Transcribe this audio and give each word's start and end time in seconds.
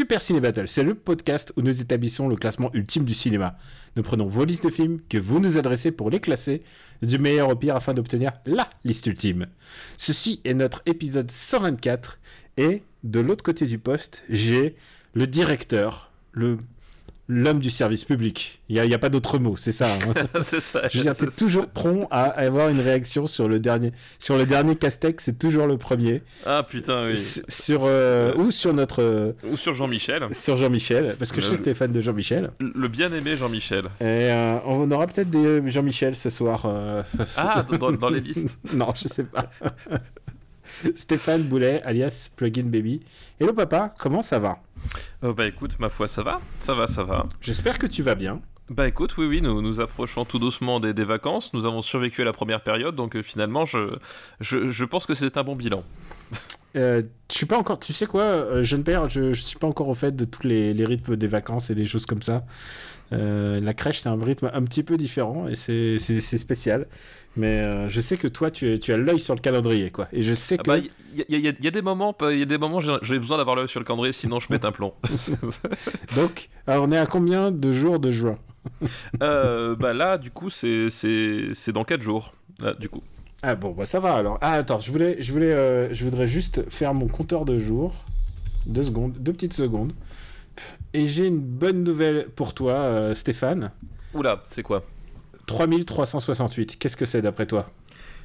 Super 0.00 0.22
Ciné 0.22 0.40
Battle, 0.40 0.66
c'est 0.66 0.82
le 0.82 0.94
podcast 0.94 1.52
où 1.58 1.60
nous 1.60 1.82
établissons 1.82 2.26
le 2.26 2.34
classement 2.34 2.70
ultime 2.72 3.04
du 3.04 3.12
cinéma. 3.12 3.58
Nous 3.96 4.02
prenons 4.02 4.28
vos 4.28 4.46
listes 4.46 4.64
de 4.64 4.70
films 4.70 4.98
que 5.10 5.18
vous 5.18 5.40
nous 5.40 5.58
adressez 5.58 5.92
pour 5.92 6.08
les 6.08 6.20
classer 6.20 6.62
du 7.02 7.18
meilleur 7.18 7.50
au 7.50 7.54
pire 7.54 7.76
afin 7.76 7.92
d'obtenir 7.92 8.32
LA 8.46 8.70
liste 8.82 9.06
ultime. 9.08 9.48
Ceci 9.98 10.40
est 10.46 10.54
notre 10.54 10.80
épisode 10.86 11.30
124 11.30 12.18
et 12.56 12.82
de 13.04 13.20
l'autre 13.20 13.42
côté 13.44 13.66
du 13.66 13.78
poste, 13.78 14.24
j'ai 14.30 14.74
le 15.12 15.26
directeur, 15.26 16.10
le 16.32 16.56
l'homme 17.30 17.60
du 17.60 17.70
service 17.70 18.04
public. 18.04 18.60
Il 18.68 18.74
n'y 18.82 18.92
a, 18.92 18.96
a, 18.96 18.98
pas 18.98 19.08
d'autre 19.08 19.38
mot, 19.38 19.56
c'est 19.56 19.72
ça. 19.72 19.92
Hein. 19.94 20.26
c'est 20.42 20.60
ça. 20.60 20.82
Je 20.90 20.98
veux 20.98 21.04
dire, 21.04 21.16
t'es 21.16 21.26
toujours 21.26 21.68
prompt 21.68 22.08
à 22.10 22.24
avoir 22.24 22.68
une 22.68 22.80
réaction 22.80 23.26
sur 23.26 23.48
le 23.48 23.60
dernier, 23.60 23.92
sur 24.18 24.36
le 24.36 24.46
dernier 24.46 24.74
Castex, 24.74 25.24
c'est 25.24 25.38
toujours 25.38 25.68
le 25.68 25.78
premier. 25.78 26.22
Ah 26.44 26.66
putain, 26.68 27.06
oui. 27.06 27.12
S 27.12 27.44
sur 27.48 27.82
euh, 27.84 28.34
ou 28.34 28.50
sur 28.50 28.74
notre 28.74 29.02
euh, 29.02 29.32
ou 29.48 29.56
sur 29.56 29.72
Jean-Michel. 29.72 30.26
Sur 30.34 30.56
Jean-Michel, 30.56 31.14
parce 31.18 31.30
que 31.30 31.36
le, 31.36 31.42
je 31.42 31.48
sais 31.50 31.56
que 31.56 31.62
t'es 31.62 31.74
fan 31.74 31.92
de 31.92 32.00
Jean-Michel. 32.00 32.50
Le 32.58 32.88
bien-aimé 32.88 33.36
Jean-Michel. 33.36 33.84
Et 34.00 34.04
euh, 34.32 34.58
on 34.66 34.90
aura 34.90 35.06
peut-être 35.06 35.30
des 35.30 35.62
Jean-Michel 35.70 36.16
ce 36.16 36.30
soir. 36.30 36.64
euh. 36.66 37.02
Ah, 37.36 37.64
dans, 37.78 37.92
dans 37.92 38.10
les 38.10 38.20
listes. 38.20 38.58
non, 38.74 38.88
je 38.96 39.06
sais 39.06 39.24
pas. 39.24 39.48
Stéphane 40.94 41.42
Boulet, 41.42 41.82
alias 41.84 42.30
Plugin 42.34 42.64
Baby. 42.64 43.02
Hello 43.38 43.52
papa, 43.52 43.94
comment 43.98 44.22
ça 44.22 44.38
va? 44.38 44.58
Oh, 45.22 45.32
Bah 45.34 45.46
écoute, 45.46 45.78
ma 45.78 45.88
foi, 45.88 46.08
ça 46.08 46.22
va, 46.22 46.40
ça 46.60 46.74
va, 46.74 46.86
ça 46.86 47.02
va. 47.02 47.26
J'espère 47.40 47.78
que 47.78 47.86
tu 47.86 48.02
vas 48.02 48.14
bien. 48.14 48.40
Bah 48.68 48.86
écoute, 48.86 49.16
oui, 49.18 49.26
oui, 49.26 49.42
nous 49.42 49.60
nous 49.62 49.80
approchons 49.80 50.24
tout 50.24 50.38
doucement 50.38 50.78
des, 50.78 50.94
des 50.94 51.04
vacances. 51.04 51.52
Nous 51.54 51.66
avons 51.66 51.82
survécu 51.82 52.22
à 52.22 52.24
la 52.24 52.32
première 52.32 52.62
période, 52.62 52.94
donc 52.94 53.16
euh, 53.16 53.22
finalement, 53.22 53.64
je, 53.64 53.96
je, 54.38 54.70
je, 54.70 54.84
pense 54.84 55.06
que 55.06 55.14
c'est 55.14 55.36
un 55.36 55.42
bon 55.42 55.56
bilan. 55.56 55.84
Euh, 56.76 57.02
je 57.28 57.36
suis 57.36 57.46
pas 57.46 57.58
encore, 57.58 57.80
tu 57.80 57.92
sais 57.92 58.06
quoi, 58.06 58.22
euh, 58.22 58.62
jeune 58.62 58.84
père, 58.84 59.08
je, 59.08 59.32
je 59.32 59.42
suis 59.42 59.58
pas 59.58 59.66
encore 59.66 59.88
au 59.88 59.94
fait 59.94 60.14
de 60.14 60.24
tous 60.24 60.46
les, 60.46 60.72
les 60.72 60.84
rythmes 60.84 61.16
des 61.16 61.26
vacances 61.26 61.68
et 61.70 61.74
des 61.74 61.84
choses 61.84 62.06
comme 62.06 62.22
ça. 62.22 62.44
Euh, 63.12 63.60
la 63.60 63.74
crèche, 63.74 63.98
c'est 63.98 64.08
un 64.08 64.22
rythme 64.22 64.50
un 64.52 64.62
petit 64.62 64.82
peu 64.82 64.96
différent 64.96 65.48
et 65.48 65.56
c'est 65.56 65.98
spécial. 65.98 66.86
Mais 67.36 67.60
euh, 67.60 67.88
je 67.88 68.00
sais 68.00 68.16
que 68.16 68.26
toi, 68.26 68.50
tu, 68.50 68.78
tu 68.80 68.92
as 68.92 68.96
l'œil 68.96 69.20
sur 69.20 69.34
le 69.34 69.40
calendrier, 69.40 69.90
quoi. 69.90 70.08
Et 70.12 70.22
je 70.22 70.34
sais 70.34 70.56
ah 70.58 70.62
que. 70.62 70.78
Il 70.80 70.84
bah, 71.18 71.24
y, 71.28 71.36
y, 71.36 71.68
a 71.68 71.70
des 71.70 71.82
moments, 71.82 72.14
il 72.22 72.38
y 72.38 72.42
a 72.42 72.46
des 72.46 72.58
moments, 72.58 72.80
j'ai 72.80 73.18
besoin 73.18 73.38
d'avoir 73.38 73.56
l'œil 73.56 73.68
sur 73.68 73.80
le 73.80 73.86
calendrier, 73.86 74.12
sinon 74.12 74.40
je 74.40 74.48
pète 74.48 74.64
un 74.64 74.72
plomb. 74.72 74.94
Donc, 76.16 76.48
alors 76.66 76.84
on 76.88 76.92
est 76.92 76.98
à 76.98 77.06
combien 77.06 77.50
de 77.50 77.72
jours 77.72 77.98
de 77.98 78.10
juin? 78.10 78.38
Euh, 79.22 79.76
Bah 79.76 79.92
là, 79.92 80.18
du 80.18 80.30
coup, 80.30 80.50
c'est 80.50 80.88
dans 81.72 81.84
4 81.84 82.02
jours. 82.02 82.34
Là, 82.60 82.74
du 82.74 82.88
coup. 82.88 83.02
Ah 83.42 83.54
bon, 83.54 83.70
bah 83.70 83.86
ça 83.86 84.00
va 84.00 84.16
alors. 84.16 84.36
Ah 84.42 84.52
attends, 84.52 84.80
je 84.80 84.92
voulais, 84.92 85.22
je 85.22 85.32
voulais, 85.32 85.52
euh, 85.52 85.94
je 85.94 86.04
voudrais 86.04 86.26
juste 86.26 86.68
faire 86.68 86.92
mon 86.92 87.06
compteur 87.06 87.46
de 87.46 87.58
jours. 87.58 87.94
Deux 88.66 88.82
secondes, 88.82 89.14
deux 89.18 89.32
petites 89.32 89.54
secondes. 89.54 89.92
Et 90.92 91.06
j'ai 91.06 91.26
une 91.26 91.40
bonne 91.40 91.84
nouvelle 91.84 92.28
pour 92.36 92.52
toi, 92.52 93.14
Stéphane. 93.14 93.70
Oula, 94.12 94.42
c'est 94.44 94.62
quoi? 94.62 94.84
3368. 95.84 96.78
Qu'est-ce 96.78 96.96
que 96.96 97.04
c'est 97.04 97.22
d'après 97.22 97.46
toi? 97.46 97.66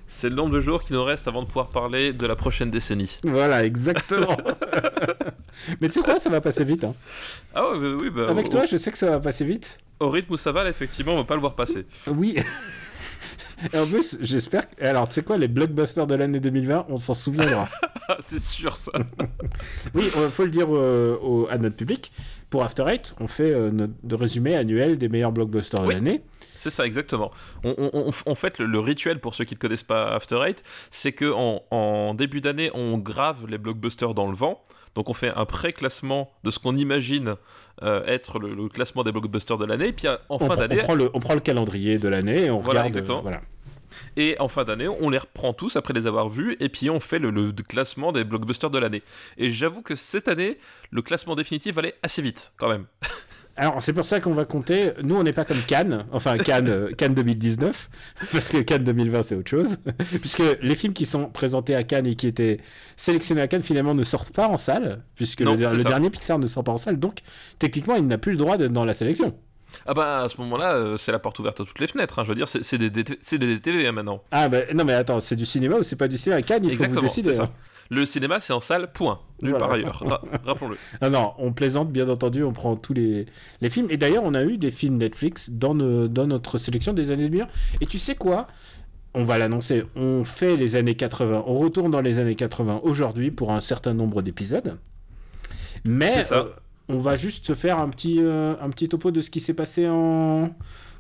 C'est 0.08 0.30
le 0.30 0.36
nombre 0.36 0.54
de 0.54 0.60
jours 0.60 0.84
qui 0.84 0.94
nous 0.94 1.04
reste 1.04 1.28
avant 1.28 1.42
de 1.42 1.48
pouvoir 1.48 1.70
parler 1.70 2.14
de 2.14 2.28
la 2.28 2.36
prochaine 2.36 2.70
décennie. 2.70 3.18
Voilà, 3.24 3.66
exactement. 3.66 4.38
Mais 5.82 5.88
tu 5.88 5.96
sais 5.96 6.02
quoi, 6.02 6.20
ça 6.20 6.30
va 6.30 6.42
passer 6.42 6.64
vite. 6.64 6.84
Hein. 6.84 6.94
Ah 7.56 7.72
ouais, 7.72 7.94
oui, 8.00 8.10
bah, 8.10 8.28
Avec 8.30 8.48
au, 8.48 8.50
toi, 8.50 8.66
je 8.66 8.78
sais 8.78 8.92
que 8.92 8.98
ça 8.98 9.10
va 9.10 9.20
passer 9.20 9.46
vite. 9.46 9.80
Au 10.00 10.10
rythme 10.10 10.34
où 10.34 10.38
ça 10.38 10.52
va, 10.52 10.64
là, 10.64 10.70
effectivement, 10.70 11.14
on 11.14 11.18
va 11.18 11.24
pas 11.24 11.34
le 11.36 11.42
voir 11.42 11.56
passer. 11.56 11.86
Oui. 12.08 12.36
Et 13.74 13.78
en 13.78 13.88
plus, 13.88 14.18
j'espère. 14.22 14.64
Alors, 14.80 15.08
tu 15.08 15.16
sais 15.16 15.24
quoi, 15.24 15.38
les 15.38 15.48
blockbusters 15.48 16.06
de 16.06 16.16
l'année 16.16 16.40
2020, 16.40 16.88
on 16.90 16.98
s'en 16.98 17.14
souviendra. 17.14 17.68
c'est 18.20 18.40
sûr, 18.40 18.78
ça. 18.78 18.92
oui, 19.94 20.04
il 20.04 20.10
faut 20.10 20.44
le 20.44 20.50
dire 20.50 20.68
euh, 20.70 21.18
au, 21.22 21.48
à 21.50 21.58
notre 21.58 21.76
public. 21.76 22.12
Pour 22.50 22.64
After 22.64 22.84
Eight, 22.88 23.16
on 23.20 23.28
fait 23.28 23.52
euh, 23.52 23.72
notre 23.72 24.22
résumé 24.22 24.56
annuel 24.56 24.98
des 24.98 25.10
meilleurs 25.10 25.32
blockbusters 25.32 25.82
oui. 25.82 25.88
de 25.88 25.92
l'année. 25.94 26.22
C'est 26.66 26.72
ça, 26.72 26.88
exactement. 26.88 27.30
On, 27.64 27.76
on, 27.78 27.92
on, 27.94 28.32
en 28.32 28.34
fait, 28.34 28.58
le, 28.58 28.66
le, 28.66 28.80
rituel, 28.80 29.20
pour 29.20 29.36
ceux 29.36 29.44
qui 29.44 29.54
ne 29.54 29.60
connaissent 29.60 29.84
pas 29.84 30.16
After 30.16 30.40
Eight, 30.44 30.64
c'est 30.90 31.12
qu'en 31.12 31.62
en 31.70 32.16
début 32.16 32.42
d'année, 32.42 32.72
on 32.74 32.98
grave 32.98 33.46
les 33.48 33.60
blockbusters 33.60 34.16
dans 34.16 34.28
le 34.28 34.36
vent. 34.36 34.64
Donc 34.96 35.08
on 35.08 35.14
fait 35.14 35.32
un 35.36 35.46
pré-classement 35.46 36.32
de 36.44 36.50
ce 36.50 36.58
qu'on 36.58 36.76
imagine 36.76 37.36
euh, 37.84 38.04
être 38.08 38.40
le, 38.40 38.56
le, 38.56 38.68
classement 38.68 39.04
des 39.04 39.12
blockbusters 39.12 39.60
de 39.60 39.66
l'année. 39.66 39.90
Et 39.90 39.94
puis 39.94 40.08
en 40.28 40.40
fin 40.40 40.56
d'année... 40.56 40.82
On, 40.90 41.00
on, 41.14 41.20
prend 41.20 41.36
le 41.36 41.40
calendrier 41.40 42.00
de 42.00 42.08
l'année 42.08 42.46
et 42.46 42.50
on 42.50 42.62
voilà, 42.62 42.82
regarde... 42.82 42.98
Exactement. 42.98 43.20
Euh, 43.20 43.22
voilà. 43.22 43.42
Et 44.18 44.36
en 44.40 44.48
fin 44.48 44.64
d'année, 44.64 44.88
on 44.88 45.10
les 45.10 45.18
reprend 45.18 45.54
tous 45.54 45.76
après 45.76 45.94
les 45.94 46.08
avoir 46.08 46.30
vus, 46.30 46.56
et 46.60 46.70
puis 46.70 46.90
on 46.90 47.00
fait 47.00 47.20
le, 47.20 47.32
le 47.32 47.52
classement 47.52 48.12
des 48.12 48.24
blockbusters 48.24 48.70
de 48.70 48.80
l'année. 48.80 49.04
Et 49.38 49.50
j'avoue 49.50 49.82
que 49.82 49.96
cette 49.96 50.28
année, 50.28 50.58
le 50.92 51.02
classement 51.02 51.36
définitif 51.36 51.78
allait 51.78 51.96
assez 52.04 52.22
vite, 52.22 52.54
quand 52.58 52.70
même. 52.70 52.86
Alors, 53.58 53.82
c'est 53.82 53.94
pour 53.94 54.04
ça 54.04 54.20
qu'on 54.20 54.34
va 54.34 54.44
compter. 54.44 54.92
Nous, 55.02 55.16
on 55.16 55.24
n'est 55.24 55.32
pas 55.32 55.46
comme 55.46 55.62
Cannes, 55.66 56.06
enfin 56.12 56.38
Cannes, 56.38 56.68
euh, 56.68 56.92
Cannes 56.92 57.14
2019, 57.14 57.90
parce 58.34 58.50
que 58.50 58.58
Cannes 58.58 58.84
2020, 58.84 59.24
c'est 59.24 59.36
autre 59.36 59.50
chose. 59.50 59.78
puisque 60.20 60.44
les 60.62 60.76
films 60.76 60.94
qui 60.94 61.06
sont 61.06 61.30
présentés 61.30 61.74
à 61.74 61.84
Cannes 61.84 62.06
et 62.06 62.16
qui 62.16 62.28
étaient 62.28 62.60
sélectionnés 62.98 63.42
à 63.42 63.48
Cannes, 63.48 63.62
finalement, 63.62 63.96
ne 63.96 64.04
sortent 64.04 64.34
pas 64.34 64.48
en 64.48 64.58
salle, 64.58 65.04
puisque 65.16 65.42
non, 65.42 65.56
le, 65.56 65.78
le 65.78 65.84
dernier 65.84 66.10
Pixar 66.10 66.38
ne 66.38 66.48
sort 66.48 66.66
pas 66.66 66.74
en 66.74 66.78
salle. 66.78 67.00
Donc, 67.00 67.20
techniquement, 67.58 67.96
il 67.96 68.06
n'a 68.08 68.18
plus 68.18 68.34
le 68.34 68.38
droit 68.38 68.58
d'être 68.58 68.74
dans 68.74 68.86
la 68.86 68.94
sélection. 68.94 69.38
Ah 69.86 69.94
bah 69.94 70.22
à 70.24 70.30
ce 70.30 70.38
moment-là, 70.42 70.74
euh, 70.74 70.98
c'est 70.98 71.12
la 71.12 71.20
porte 71.20 71.40
ouverte 71.40 71.62
à 71.62 71.66
toutes 71.66 71.80
les 71.80 71.88
fenêtres. 71.88 72.20
Hein. 72.20 72.24
Je 72.24 72.30
veux 72.30 72.36
dire, 72.36 72.48
c'est 72.48 72.78
des, 72.78 72.90
des, 72.90 73.04
des 73.04 73.60
TV 73.60 73.88
hein, 73.88 73.92
maintenant. 73.92 74.22
Ah 74.32 74.50
bah 74.50 74.60
non 74.74 74.86
mais 74.86 74.94
attends, 74.94 75.20
c'est 75.22 75.36
du 75.36 75.46
cinéma 75.46 75.78
ou 75.78 75.84
c'est 75.84 75.96
pas 75.96 76.08
du 76.08 76.18
cinéma? 76.18 76.42
Cannes 76.42 76.64
Il 76.64 76.72
Exactement, 76.72 76.96
faut 76.96 77.02
vous 77.02 77.08
décider. 77.08 77.40
Hein. 77.40 77.50
Le 77.90 78.06
cinéma, 78.06 78.40
c'est 78.40 78.54
en 78.54 78.62
salle, 78.62 78.92
point. 78.92 79.20
Nulle 79.42 79.52
voilà. 79.52 79.66
par 79.66 79.76
ailleurs. 79.76 80.04
Ra 80.04 80.22
Rappelons-le. 80.44 80.78
Ah 81.02 81.10
non, 81.10 81.34
on 81.38 81.54
plaisante, 81.54 81.92
bien 81.92 82.10
entendu, 82.10 82.44
on 82.44 82.52
prend 82.52 82.76
tous 82.76 82.94
les, 82.94 83.28
les 83.62 83.70
films. 83.70 83.88
Et 83.92 83.98
d'ailleurs, 83.98 84.24
on 84.24 84.34
a 84.34 84.44
eu 84.44 84.58
des 84.58 84.72
films 84.72 84.98
Netflix 84.98 85.52
dans, 85.52 85.76
nos, 85.76 86.08
dans 86.08 86.26
notre 86.26 86.58
sélection 86.58 86.94
des 86.94 87.12
années 87.12 87.30
2000. 87.30 87.48
Et 87.82 87.86
tu 87.86 88.00
sais 88.00 88.16
quoi? 88.16 88.48
On 89.14 89.24
va 89.24 89.38
l'annoncer, 89.38 89.86
on 89.96 90.26
fait 90.26 90.58
les 90.58 90.76
années 90.76 90.96
80, 90.96 91.46
on 91.48 91.54
retourne 91.54 91.90
dans 91.90 92.02
les 92.02 92.20
années 92.20 92.36
80 92.36 92.82
aujourd'hui 92.84 93.32
pour 93.32 93.54
un 93.54 93.62
certain 93.62 93.94
nombre 93.94 94.22
d'épisodes. 94.22 94.78
Mais 95.88 96.18
euh, 96.34 96.46
on 96.90 96.98
va 96.98 97.16
juste 97.16 97.46
se 97.48 97.54
faire 97.54 97.80
un 97.80 97.90
petit, 97.90 98.18
euh, 98.20 98.56
un 98.60 98.70
petit 98.70 98.88
topo 98.88 99.12
de 99.12 99.22
ce 99.22 99.30
qui 99.30 99.40
s'est 99.40 99.54
passé 99.54 99.88
en, 99.88 100.56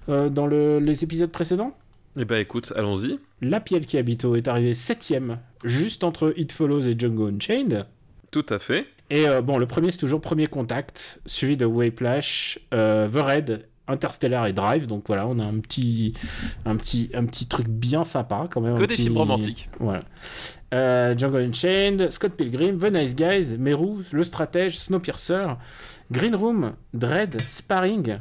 euh, 0.09 0.29
dans 0.29 0.47
le, 0.47 0.79
les 0.79 1.03
épisodes 1.03 1.31
précédents. 1.31 1.75
Eh 2.17 2.25
ben 2.25 2.39
écoute, 2.39 2.71
allons-y. 2.75 3.19
La 3.41 3.59
Piel 3.59 3.85
qui 3.85 3.97
habito 3.97 4.35
est 4.35 4.47
arrivé 4.47 4.73
septième, 4.73 5.39
juste 5.63 6.03
entre 6.03 6.33
It 6.37 6.51
Follows 6.51 6.81
et 6.81 6.97
Django 6.97 7.27
Unchained. 7.27 7.85
Tout 8.31 8.45
à 8.49 8.59
fait. 8.59 8.87
Et 9.09 9.27
euh, 9.27 9.41
bon, 9.41 9.57
le 9.57 9.65
premier 9.67 9.91
c'est 9.91 9.97
toujours 9.97 10.21
Premier 10.21 10.47
Contact, 10.47 11.21
suivi 11.25 11.57
de 11.57 11.65
Whiplash, 11.65 12.59
The 12.71 13.15
Red, 13.15 13.67
Interstellar 13.87 14.47
et 14.47 14.53
Drive. 14.53 14.87
Donc 14.87 15.05
voilà, 15.07 15.27
on 15.27 15.39
a 15.39 15.45
un 15.45 15.59
petit, 15.59 16.13
un 16.65 16.75
petit, 16.75 17.11
un 17.13 17.25
petit 17.25 17.47
truc 17.47 17.67
bien 17.67 18.03
sympa 18.03 18.47
quand 18.49 18.61
même. 18.61 18.75
Que 18.75 18.81
des 18.81 18.87
petit... 18.87 19.03
films 19.03 19.17
romantiques. 19.17 19.69
Voilà. 19.79 20.03
Euh, 20.73 21.13
Django 21.17 21.37
Unchained, 21.37 22.11
Scott 22.11 22.33
Pilgrim, 22.33 22.77
The 22.79 22.91
Nice 22.91 23.15
Guys, 23.15 23.57
Meru, 23.57 24.03
Le 24.11 24.23
Stratège, 24.23 24.77
Snowpiercer, 24.77 25.47
Green 26.11 26.35
Room, 26.35 26.73
Dread, 26.93 27.41
Sparring. 27.47 28.19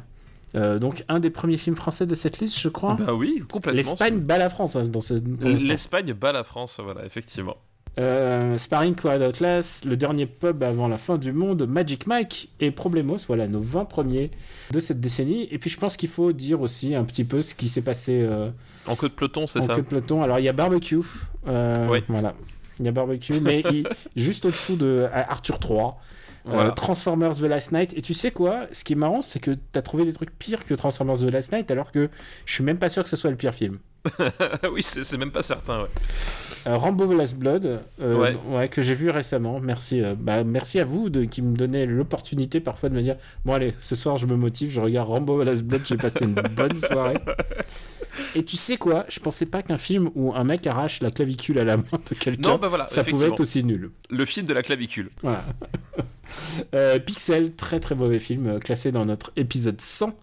Euh, 0.55 0.79
donc 0.79 1.03
un 1.09 1.19
des 1.19 1.29
premiers 1.29 1.57
films 1.57 1.75
français 1.75 2.05
de 2.05 2.15
cette 2.15 2.39
liste, 2.39 2.59
je 2.59 2.69
crois. 2.69 2.93
Bah 2.93 3.13
oui, 3.13 3.43
complètement. 3.51 3.77
L'Espagne 3.77 4.19
bat 4.19 4.37
la 4.37 4.49
France 4.49 4.75
hein, 4.77 4.83
dans 4.83 5.01
ce. 5.01 5.15
L'Espagne 5.41 6.13
bat 6.13 6.31
la 6.31 6.43
France, 6.43 6.79
voilà, 6.81 7.05
effectivement. 7.05 7.57
Euh, 7.99 8.57
Sparring, 8.57 8.95
Quiet 8.95 9.25
Outlast, 9.25 9.85
Le 9.85 9.95
Dernier 9.95 10.25
Pub 10.25 10.63
avant 10.63 10.87
la 10.87 10.97
fin 10.97 11.17
du 11.17 11.31
monde, 11.31 11.65
Magic 11.65 12.07
Mike 12.07 12.49
et 12.59 12.71
Problemos, 12.71 13.17
voilà 13.27 13.47
nos 13.47 13.61
20 13.61 13.85
premiers 13.85 14.31
de 14.71 14.79
cette 14.79 14.99
décennie. 14.99 15.47
Et 15.51 15.57
puis 15.57 15.69
je 15.69 15.77
pense 15.77 15.95
qu'il 15.95 16.09
faut 16.09 16.33
dire 16.33 16.61
aussi 16.61 16.93
un 16.93 17.05
petit 17.05 17.23
peu 17.23 17.41
ce 17.41 17.55
qui 17.55 17.69
s'est 17.69 17.81
passé. 17.81 18.21
Euh, 18.21 18.49
en 18.87 18.95
queue 18.95 19.09
de 19.09 19.13
peloton, 19.13 19.47
c'est 19.47 19.61
ça 19.61 19.73
En 19.73 19.75
queue 19.75 19.81
de 19.81 19.87
peloton. 19.87 20.21
Alors 20.21 20.39
il 20.39 20.45
y 20.45 20.49
a 20.49 20.53
Barbecue. 20.53 20.99
Euh, 21.47 21.73
oui. 21.89 21.99
Voilà. 22.07 22.33
Il 22.79 22.85
y 22.85 22.89
a 22.89 22.91
Barbecue, 22.91 23.39
mais 23.41 23.63
il, 23.71 23.87
juste 24.17 24.45
au-dessous 24.45 24.75
de 24.75 25.07
Arthur 25.13 25.59
3. 25.59 25.97
Voilà. 26.45 26.69
Euh, 26.69 26.71
Transformers 26.71 27.35
The 27.37 27.41
Last 27.41 27.71
Night. 27.71 27.97
Et 27.97 28.01
tu 28.01 28.13
sais 28.13 28.31
quoi? 28.31 28.67
Ce 28.71 28.83
qui 28.83 28.93
est 28.93 28.97
marrant, 28.97 29.21
c'est 29.21 29.39
que 29.39 29.51
tu 29.51 29.59
as 29.79 29.81
trouvé 29.81 30.05
des 30.05 30.13
trucs 30.13 30.37
pires 30.37 30.65
que 30.65 30.73
Transformers 30.73 31.17
The 31.17 31.31
Last 31.31 31.51
Night, 31.51 31.71
alors 31.71 31.91
que 31.91 32.09
je 32.45 32.53
suis 32.53 32.63
même 32.63 32.77
pas 32.77 32.89
sûr 32.89 33.03
que 33.03 33.09
ce 33.09 33.15
soit 33.15 33.31
le 33.31 33.35
pire 33.35 33.53
film. 33.53 33.79
oui, 34.71 34.81
c'est 34.83 35.17
même 35.17 35.31
pas 35.31 35.41
certain, 35.41 35.81
ouais. 35.81 35.89
Euh, 36.67 36.77
Rambo 36.77 37.11
Last 37.13 37.35
Blood, 37.37 37.81
euh, 38.01 38.17
Ouais. 38.17 38.35
ouais, 38.49 38.69
que 38.69 38.81
j'ai 38.81 38.95
vu 38.95 39.09
récemment. 39.09 39.59
Merci, 39.59 40.01
euh, 40.01 40.15
bah, 40.17 40.43
merci 40.43 40.79
à 40.79 40.85
vous 40.85 41.09
de, 41.09 41.23
qui 41.25 41.41
me 41.41 41.55
donnez 41.55 41.85
l'opportunité 41.85 42.59
parfois 42.59 42.89
de 42.89 42.95
me 42.95 43.01
dire 43.01 43.17
bon 43.43 43.53
allez, 43.53 43.75
ce 43.79 43.95
soir 43.95 44.17
je 44.17 44.25
me 44.25 44.35
motive, 44.35 44.71
je 44.71 44.79
regarde 44.81 45.07
Rambo 45.07 45.43
Last 45.43 45.63
Blood, 45.63 45.81
j'ai 45.85 45.97
passé 45.97 46.25
une 46.25 46.33
bonne 46.55 46.75
soirée. 46.77 47.17
Et 48.33 48.43
tu 48.43 48.57
sais 48.57 48.77
quoi 48.77 49.05
Je 49.09 49.19
pensais 49.19 49.45
pas 49.45 49.61
qu'un 49.61 49.77
film 49.77 50.09
où 50.15 50.33
un 50.33 50.43
mec 50.43 50.65
arrache 50.65 51.01
la 51.01 51.11
clavicule 51.11 51.59
à 51.59 51.63
la 51.65 51.77
main 51.77 51.83
de 52.09 52.15
quelqu'un, 52.15 52.57
bah 52.57 52.67
voilà, 52.67 52.87
ça 52.87 53.03
pouvait 53.03 53.27
être 53.27 53.41
aussi 53.41 53.63
nul. 53.63 53.91
Le 54.09 54.25
film 54.25 54.47
de 54.47 54.53
la 54.53 54.63
clavicule. 54.63 55.09
Voilà. 55.21 55.45
Euh, 56.73 56.97
Pixel, 56.99 57.53
très 57.55 57.79
très 57.79 57.93
mauvais 57.93 58.17
film, 58.19 58.59
classé 58.59 58.91
dans 58.91 59.05
notre 59.05 59.31
épisode 59.35 59.79
100. 59.79 60.13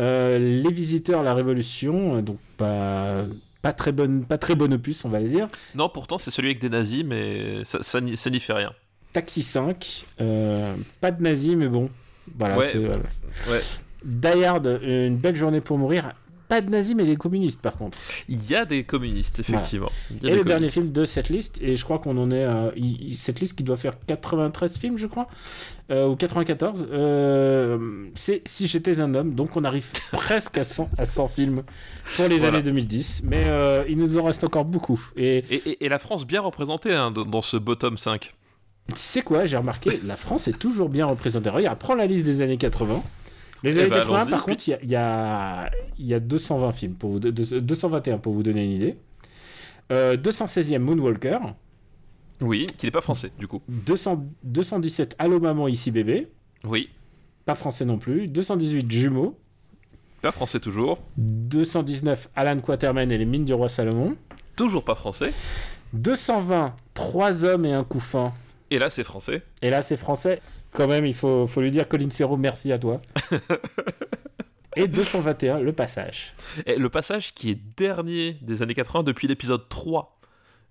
Euh, 0.00 0.38
Les 0.38 0.70
Visiteurs, 0.72 1.22
la 1.22 1.34
Révolution, 1.34 2.16
euh, 2.16 2.22
donc 2.22 2.38
pas, 2.56 3.24
pas, 3.62 3.72
très 3.72 3.92
bonne, 3.92 4.24
pas 4.24 4.38
très 4.38 4.54
bon 4.54 4.72
opus, 4.72 5.04
on 5.04 5.08
va 5.10 5.20
le 5.20 5.28
dire. 5.28 5.46
Non, 5.74 5.88
pourtant, 5.88 6.16
c'est 6.18 6.30
celui 6.30 6.48
avec 6.48 6.60
des 6.60 6.70
nazis, 6.70 7.04
mais 7.04 7.62
ça, 7.64 7.82
ça 7.82 8.00
n'y 8.00 8.16
ça 8.16 8.30
n'y 8.30 8.40
fait 8.40 8.54
rien. 8.54 8.72
Taxi 9.12 9.42
5, 9.42 10.04
euh, 10.20 10.74
pas 11.00 11.10
de 11.10 11.22
nazis, 11.22 11.54
mais 11.56 11.68
bon. 11.68 11.90
Voilà, 12.38 12.58
Ouais. 12.58 12.64
c'est. 12.66 12.78
voilà. 12.78 13.02
Ouais. 13.50 13.60
Die 14.04 14.44
Hard, 14.44 14.80
une 14.82 15.16
belle 15.16 15.36
journée 15.36 15.60
pour 15.60 15.76
mourir. 15.76 16.12
Pas 16.50 16.60
de 16.60 16.68
nazis, 16.68 16.94
mais 16.96 17.04
des 17.04 17.16
communistes 17.16 17.62
par 17.62 17.76
contre. 17.78 17.96
Il 18.28 18.44
y 18.50 18.54
a 18.56 18.64
des 18.66 18.82
communistes, 18.84 19.38
effectivement. 19.38 19.88
Et 20.22 20.34
le 20.34 20.44
dernier 20.44 20.66
film 20.68 20.90
de 20.92 21.04
cette 21.04 21.28
liste, 21.30 21.60
et 21.62 21.76
je 21.76 21.84
crois 21.84 21.98
qu'on 22.00 22.18
en 22.18 22.30
est 22.30 22.44
à. 22.44 22.72
cette 23.14 23.40
liste 23.40 23.56
qui 23.56 23.62
doit 23.64 23.76
faire 23.78 23.94
93 24.06 24.76
films, 24.78 24.98
je 24.98 25.06
crois, 25.06 25.28
euh, 25.90 26.08
ou 26.08 26.16
94, 26.16 26.88
euh, 26.90 27.78
c'est 28.14 28.42
Si 28.46 28.66
j'étais 28.66 29.00
un 29.00 29.14
homme, 29.14 29.34
donc 29.34 29.56
on 29.56 29.64
arrive 29.64 29.86
presque 30.12 30.58
à 30.58 30.64
100, 30.64 30.90
à 30.98 31.04
100 31.06 31.28
films 31.28 31.62
pour 32.16 32.26
les 32.28 32.36
Voilà. 32.38 32.54
années 32.58 32.64
2010, 32.64 33.22
mais 33.24 33.44
euh, 33.46 33.84
il 33.88 33.96
nous 33.96 34.16
en 34.18 34.24
reste 34.24 34.44
encore 34.44 34.64
beaucoup. 34.64 35.00
Et 35.16 35.38
Et, 35.50 35.54
et- 35.70 35.84
et 35.84 35.88
la 35.88 35.98
France 36.00 36.26
bien 36.26 36.40
représentée 36.40 36.92
hein, 36.92 37.10
dans 37.12 37.24
dans 37.24 37.42
ce 37.42 37.56
bottom 37.56 37.96
5. 37.96 38.34
tu 38.88 38.94
sais 38.96 39.22
quoi, 39.22 39.46
j'ai 39.46 39.56
remarqué, 39.56 40.00
la 40.04 40.16
France 40.16 40.48
est 40.48 40.58
toujours 40.58 40.88
bien 40.88 41.06
représentée. 41.06 41.48
Regarde, 41.50 41.78
prends 41.78 41.94
la 41.94 42.06
liste 42.06 42.24
des 42.24 42.42
années 42.42 42.56
80. 42.56 43.00
Les 43.62 43.76
Eh 43.76 43.80
années 43.80 43.90
ben, 43.90 43.96
80, 43.96 44.16
allons-y, 44.18 44.30
par 44.30 44.44
contre, 44.44 44.68
il 44.68 44.70
y 44.70 44.74
a, 44.74 44.78
il 44.82 44.90
y, 44.90 44.96
a, 44.96 45.70
il 45.98 46.06
y 46.06 46.14
a 46.14 46.20
220 46.20 46.72
films, 46.72 46.94
pour 46.94 47.10
vous, 47.10 47.18
de- 47.20 47.30
de- 47.30 47.60
221 47.60 48.18
pour 48.18 48.32
vous 48.32 48.42
donner 48.42 48.64
une 48.64 48.70
idée. 48.70 48.96
Euh, 49.92 50.16
216e 50.16 50.78
Moonwalker, 50.78 51.38
Oui, 52.40 52.66
qui 52.78 52.86
n'est 52.86 52.90
pas 52.92 53.00
français, 53.02 53.30
du 53.38 53.46
coup. 53.46 53.60
200 53.68 54.24
217 54.44 55.14
Allô 55.18 55.40
maman 55.40 55.68
ici 55.68 55.90
bébé, 55.90 56.28
Oui, 56.64 56.88
pas 57.44 57.54
français 57.54 57.84
non 57.84 57.98
plus, 57.98 58.28
218 58.28 58.90
Jumeaux, 58.90 59.36
pas 60.22 60.30
français 60.32 60.60
toujours. 60.60 60.98
219 61.16 62.28
Alan 62.36 62.58
Quaterman 62.60 63.10
et 63.12 63.18
les 63.18 63.24
mines 63.24 63.44
du 63.44 63.52
roi 63.54 63.68
Salomon, 63.68 64.16
Toujours 64.56 64.84
pas 64.84 64.94
français. 64.94 65.32
220 65.92 66.74
Trois 66.94 67.44
hommes 67.44 67.64
et 67.64 67.72
un 67.72 67.82
couffin, 67.84 68.32
Et 68.70 68.78
là, 68.78 68.90
c'est 68.90 69.04
français. 69.04 69.42
et 69.62 69.70
là 69.70 69.80
c'est 69.82 69.96
français, 69.96 70.40
quand 70.72 70.86
même 70.86 71.06
il 71.06 71.14
faut, 71.14 71.46
faut 71.46 71.60
lui 71.60 71.70
dire 71.70 71.88
Colin 71.88 72.10
Serrault 72.10 72.36
merci 72.36 72.72
à 72.72 72.78
toi. 72.78 73.00
et 74.76 74.86
221 74.88 75.60
Le 75.60 75.72
Passage. 75.72 76.32
Et 76.66 76.76
le 76.76 76.88
passage 76.88 77.34
qui 77.34 77.50
est 77.50 77.58
dernier 77.76 78.38
des 78.42 78.62
années 78.62 78.74
80 78.74 79.02
depuis 79.02 79.28
l'épisode 79.28 79.68
3. 79.68 80.18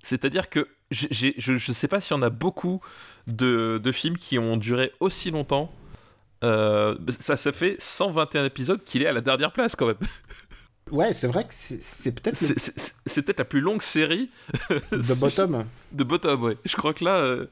C'est-à-dire 0.02 0.50
que 0.50 0.68
je 0.92 1.52
ne 1.52 1.58
sais 1.58 1.88
pas 1.88 2.00
s'il 2.00 2.16
y 2.16 2.20
en 2.20 2.24
a 2.24 2.30
beaucoup 2.30 2.82
de, 3.28 3.80
de 3.84 3.92
films 3.92 4.18
qui 4.18 4.40
ont 4.40 4.58
duré 4.58 4.94
aussi 5.00 5.30
longtemps. 5.32 5.72
Euh, 6.44 6.98
ça, 7.20 7.36
ça 7.36 7.52
fait 7.52 7.76
121 7.80 8.46
épisodes 8.46 8.82
qu'il 8.84 9.02
est 9.02 9.08
à 9.08 9.12
la 9.12 9.22
dernière 9.22 9.52
place 9.52 9.76
quand 9.76 9.88
même. 9.88 9.98
Ouais, 10.92 11.14
c'est 11.14 11.28
vrai 11.28 11.44
que 11.44 11.54
c'est 11.54 12.12
peut-être 12.20 12.42
le 12.42 12.48
C'est- 13.06 13.22
peut-être 13.22 13.38
la 13.38 13.46
plus 13.46 13.62
longue 13.62 13.84
série 13.84 14.32
The 14.92 15.20
Bottom. 15.20 15.66
de 15.92 16.04
bottom, 16.04 16.42
ouais. 16.42 16.58
Je 16.66 16.76
crois 16.76 16.96
que 16.96 17.06
là, 17.06 17.18
euh, 17.18 17.46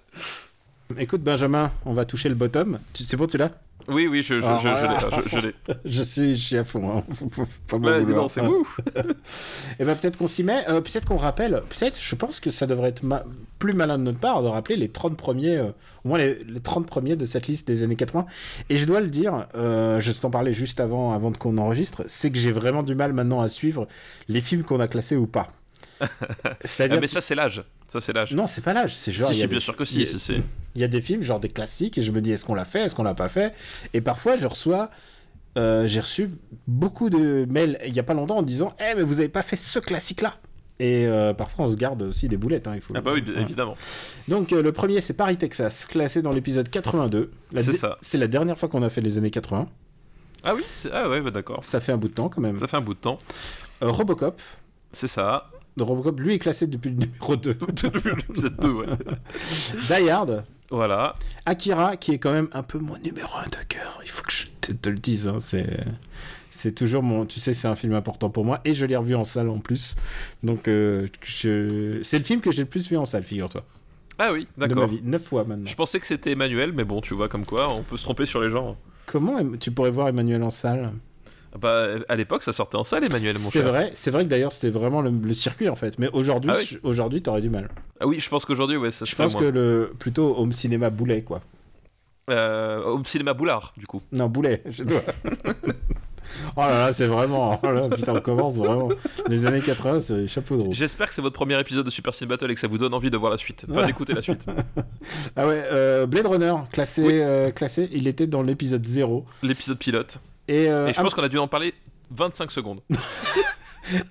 Écoute 0.98 1.22
Benjamin, 1.22 1.72
on 1.86 1.94
va 1.94 2.06
toucher 2.06 2.30
le 2.30 2.36
bottom. 2.36 2.80
C'est 2.94 3.18
bon, 3.18 3.28
tu 3.28 3.38
l'as? 3.38 3.51
Oui, 3.89 4.07
oui, 4.07 4.22
je, 4.24 4.42
je, 4.42 4.45
Ah, 4.45 4.60
je- 4.62 5.39
je 5.39 5.48
l'ai, 5.48 5.54
je- 5.86 6.01
suis, 6.01 6.36
je 6.36 6.44
suis 6.45 6.57
à 6.57 6.63
fond. 6.66 6.98
Hein. 6.98 7.04
Faut, 7.13 7.30
faut- 7.30 7.45
faut 7.68 7.80
pas 7.80 7.88
Ouais, 7.89 8.00
vouloir. 8.01 8.24
donc, 8.24 8.31
c'est 8.31 8.42
ouf. 8.42 8.80
Et 9.80 9.86
ben 9.86 9.95
peut-être 9.95 10.18
qu'on 10.18 10.28
s'y 10.28 10.44
met, 10.44 10.68
euh, 10.68 10.81
peut-être 10.81 11.06
qu'on 11.07 11.16
rappelle, 11.18 11.62
peut-être, 11.69 11.98
je 12.01 12.16
pense 12.16 12.39
que 12.42 12.50
ça 12.51 12.68
devrait 12.68 12.89
être 12.89 13.04
ma- 13.04 13.24
plus 13.60 13.74
malin 13.74 13.98
de 13.98 14.04
notre 14.04 14.19
part 14.19 14.44
de 14.44 14.48
rappeler 14.48 14.75
les 14.75 14.89
30 14.89 15.16
premiers, 15.16 15.56
euh, 15.57 15.69
au 16.04 16.10
moins 16.10 16.18
les, 16.18 16.44
les 16.45 16.60
30 16.60 16.86
premiers 16.86 17.16
de 17.16 17.24
cette 17.25 17.48
liste 17.48 17.68
des 17.68 17.83
années 17.83 17.95
80. 17.95 18.25
Et 18.69 18.78
je 18.78 18.86
dois 18.86 19.00
le 19.00 19.07
dire, 19.07 19.48
euh, 19.56 20.00
je 20.01 20.12
t'en 20.12 20.30
parlais 20.31 20.54
juste 20.54 20.80
avant, 20.81 21.13
avant 21.13 21.31
qu'on 21.31 21.57
enregistre, 21.57 22.04
c'est 22.07 22.30
que 22.31 22.38
j'ai 22.38 22.51
vraiment 22.51 22.83
du 22.83 22.95
mal 22.95 23.13
maintenant 23.13 23.42
à 23.42 23.48
suivre 23.50 23.88
les 24.28 24.42
films 24.42 24.63
qu'on 24.63 24.80
a 24.81 24.88
classés 24.88 25.16
ou 25.18 25.28
pas. 25.28 25.48
Ah, 26.00 26.07
C'est-à-dire, 26.63 27.00
mais 27.01 27.07
ça, 27.07 27.22
c'est 27.22 27.33
l'âge. 27.36 27.63
Ça, 27.88 28.00
c'est 28.01 28.13
l'âge. 28.13 28.33
non, 28.33 28.45
c'est 28.48 28.62
pas 28.62 28.74
l'âge, 28.74 28.94
c'est 28.95 29.12
genre. 29.12 29.33
si, 29.33 29.42
des- 29.42 29.48
bien 29.48 29.60
sûr 29.60 29.75
que 29.75 29.86
si. 29.86 30.06
Il 30.77 30.81
y 30.81 30.83
a 30.83 30.88
des 30.88 31.01
films, 31.01 31.21
genre 31.24 31.39
des 31.39 31.50
classiques, 31.50 31.97
et 31.97 32.01
je 32.01 32.12
me 32.12 32.21
dis 32.21 32.31
est-ce 32.31 32.45
qu'on 32.45 32.53
l'a 32.56 32.65
fait, 32.65 32.81
est-ce 32.83 32.95
qu'on 32.95 33.03
l'a 33.03 33.15
pas 33.15 33.29
fait? 33.29 33.53
Et 33.94 34.01
parfois, 34.01 34.38
je 34.38 34.47
reçois. 34.47 34.89
euh, 35.57 35.88
j'ai 35.88 36.00
reçu 36.00 36.29
beaucoup 36.68 37.09
de 37.09 37.45
mails 37.50 37.79
il 37.88 37.94
y 37.95 38.00
a 38.00 38.03
pas 38.03 38.13
longtemps 38.13 38.38
en 38.38 38.44
disant 38.44 38.71
Eh, 38.79 38.94
mais 38.95 39.01
vous 39.03 39.19
avez 39.19 39.29
pas 39.29 39.41
fait 39.41 39.56
ce 39.56 39.79
classique-là 39.79 40.35
Et 40.79 41.07
euh, 41.07 41.33
parfois, 41.33 41.65
on 41.65 41.68
se 41.68 41.75
garde 41.75 42.03
aussi 42.03 42.27
des 42.27 42.38
boulettes. 42.38 42.68
hein, 42.68 42.74
il 42.75 42.81
faut... 42.81 42.94
Ah 42.95 43.01
bah 43.01 43.12
oui, 43.13 43.24
Voilà. 43.25 43.41
évidemment. 43.41 43.75
Donc, 44.27 44.53
euh, 44.53 44.62
le 44.62 44.71
premier, 44.71 45.01
c'est 45.01 45.13
Paris, 45.13 45.35
Texas, 45.38 45.85
classé 45.88 46.21
dans 46.21 46.31
l'épisode 46.31 46.69
82. 46.69 47.31
La 47.51 47.63
C'est 47.63 47.71
ça. 47.73 47.97
C'est 48.01 48.19
la 48.19 48.27
dernière 48.27 48.57
fois 48.59 48.69
qu'on 48.69 48.83
a 48.83 48.89
fait 48.89 49.01
les 49.01 49.18
années 49.18 49.31
80. 49.31 49.68
Ah 50.44 50.53
oui, 50.53 50.62
ah 50.94 51.09
ouais, 51.09 51.19
bah 51.21 51.31
d'accord. 51.31 51.65
Ça 51.65 51.80
fait 51.80 51.91
un 51.91 51.97
bout 51.97 52.09
de 52.09 52.13
temps 52.13 52.30
quand 52.30 52.41
même. 52.41 52.59
Ça 52.59 52.68
fait 52.68 52.77
un 52.77 52.81
bout 52.81 52.94
de 52.94 53.00
temps. 53.00 53.18
Euh, 53.81 53.89
Robocop. 53.89 54.39
C'est 54.91 55.07
ça. 55.07 55.50
Robocop, 55.80 56.19
lui, 56.19 56.35
est 56.35 56.39
classé 56.39 56.65
depuis 56.68 56.89
le 56.91 56.95
numéro 56.97 57.35
2. 57.35 57.53
Depuis 57.83 58.12
l'épisode 58.15 58.56
2, 58.59 58.69
ouais. 58.71 58.85
Die 60.03 60.09
Hard. 60.09 60.44
Voilà. 60.69 61.14
Akira, 61.46 61.96
qui 61.98 62.12
est 62.12 62.18
quand 62.18 62.34
même 62.34 62.50
un 62.52 62.64
peu 62.64 62.78
mon 62.80 62.98
numéro 62.98 63.30
1 63.38 63.46
de 63.46 63.64
cœur, 63.69 64.00
il 64.04 64.10
faut 64.10 64.24
que 64.24 64.31
je 64.34 64.46
te, 64.62 64.72
te 64.74 64.90
le 64.90 64.98
dise. 64.98 65.28
hein, 65.28 65.38
c'est, 65.40 65.80
c'est 66.50 66.74
toujours 66.74 67.04
mon. 67.04 67.25
Tu 67.25 67.40
sais, 67.40 67.54
c'est 67.54 67.68
un 67.68 67.75
film 67.75 67.94
important 67.94 68.30
pour 68.30 68.44
moi 68.44 68.60
et 68.66 68.74
je 68.74 68.86
l'ai 68.86 68.96
revu 68.96 69.16
en 69.16 69.24
salle 69.24 69.50
en 69.50 69.60
plus. 69.60 69.96
Donc, 70.44 70.68
euh, 70.68 71.08
je, 71.24 72.00
c'est 72.04 72.18
le 72.18 72.25
film 72.25 72.42
que 72.42 72.52
j'ai 72.52 72.64
le 72.64 72.69
plus 72.69 72.90
vu 72.90 72.98
en 72.98 73.06
salle, 73.06 73.24
figure-toi. 73.24 73.64
Ah 74.19 74.34
oui, 74.34 74.48
d'accord. 74.58 74.90
Neuf 75.04 75.24
fois 75.24 75.44
maintenant. 75.46 75.68
Je 75.68 75.75
pensais 75.75 76.00
que 76.00 76.08
c'était 76.08 76.31
Emmanuel, 76.31 76.74
mais 76.74 76.84
bon, 76.84 77.02
tu 77.02 77.14
vois, 77.14 77.30
comme 77.30 77.46
quoi, 77.46 77.72
on 77.72 77.84
peut 77.84 77.98
se 77.98 78.04
tromper 78.04 78.25
sur 78.25 78.42
les 78.42 78.50
gens. 78.50 78.75
Comment 79.06 79.40
tu 79.60 79.72
pourrais 79.72 79.92
voir 79.92 80.08
Emmanuel 80.10 80.44
en 80.44 80.50
salle? 80.50 80.92
Bah, 81.59 81.88
à 82.07 82.15
l'époque, 82.15 82.44
ça 82.44 82.54
sortait 82.54 82.77
en 82.77 82.83
salle, 82.83 83.06
Emmanuel, 83.06 83.38
C'est 83.38 83.62
vrai, 83.62 83.92
c'est 83.94 84.12
vrai 84.12 84.24
que 84.25 84.30
d'ailleurs 84.30 84.51
c'était 84.51 84.69
vraiment 84.69 85.01
le, 85.01 85.09
le 85.12 85.33
circuit 85.33 85.69
en 85.69 85.75
fait. 85.75 85.98
Mais 86.00 86.09
aujourd'hui, 86.13 86.51
Ah 86.54 86.57
oui. 86.59 86.80
aujourd'hui, 86.83 87.21
t'aurais 87.21 87.42
du 87.42 87.50
mal. 87.50 87.69
Ah 88.00 88.07
oui, 88.07 88.19
je 88.19 88.30
pense 88.30 88.45
qu'aujourd'hui, 88.45 88.77
ouais, 88.77 88.92
ça 88.92 89.06
se 89.06 89.12
Je 89.12 89.15
pense 89.15 89.33
moins. 89.33 89.42
que 89.42 89.48
le 89.48 89.94
plutôt 89.98 90.38
home 90.38 90.51
cinéma 90.51 90.89
boulet 90.89 91.21
quoi. 91.24 91.42
Euh, 92.30 92.83
au 92.83 93.01
cinéma 93.06 93.33
Boulard, 93.33 93.74
du 93.77 93.86
coup. 93.88 94.01
Non, 94.12 94.27
boulet, 94.27 94.62
je 94.69 94.83
dois. 94.83 95.01
oh 96.57 96.59
là 96.61 96.69
là, 96.87 96.94
c'est 96.94 97.07
vraiment. 97.07 97.57
Oh 97.64 97.71
là, 97.71 97.87
putain, 97.90 98.16
on 98.16 98.19
commence 98.21 98.56
vraiment. 98.57 98.90
Les 99.30 99.45
années 99.45 99.61
80, 99.61 100.02
c'est 100.02 100.28
chapeau 100.28 100.57
de 100.57 100.61
roue. 100.64 100.73
J'espère 100.73 101.07
que 101.07 101.14
c'est 101.14 101.21
votre 101.21 101.35
premier 101.35 101.57
épisode 101.59 101.85
de 101.85 101.90
Super 101.90 102.14
Cine 102.14 102.28
Battle 102.28 102.52
et 102.52 102.54
que 102.54 102.59
ça 102.59 102.68
vous 102.68 102.78
donne 102.78 102.94
envie 102.94 103.09
de 103.09 103.16
voir 103.16 103.31
la 103.31 103.37
suite. 103.37 103.66
Enfin, 103.71 103.85
d'écouter 103.85 104.14
la 104.14 104.21
suite. 104.21 104.45
Ah 105.37 105.47
ouais, 105.47 105.61
euh, 105.71 106.06
Blade 106.06 106.26
Runner, 106.28 106.54
classé, 106.71 107.02
Oui. 107.04 107.14
euh, 107.21 107.49
classé, 107.52 107.87
il 107.94 108.07
était 108.09 108.28
dans 108.28 108.42
l'épisode 108.42 108.85
0. 108.85 109.26
L'épisode 109.42 109.78
pilote. 109.78 110.19
Et, 110.47 110.69
euh, 110.69 110.87
Et 110.87 110.94
je 110.94 111.01
pense 111.01 111.13
qu'on 111.13 111.23
a 111.23 111.30
dû 111.30 111.37
en 111.37 111.47
parler 111.47 111.73
25 112.11 112.51
secondes. 112.51 112.81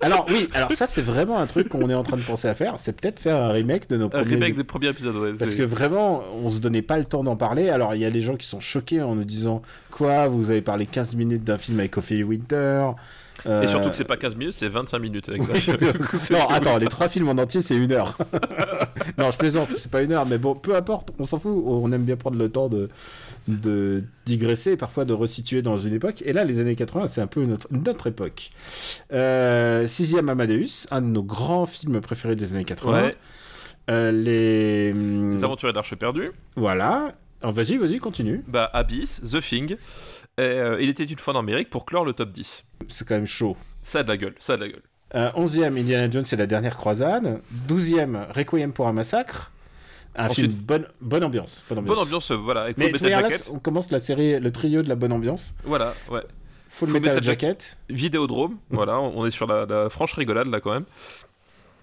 Alors 0.01 0.25
oui, 0.29 0.47
alors 0.55 0.71
ça 0.71 0.87
c'est 0.87 1.01
vraiment 1.03 1.37
un 1.37 1.45
truc 1.45 1.69
qu'on 1.69 1.87
est 1.89 1.93
en 1.93 2.01
train 2.01 2.17
de 2.17 2.23
penser 2.23 2.47
à 2.47 2.55
faire, 2.55 2.79
c'est 2.79 2.99
peut-être 2.99 3.19
faire 3.19 3.35
un 3.37 3.51
remake 3.51 3.87
de 3.87 3.97
nos 3.97 4.05
Un 4.07 4.09
premiers... 4.09 4.33
remake 4.33 4.55
des 4.55 4.63
premiers 4.63 4.87
épisodes, 4.87 5.15
ouais. 5.17 5.33
Parce 5.37 5.53
que 5.53 5.61
vraiment, 5.61 6.23
on 6.43 6.49
se 6.49 6.59
donnait 6.59 6.81
pas 6.81 6.97
le 6.97 7.05
temps 7.05 7.23
d'en 7.23 7.35
parler. 7.35 7.69
Alors, 7.69 7.93
il 7.93 8.01
y 8.01 8.05
a 8.05 8.09
des 8.09 8.21
gens 8.21 8.35
qui 8.37 8.47
sont 8.47 8.59
choqués 8.59 9.01
en 9.03 9.13
nous 9.13 9.23
disant 9.23 9.61
Quoi 9.91 10.27
Vous 10.27 10.49
avez 10.49 10.61
parlé 10.61 10.87
15 10.87 11.15
minutes 11.15 11.43
d'un 11.43 11.59
film 11.59 11.79
avec 11.79 11.95
Ophélie 11.97 12.23
Winter 12.23 12.89
Euh, 13.45 13.61
Et 13.61 13.67
surtout 13.67 13.91
que 13.91 13.95
c'est 13.95 14.03
pas 14.03 14.17
15 14.17 14.35
minutes, 14.35 14.55
c'est 14.57 14.67
25 14.67 14.97
minutes 14.97 15.29
avec 15.29 15.41
non, 16.31 16.49
attends, 16.49 16.77
les 16.77 16.87
trois 16.87 17.07
films 17.07 17.29
en 17.29 17.37
entier, 17.37 17.61
c'est 17.61 17.75
une 17.75 17.91
heure. 17.91 18.17
non, 19.19 19.29
je 19.29 19.37
plaisante, 19.37 19.69
c'est 19.77 19.91
pas 19.91 20.01
une 20.01 20.11
heure, 20.11 20.25
mais 20.25 20.39
bon, 20.39 20.55
peu 20.55 20.75
importe, 20.75 21.11
on 21.19 21.23
s'en 21.23 21.37
fout. 21.37 21.53
On 21.67 21.91
aime 21.91 22.03
bien 22.03 22.15
prendre 22.15 22.37
le 22.37 22.49
temps 22.49 22.67
de, 22.67 22.89
de 23.47 24.03
digresser, 24.25 24.77
parfois 24.77 25.05
de 25.05 25.13
resituer 25.13 25.61
dans 25.61 25.77
une 25.77 25.93
époque. 25.93 26.21
Et 26.25 26.33
là, 26.33 26.43
les 26.43 26.59
années 26.59 26.75
80, 26.75 27.07
c'est 27.07 27.21
un 27.21 27.27
peu 27.27 27.43
notre, 27.45 27.67
notre 27.71 28.07
époque. 28.07 28.49
Euh, 29.13 29.87
Sixième 29.87 30.29
Amadeus, 30.29 30.87
un 30.91 31.01
de 31.01 31.07
nos 31.07 31.23
grands 31.23 31.65
films 31.65 31.99
préférés 32.01 32.35
des 32.35 32.53
années 32.53 32.65
80. 32.65 33.01
Ouais. 33.01 33.15
Euh, 33.89 34.11
les... 34.11 34.91
Les 34.91 35.43
aventures 35.43 35.71
d'Arche 35.71 35.95
perdue. 35.95 36.29
Voilà. 36.55 37.13
Alors, 37.41 37.53
vas-y, 37.53 37.77
vas-y, 37.77 37.99
continue. 37.99 38.43
Bah, 38.47 38.69
Abyss, 38.73 39.21
The 39.21 39.39
Thing. 39.39 39.73
Et, 39.73 40.41
euh, 40.41 40.81
il 40.81 40.89
était 40.89 41.03
une 41.03 41.17
fois 41.17 41.35
en 41.35 41.39
Amérique 41.39 41.69
pour 41.69 41.85
clore 41.85 42.05
le 42.05 42.13
top 42.13 42.31
10. 42.31 42.65
C'est 42.89 43.07
quand 43.07 43.15
même 43.15 43.27
chaud. 43.27 43.55
Ça 43.83 43.99
a 43.99 44.03
de 44.03 44.09
la 44.09 44.17
gueule, 44.17 44.35
ça 44.39 44.53
a 44.53 44.57
de 44.57 44.61
la 44.63 44.67
gueule. 44.69 44.83
Euh, 45.15 45.31
11e, 45.31 45.79
Indiana 45.79 46.09
Jones 46.09 46.25
et 46.29 46.35
la 46.35 46.47
dernière 46.47 46.75
croisade. 46.75 47.39
12e, 47.69 48.31
Requiem 48.33 48.73
pour 48.73 48.87
un 48.87 48.93
massacre. 48.93 49.51
Un 50.17 50.27
Ensuite- 50.29 50.51
film 50.51 50.63
bonne, 50.65 50.85
bonne 50.99 51.23
ambiance. 51.23 51.63
Bonne 51.69 51.79
ambiance. 51.79 51.95
Bonne 51.97 52.05
ambiance, 52.07 52.31
euh, 52.31 52.35
voilà, 52.35 52.61
avec 52.63 52.77
Mais 52.77 52.85
Full 52.91 52.93
Metal 53.03 53.29
Jacket. 53.29 53.49
on 53.53 53.59
commence 53.59 53.91
la 53.91 53.99
série, 53.99 54.39
le 54.39 54.51
trio 54.51 54.81
de 54.81 54.89
la 54.89 54.95
bonne 54.95 55.11
ambiance. 55.11 55.53
Voilà, 55.63 55.93
ouais. 56.11 56.21
Full, 56.69 56.89
Full 56.89 56.93
Metal, 56.99 57.13
Metal 57.15 57.23
Jacket. 57.23 57.77
Vidéodrome, 57.89 58.57
voilà, 58.71 58.99
on 58.99 59.25
est 59.25 59.31
sur 59.31 59.45
la, 59.47 59.65
la 59.65 59.89
franche 59.89 60.13
rigolade 60.13 60.47
là 60.47 60.59
quand 60.59 60.71
même. 60.73 60.85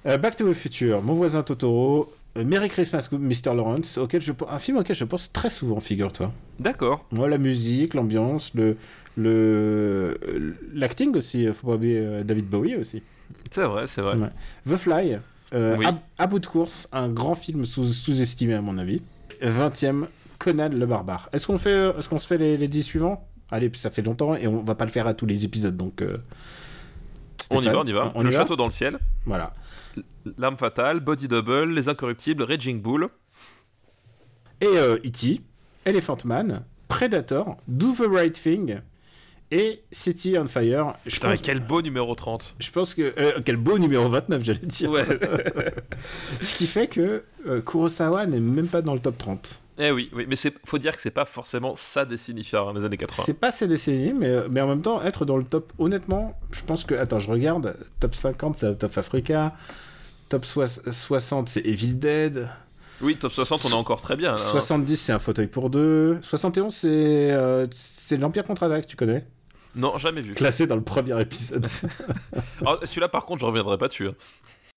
Euh, 0.07 0.19
Back 0.19 0.37
to 0.37 0.49
the 0.49 0.53
Future, 0.55 1.01
Mon 1.01 1.15
voisin 1.15 1.43
Totoro. 1.43 2.13
euh, 2.37 2.45
Merry 2.45 2.69
Christmas, 2.69 3.09
Mr. 3.13 3.55
Lawrence, 3.55 3.97
auquel 3.99 4.21
je, 4.21 4.33
un 4.51 4.59
film 4.59 4.77
auquel 4.79 4.95
je 4.97 5.05
pense 5.05 5.33
très 5.33 5.49
souvent, 5.49 5.81
figure-toi. 5.81 6.33
D'accord. 6.59 7.07
Moi, 7.13 7.29
la 7.29 7.39
musique, 7.39 7.95
l'ambiance, 7.95 8.53
le, 8.55 8.77
le, 9.17 10.19
l'acting 10.75 11.17
aussi. 11.17 11.47
Faut 11.53 11.69
pas 11.69 11.75
oublier 11.75 11.99
euh, 11.99 12.23
David 12.25 12.47
Bowie 12.49 12.77
aussi. 12.77 13.03
C'est 13.51 13.63
vrai, 13.65 13.87
c'est 13.87 14.03
vrai. 14.03 14.17
Ouais. 14.17 14.29
The 14.69 14.77
Fly, 14.77 15.19
euh, 15.55 15.77
Oui. 15.79 15.87
à, 15.87 15.99
à 16.19 16.27
bout 16.27 16.39
de 16.41 16.47
course, 16.47 16.89
un 16.93 17.09
grand 17.09 17.35
film 17.35 17.65
sous, 17.65 17.87
sous-estimé 17.87 18.55
à 18.55 18.61
mon 18.63 18.77
avis. 18.79 19.03
20e, 19.43 20.07
Conan 20.39 20.69
le 20.71 20.87
barbare. 20.87 21.29
Est-ce 21.33 21.47
qu'on 21.47 21.59
fait, 21.59 21.91
est-ce 21.99 22.09
qu'on 22.09 22.19
se 22.19 22.27
fait 22.27 22.39
les, 22.39 22.57
les 22.57 22.69
10 22.69 22.83
suivants? 22.83 23.27
Allez, 23.51 23.71
ça 23.75 23.91
fait 23.91 24.03
longtemps 24.03 24.35
et 24.37 24.47
on 24.47 24.63
va 24.63 24.75
pas 24.75 24.85
le 24.85 24.91
faire 24.91 25.07
à 25.07 25.15
tous 25.15 25.27
les 25.27 25.45
épisodes, 25.45 25.77
donc. 25.77 26.03
euh, 26.03 26.19
On 27.51 27.61
y 27.61 27.65
va, 27.67 27.79
on 27.81 27.85
y 27.85 27.93
va. 27.93 28.11
on 28.15 28.23
le 28.23 28.31
y 28.31 28.33
va 28.33 28.39
château 28.41 28.57
dans 28.57 28.65
le 28.65 28.71
ciel, 28.71 28.99
Voilà. 29.27 29.53
l'arme 30.39 30.57
fatale, 30.57 31.01
Body 31.01 31.29
Double, 31.29 31.73
les 31.75 31.89
incorruptibles, 31.89 32.43
Raging 32.43 32.81
Bull. 32.81 33.09
Et 34.61 34.67
euh, 34.67 34.97
E.T., 35.05 35.41
Elephant 35.85 36.17
Man, 36.25 36.63
Predator, 36.89 37.57
Do 37.69 37.93
the 37.93 38.07
Right 38.11 38.33
Thing 38.33 38.81
et 39.57 39.83
City 39.93 40.37
on 40.39 40.47
Fire. 40.47 40.95
Je 41.07 41.15
Putain, 41.15 41.31
pense, 41.31 41.41
quel 41.43 41.61
beau 41.61 41.81
numéro 41.81 42.15
30. 42.15 42.57
je 42.59 42.71
pense 42.71 42.95
que. 42.95 43.15
euh, 43.19 43.41
quel 43.45 43.57
beau 43.57 43.79
numéro 43.79 44.09
29, 44.09 44.43
j'allais 44.45 44.59
dire. 44.61 44.91
Ouais. 44.91 45.05
Ce 46.41 46.55
qui 46.55 46.67
fait 46.67 46.87
que 46.89 47.25
euh, 47.47 47.61
Kurosawa 47.61 48.27
n'est 48.27 48.41
même 48.41 48.67
pas 48.69 48.83
dans 48.83 48.95
le 48.95 49.01
top 49.01 49.17
30. 49.19 49.61
eh 49.79 49.91
oui, 49.91 50.11
oui, 50.15 50.25
mais 50.29 50.37
c'est 50.37 50.53
faut 50.65 50.79
dire 50.79 50.93
que 50.97 51.01
c'est 51.03 51.11
pas 51.11 51.25
forcément 51.25 51.75
sa 51.77 52.05
décennie 52.05 52.45
phare 52.45 52.69
hein, 52.69 52.73
les 52.77 52.85
années 52.85 52.97
80. 52.97 53.23
C'est 53.25 53.39
pas 53.41 53.51
ces 53.51 53.69
décennies, 53.69 54.13
mais, 54.13 54.49
mais 54.51 54.61
en 54.61 54.69
même 54.69 54.83
temps, 54.83 55.03
être 55.03 55.25
dans 55.25 55.37
le 55.37 55.45
top, 55.45 55.73
honnêtement, 55.79 56.39
je 56.51 56.63
pense 56.65 56.85
que. 56.85 56.95
Attends, 56.95 57.19
je 57.21 57.31
regarde. 57.31 57.77
Top 58.01 58.15
50, 58.15 58.57
c'est 58.59 58.79
Top 58.79 58.97
Africa. 58.99 59.49
Top 60.29 60.45
soix- 60.45 60.67
60, 60.69 61.49
c'est 61.49 61.61
Evil 61.67 61.95
Dead. 61.99 62.49
Oui, 63.01 63.17
top 63.17 63.33
60, 63.33 63.65
on 63.67 63.69
est 63.71 63.75
encore 63.75 64.01
très 64.01 64.17
bien. 64.17 64.31
là, 64.31 64.35
hein. 64.35 64.39
70, 64.53 64.97
c'est 64.97 65.13
Un 65.13 65.19
fauteuil 65.19 65.49
pour 65.49 65.69
deux. 65.69 66.19
71, 66.23 66.73
c'est 66.73 66.89
euh, 66.89 67.67
c'est 67.73 68.17
l'Empire 68.17 68.45
contre-attaque, 68.45 68.87
tu 68.87 68.97
connais? 68.97 69.27
Non, 69.75 69.99
jamais 69.99 70.21
vu. 70.21 70.35
Classé 70.35 70.67
dans 70.67 70.77
le 70.77 70.83
premier 70.85 71.21
épisode. 71.21 71.67
Alors, 72.61 72.81
Celui-là, 72.87 73.09
par 73.09 73.27
contre, 73.27 73.41
je 73.41 73.47
reviendrai 73.47 73.77
pas 73.79 73.89
dessus. 73.89 74.09
hein. 74.09 74.15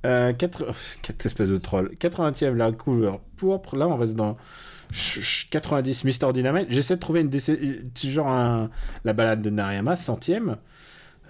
Euh, 0.06 0.34
4... 0.34 0.66
4 1.02 1.26
espèces 1.26 1.50
de 1.50 1.58
trolls. 1.58 1.92
80e, 2.00 2.54
la 2.56 2.72
couleur 2.72 3.20
pourpre. 3.36 3.76
Là, 3.76 3.88
on 3.88 3.98
reste 3.98 4.16
dans 4.16 4.38
ch- 4.92 5.16
ch- 5.24 5.48
90, 5.52 6.04
Mr. 6.04 6.34
Dynamite. 6.34 6.68
J'essaie 6.70 6.96
de 6.96 7.00
trouver 7.00 7.22
une 7.22 7.30
décennie. 7.30 7.78
Genre 8.04 8.28
un... 8.28 8.70
la 9.04 9.14
balade 9.14 9.42
de 9.42 9.50
Nariyama, 9.50 9.96
centième. 9.96 10.58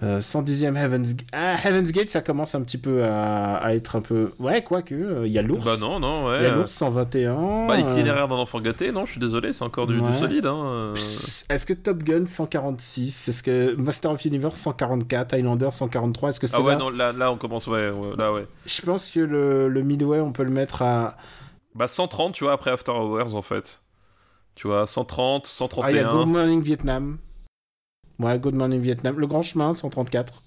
Euh, 0.00 0.20
110e 0.20 0.76
Heaven's... 0.76 1.14
Ah, 1.32 1.56
Heaven's 1.64 1.90
Gate, 1.90 2.08
ça 2.08 2.20
commence 2.20 2.54
un 2.54 2.62
petit 2.62 2.78
peu 2.78 3.02
à, 3.04 3.56
à 3.56 3.74
être 3.74 3.96
un 3.96 4.00
peu. 4.00 4.30
Ouais, 4.38 4.62
quoique. 4.62 4.94
euh, 4.94 5.26
Il 5.26 5.32
y 5.32 5.38
a 5.40 5.42
l'ours. 5.42 5.64
Bah 5.64 5.74
non, 5.80 5.98
non, 5.98 6.28
ouais. 6.28 6.36
Il 6.38 6.42
y 6.44 6.46
a 6.46 6.52
euh, 6.52 6.56
l'ours 6.58 6.70
121. 6.70 7.66
Bah, 7.66 7.74
euh, 7.74 7.78
itinéraire 7.78 8.28
d'un 8.28 8.36
enfant 8.36 8.60
gâté, 8.60 8.92
non, 8.92 9.06
je 9.06 9.10
suis 9.12 9.20
désolé, 9.20 9.52
c'est 9.52 9.64
encore 9.64 9.88
du, 9.88 9.98
solide. 10.12 10.46
Hein. 10.46 10.62
euh. 10.66 10.94
Est-ce 10.94 11.66
que 11.66 11.72
Top 11.74 12.04
Gun 12.04 12.26
146 12.26 13.28
Est-ce 13.28 13.42
que 13.42 13.74
Master 13.74 14.12
of 14.12 14.24
Universe 14.24 14.54
144 14.56 15.34
Highlander 15.34 15.68
143 15.72 16.28
Est-ce 16.28 16.38
que 16.40 16.46
c'est 16.46 16.56
Ah 16.56 16.60
ouais, 16.60 16.72
là 16.74 16.78
non, 16.78 16.90
là, 16.90 17.10
là, 17.12 17.32
on 17.32 17.36
commence, 17.36 17.66
ouais, 17.66 17.90
ouais, 17.90 18.10
là, 18.16 18.32
ouais. 18.32 18.46
Je 18.66 18.80
pense 18.82 19.10
que 19.10 19.18
le, 19.20 19.68
le 19.68 19.82
Midway, 19.82 20.20
on 20.20 20.30
peut 20.32 20.44
le 20.44 20.50
mettre 20.52 20.82
à. 20.82 21.16
Bah 21.74 21.88
130, 21.88 22.34
tu 22.34 22.44
vois, 22.44 22.52
après 22.52 22.70
After 22.70 22.92
Hours, 22.92 23.34
en 23.34 23.42
fait. 23.42 23.80
Tu 24.54 24.66
vois, 24.68 24.86
130, 24.86 25.44
Ah, 25.82 25.90
il 25.90 25.96
y 25.96 25.98
a 25.98 26.02
131. 26.02 26.12
Good 26.24 26.28
Morning 26.28 26.62
Vietnam. 26.62 27.18
Ouais, 28.18 28.38
Good 28.38 28.54
Morning 28.54 28.80
Vietnam. 28.80 29.18
Le 29.18 29.26
Grand 29.26 29.42
Chemin, 29.42 29.74
134. 29.74 30.42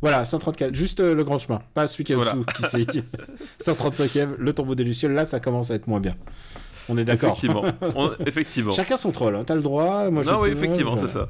Voilà, 0.00 0.24
134. 0.24 0.74
Juste 0.74 1.00
euh, 1.00 1.14
le 1.14 1.24
Grand 1.24 1.38
Chemin. 1.38 1.60
Pas 1.74 1.86
celui 1.86 2.04
qui 2.04 2.12
est 2.12 2.16
Voilà. 2.16 2.36
au-dessous. 2.36 2.44
Qui 2.54 2.62
c'est 2.62 2.86
qui- 2.86 3.02
135e, 3.60 4.34
le 4.38 4.52
tombeau 4.52 4.74
des 4.74 4.84
Lucioles. 4.84 5.12
Là, 5.12 5.24
ça 5.24 5.40
commence 5.40 5.70
à 5.70 5.74
être 5.74 5.86
moins 5.88 6.00
bien. 6.00 6.12
On 6.88 6.96
est 6.98 7.04
d'accord. 7.04 7.30
Effectivement. 7.30 7.64
On- 7.96 8.12
effectivement. 8.24 8.72
Chacun 8.72 8.96
son 8.96 9.10
troll. 9.10 9.34
Hein. 9.34 9.42
T'as 9.44 9.54
le 9.56 9.62
droit. 9.62 10.08
Moi, 10.10 10.22
non, 10.24 10.40
oui, 10.42 10.50
effectivement, 10.50 10.94
voilà. 10.94 11.08
c'est 11.08 11.14
ça. 11.18 11.28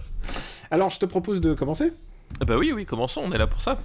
Alors, 0.71 0.91
je 0.91 0.99
te 0.99 1.07
propose 1.07 1.41
de 1.41 1.55
commencer. 1.55 1.93
Ah 2.41 2.45
Bah 2.45 2.59
oui, 2.59 2.73
oui, 2.73 2.85
commençons, 2.85 3.23
on 3.25 3.33
est 3.33 3.39
là 3.39 3.47
pour 3.47 3.61
ça. 3.61 3.79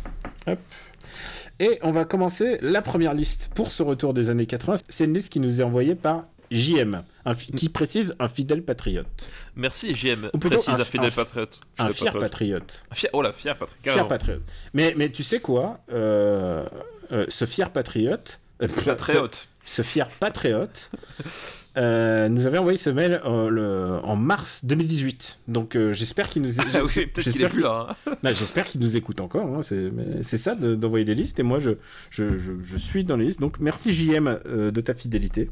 Et 1.60 1.78
on 1.84 1.92
va 1.92 2.06
commencer 2.06 2.58
la 2.62 2.82
première 2.82 3.14
liste 3.14 3.52
pour 3.56 3.70
ce 3.70 3.84
retour 3.84 4.14
des 4.14 4.30
années 4.32 4.48
80. 4.48 4.76
C'est 4.90 5.06
une 5.06 5.14
liste 5.14 5.32
qui 5.32 5.40
nous 5.40 5.62
est 5.62 5.64
envoyée 5.64 5.94
par 5.96 6.26
JM, 6.52 7.04
un 7.26 7.34
qui 7.34 7.70
précise 7.70 8.16
un 8.20 8.28
fidèle 8.28 8.64
patriote. 8.64 9.30
Merci, 9.56 9.94
JM. 9.96 10.30
Ou 10.34 10.38
plutôt 10.38 10.58
Précise 10.62 10.70
un- 10.70 11.02
un- 11.04 11.10
Patriote. 11.10 11.60
Un 11.80 11.90
fier 11.90 12.14
Patriote. 12.14 12.20
patriote. 12.22 12.84
Un 12.92 12.96
fier- 12.96 13.10
Oh 13.14 13.22
là, 13.22 13.32
fier 13.34 13.58
Patrick. 13.58 13.78
Fier 13.90 14.08
patriote. 14.08 14.42
Mais, 14.74 14.94
mais 14.98 15.10
tu 15.12 15.24
sais 15.24 15.40
quoi 15.40 15.80
Euh, 15.92 16.66
euh, 17.12 17.26
Ce 17.30 17.46
fier 17.46 17.72
patriote. 17.72 18.40
euh, 18.62 18.68
Patriote. 18.68 19.48
Ce, 19.66 19.76
ce 19.78 19.82
fier 19.82 20.08
patriote 20.10 20.92
euh, 21.78 22.28
nous 22.30 22.46
avait 22.46 22.58
envoyé 22.58 22.78
ce 22.78 22.90
mail 22.90 23.22
le- 23.24 24.00
en 24.04 24.16
mars 24.16 24.66
2018. 24.66 25.40
Donc 25.48 25.78
j'espère 25.92 26.28
qu'il 26.30 26.42
nous. 26.42 26.60
Ah 26.74 26.82
oui, 26.84 27.06
peut-être 27.08 27.30
qu'il 27.32 27.42
est 27.42 27.48
plus 27.50 27.62
là. 27.62 27.96
hein. 28.08 28.12
Non, 28.24 28.30
J'espère 28.34 28.66
qu'il 28.66 28.82
nous 28.82 28.98
écoute 28.98 29.20
encore. 29.22 29.46
hein, 29.48 29.62
C'est 29.62 29.90
mais 29.92 30.22
c'est 30.24 30.38
ça 30.38 30.56
de- 30.56 30.76
d'envoyer 30.76 31.06
des 31.06 31.16
listes. 31.16 31.40
Et 31.40 31.44
moi, 31.44 31.60
je, 31.60 31.72
je, 32.10 32.36
je, 32.36 32.54
je 32.62 32.78
suis 32.78 33.04
dans 33.04 33.16
les 33.18 33.26
listes. 33.26 33.40
Donc, 33.40 33.60
merci 33.60 33.92
JM 33.94 34.40
de 34.46 34.82
ta 34.82 34.94
fidélité. 34.94 35.50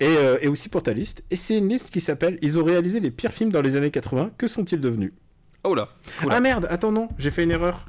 Et, 0.00 0.06
euh, 0.06 0.38
et 0.40 0.48
aussi 0.48 0.68
pour 0.68 0.82
ta 0.82 0.92
liste. 0.92 1.24
Et 1.30 1.36
c'est 1.36 1.58
une 1.58 1.68
liste 1.68 1.90
qui 1.90 2.00
s'appelle 2.00 2.38
Ils 2.42 2.58
ont 2.58 2.64
réalisé 2.64 3.00
les 3.00 3.10
pires 3.10 3.32
films 3.32 3.50
dans 3.52 3.62
les 3.62 3.76
années 3.76 3.90
80. 3.90 4.30
Que 4.38 4.46
sont-ils 4.46 4.80
devenus? 4.80 5.12
Oh 5.64 5.74
là. 5.74 5.88
Oula. 6.24 6.36
Ah 6.36 6.40
merde, 6.40 6.66
attends, 6.70 6.92
non, 6.92 7.08
j'ai 7.18 7.30
fait 7.30 7.44
une 7.44 7.50
erreur. 7.52 7.86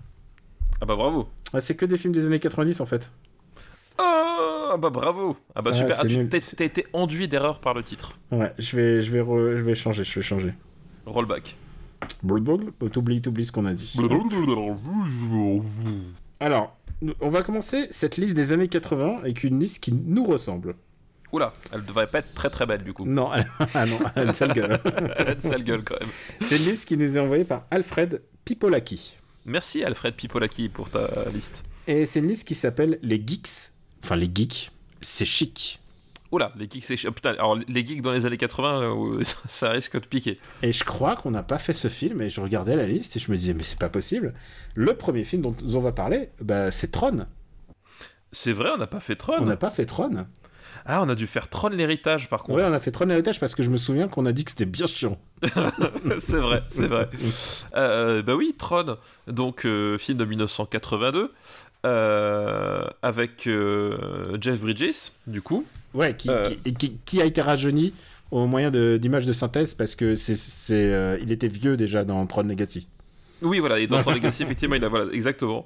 Ah 0.82 0.86
bah 0.86 0.96
bravo. 0.96 1.28
Ah, 1.54 1.62
c'est 1.62 1.76
que 1.76 1.86
des 1.86 1.98
films 1.98 2.14
des 2.14 2.26
années 2.26 2.40
90 2.40 2.82
en 2.82 2.86
fait. 2.86 3.12
Oh 4.00 4.70
ah 4.74 4.78
bah 4.78 4.90
bravo. 4.90 5.38
Ah 5.56 5.62
bah 5.62 5.72
Ah, 5.74 5.78
super. 5.78 5.96
Ah, 6.00 6.06
tu 6.08 6.28
t'as 6.56 6.66
été 6.66 6.86
enduit 6.94 7.28
d'erreur 7.28 7.60
par 7.60 7.74
le 7.74 7.84
titre. 7.84 8.14
Ouais, 8.32 8.52
je 8.60 8.76
vais, 8.76 9.02
je 9.02 9.12
vais, 9.12 9.22
re- 9.22 9.56
je 9.56 9.62
vais 9.62 9.76
changer, 9.76 10.04
je 10.04 10.16
vais 10.16 10.22
changer. 10.22 10.54
Rollback. 11.06 11.56
Oh, 12.30 12.90
T'oublies, 12.90 13.22
t'oublies 13.22 13.46
ce 13.46 13.52
qu'on 13.52 13.66
a 13.66 13.74
dit. 13.74 13.96
Alors, 16.40 16.76
on 17.22 17.30
va 17.30 17.42
commencer 17.44 17.88
cette 17.92 18.18
liste 18.18 18.36
des 18.36 18.52
années 18.52 18.68
80 18.68 19.20
avec 19.20 19.44
une 19.44 19.60
liste 19.60 19.82
qui 19.84 19.94
nous 19.94 20.24
ressemble. 20.24 20.76
Oula, 21.34 21.52
elle 21.72 21.84
devrait 21.84 22.06
pas 22.06 22.20
être 22.20 22.34
très 22.36 22.52
très 22.52 22.68
belle 22.68 22.84
du 22.84 22.94
coup. 22.94 23.06
Non, 23.06 23.32
ah 23.74 23.86
non, 23.88 23.98
elle 24.16 24.22
a 24.22 24.26
une 24.28 24.34
sale 24.34 24.54
gueule. 24.54 24.80
Elle 25.18 25.28
a 25.28 25.34
une 25.34 25.40
sale 25.40 25.64
gueule 25.64 25.84
quand 25.84 26.00
même. 26.00 26.10
C'est 26.42 26.58
une 26.58 26.66
liste 26.66 26.88
qui 26.88 26.96
nous 26.96 27.18
est 27.18 27.20
envoyée 27.20 27.44
par 27.44 27.66
Alfred 27.72 28.22
Pipolaki. 28.46 29.16
Merci 29.46 29.84
Alfred 29.84 30.14
Pipolaki 30.14 30.70
pour 30.70 30.92
ta 30.92 31.10
liste. 31.34 31.64
Et 31.88 32.06
c'est 32.06 32.20
une 32.20 32.28
liste 32.28 32.48
qui 32.48 32.54
s'appelle 32.54 33.00
Les 33.02 33.22
Geeks. 33.26 33.72
Enfin, 34.04 34.16
les 34.16 34.30
geeks, 34.34 34.72
c'est 35.02 35.26
chic. 35.26 35.80
Oula, 36.32 36.52
les 36.56 36.70
geeks, 36.70 36.84
c'est... 36.84 37.08
oh, 37.08 37.12
putain, 37.12 37.32
alors 37.32 37.56
les 37.56 37.86
geeks 37.86 38.02
dans 38.04 38.12
les 38.12 38.28
années 38.28 38.38
80, 38.38 38.82
euh, 38.82 39.24
ça 39.48 39.72
risque 39.72 40.00
de 40.00 40.06
piquer. 40.06 40.40
Et 40.62 40.72
je 40.72 40.84
crois 40.84 41.16
qu'on 41.16 41.32
n'a 41.32 41.44
pas 41.44 41.58
fait 41.58 41.74
ce 41.74 41.88
film, 41.88 42.22
et 42.22 42.30
je 42.30 42.42
regardais 42.42 42.76
la 42.76 42.86
liste 42.86 43.16
et 43.16 43.20
je 43.20 43.32
me 43.32 43.38
disais, 43.38 43.56
mais 43.56 43.64
c'est 43.64 43.80
pas 43.80 43.90
possible. 43.90 44.36
Le 44.76 44.94
premier 44.96 45.24
film 45.24 45.42
dont 45.42 45.56
on 45.64 45.80
va 45.80 45.94
parler, 45.94 46.30
bah, 46.42 46.70
c'est 46.70 46.92
Tron. 46.92 47.26
C'est 48.32 48.52
vrai, 48.52 48.70
on 48.74 48.78
n'a 48.78 48.88
pas 48.88 49.00
fait 49.00 49.16
Tron. 49.16 49.38
On 49.40 49.46
n'a 49.46 49.58
pas 49.58 49.70
fait 49.72 49.86
Tron. 49.86 50.28
Ah, 50.86 51.02
on 51.04 51.10
a 51.10 51.16
dû 51.16 51.28
faire 51.28 51.48
Tron 51.50 51.70
l'héritage 51.70 52.30
par 52.30 52.44
contre. 52.44 52.60
Ouais, 52.60 52.66
on 52.68 52.74
a 52.74 52.80
fait 52.80 52.92
Tron 52.92 53.10
héritage 53.10 53.40
parce 53.40 53.56
que 53.56 53.64
je 53.64 53.70
me 53.70 53.78
souviens 53.78 54.08
qu'on 54.08 54.26
a 54.26 54.32
dit 54.32 54.44
que 54.44 54.52
c'était 54.52 54.66
bien 54.66 54.86
chiant. 54.86 55.18
c'est 56.20 56.38
vrai, 56.38 56.64
c'est 56.70 56.88
vrai. 56.88 57.10
Euh, 57.76 58.22
bah 58.22 58.36
oui, 58.36 58.54
Tron, 58.58 58.98
donc 59.28 59.66
euh, 59.66 59.98
film 59.98 60.18
de 60.18 60.26
1982, 60.26 61.32
euh, 61.86 62.86
avec 63.02 63.48
euh, 63.48 64.38
Jeff 64.40 64.60
Bridges, 64.60 65.12
du 65.28 65.42
coup. 65.42 65.66
Ouais, 65.94 66.16
qui, 66.16 66.30
qui, 66.64 66.74
qui- 66.74 66.98
qui 67.06 67.22
a 67.22 67.26
été 67.26 67.42
rajeuni 67.42 67.94
au 68.32 68.46
moyen 68.48 68.72
d'images 68.72 69.26
de, 69.26 69.34
synthèse 69.34 69.74
parce 69.74 69.96
que 69.96 70.16
c'est, 70.16 71.18
il 71.22 71.32
était 71.32 71.48
vieux 71.48 71.78
déjà 71.78 72.04
dans 72.04 72.26
Tron 72.26 72.44
Legacy. 72.44 72.88
Oui, 73.44 73.60
voilà, 73.60 73.80
et 73.80 73.88
dans 73.88 74.02
Tron 74.02 74.12
Legacy, 74.16 74.44
effectivement, 74.44 74.76
il 74.76 74.84
a, 74.86 74.90
voilà, 74.90 75.12
exactement. 75.14 75.66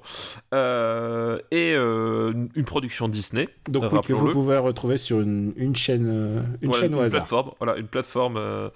Euh, 0.52 1.38
et 1.50 1.74
euh, 1.74 2.32
une 2.54 2.64
production 2.64 3.08
Disney. 3.08 3.48
Donc 3.68 3.92
oui, 3.92 4.00
que 4.04 4.12
vous 4.12 4.30
pouvez 4.30 4.58
retrouver 4.58 4.96
sur 4.96 5.20
une, 5.20 5.52
une 5.56 5.76
chaîne, 5.76 6.06
euh, 6.08 6.40
une 6.60 6.68
Voilà, 6.70 6.82
chaîne 6.84 6.94
au 6.94 6.98
une 6.98 7.04
hasard. 7.04 7.20
plateforme, 7.20 7.50
voilà, 7.60 7.76
une 7.76 7.86
plateforme 7.86 8.70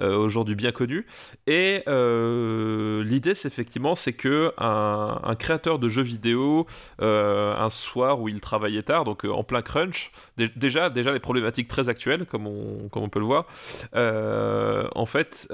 aujourd'hui 0.00 0.54
bien 0.54 0.72
connue. 0.72 1.06
Et 1.46 1.82
l'idée, 1.86 3.34
c'est 3.34 3.48
effectivement, 3.48 3.94
c'est 3.94 4.12
que 4.14 4.52
un, 4.58 5.20
un 5.22 5.34
créateur 5.34 5.78
de 5.78 5.88
jeux 5.88 6.02
vidéo, 6.02 6.66
un 7.00 7.68
soir 7.70 8.20
où 8.20 8.28
il 8.28 8.40
travaillait 8.40 8.82
tard, 8.82 9.04
donc 9.04 9.24
en 9.24 9.44
plein 9.44 9.62
crunch, 9.62 10.10
dé- 10.36 10.48
déjà, 10.56 10.90
déjà 10.90 11.12
les 11.12 11.20
problématiques 11.20 11.68
très 11.68 11.88
actuelles, 11.88 12.24
comme 12.26 12.46
on, 12.46 12.88
comme 12.88 13.02
on 13.02 13.08
peut 13.08 13.20
le 13.20 13.26
voir, 13.26 13.46
en 13.94 15.06
fait. 15.06 15.46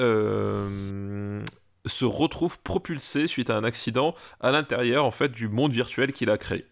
Euh, 1.86 1.88
se 1.88 2.04
retrouve 2.04 2.58
propulsé 2.60 3.26
suite 3.26 3.50
à 3.50 3.56
un 3.56 3.64
accident 3.64 4.14
à 4.40 4.50
l'intérieur 4.50 5.04
en 5.04 5.10
fait 5.10 5.30
du 5.30 5.48
monde 5.48 5.72
virtuel 5.72 6.12
qu'il 6.12 6.30
a 6.30 6.38
créé. 6.38 6.66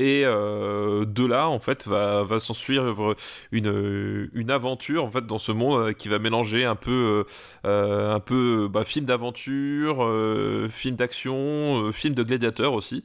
Et 0.00 0.22
euh, 0.24 1.04
de 1.04 1.24
là, 1.24 1.48
en 1.48 1.60
fait, 1.60 1.86
va, 1.86 2.24
va 2.24 2.40
s'en 2.40 2.52
suivre 2.52 3.14
une, 3.52 4.50
aventure 4.50 5.04
en 5.04 5.10
fait 5.10 5.24
dans 5.24 5.38
ce 5.38 5.52
monde 5.52 5.80
euh, 5.80 5.92
qui 5.92 6.08
va 6.08 6.18
mélanger 6.18 6.64
un 6.64 6.74
peu, 6.74 7.24
un 7.62 8.18
peu 8.18 8.68
bah, 8.68 8.84
film 8.84 9.06
d'aventure, 9.06 9.98
film 10.70 10.96
d'action, 10.96 11.92
film 11.92 12.14
de 12.14 12.24
gladiateur 12.24 12.72
aussi, 12.72 13.04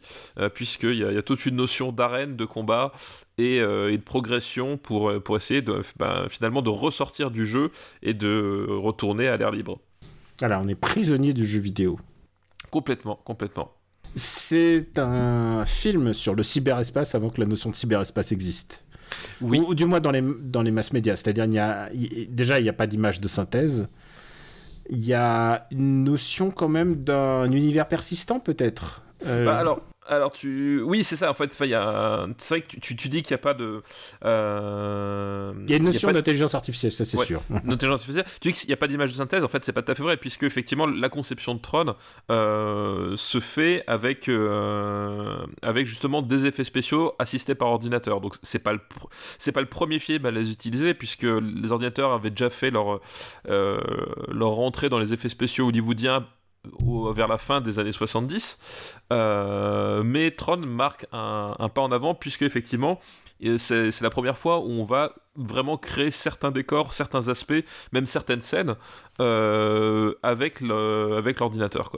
puisqu'il 0.55 0.95
y, 0.95 0.99
y 0.99 1.17
a 1.17 1.21
toute 1.21 1.45
une 1.45 1.57
notion 1.57 1.91
d'arène, 1.91 2.35
de 2.35 2.45
combat 2.45 2.91
et, 3.37 3.59
de 3.59 3.97
progression 3.97 4.77
pour, 4.77 5.13
pour 5.21 5.37
essayer 5.37 5.63
bah, 5.97 6.25
finalement 6.29 6.63
de 6.63 6.69
ressortir 6.69 7.29
du 7.29 7.45
jeu 7.45 7.71
et 8.01 8.15
de 8.15 8.65
retourner 8.67 9.27
à 9.27 9.37
l'air 9.37 9.51
libre. 9.51 9.79
Alors, 10.41 10.61
on 10.63 10.67
est 10.67 10.75
prisonnier 10.75 11.33
du 11.33 11.45
jeu 11.45 11.59
vidéo. 11.59 11.99
Complètement, 12.71 13.19
complètement. 13.23 13.71
C'est 14.15 14.97
un 14.97 15.65
film 15.65 16.13
sur 16.13 16.35
le 16.35 16.43
cyberespace 16.43 17.15
avant 17.15 17.29
que 17.29 17.39
la 17.39 17.47
notion 17.47 17.69
de 17.69 17.75
cyberespace 17.75 18.31
existe. 18.31 18.85
Oui. 19.41 19.59
Ou, 19.59 19.75
du 19.75 19.85
moins 19.85 19.99
dans 19.99 20.11
les, 20.11 20.23
dans 20.23 20.61
les 20.61 20.71
masses 20.71 20.93
médias. 20.93 21.15
C'est-à-dire, 21.15 21.45
il 21.45 21.53
y 21.53 21.59
a, 21.59 21.89
déjà, 22.29 22.59
il 22.59 22.63
n'y 22.63 22.69
a 22.69 22.73
pas 22.73 22.87
d'image 22.87 23.19
de 23.19 23.27
synthèse. 23.27 23.87
Il 24.89 25.03
y 25.03 25.13
a 25.13 25.67
une 25.71 26.03
notion 26.03 26.51
quand 26.51 26.69
même 26.69 26.95
d'un 26.95 27.51
univers 27.51 27.87
persistant, 27.87 28.39
peut-être. 28.39 29.03
Euh... 29.25 29.45
Bah 29.45 29.57
alors, 29.57 29.81
alors 30.09 30.31
tu, 30.31 30.81
oui, 30.81 31.03
c'est 31.03 31.15
ça. 31.15 31.29
En 31.29 31.33
fait, 31.33 31.55
y 31.67 31.73
a, 31.73 32.27
c'est 32.37 32.55
vrai 32.55 32.61
que 32.61 32.79
tu, 32.79 32.95
tu, 32.95 33.09
dis 33.09 33.21
qu'il 33.21 33.33
n'y 33.33 33.39
a 33.39 33.43
pas 33.43 33.53
de. 33.53 33.83
Euh... 34.25 35.53
Il 35.67 35.69
y 35.69 35.73
a 35.73 35.77
une 35.77 35.83
notion 35.83 36.11
d'intelligence 36.11 36.55
artificielle, 36.55 36.91
ça 36.91 37.05
c'est 37.05 37.17
ouais, 37.17 37.25
sûr. 37.25 37.41
D'intelligence 37.49 38.01
artificielle. 38.01 38.25
Tu 38.41 38.51
dis 38.51 38.59
qu'il 38.59 38.67
n'y 38.67 38.73
a 38.73 38.77
pas 38.77 38.87
d'image 38.87 39.11
de 39.11 39.15
synthèse. 39.15 39.43
En 39.43 39.47
fait, 39.47 39.63
c'est 39.63 39.71
pas 39.71 39.83
tout 39.83 39.91
à 39.91 39.95
fait 39.95 40.03
vrai, 40.03 40.17
puisque 40.17 40.43
effectivement, 40.43 40.87
la 40.87 41.09
conception 41.09 41.53
de 41.53 41.59
Tron 41.59 41.95
euh, 42.31 43.15
se 43.17 43.39
fait 43.39 43.83
avec 43.85 44.29
euh, 44.29 45.45
avec 45.61 45.85
justement 45.85 46.21
des 46.21 46.47
effets 46.47 46.63
spéciaux 46.63 47.13
assistés 47.19 47.55
par 47.55 47.69
ordinateur. 47.69 48.19
Donc 48.19 48.35
c'est 48.41 48.59
pas 48.59 48.73
le 48.73 48.79
c'est 49.37 49.51
pas 49.51 49.61
le 49.61 49.69
premier 49.69 49.99
film 49.99 50.25
à 50.25 50.31
les 50.31 50.51
utiliser, 50.51 50.95
puisque 50.95 51.23
les 51.23 51.71
ordinateurs 51.71 52.13
avaient 52.13 52.31
déjà 52.31 52.49
fait 52.49 52.71
leur 52.71 52.99
leur 53.47 54.59
entrée 54.59 54.89
dans 54.89 54.99
les 54.99 55.13
effets 55.13 55.29
spéciaux 55.29 55.67
hollywoodiens 55.67 56.25
vers 57.13 57.27
la 57.27 57.37
fin 57.37 57.61
des 57.61 57.79
années 57.79 57.91
70. 57.91 58.57
Euh, 59.11 60.03
mais 60.03 60.31
Tron 60.31 60.57
marque 60.57 61.05
un, 61.11 61.55
pas 61.73 61.81
en 61.81 61.91
avant, 61.91 62.15
puisque 62.15 62.41
effectivement, 62.41 62.99
c'est 63.57 64.01
la 64.01 64.09
première 64.09 64.37
fois 64.37 64.59
où 64.59 64.69
on 64.69 64.83
va 64.83 65.13
vraiment 65.35 65.77
créer 65.77 66.11
certains 66.11 66.51
décors, 66.51 66.93
certains 66.93 67.29
aspects, 67.29 67.63
même 67.91 68.05
certaines 68.05 68.41
scènes 68.41 68.75
euh, 69.19 70.13
avec 70.23 70.61
l'ordinateur. 70.61 71.91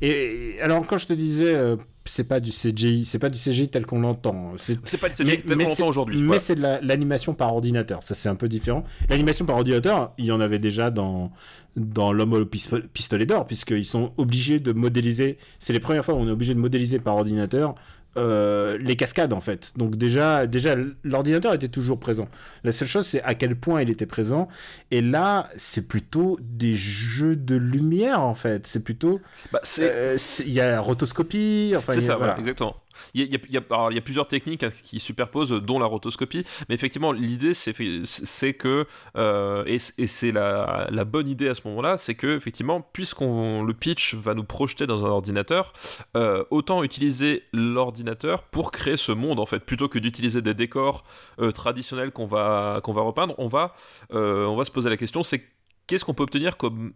Et 0.00 0.56
alors 0.60 0.86
quand 0.86 0.96
je 0.96 1.06
te 1.06 1.12
disais, 1.12 1.54
euh, 1.54 1.76
c'est 2.06 2.24
pas 2.24 2.40
du 2.40 2.50
CGI, 2.50 3.04
c'est 3.04 3.18
pas 3.18 3.30
du 3.30 3.38
CGI 3.38 3.68
tel 3.68 3.86
qu'on 3.86 4.00
l'entend. 4.00 4.52
C'est 4.56 4.78
pas 4.98 5.08
du 5.08 5.14
CGI 5.14 5.42
tel 5.42 5.56
qu'on 5.56 5.64
l'entend 5.64 5.88
aujourd'hui. 5.88 6.20
Mais 6.20 6.38
c'est 6.38 6.54
de 6.54 6.62
l'animation 6.62 7.32
la, 7.32 7.36
par 7.36 7.54
ordinateur. 7.54 8.02
Ça 8.02 8.14
c'est 8.14 8.28
un 8.28 8.34
peu 8.34 8.48
différent. 8.48 8.84
L'animation 9.08 9.46
par 9.46 9.56
ordinateur, 9.56 10.12
il 10.18 10.26
y 10.26 10.32
en 10.32 10.40
avait 10.40 10.58
déjà 10.58 10.90
dans 10.90 11.32
dans 11.76 12.12
l'homme 12.12 12.34
au 12.34 12.46
pistolet 12.46 13.26
d'or, 13.26 13.46
puisqu'ils 13.46 13.84
sont 13.84 14.12
obligés 14.16 14.60
de 14.60 14.72
modéliser. 14.72 15.38
C'est 15.58 15.72
les 15.72 15.80
premières 15.80 16.04
fois 16.04 16.14
où 16.14 16.18
on 16.18 16.28
est 16.28 16.32
obligé 16.32 16.54
de 16.54 16.60
modéliser 16.60 16.98
par 16.98 17.16
ordinateur 17.16 17.74
euh, 18.16 18.78
les 18.78 18.96
cascades 18.96 19.32
en 19.32 19.40
fait. 19.40 19.72
Donc 19.76 19.96
déjà, 19.96 20.46
déjà 20.46 20.76
l'ordinateur 21.02 21.52
était 21.54 21.68
toujours 21.68 21.98
présent. 21.98 22.28
La 22.62 22.72
seule 22.72 22.88
chose, 22.88 23.06
c'est 23.06 23.22
à 23.22 23.34
quel 23.34 23.56
point 23.56 23.82
il 23.82 23.90
était 23.90 24.06
présent. 24.06 24.48
Et 24.90 25.00
là, 25.00 25.48
c'est 25.56 25.88
plutôt 25.88 26.38
des 26.40 26.74
jeux 26.74 27.36
de 27.36 27.56
lumière 27.56 28.20
en 28.20 28.34
fait. 28.34 28.66
C'est 28.66 28.84
plutôt, 28.84 29.20
bah, 29.52 29.60
euh, 29.80 30.16
il 30.46 30.52
y 30.52 30.60
a 30.60 30.80
rotoscopie. 30.80 31.74
Enfin, 31.76 31.92
c'est 31.92 32.00
ça, 32.00 32.16
voilà. 32.16 32.38
exactement. 32.38 32.76
Il 33.14 33.40
y, 33.50 33.56
a, 33.56 34.00
plusieurs 34.00 34.28
techniques 34.28 34.68
qui 34.82 35.00
superposent, 35.00 35.50
dont 35.50 35.78
la 35.78 35.86
rotoscopie, 35.86 36.44
mais 36.68 36.74
effectivement, 36.74 37.12
l'idée, 37.12 37.54
c'est 37.54 38.54
que, 38.54 38.86
euh, 39.16 39.64
et, 39.66 40.06
c'est 40.06 40.32
la, 40.32 41.04
bonne 41.04 41.28
idée 41.28 41.48
à 41.48 41.54
ce 41.54 41.62
moment-là, 41.68 41.98
c'est 41.98 42.14
que, 42.14 42.36
effectivement, 42.36 42.80
puisqu'on 42.80 43.62
le 43.62 43.74
pitch 43.74 44.14
va 44.14 44.34
nous 44.34 44.44
projeter 44.44 44.86
dans 44.86 45.06
un 45.06 45.10
ordinateur, 45.10 45.72
euh, 46.16 46.44
autant 46.50 46.82
utiliser 46.82 47.44
l'ordinateur 47.52 48.42
pour 48.44 48.72
créer 48.72 48.96
ce 48.96 49.12
monde, 49.12 49.38
en 49.38 49.46
fait, 49.46 49.60
plutôt 49.60 49.88
que 49.88 49.98
d'utiliser 49.98 50.42
des 50.42 50.54
décors 50.54 51.04
euh, 51.40 51.50
traditionnels 51.50 52.10
qu'on 52.10 52.26
va, 52.26 52.80
qu'on 52.82 52.92
va 52.92 53.02
repeindre, 53.02 53.34
on 53.38 53.48
va, 53.48 53.74
on 54.10 54.56
va 54.56 54.64
se 54.64 54.70
poser 54.70 54.88
la 54.90 54.96
question, 54.96 55.22
c'est 55.22 55.44
qu'est-ce 55.86 56.04
qu'on 56.04 56.14
peut 56.14 56.22
obtenir 56.22 56.56
comme 56.56 56.92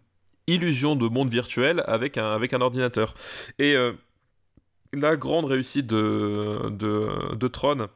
illusion 0.47 0.95
de 0.95 1.07
monde 1.07 1.29
virtuel 1.29 1.83
avec 1.85 2.17
un, 2.17 2.31
avec 2.31 2.53
un 2.53 2.61
ordinateur? 2.61 3.13
Et 3.59 3.75
la 4.93 5.15
grande 5.15 5.45
réussite 5.45 5.87
de, 5.87 6.69
de, 6.69 7.47
Tron 7.47 7.87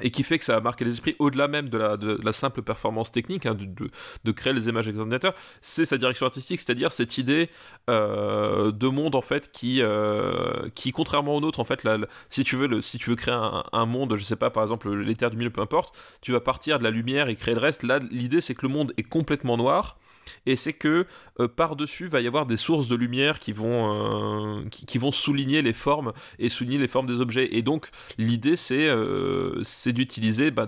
et 0.00 0.10
qui 0.10 0.22
fait 0.22 0.38
que 0.38 0.44
ça 0.44 0.56
a 0.56 0.60
marqué 0.60 0.84
les 0.84 0.92
esprits 0.92 1.16
au-delà 1.18 1.48
même 1.48 1.68
de 1.68 1.78
la, 1.78 1.96
de 1.96 2.20
la, 2.22 2.32
simple 2.32 2.62
performance 2.62 3.10
technique, 3.10 3.46
hein, 3.46 3.56
de, 3.56 4.32
créer 4.32 4.52
les 4.52 4.68
images 4.68 4.86
avec 4.86 4.96
l'ordinateur, 4.96 5.34
c'est 5.60 5.84
sa 5.84 5.98
direction 5.98 6.26
artistique, 6.26 6.60
c'est-à-dire 6.60 6.92
cette 6.92 7.18
idée 7.18 7.50
euh, 7.90 8.70
de 8.70 8.86
monde 8.86 9.16
en 9.16 9.20
fait 9.20 9.50
qui, 9.50 9.82
euh, 9.82 10.68
contrairement 10.94 11.34
au 11.34 11.40
nôtre 11.40 11.58
en 11.58 11.64
fait, 11.64 11.84
si 12.30 12.44
tu 12.44 12.56
veux 12.56 13.16
créer 13.16 13.34
un, 13.72 13.86
monde, 13.86 14.14
je 14.14 14.22
sais 14.22 14.36
pas 14.36 14.50
par 14.50 14.62
exemple 14.62 14.88
terres 15.16 15.30
du 15.30 15.36
milieu, 15.36 15.50
peu 15.50 15.62
importe, 15.62 15.96
tu 16.20 16.30
vas 16.32 16.40
partir 16.40 16.78
de 16.78 16.84
la 16.84 16.90
lumière 16.90 17.28
et 17.28 17.34
créer 17.34 17.54
le 17.54 17.60
reste. 17.60 17.82
Là, 17.82 17.98
l'idée 18.10 18.40
c'est 18.40 18.54
que 18.54 18.66
le 18.66 18.72
monde 18.72 18.92
est 18.96 19.02
complètement 19.02 19.56
noir 19.56 19.98
et 20.46 20.56
c'est 20.56 20.72
que 20.72 21.06
euh, 21.40 21.48
par-dessus 21.48 22.08
va 22.08 22.20
y 22.20 22.26
avoir 22.26 22.46
des 22.46 22.56
sources 22.56 22.88
de 22.88 22.96
lumière 22.96 23.38
qui 23.38 23.52
vont, 23.52 24.58
euh, 24.58 24.68
qui, 24.70 24.98
vont 24.98 25.12
souligner 25.12 25.62
les 25.62 25.72
formes 25.72 26.12
et 26.38 26.48
souligner 26.48 26.78
les 26.78 26.88
formes 26.88 27.06
des 27.06 27.20
objets. 27.20 27.48
Et 27.56 27.62
donc 27.62 27.88
l'idée 28.18 28.56
c'est 28.56 28.88
euh, 28.88 29.62
d'utiliser 29.86 30.50
bah, 30.50 30.66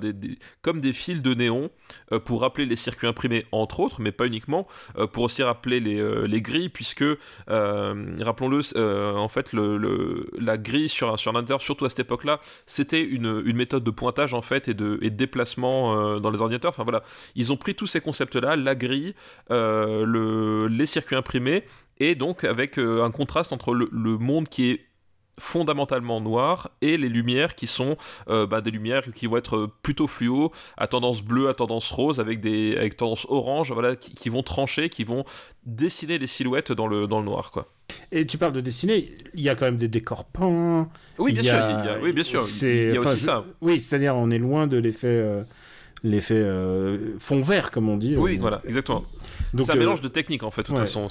comme 0.62 0.80
des 0.80 0.92
fils 0.92 1.22
de 1.22 1.34
néon 1.34 1.70
pour 2.24 2.42
rappeler 2.42 2.66
les 2.66 2.76
circuits 2.76 3.06
imprimés 3.06 3.46
entre 3.52 3.80
autres, 3.80 4.00
mais 4.00 4.12
pas 4.12 4.26
uniquement, 4.26 4.66
pour 5.12 5.24
aussi 5.24 5.42
rappeler 5.42 5.80
les, 5.80 6.26
les 6.26 6.42
grilles, 6.42 6.68
puisque 6.68 7.04
rappelons-le, 7.46 9.16
en 9.16 9.28
fait 9.28 9.52
la 9.52 10.56
grille 10.56 10.88
sur, 10.88 11.18
sur 11.18 11.32
un 11.32 11.34
ordinateur, 11.34 11.60
surtout 11.60 11.84
à 11.84 11.90
cette 11.90 12.00
époque-là, 12.00 12.40
c'était 12.66 13.02
une, 13.02 13.42
une, 13.44 13.56
méthode 13.56 13.84
de 13.84 13.90
pointage 13.90 14.34
en 14.34 14.42
fait 14.42 14.68
et 14.68 14.74
de, 14.74 14.98
et 15.02 15.10
de 15.10 15.16
déplacement 15.16 16.18
dans 16.20 16.30
les 16.30 16.40
ordinateurs. 16.40 16.70
Enfin 16.70 16.84
voilà, 16.84 17.02
ils 17.34 17.52
ont 17.52 17.56
pris 17.56 17.74
tous 17.74 17.86
ces 17.86 18.00
concepts-là, 18.00 18.56
la 18.56 18.74
grille, 18.74 19.14
le, 19.50 20.68
les 20.68 20.86
circuits 20.86 21.16
imprimés, 21.16 21.64
et 22.00 22.14
donc 22.14 22.44
avec 22.44 22.78
euh, 22.78 23.04
un 23.04 23.10
contraste 23.10 23.52
entre 23.52 23.72
le, 23.74 23.88
le, 23.92 24.18
monde 24.18 24.48
qui 24.48 24.70
est 24.70 24.80
fondamentalement 25.38 26.20
noir 26.20 26.70
et 26.82 26.96
les 26.96 27.08
lumières 27.08 27.54
qui 27.54 27.66
sont 27.66 27.96
euh, 28.28 28.46
bah, 28.46 28.60
des 28.60 28.70
lumières 28.70 29.12
qui 29.14 29.26
vont 29.26 29.36
être 29.36 29.70
plutôt 29.82 30.06
fluo 30.06 30.52
à 30.76 30.86
tendance 30.86 31.22
bleue 31.22 31.48
à 31.48 31.54
tendance 31.54 31.90
rose 31.90 32.20
avec 32.20 32.40
des 32.40 32.76
avec 32.76 32.96
tendance 32.96 33.26
orange 33.30 33.72
voilà 33.72 33.96
qui, 33.96 34.12
qui, 34.12 34.28
vont 34.28 34.42
trancher 34.42 34.90
qui 34.90 35.04
vont 35.04 35.24
dessiner 35.64 36.18
les 36.18 36.26
silhouettes 36.26 36.72
dans 36.72 36.86
le 36.86 37.06
dans 37.06 37.20
le 37.20 37.24
noir 37.24 37.52
quoi. 37.52 37.72
Et 38.12 38.26
tu 38.26 38.38
parles 38.38 38.52
de 38.52 38.60
dessiner 38.60 39.12
il 39.34 39.40
y 39.40 39.48
a 39.48 39.54
quand 39.54 39.64
même 39.64 39.78
des 39.78 39.88
décors 39.88 40.24
peints. 40.26 40.88
Oui 41.18 41.32
bien 41.32 41.42
sûr 41.42 41.54
a... 41.54 41.70
il 41.70 41.86
y 41.86 41.88
a, 41.88 42.00
oui 42.00 42.12
bien 42.12 42.22
sûr 42.22 42.40
il 42.62 42.94
y 42.94 42.96
a 42.96 43.00
aussi 43.00 43.18
je... 43.18 43.24
ça. 43.24 43.44
oui 43.62 43.80
c'est 43.80 43.96
à 43.96 43.98
dire 43.98 44.16
on 44.16 44.30
est 44.30 44.38
loin 44.38 44.66
de 44.66 44.76
l'effet 44.76 45.08
euh, 45.08 45.42
l'effet 46.02 46.34
euh, 46.34 47.18
fond 47.18 47.40
vert 47.40 47.70
comme 47.70 47.88
on 47.88 47.96
dit 47.96 48.16
oui 48.16 48.38
voilà 48.38 48.62
exactement 48.66 49.04
c'est 49.56 49.70
un 49.70 49.74
euh, 49.74 49.78
mélange 49.78 50.00
de 50.00 50.08
techniques 50.08 50.42
en 50.42 50.50
fait, 50.50 50.62
de 50.62 50.66
toute 50.68 50.76
ouais. 50.76 50.86
façon. 50.86 51.08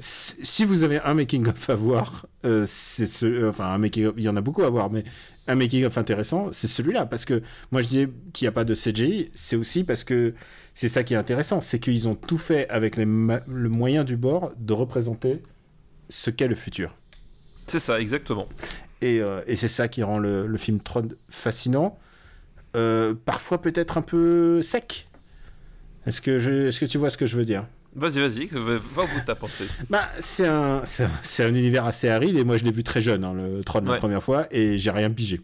Si 0.00 0.64
vous 0.64 0.84
avez 0.84 1.00
un 1.00 1.14
making-of 1.14 1.70
à 1.70 1.74
voir, 1.74 2.26
euh, 2.44 2.64
c'est 2.66 3.06
ce... 3.06 3.48
enfin 3.48 3.66
un 3.66 3.78
making 3.78 4.12
il 4.16 4.22
y 4.22 4.28
en 4.28 4.36
a 4.36 4.40
beaucoup 4.40 4.62
à 4.62 4.70
voir, 4.70 4.90
mais 4.90 5.04
un 5.46 5.54
making-of 5.54 5.98
intéressant, 5.98 6.48
c'est 6.52 6.66
celui-là. 6.66 7.06
Parce 7.06 7.24
que 7.24 7.42
moi 7.72 7.82
je 7.82 7.88
disais 7.88 8.08
qu'il 8.32 8.46
n'y 8.46 8.48
a 8.48 8.52
pas 8.52 8.64
de 8.64 8.74
CGI, 8.74 9.30
c'est 9.34 9.56
aussi 9.56 9.84
parce 9.84 10.04
que 10.04 10.34
c'est 10.72 10.88
ça 10.88 11.04
qui 11.04 11.14
est 11.14 11.18
intéressant, 11.18 11.60
c'est 11.60 11.78
qu'ils 11.78 12.08
ont 12.08 12.14
tout 12.14 12.38
fait 12.38 12.68
avec 12.68 12.96
les 12.96 13.04
le 13.04 13.68
moyen 13.68 14.04
du 14.04 14.16
bord 14.16 14.52
de 14.58 14.72
représenter 14.72 15.42
ce 16.08 16.30
qu'est 16.30 16.48
le 16.48 16.54
futur. 16.54 16.94
C'est 17.66 17.78
ça, 17.78 18.00
exactement. 18.00 18.48
Et, 19.02 19.20
et 19.46 19.56
c'est 19.56 19.68
ça 19.68 19.88
qui 19.88 20.02
rend 20.02 20.18
le, 20.18 20.46
le 20.46 20.58
film 20.58 20.80
Tron 20.80 21.08
fascinant. 21.28 21.98
Euh, 22.74 23.14
parfois 23.24 23.60
peut-être 23.60 23.98
un 23.98 24.02
peu 24.02 24.62
sec. 24.62 25.08
Est-ce 26.06 26.20
que, 26.20 26.38
je, 26.38 26.66
est-ce 26.66 26.80
que 26.80 26.86
tu 26.86 26.98
vois 26.98 27.10
ce 27.10 27.16
que 27.16 27.26
je 27.26 27.36
veux 27.36 27.44
dire? 27.44 27.66
Vas-y, 27.94 28.18
vas-y, 28.20 28.46
va 28.46 28.76
au 28.76 29.06
bout 29.06 29.20
de 29.20 29.24
ta 29.24 29.34
pensée. 29.34 29.66
Bah, 29.90 30.08
c'est 30.18 30.46
un, 30.46 30.82
c'est, 30.84 31.04
un, 31.04 31.46
un 31.46 31.54
univers 31.54 31.84
assez 31.86 32.08
aride 32.08 32.36
et 32.36 32.44
moi 32.44 32.56
je 32.56 32.64
l'ai 32.64 32.72
vu 32.72 32.82
très 32.82 33.00
jeune, 33.00 33.24
hein, 33.24 33.32
le 33.32 33.62
Tron 33.62 33.80
ouais. 33.86 33.92
la 33.92 33.98
première 33.98 34.22
fois, 34.22 34.46
et 34.50 34.78
j'ai 34.78 34.90
rien 34.90 35.10
pigé. 35.10 35.40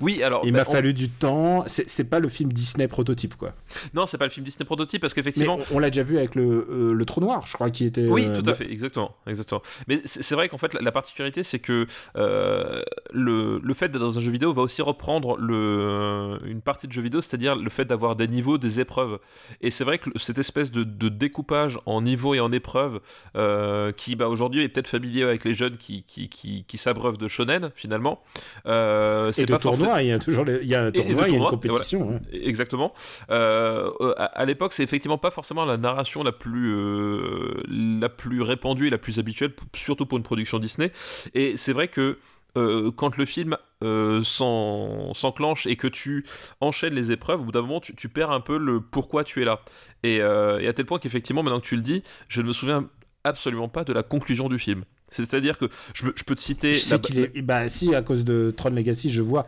Oui, 0.00 0.22
alors. 0.22 0.42
Il 0.44 0.52
bah, 0.52 0.64
m'a 0.64 0.68
on... 0.68 0.72
fallu 0.72 0.92
du 0.92 1.08
temps. 1.08 1.64
C'est, 1.66 2.08
pas 2.08 2.20
le 2.20 2.28
film 2.28 2.52
Disney 2.52 2.88
prototype, 2.88 3.34
quoi. 3.34 3.52
Non, 3.94 4.06
c'est 4.06 4.18
pas 4.18 4.24
le 4.24 4.30
film 4.30 4.44
Disney 4.44 4.64
prototype 4.64 5.00
parce 5.00 5.14
qu'effectivement. 5.14 5.58
On, 5.70 5.76
on 5.76 5.78
l'a 5.78 5.90
déjà 5.90 6.02
vu 6.02 6.18
avec 6.18 6.34
le, 6.34 6.66
euh, 6.70 6.92
le 6.92 7.04
Trou 7.04 7.20
Noir, 7.20 7.46
je 7.46 7.54
crois, 7.54 7.70
qui 7.70 7.84
était. 7.84 8.06
Oui, 8.06 8.26
euh, 8.26 8.40
tout 8.40 8.48
à 8.48 8.54
fait, 8.54 8.70
exactement. 8.70 9.14
exactement. 9.26 9.62
Mais 9.88 10.00
c'est, 10.04 10.34
vrai 10.34 10.48
qu'en 10.48 10.58
fait, 10.58 10.74
la, 10.74 10.80
la, 10.80 10.92
particularité, 10.92 11.42
c'est 11.42 11.58
que 11.58 11.86
euh, 12.16 12.82
le, 13.12 13.60
le 13.62 13.74
fait 13.74 13.88
d'être 13.88 14.00
dans 14.00 14.18
un 14.18 14.20
jeu 14.20 14.30
vidéo 14.30 14.52
va 14.52 14.62
aussi 14.62 14.82
reprendre 14.82 15.36
le, 15.38 16.38
une 16.46 16.60
partie 16.60 16.86
de 16.86 16.92
jeu 16.92 17.02
vidéo, 17.02 17.20
c'est-à-dire 17.20 17.56
le 17.56 17.70
fait 17.70 17.84
d'avoir 17.84 18.16
des 18.16 18.28
niveaux, 18.28 18.58
des 18.58 18.80
épreuves. 18.80 19.18
Et 19.60 19.70
c'est 19.70 19.84
vrai 19.84 19.98
que 19.98 20.10
cette 20.16 20.38
espèce 20.38 20.70
de, 20.70 20.84
de 20.84 21.08
découpage 21.08 21.78
en 21.86 22.02
niveaux 22.02 22.34
et 22.34 22.40
en 22.40 22.52
épreuves 22.52 23.00
euh, 23.36 23.92
qui, 23.92 24.16
bah, 24.16 24.28
aujourd'hui, 24.28 24.62
est 24.62 24.68
peut-être 24.68 24.88
familier 24.88 25.22
avec 25.22 25.44
les 25.44 25.54
jeunes 25.54 25.76
qui, 25.76 26.04
qui, 26.04 26.28
qui, 26.28 26.64
qui 26.64 26.78
s'abreuvent 26.78 27.18
de 27.18 27.28
shonen, 27.28 27.70
finalement. 27.74 28.22
C'est 28.64 29.46
pas 29.46 29.58
tour 29.58 29.75
tournoi, 29.76 30.02
il 30.02 30.08
y 30.08 30.12
a 30.12 30.18
toujours 30.18 30.44
les- 30.44 30.58
il 30.62 30.68
y 30.68 30.74
a 30.74 30.84
un 30.84 30.90
tournoi, 30.90 31.24
il 31.28 31.32
y 31.32 31.34
a 31.34 31.38
une 31.38 31.46
compétition. 31.46 32.08
ouais. 32.10 32.20
Exactement. 32.32 32.92
Euh, 33.30 33.90
euh, 34.00 34.14
à, 34.16 34.24
à 34.24 34.44
l'époque, 34.44 34.72
c'est 34.72 34.82
effectivement 34.82 35.18
pas 35.18 35.30
forcément 35.30 35.64
la 35.64 35.76
narration 35.76 36.22
la 36.22 36.32
plus, 36.32 36.74
euh, 36.74 37.62
la 37.68 38.08
plus 38.08 38.42
répandue 38.42 38.86
et 38.86 38.90
la 38.90 38.98
plus 38.98 39.18
habituelle, 39.18 39.52
surtout 39.74 40.06
pour 40.06 40.18
une 40.18 40.24
production 40.24 40.58
Disney. 40.58 40.92
Et 41.34 41.56
c'est 41.56 41.72
vrai 41.72 41.88
que 41.88 42.18
euh, 42.56 42.90
quand 42.90 43.18
le 43.18 43.26
film 43.26 43.56
euh, 43.82 44.22
s'en- 44.24 45.12
s'enclenche 45.12 45.66
et 45.66 45.76
que 45.76 45.86
tu 45.86 46.24
enchaînes 46.62 46.94
les 46.94 47.12
épreuves, 47.12 47.42
au 47.42 47.44
bout 47.44 47.52
d'un 47.52 47.60
moment, 47.60 47.80
tu, 47.80 47.94
tu 47.94 48.08
perds 48.08 48.30
un 48.30 48.40
peu 48.40 48.56
le 48.56 48.80
pourquoi 48.80 49.24
tu 49.24 49.42
es 49.42 49.44
là. 49.44 49.60
Et, 50.02 50.22
euh, 50.22 50.58
et 50.60 50.66
à 50.66 50.72
tel 50.72 50.86
point 50.86 50.98
qu'effectivement, 50.98 51.42
maintenant 51.42 51.60
que 51.60 51.66
tu 51.66 51.76
le 51.76 51.82
dis, 51.82 52.02
je 52.28 52.40
ne 52.40 52.46
me 52.46 52.52
souviens 52.54 52.88
absolument 53.24 53.68
pas 53.68 53.84
de 53.84 53.92
la 53.92 54.02
conclusion 54.02 54.48
du 54.48 54.58
film. 54.58 54.84
C'est-à-dire 55.10 55.58
que 55.58 55.66
je, 55.94 56.04
peux 56.24 56.34
te 56.34 56.40
citer. 56.40 56.72
Je 56.74 56.78
sais 56.80 56.94
la- 56.94 56.98
qu'il 56.98 57.18
est. 57.20 57.42
Bah, 57.42 57.68
si, 57.68 57.94
à 57.94 58.00
cause 58.02 58.24
de 58.24 58.50
Tron 58.56 58.70
Legacy, 58.70 59.10
je 59.10 59.20
vois. 59.22 59.46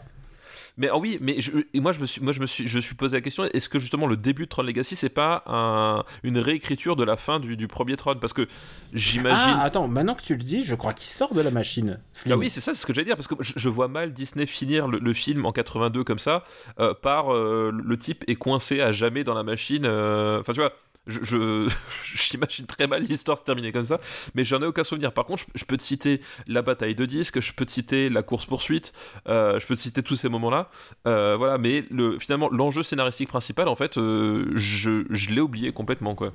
Mais 0.79 0.89
ah 0.93 0.97
oui, 0.97 1.19
mais 1.21 1.41
je, 1.41 1.51
et 1.75 1.81
moi 1.81 1.93
je 1.93 2.01
me 2.01 2.07
suis, 2.07 2.21
moi 2.23 2.33
je 2.33 2.41
me 2.41 2.47
suis, 2.47 2.67
je 2.69 2.79
suis 2.79 2.95
posé 2.95 3.17
la 3.17 3.21
question 3.21 3.45
est-ce 3.45 3.69
que 3.69 3.79
justement 3.79 4.07
le 4.07 4.17
début 4.17 4.45
de 4.45 4.49
Tron 4.49 4.63
Legacy 4.63 4.95
c'est 4.97 5.09
pas 5.09 5.43
un- 5.47 6.05
une 6.23 6.39
réécriture 6.39 6.95
de 6.97 7.03
la 7.05 7.17
fin 7.17 7.41
du, 7.41 7.57
du 7.57 7.67
premier 7.69 7.97
Tron? 7.97 8.15
Parce 8.21 8.33
que 8.33 8.47
j'imagine. 8.93 9.55
Ah, 9.59 9.63
attends, 9.63 9.89
maintenant 9.89 10.15
que 10.15 10.23
tu 10.23 10.35
le 10.37 10.43
dis, 10.43 10.63
je 10.63 10.75
crois 10.75 10.93
qu'il 10.93 11.07
sort 11.07 11.35
de 11.35 11.41
la 11.41 11.51
machine. 11.51 11.99
Flynn. 12.13 12.33
Ah 12.35 12.39
oui, 12.39 12.49
c'est 12.51 12.61
ça, 12.61 12.75
c'est 12.75 12.81
ce 12.81 12.87
que 12.87 12.95
j'allais 12.95 13.05
dire, 13.07 13.17
parce 13.17 13.29
que 13.29 13.35
je, 13.41 13.53
je 13.57 13.69
vois 13.69 13.89
mal 13.89 14.13
Disney 14.13 14.47
finir 14.47 14.89
le, 14.89 14.99
le 14.99 15.13
film 15.13 15.45
en 15.47 15.53
82 15.53 16.05
comme 16.05 16.19
ça, 16.19 16.45
euh, 16.81 16.95
par 16.95 17.35
euh, 17.35 17.73
le 17.73 17.97
type 17.99 18.25
est 18.29 18.37
coincé 18.37 18.81
à 18.81 18.93
jamais 18.93 19.25
dans 19.25 19.35
la 19.35 19.43
machine. 19.43 19.85
euh, 19.85 20.41
Enfin, 20.41 20.53
tu 20.53 20.61
vois, 20.61 20.73
je, 21.23 21.69
j'imagine 22.05 22.67
très 22.67 22.87
mal 22.87 23.03
l'histoire 23.03 23.39
se 23.39 23.45
terminer 23.45 23.73
comme 23.73 23.87
ça, 23.87 23.99
mais 24.35 24.45
j'en 24.45 24.61
ai 24.63 24.67
aucun 24.67 24.85
souvenir. 24.85 25.13
Par 25.13 25.25
contre, 25.25 25.45
je, 25.55 25.61
je 25.61 25.65
peux 25.65 25.77
te 25.77 25.83
citer 25.83 26.21
la 26.47 26.63
bataille 26.63 26.95
de 26.95 27.07
disques, 27.07 27.41
je 27.41 27.53
peux 27.53 27.65
te 27.65 27.71
citer 27.73 28.09
la 28.11 28.23
course-poursuite, 28.23 28.93
euh, 29.29 29.59
je 29.59 29.67
peux 29.67 29.75
te 29.75 29.81
citer 29.81 30.03
tous 30.03 30.17
ces 30.17 30.29
moments-là. 30.29 30.71
Euh, 31.07 31.37
voilà, 31.37 31.59
mais 31.59 31.85
le, 31.91 32.19
finalement, 32.19 32.49
l'enjeu 32.51 32.83
scénaristique 32.83 33.29
principal, 33.29 33.69
en 33.69 33.77
fait, 33.77 33.99
euh, 33.99 34.51
je, 34.55 35.05
je 35.11 35.31
l'ai 35.31 35.41
oublié 35.41 35.73
complètement, 35.73 36.15
quoi. 36.15 36.33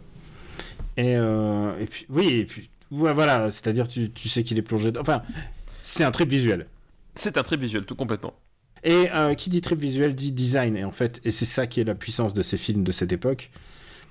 Et, 0.98 1.14
et 1.14 1.86
puis, 1.90 2.06
oui, 2.10 2.28
et 2.34 2.46
puis, 2.46 2.70
ouais, 2.92 3.14
voilà, 3.14 3.50
c'est-à-dire, 3.52 3.88
tu, 3.88 4.12
tu 4.12 4.30
sais 4.30 4.44
qu'il 4.44 4.58
est 4.58 4.62
plongé. 4.64 4.92
dans- 4.92 5.02
Enfin, 5.02 5.24
c'est 5.82 6.04
un 6.04 6.12
trip 6.12 6.30
visuel. 6.30 6.68
C'est 7.16 7.38
un 7.38 7.44
trip 7.44 7.60
visuel, 7.60 7.86
tout 7.86 7.96
complètement. 7.96 8.34
Et 8.84 9.08
euh, 9.14 9.34
qui 9.34 9.50
dit 9.50 9.62
trip 9.62 9.80
visuel 9.80 10.14
dit 10.14 10.32
design. 10.32 10.76
Et 10.76 10.84
en 10.84 10.92
fait, 10.92 11.22
et 11.24 11.32
c'est 11.32 11.46
ça 11.46 11.68
qui 11.68 11.80
est 11.80 11.84
la 11.84 11.96
puissance 11.96 12.34
de 12.34 12.42
ces 12.42 12.58
films 12.58 12.84
de 12.84 12.92
cette 12.92 13.12
époque, 13.12 13.50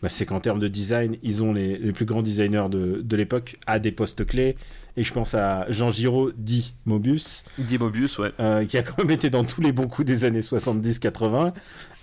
bah, 0.03 0.09
c'est 0.09 0.27
qu'en 0.27 0.41
termes 0.41 0.59
de 0.59 0.69
design, 0.69 1.17
ils 1.23 1.43
ont 1.43 1.53
les, 1.53 1.79
les 1.79 1.93
plus 1.93 2.05
grands 2.05 2.23
designers 2.23 2.67
de, 2.71 3.01
de 3.03 3.17
l'époque 3.17 3.57
à 3.67 3.79
des 3.79 3.93
postes 3.93 4.27
clés. 4.27 4.57
Et 4.99 5.05
je 5.05 5.13
pense 5.15 5.35
à 5.35 5.65
Jean 5.71 5.89
Giraud, 5.89 6.33
dit 6.37 6.75
Mobius, 6.85 7.45
Guy 7.59 7.79
Mobius, 7.79 8.19
ouais. 8.19 8.31
euh, 8.41 8.67
qui 8.67 8.77
a 8.77 8.83
quand 8.83 8.99
même 8.99 9.11
été 9.11 9.31
dans 9.31 9.43
tous 9.43 9.63
les 9.63 9.73
bons 9.73 9.87
coups 9.89 10.05
des 10.07 10.25
années 10.27 10.43
70-80. 10.43 11.53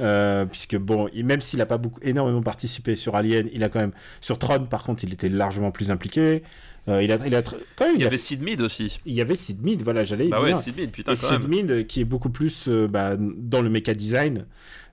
euh, 0.01 0.45
puisque, 0.45 0.75
bon, 0.77 1.07
il- 1.13 1.23
même 1.25 1.41
s'il 1.41 1.59
n'a 1.59 1.65
pas 1.67 1.77
beaucoup, 1.77 1.99
énormément 2.01 2.41
participé 2.41 2.95
sur 2.95 3.15
Alien, 3.15 3.47
il 3.53 3.63
a 3.63 3.69
quand 3.69 3.79
même. 3.79 3.91
Sur 4.21 4.39
Tron, 4.39 4.65
par 4.65 4.83
contre, 4.83 5.03
il 5.03 5.13
était 5.13 5.29
largement 5.29 5.69
plus 5.71 5.91
impliqué. 5.91 6.41
Euh, 6.87 7.03
il 7.03 7.11
a, 7.11 7.17
il 7.27 7.35
a 7.35 7.43
quand 7.43 7.85
même, 7.85 7.95
Il 7.95 8.01
y 8.01 8.05
a 8.05 8.07
avait 8.07 8.17
Sid 8.17 8.41
Mead 8.41 8.61
aussi. 8.61 8.99
il 9.05 9.13
y 9.13 9.21
avait 9.21 9.35
Sid 9.35 9.61
Mead, 9.63 9.83
voilà, 9.83 10.03
j'allais 10.03 10.25
y 10.25 10.29
Bah 10.29 10.39
ouais, 10.41 10.49
venir. 10.51 10.57
Sid 10.63 10.75
Mead, 10.75 10.89
putain, 10.91 11.11
Et 11.11 11.15
quand 11.15 11.27
Sid 11.27 11.41
même. 11.47 11.67
Mead, 11.67 11.85
qui 11.87 12.01
est 12.01 12.05
beaucoup 12.05 12.29
plus 12.31 12.69
bah, 12.89 13.15
dans 13.19 13.61
le 13.61 13.69
méca 13.69 13.93
design. 13.93 14.45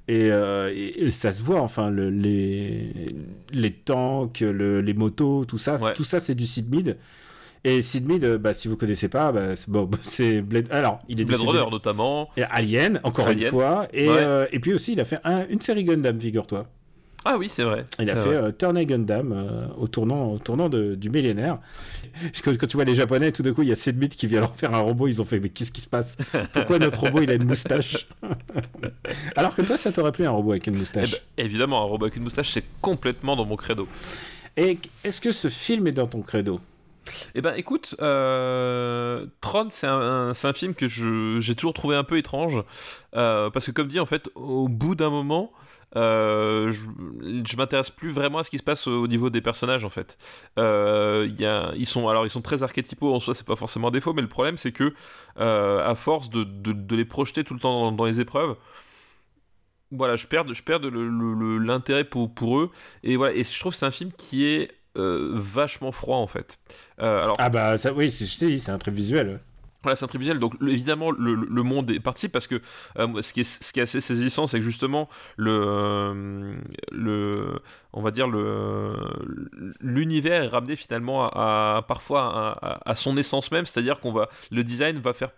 Et, 0.09 0.31
euh, 0.31 0.73
et- 0.73 1.07
et 1.07 1.11
ça 1.11 1.33
se 1.33 1.43
voit, 1.43 1.61
enfin, 1.61 1.91
le- 1.91 2.11
les, 2.11 2.93
les 3.53 3.73
tanks, 3.73 4.41
le- 4.41 4.81
les 4.81 4.95
motos, 4.95 5.45
tout 5.47 5.59
ça, 5.59 5.75
Ouais. 5.83 5.95
tout 5.95 6.05
ça, 6.05 6.21
c'est 6.21 6.35
du 6.37 6.47
Sid 6.47 6.73
Mead. 6.73 6.97
Et 7.65 7.83
Sid 7.83 8.07
Mead, 8.07 8.23
euh, 8.25 8.39
bah, 8.39 8.55
si 8.55 8.69
vous 8.69 8.77
connaissez 8.77 9.09
pas, 9.09 9.33
bah, 9.33 9.57
c'est 9.57 9.69
bon, 9.69 9.91
c'est 10.05 10.41
Blade. 10.43 10.69
Alors, 10.71 11.01
il 11.09 11.21
est 11.21 11.25
Blade 11.25 11.41
décédé- 11.41 11.59
Runner 11.59 11.71
notamment. 11.71 12.29
et 12.37 12.45
Alien, 12.45 13.01
encore 13.03 13.27
Alien. 13.27 13.45
une 13.47 13.51
fois. 13.51 13.89
Et, 13.93 14.09
Ouais. 14.09 14.15
euh, 14.21 14.47
et 14.53 14.61
puis 14.61 14.73
aussi, 14.73 14.93
il 14.93 15.01
a 15.01 15.05
fait 15.05 15.19
un- 15.25 15.45
une 15.49 15.61
série 15.61 15.83
Gundam, 15.83 16.21
figure-toi. 16.21 16.69
Ah 17.29 17.37
oui, 17.39 17.49
c'est 17.49 17.65
vrai. 17.65 17.85
Il 17.99 18.09
a 18.09 18.15
fait 18.15 18.29
euh, 18.29 18.53
Turner 18.53 18.87
Gundam 18.87 19.33
euh, 19.33 19.67
au 19.79 19.89
tournant, 19.89 20.33
au 20.35 20.39
tournant 20.39 20.69
de- 20.69 20.95
du 20.95 21.11
millénaire. 21.11 21.59
Quand, 22.45 22.57
quand 22.57 22.67
tu 22.69 22.77
vois 22.77 22.85
les 22.85 22.95
Japonais, 22.95 23.33
tout 23.33 23.43
d'un 23.43 23.53
coup, 23.53 23.63
il 23.63 23.69
y 23.69 23.73
a 23.73 23.93
Mead 23.97 24.15
qui 24.15 24.27
vient 24.29 24.41
leur 24.41 24.55
faire 24.55 24.73
un 24.75 24.79
robot. 24.79 25.09
Ils 25.09 25.21
ont 25.21 25.25
fait, 25.25 25.41
mais 25.41 25.49
qu'est-ce 25.49 25.73
qui 25.73 25.81
se 25.81 25.89
passe? 25.89 26.17
Pourquoi 26.53 26.79
notre 26.79 27.01
robot, 27.01 27.23
il 27.23 27.31
a 27.31 27.35
une 27.35 27.45
moustache? 27.45 28.07
Alors 29.37 29.55
que 29.55 29.63
toi, 29.63 29.77
ça 29.77 29.93
t'aurait 29.93 30.13
plu 30.13 30.25
un 30.27 30.31
robot 30.31 30.53
avec 30.53 30.67
une 30.67 30.75
Eh 30.77 30.79
moustache. 30.79 31.11
ben, 31.13 31.19
évidemment, 31.45 31.83
un 31.83 31.87
robot 31.87 32.05
avec 32.07 32.17
une 32.17 32.23
moustache, 32.23 32.51
c'est 32.53 32.65
complètement 32.81 33.35
dans 33.37 33.45
mon 33.45 33.57
credo. 33.57 33.89
Et 34.57 34.79
est-ce 35.05 35.21
que 35.21 35.33
ce 35.33 35.49
film 35.49 35.87
est 35.87 35.93
dans 35.93 36.07
ton 36.07 36.23
credo? 36.23 36.61
Eh 37.35 37.41
ben, 37.41 37.55
écoute, 37.57 37.95
euh, 38.01 39.27
Tron, 39.41 39.69
c'est 39.71 39.87
un, 39.87 40.01
un- 40.31 40.35
c'est 40.35 40.49
un 40.49 40.53
film 40.53 40.75
que 40.75 40.87
j'ai 40.87 41.55
toujours 41.55 41.75
trouvé 41.75 41.97
un 41.97 42.05
peu 42.05 42.19
étrange. 42.19 42.63
euh, 43.15 43.51
parce 43.51 43.67
que, 43.67 43.71
comme 43.73 43.89
dit, 43.89 44.01
en 44.01 44.07
fait, 44.07 44.29
au 44.35 44.69
bout 44.69 44.95
d'un 44.95 45.11
moment, 45.11 45.53
euh, 45.95 46.73
je, 46.73 47.57
m'intéresse 47.57 47.91
plus 47.91 48.11
vraiment 48.11 48.39
à 48.39 48.45
ce 48.45 48.51
qui 48.51 48.59
se 48.59 48.63
passe 48.63 48.87
au 48.87 49.07
niveau 49.07 49.31
des 49.31 49.41
personnages, 49.41 49.85
en 49.85 49.89
fait. 49.89 50.19
Euh, 50.59 51.29
ils, 51.77 51.87
sont, 51.87 52.09
alors, 52.09 52.27
ils 52.27 52.31
sont 52.31 52.43
très 52.43 52.63
archétypaux 52.63 53.15
en 53.15 53.21
soi, 53.21 53.35
c'est 53.35 53.47
pas 53.47 53.57
forcément 53.57 53.89
un 53.89 53.93
défaut, 53.93 54.13
mais 54.13 54.23
le 54.23 54.29
problème, 54.29 54.59
c'est 54.59 54.73
que, 54.73 54.93
euh, 55.39 55.89
à 55.89 55.95
force 55.95 56.29
de, 56.31 56.47
les 56.95 57.05
projeter 57.05 57.45
tout 57.45 57.55
le 57.55 57.61
temps 57.61 57.93
dans, 57.93 58.05
les 58.05 58.21
épreuves, 58.21 58.57
voilà, 59.93 60.17
je 60.17 60.27
perds, 60.27 60.53
je 60.53 60.63
perds 60.63 60.81
l'intérêt 60.81 62.05
pour, 62.05 62.61
eux. 62.61 62.71
Et 63.05 63.17
voilà, 63.17 63.35
et 63.35 63.45
je 63.45 63.61
trouve 63.61 63.73
que 63.73 63.79
c'est 63.79 63.87
un 63.87 63.91
film 63.91 64.11
qui 64.17 64.45
est 64.45 64.71
vachement 64.97 65.93
froid 65.93 66.17
en 66.17 66.27
fait. 66.27 66.59
Ah 67.39 67.49
bah 67.51 67.77
ça, 67.77 67.93
oui, 67.93 68.11
c'est- 68.11 68.59
c'est 68.59 68.71
un 68.71 68.79
truc 68.79 68.95
visuel. 68.95 69.41
Voilà, 69.83 69.97
visuel, 70.19 70.39
donc 70.39 70.55
évidemment 70.63 71.11
le, 71.11 71.35
le 71.35 71.63
monde 71.63 71.91
est 71.91 72.01
parti 72.01 72.29
parce 72.29 72.47
que 72.47 72.61
euh, 72.99 73.23
ce, 73.23 73.33
qui 73.33 73.41
est, 73.41 73.45
ce 73.45 73.73
qui 73.73 73.81
est 73.81 73.85
assez 73.85 74.01
saisissant, 74.01 74.47
c'est 74.47 74.59
que 74.59 74.65
justement 74.65 75.09
le, 75.37 75.51
euh, 75.53 76.57
le, 76.93 77.59
on 77.93 78.03
va 78.03 78.11
dire 78.11 78.27
le, 78.29 78.95
l'univers 79.81 80.45
est 80.45 80.49
ramené 80.49 80.77
finalement 80.77 81.27
à, 81.29 81.85
parfois 81.87 82.23
à, 82.63 82.91
à- 82.91 82.95
son 82.97 83.17
essence 83.17 83.51
même, 83.53 83.67
c'est-à-dire 83.67 84.01
qu'on 84.01 84.13
va, 84.13 84.29
le 84.51 84.65
design 84.65 84.99
va 84.99 85.13
faire 85.13 85.31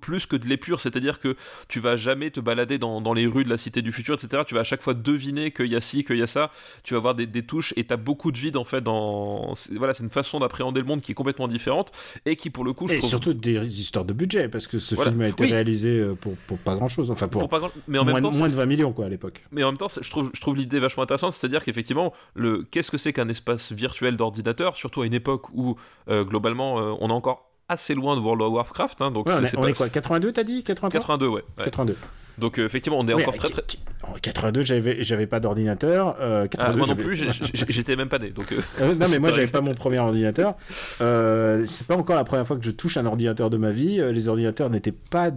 plus 0.00 0.26
que 0.26 0.36
de 0.36 0.46
l'épure, 0.46 0.80
c'est-à-dire 0.80 1.20
que 1.20 1.36
tu 1.68 1.80
vas 1.80 1.96
jamais 1.96 2.30
te 2.30 2.40
balader 2.40 2.78
dans, 2.78 3.00
dans 3.00 3.12
les 3.12 3.26
rues 3.26 3.44
de 3.44 3.50
la 3.50 3.58
cité 3.58 3.82
du 3.82 3.92
futur, 3.92 4.14
etc. 4.14 4.42
Tu 4.46 4.54
vas 4.54 4.60
à 4.60 4.64
chaque 4.64 4.82
fois 4.82 4.94
deviner 4.94 5.50
qu'il 5.52 5.66
y 5.66 5.76
a 5.76 5.80
ci, 5.80 6.04
qu'il 6.04 6.16
y 6.18 6.22
a 6.22 6.26
ça. 6.26 6.50
Tu 6.82 6.94
vas 6.94 6.98
avoir 6.98 7.14
des, 7.14 7.26
des 7.26 7.44
touches 7.44 7.72
et 7.76 7.84
tu 7.86 7.92
as 7.92 7.96
beaucoup 7.96 8.32
de 8.32 8.38
vide 8.38 8.56
en 8.56 8.64
fait. 8.64 8.80
Dans... 8.80 9.52
Voilà, 9.76 9.94
c'est 9.94 10.02
une 10.04 10.10
façon 10.10 10.38
d'appréhender 10.40 10.80
le 10.80 10.86
monde 10.86 11.00
qui 11.00 11.12
est 11.12 11.14
complètement 11.14 11.48
différente 11.48 11.92
et 12.26 12.36
qui 12.36 12.50
pour 12.50 12.64
le 12.64 12.72
coup, 12.72 12.88
je 12.88 12.94
Et 12.94 12.98
trouve. 12.98 13.10
surtout 13.10 13.34
des 13.34 13.80
histoires 13.80 14.04
de 14.04 14.12
budget, 14.12 14.48
parce 14.48 14.66
que 14.66 14.78
ce 14.78 14.94
Voilà. 14.94 15.10
film 15.10 15.22
a 15.22 15.28
été 15.28 15.44
Oui. 15.44 15.50
réalisé 15.52 15.90
euh, 15.98 16.14
pour, 16.14 16.34
pour 16.46 16.58
pas 16.58 16.74
grand-chose. 16.74 17.10
Enfin, 17.10 17.28
pour, 17.28 17.40
pour 17.40 17.48
pas 17.48 17.58
grand- 17.58 17.70
Mais 17.88 17.98
en 17.98 18.04
moins, 18.04 18.14
même 18.14 18.22
temps, 18.22 18.32
moins 18.32 18.48
de 18.48 18.52
20 18.54 18.66
millions, 18.66 18.92
quoi, 18.92 19.06
à 19.06 19.08
l'époque. 19.08 19.42
Mais 19.50 19.62
en 19.64 19.68
même 19.70 19.78
temps, 19.78 19.88
je 20.00 20.08
trouve, 20.10 20.30
je 20.34 20.40
trouve 20.40 20.56
l'idée 20.56 20.78
vachement 20.78 21.02
intéressante, 21.02 21.32
c'est-à-dire 21.34 21.64
qu'effectivement, 21.64 22.12
le 22.34 22.64
qu'est-ce 22.64 22.90
que 22.90 22.98
c'est 22.98 23.12
qu'un 23.12 23.28
espace 23.28 23.72
virtuel 23.72 24.16
d'ordinateur, 24.16 24.76
surtout 24.76 25.02
à 25.02 25.06
une 25.06 25.14
époque 25.14 25.48
où 25.52 25.76
euh, 26.08 26.24
globalement 26.24 26.78
euh, 26.80 26.94
on 27.00 27.08
est 27.08 27.12
encore 27.12 27.50
assez 27.74 27.94
loin 27.94 28.16
de 28.16 28.20
World 28.20 28.42
of 28.42 28.52
Warcraft, 28.52 29.02
hein, 29.02 29.10
donc 29.12 29.28
Ouais, 29.28 29.34
on, 29.38 29.42
est, 29.44 29.46
c'est 29.46 29.56
on 29.58 29.62
pas- 29.62 29.68
est 29.70 29.76
quoi 29.76 29.88
82, 29.88 30.32
t'as 30.32 30.42
dit 30.42 30.62
83 30.64 31.00
82, 31.00 31.26
ouais. 31.28 31.34
ouais. 31.58 31.64
82. 31.64 31.96
Donc 32.36 32.58
euh, 32.58 32.64
effectivement, 32.66 32.98
on 32.98 33.06
est 33.06 33.14
encore 33.14 33.36
très 33.36 33.48
très. 33.48 33.62
En 34.02 34.14
82, 34.20 34.62
j'avais, 34.62 35.04
j'avais 35.04 35.26
pas 35.28 35.38
d'ordinateur. 35.38 36.16
euh, 36.20 36.42
Ah, 36.46 36.48
82, 36.48 36.78
moi 36.78 36.86
non 36.88 36.96
plus, 36.96 37.14
j'étais 37.68 37.94
même 37.94 38.08
pas 38.08 38.18
né, 38.18 38.30
donc. 38.30 38.52
euh, 38.52 38.94
non, 38.96 39.06
mais 39.08 39.20
moi, 39.20 39.30
j'avais 39.30 39.46
pas 39.46 39.60
mon 39.60 39.74
premier 39.74 40.00
ordinateur. 40.00 40.54
C'est 40.98 41.86
pas 41.86 41.96
encore 41.96 42.16
la 42.16 42.24
première 42.24 42.46
fois 42.46 42.56
que 42.56 42.64
je 42.64 42.72
touche 42.72 42.96
un 42.96 43.06
ordinateur 43.06 43.50
de 43.50 43.56
ma 43.56 43.70
vie. 43.70 44.00
Les 44.12 44.28
ordinateurs 44.28 44.68
n'étaient 44.70 44.90
pas. 44.92 45.30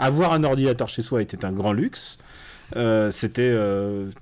Avoir 0.00 0.32
un 0.32 0.42
ordinateur 0.44 0.88
chez 0.88 1.02
soi 1.02 1.22
était 1.22 1.44
un 1.44 1.52
grand 1.52 1.72
luxe. 1.72 2.18
C'était 3.10 3.52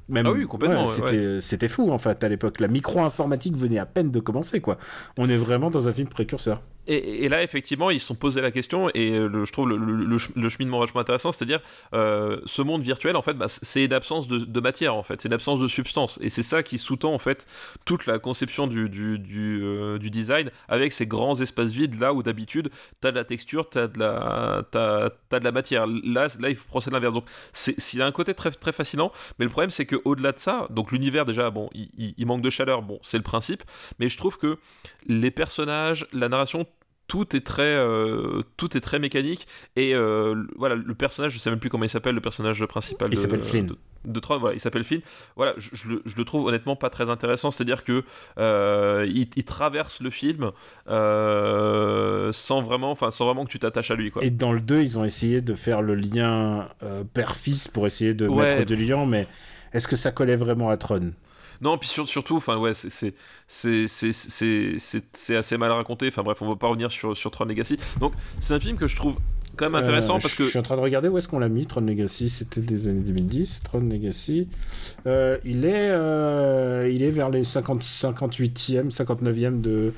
même 0.08 0.26
Ah 0.26 0.32
oui, 0.32 0.44
complètement, 0.46 0.84
ouais, 0.84 0.90
c'était 0.90 1.40
c'était 1.40 1.68
fou 1.68 1.90
en 1.92 1.98
fait 1.98 2.22
à 2.24 2.28
l'époque 2.28 2.58
la 2.60 2.66
micro-informatique 2.68 3.56
venait 3.56 3.78
à 3.78 3.86
peine 3.86 4.10
de 4.10 4.18
commencer 4.18 4.60
quoi 4.60 4.76
on 5.16 5.28
est 5.28 5.36
vraiment 5.36 5.70
dans 5.70 5.86
un 5.88 5.92
film 5.92 6.08
précurseur 6.08 6.60
Et, 6.92 7.28
là, 7.28 7.42
effectivement, 7.42 7.90
ils 7.90 8.00
se 8.00 8.06
sont 8.06 8.14
posé 8.16 8.40
la 8.40 8.50
question, 8.50 8.90
et 8.94 9.12
euh, 9.12 9.44
je 9.44 9.52
trouve 9.52 9.68
le, 9.68 9.76
le- 9.76 10.04
le 10.04 10.18
ch- 10.18 10.32
le 10.34 10.48
cheminement 10.48 10.80
vachement 10.80 11.00
intéressant, 11.00 11.30
c'est-à-dire 11.30 11.60
euh, 11.94 12.40
ce 12.46 12.62
monde 12.62 12.82
virtuel, 12.82 13.14
en 13.16 13.22
fait, 13.22 13.34
bah, 13.34 13.46
c'est 13.48 13.84
une 13.84 13.92
absence 13.92 14.26
de, 14.26 14.60
matière, 14.60 14.94
en 14.96 15.02
fait, 15.02 15.20
c'est 15.20 15.28
une 15.28 15.34
absence 15.34 15.60
de 15.60 15.68
substance, 15.68 16.18
et 16.20 16.30
c'est 16.30 16.42
ça 16.42 16.62
qui 16.62 16.78
sous-tend 16.78 17.12
en 17.14 17.18
fait 17.18 17.46
toute 17.84 18.06
la 18.06 18.18
conception 18.18 18.68
euh, 18.70 19.98
du 19.98 20.10
design, 20.10 20.50
avec 20.68 20.92
ces 20.92 21.06
grands 21.06 21.40
espaces 21.40 21.70
vides 21.70 21.98
là 22.00 22.12
où 22.12 22.22
d'habitude 22.22 22.70
t'as 23.00 23.10
de 23.12 23.16
la 23.16 23.24
texture, 23.24 23.68
t'as 23.70 23.86
de 23.86 23.98
t'as 24.70 25.38
de 25.38 25.44
la 25.44 25.52
matière. 25.52 25.86
Là, 25.86 26.28
là, 26.40 26.48
il 26.50 26.56
faut 26.56 26.66
procéder 26.68 26.94
l'inverse. 26.94 27.14
Donc, 27.14 27.26
il 27.92 28.02
a 28.02 28.06
un 28.06 28.12
côté 28.12 28.34
très, 28.34 28.50
très 28.50 28.72
fascinant, 28.72 29.12
mais 29.38 29.44
le 29.44 29.50
problème 29.50 29.70
c'est 29.70 29.86
que 29.86 29.96
au-delà 30.04 30.32
de 30.32 30.38
ça, 30.38 30.66
donc 30.70 30.92
l'univers 30.92 31.24
déjà, 31.24 31.50
bon, 31.50 31.70
il, 31.72 31.88
il- 31.98 32.14
il 32.18 32.26
manque 32.26 32.42
de 32.42 32.50
chaleur, 32.50 32.82
bon, 32.82 32.98
c'est 33.02 33.16
le 33.16 33.22
principe, 33.22 33.62
mais 33.98 34.08
je 34.08 34.16
trouve 34.16 34.38
que 34.38 34.58
les 35.06 35.30
personnages, 35.30 36.06
la 36.12 36.28
narration 36.28 36.66
tout 37.10 37.34
est 37.34 37.44
très 37.44 37.62
euh, 37.64 38.42
tout 38.56 38.76
est 38.76 38.80
très 38.80 39.00
mécanique. 39.00 39.48
Et 39.74 39.94
euh, 39.96 40.32
le- 40.34 40.46
voilà 40.56 40.76
le 40.76 40.94
personnage 40.94 41.32
je 41.32 41.38
sais 41.40 41.50
même 41.50 41.58
plus 41.58 41.68
comment 41.68 41.82
il 41.84 41.90
s'appelle 41.90 42.14
le 42.14 42.20
personnage 42.20 42.64
principal 42.66 43.08
Il 43.10 43.16
de, 43.16 43.20
s'appelle 43.20 43.42
Flynn. 43.42 43.66
de, 43.66 43.76
de 44.04 44.20
Tron 44.20 44.38
voilà 44.38 44.54
il 44.54 44.60
s'appelle 44.60 44.84
Flynn. 44.84 45.00
Voilà 45.34 45.54
je, 45.58 45.70
je 45.72 45.88
le, 45.88 46.02
je 46.06 46.14
le 46.16 46.24
trouve 46.24 46.46
honnêtement 46.46 46.76
pas 46.76 46.88
très 46.88 47.10
intéressant. 47.10 47.50
C'est 47.50 47.62
à 47.62 47.64
dire 47.64 47.82
que 47.82 48.04
euh, 48.38 49.06
il, 49.08 49.28
il 49.34 49.44
traverse 49.44 50.00
le 50.00 50.10
film 50.10 50.52
sans 52.32 52.62
vraiment 52.62 52.90
enfin 52.90 53.10
sans 53.10 53.26
vraiment 53.26 53.44
que 53.44 53.50
tu 53.50 53.58
t'attaches 53.58 53.90
à 53.90 53.94
lui 53.96 54.10
quoi. 54.10 54.24
Et 54.24 54.30
dans 54.30 54.52
le 54.52 54.60
2, 54.60 54.80
ils 54.82 54.98
ont 54.98 55.04
essayé 55.04 55.40
de 55.40 55.54
faire 55.54 55.82
le 55.82 55.94
lien 55.94 56.68
père-fils 57.14 57.68
pour 57.68 57.86
essayer 57.86 58.14
de 58.14 58.28
Ouais. 58.28 58.58
mettre 58.58 58.66
du 58.66 58.76
lien, 58.76 59.04
mais 59.06 59.26
est-ce 59.72 59.88
que 59.88 59.96
ça 59.96 60.12
collait 60.12 60.36
vraiment 60.36 60.70
à 60.70 60.76
Tron? 60.76 61.12
Non, 61.60 61.76
puis 61.78 61.88
sur- 61.88 62.08
surtout, 62.08 62.36
enfin 62.36 62.56
ouais, 62.58 62.72
c'est 62.74 63.12
assez 65.36 65.56
mal 65.58 65.70
raconté. 65.72 66.08
Enfin 66.08 66.22
bref, 66.22 66.40
on 66.42 66.48
va 66.48 66.56
pas 66.56 66.68
revenir 66.68 66.90
sur 66.90 67.16
sur 67.16 67.30
Tron 67.30 67.44
Legacy. 67.44 67.76
Donc 68.00 68.12
c'est 68.40 68.54
un 68.54 68.60
film 68.60 68.76
que 68.78 68.86
je 68.86 68.96
trouve 68.96 69.16
quand 69.56 69.66
même 69.66 69.74
intéressant 69.74 70.16
Euh, 70.16 70.18
parce 70.20 70.32
je- 70.32 70.38
que 70.38 70.44
Je 70.44 70.50
suis 70.50 70.58
en 70.58 70.62
train 70.62 70.76
de 70.76 70.80
regarder 70.80 71.08
où 71.08 71.18
est-ce 71.18 71.28
qu'on 71.28 71.38
l'a 71.38 71.48
mis, 71.48 71.66
Tron 71.66 71.82
Legacy. 71.82 72.28
C'était 72.30 72.60
des 72.60 72.88
années 72.88 73.00
2010. 73.02 73.62
Tron 73.62 73.80
Legacy. 73.80 74.48
Euh, 75.06 75.38
il, 75.44 75.64
est, 75.64 75.90
euh, 75.90 76.90
il 76.92 77.02
est 77.02 77.10
vers 77.10 77.30
les 77.30 77.44
50, 77.44 77.82
58e, 77.82 78.90
59e 78.90 79.60
de. 79.60 79.92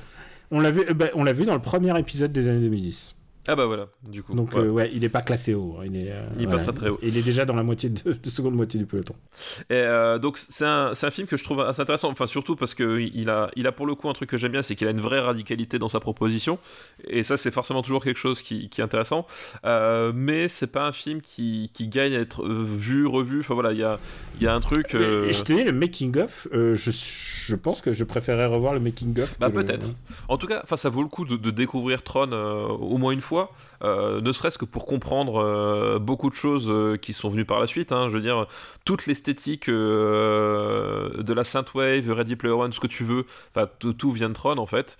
On 0.51 0.59
l'a 0.59 0.71
vu, 0.71 0.83
bah, 0.93 1.07
on 1.15 1.23
l'a 1.23 1.33
vu 1.33 1.45
dans 1.45 1.53
le 1.55 1.61
premier 1.61 1.97
épisode 1.97 2.31
des 2.31 2.47
années 2.47 2.59
2010. 2.61 3.15
Ah 3.47 3.55
bah 3.55 3.65
voilà, 3.65 3.87
du 4.09 4.23
coup. 4.23 4.33
Donc 4.33 4.53
ouais. 4.53 4.59
euh, 4.61 4.69
ouais, 4.69 4.91
il 4.93 5.03
est 5.03 5.09
pas 5.09 5.21
classé 5.21 5.53
haut. 5.53 5.75
hein, 5.79 5.83
Il 5.85 5.95
est, 5.97 6.11
euh, 6.11 6.25
Il 6.37 6.43
est 6.43 6.47
pas 6.47 6.59
très, 6.59 6.71
très 6.73 6.89
haut. 6.89 6.99
Il 7.03 7.17
est 7.17 7.23
déjà 7.23 7.43
dans 7.45 7.55
la 7.55 7.63
moitié 7.63 7.89
de, 7.89 8.13
de 8.13 8.29
seconde 8.29 8.55
moitié 8.55 8.79
du 8.79 8.85
peloton. 8.85 9.15
Et 9.69 9.73
euh, 9.73 10.17
donc 10.19 10.37
c'est 10.37 10.65
un, 10.65 10.93
c'est 10.93 11.07
un 11.07 11.11
film 11.11 11.27
que 11.27 11.35
je 11.37 11.43
trouve 11.43 11.61
assez 11.61 11.81
intéressant, 11.81 12.09
enfin 12.09 12.27
surtout 12.27 12.55
parce 12.55 12.73
que 12.73 12.99
il 13.01 13.29
a, 13.29 13.49
il 13.55 13.67
a 13.67 13.71
pour 13.71 13.85
le 13.85 13.95
coup 13.95 14.09
un 14.09 14.13
truc 14.13 14.29
que 14.29 14.37
j'aime 14.37 14.51
bien, 14.53 14.61
c'est 14.61 14.75
qu'il 14.75 14.87
a 14.87 14.91
une 14.91 15.01
vraie 15.01 15.19
radicalité 15.19 15.79
dans 15.79 15.87
sa 15.89 15.99
proposition, 15.99 16.57
et 17.07 17.23
ça 17.23 17.35
c'est 17.37 17.51
forcément 17.51 17.81
toujours 17.81 18.03
quelque 18.03 18.19
chose 18.19 18.41
qui, 18.41 18.69
qui 18.69 18.79
est 18.81 18.83
intéressant, 18.83 19.25
mais 20.13 20.47
c'est 20.47 20.67
pas 20.67 20.85
un 20.87 20.91
film 20.91 21.21
qui, 21.21 21.69
qui 21.73 21.87
gagne 21.87 22.15
à 22.15 22.19
être 22.19 22.47
vu, 22.47 23.05
revu, 23.07 23.39
enfin 23.41 23.53
voilà, 23.53 23.71
il 23.73 23.79
y 23.79 23.83
a, 23.83 23.99
il 24.37 24.43
y 24.43 24.47
a 24.47 24.53
un 24.53 24.59
truc... 24.59 24.93
Et 24.95 25.31
je 25.33 25.43
te 25.43 25.53
dis, 25.53 25.63
le 25.63 25.71
making-of, 25.73 26.47
euh, 26.53 26.75
je, 26.75 26.91
je 26.91 27.55
pense 27.55 27.81
que 27.81 27.91
je 27.93 28.03
préférais 28.03 28.45
revoir 28.45 28.73
le 28.73 28.79
making-of. 28.79 29.37
Bah 29.39 29.49
que 29.49 29.57
le- 29.57 29.63
peut-être. 29.65 29.87
En 30.27 30.37
tout 30.37 30.47
cas, 30.47 30.61
enfin, 30.63 30.77
ça 30.77 30.89
vaut 30.89 31.01
le 31.01 31.07
coup 31.07 31.25
de, 31.25 31.35
de 31.35 31.51
découvrir 31.51 32.03
Tron 32.03 32.31
au 32.31 32.97
moins 32.97 33.11
une 33.11 33.21
fois, 33.21 33.32
euh, 33.83 34.21
ne 34.21 34.31
serait-ce 34.31 34.57
que 34.57 34.65
pour 34.65 34.85
comprendre 34.85 35.37
euh, 35.43 35.99
beaucoup 35.99 36.29
de 36.29 36.35
choses 36.35 36.67
euh, 36.69 36.95
qui 36.97 37.13
sont 37.13 37.29
venues 37.29 37.45
par 37.45 37.59
la 37.59 37.67
suite. 37.67 37.91
hein. 37.91 38.07
je 38.09 38.13
veux 38.13 38.21
dire, 38.21 38.47
toute 38.85 39.05
l'esthétique 39.07 39.69
de 39.69 41.33
la 41.33 41.43
Synthwave, 41.43 42.11
Ready 42.11 42.35
Player 42.35 42.55
One, 42.55 42.71
ce 42.73 42.79
que 42.79 42.87
tu 42.87 43.03
veux, 43.03 43.25
enfin, 43.55 43.67
tout, 43.97 44.11
vient 44.11 44.29
de 44.29 44.33
Tron 44.33 44.57
en 44.57 44.65
fait. 44.65 44.97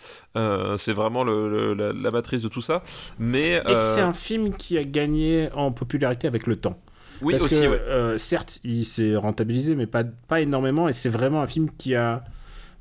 C'est 0.78 0.94
vraiment 0.94 1.24
le- 1.24 1.50
le- 1.50 1.74
la, 1.74 1.94
la 1.94 2.12
matrice 2.12 2.42
de 2.42 2.48
tout 2.48 2.62
ça. 2.62 2.84
Mais, 3.20 3.62
Et 3.70 3.76
c'est 3.76 4.02
un 4.02 4.14
film 4.14 4.54
qui 4.56 4.78
a 4.78 4.84
gagné 4.84 5.50
en 5.54 5.72
popularité 5.72 6.28
avec 6.28 6.48
le 6.48 6.56
temps. 6.56 6.78
oui 7.22 7.34
Parce 7.34 7.46
aussi, 7.46 7.62
que, 7.62 8.12
ouais. 8.12 8.18
certes, 8.18 8.60
il 8.64 8.86
s'est 8.86 9.16
rentabilisé, 9.16 9.76
mais 9.76 9.88
pas, 9.88 10.04
pas 10.04 10.42
énormément. 10.42 10.88
Et 10.88 10.94
c'est 10.94 11.10
vraiment 11.10 11.42
un 11.42 11.48
film 11.48 11.70
qui 11.78 11.96
a, 11.96 12.24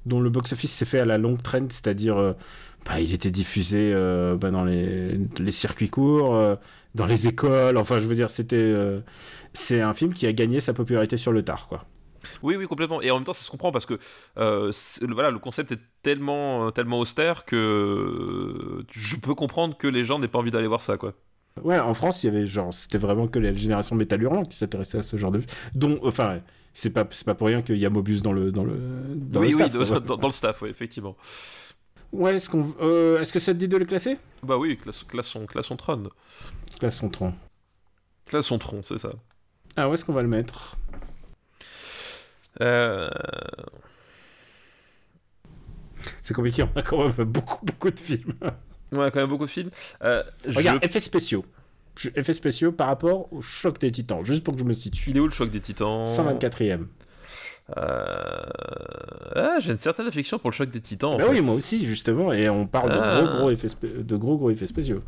dont 0.06 0.20
le 0.20 0.30
box-office 0.30 0.72
s'est 0.72 0.84
fait 0.84 1.00
à 1.00 1.04
la 1.04 1.18
longue 1.18 1.42
traîne, 1.42 1.70
c'est-à-dire, 1.70 2.16
euh, 2.16 2.32
bah, 2.86 3.00
il 3.00 3.12
était 3.12 3.30
diffusé 3.30 3.92
euh, 3.94 4.36
bah, 4.36 4.50
dans 4.50 4.64
les, 4.64 5.18
circuits 5.50 5.88
courts, 5.88 6.34
euh, 6.34 6.56
dans 6.94 7.06
les 7.06 7.28
écoles. 7.28 7.76
Enfin, 7.76 8.00
je 8.00 8.06
veux 8.06 8.14
dire, 8.14 8.30
c'était, 8.30 8.56
euh, 8.56 9.00
c'est 9.52 9.80
un 9.80 9.94
film 9.94 10.14
qui 10.14 10.26
a 10.26 10.32
gagné 10.32 10.60
sa 10.60 10.74
popularité 10.74 11.16
sur 11.16 11.32
le 11.32 11.42
tard, 11.42 11.68
quoi. 11.68 11.84
Oui, 12.42 12.54
oui, 12.56 12.66
complètement. 12.66 13.02
Et 13.02 13.10
en 13.10 13.16
même 13.16 13.24
temps, 13.24 13.32
ça 13.32 13.42
se 13.42 13.50
comprend 13.50 13.72
parce 13.72 13.86
que 13.86 13.98
voilà, 14.36 15.30
le 15.30 15.38
concept 15.38 15.72
est 15.72 15.80
tellement, 16.02 16.70
tellement 16.70 17.00
austère 17.00 17.44
que 17.44 18.84
je 18.90 19.16
peux 19.16 19.34
comprendre 19.34 19.76
que 19.76 19.88
les 19.88 20.04
gens 20.04 20.20
n'aient 20.20 20.28
pas 20.28 20.38
envie 20.38 20.52
d'aller 20.52 20.68
voir 20.68 20.82
ça, 20.82 20.96
quoi. 20.96 21.14
Ouais, 21.60 21.78
en 21.78 21.94
France, 21.94 22.22
il 22.22 22.26
y 22.26 22.30
avait 22.30 22.46
genre, 22.46 22.72
c'était 22.72 22.98
vraiment 22.98 23.28
que 23.28 23.38
la 23.38 23.52
génération 23.52 23.94
Métal 23.94 24.22
Hurlant 24.22 24.42
qui 24.42 24.56
s'intéressait 24.56 24.98
à 24.98 25.02
ce 25.02 25.16
genre 25.16 25.30
de, 25.30 25.42
dont, 25.74 25.98
enfin, 26.02 26.40
c'est 26.72 26.90
pas, 26.90 27.06
c'est 27.10 27.26
pas 27.26 27.34
pour 27.34 27.48
rien 27.48 27.60
qu'il 27.60 27.76
y 27.76 27.84
a 27.84 27.90
Mobius 27.90 28.22
dans 28.22 28.32
le, 28.32 28.50
dans 28.50 28.64
le, 28.64 28.74
dans 29.14 29.40
oui, 29.40 29.48
le 29.48 29.52
staff, 29.52 29.74
oui, 29.74 30.00
dans, 30.06 30.16
dans 30.16 30.28
le 30.28 30.32
staff, 30.32 30.62
oui, 30.62 30.70
effectivement. 30.70 31.16
Ouais, 32.10 32.36
est-ce 32.36 32.48
qu'on, 32.48 32.74
euh, 32.80 33.20
est-ce 33.20 33.32
que 33.32 33.40
ça 33.40 33.52
te 33.52 33.58
dit 33.58 33.68
de 33.68 33.76
le 33.76 33.84
classer? 33.84 34.16
Bah 34.42 34.56
oui, 34.56 34.76
classe, 34.78 35.02
classons, 35.04 35.46
classons 35.46 35.76
Tron. 35.76 36.08
Classons 36.78 37.08
Tron. 37.08 37.34
Classons 38.26 38.58
Tron, 38.58 38.82
c'est 38.82 38.98
ça. 38.98 39.10
Ah, 39.76 39.88
où 39.88 39.94
est-ce 39.94 40.04
qu'on 40.04 40.12
va 40.12 40.22
le 40.22 40.28
mettre? 40.28 40.76
Euh, 42.60 43.08
C'est 46.22 46.34
compliqué, 46.34 46.62
on 46.62 46.78
a 46.78 46.82
quand 46.82 47.02
même 47.02 47.26
beaucoup, 47.26 47.64
beaucoup 47.64 47.90
de 47.90 47.98
films. 47.98 48.34
Ouais, 48.92 49.10
quand 49.10 49.20
même 49.20 49.28
beaucoup 49.28 49.46
de 49.46 49.50
films. 49.50 49.70
Euh, 50.04 50.22
Regarde, 50.46 50.80
je- 50.82 50.88
effets 50.88 51.00
spéciaux. 51.00 51.44
Je- 51.96 52.10
Effets 52.14 52.32
spéciaux 52.32 52.72
par 52.72 52.86
rapport 52.88 53.32
au 53.32 53.40
choc 53.40 53.78
des 53.80 53.90
titans, 53.90 54.24
juste 54.24 54.44
pour 54.44 54.54
que 54.54 54.60
je 54.60 54.64
me 54.64 54.72
situe. 54.72 55.10
Il 55.10 55.16
est 55.16 55.20
où 55.20 55.26
le 55.26 55.32
choc 55.32 55.50
des 55.50 55.60
titans? 55.60 56.04
124ème. 56.06 56.86
Euh, 57.76 58.42
Ah, 59.34 59.56
j'ai 59.60 59.72
une 59.72 59.78
certaine 59.78 60.06
affection 60.06 60.38
pour 60.38 60.50
le 60.50 60.54
choc 60.54 60.70
des 60.70 60.80
titans. 60.80 61.14
en 61.14 61.18
fait. 61.18 61.28
oui, 61.28 61.40
moi 61.40 61.54
aussi, 61.54 61.84
justement, 61.86 62.32
et 62.32 62.48
on 62.50 62.66
parle 62.66 62.90
de 62.92 62.98
Ah. 63.00 63.20
gros, 63.22 63.36
gros 63.38 63.50
effets, 63.50 63.68
spé- 63.68 64.02
de 64.02 64.16
gros, 64.16 64.36
gros 64.36 64.50
effets 64.50 64.66
spéciaux. 64.66 65.02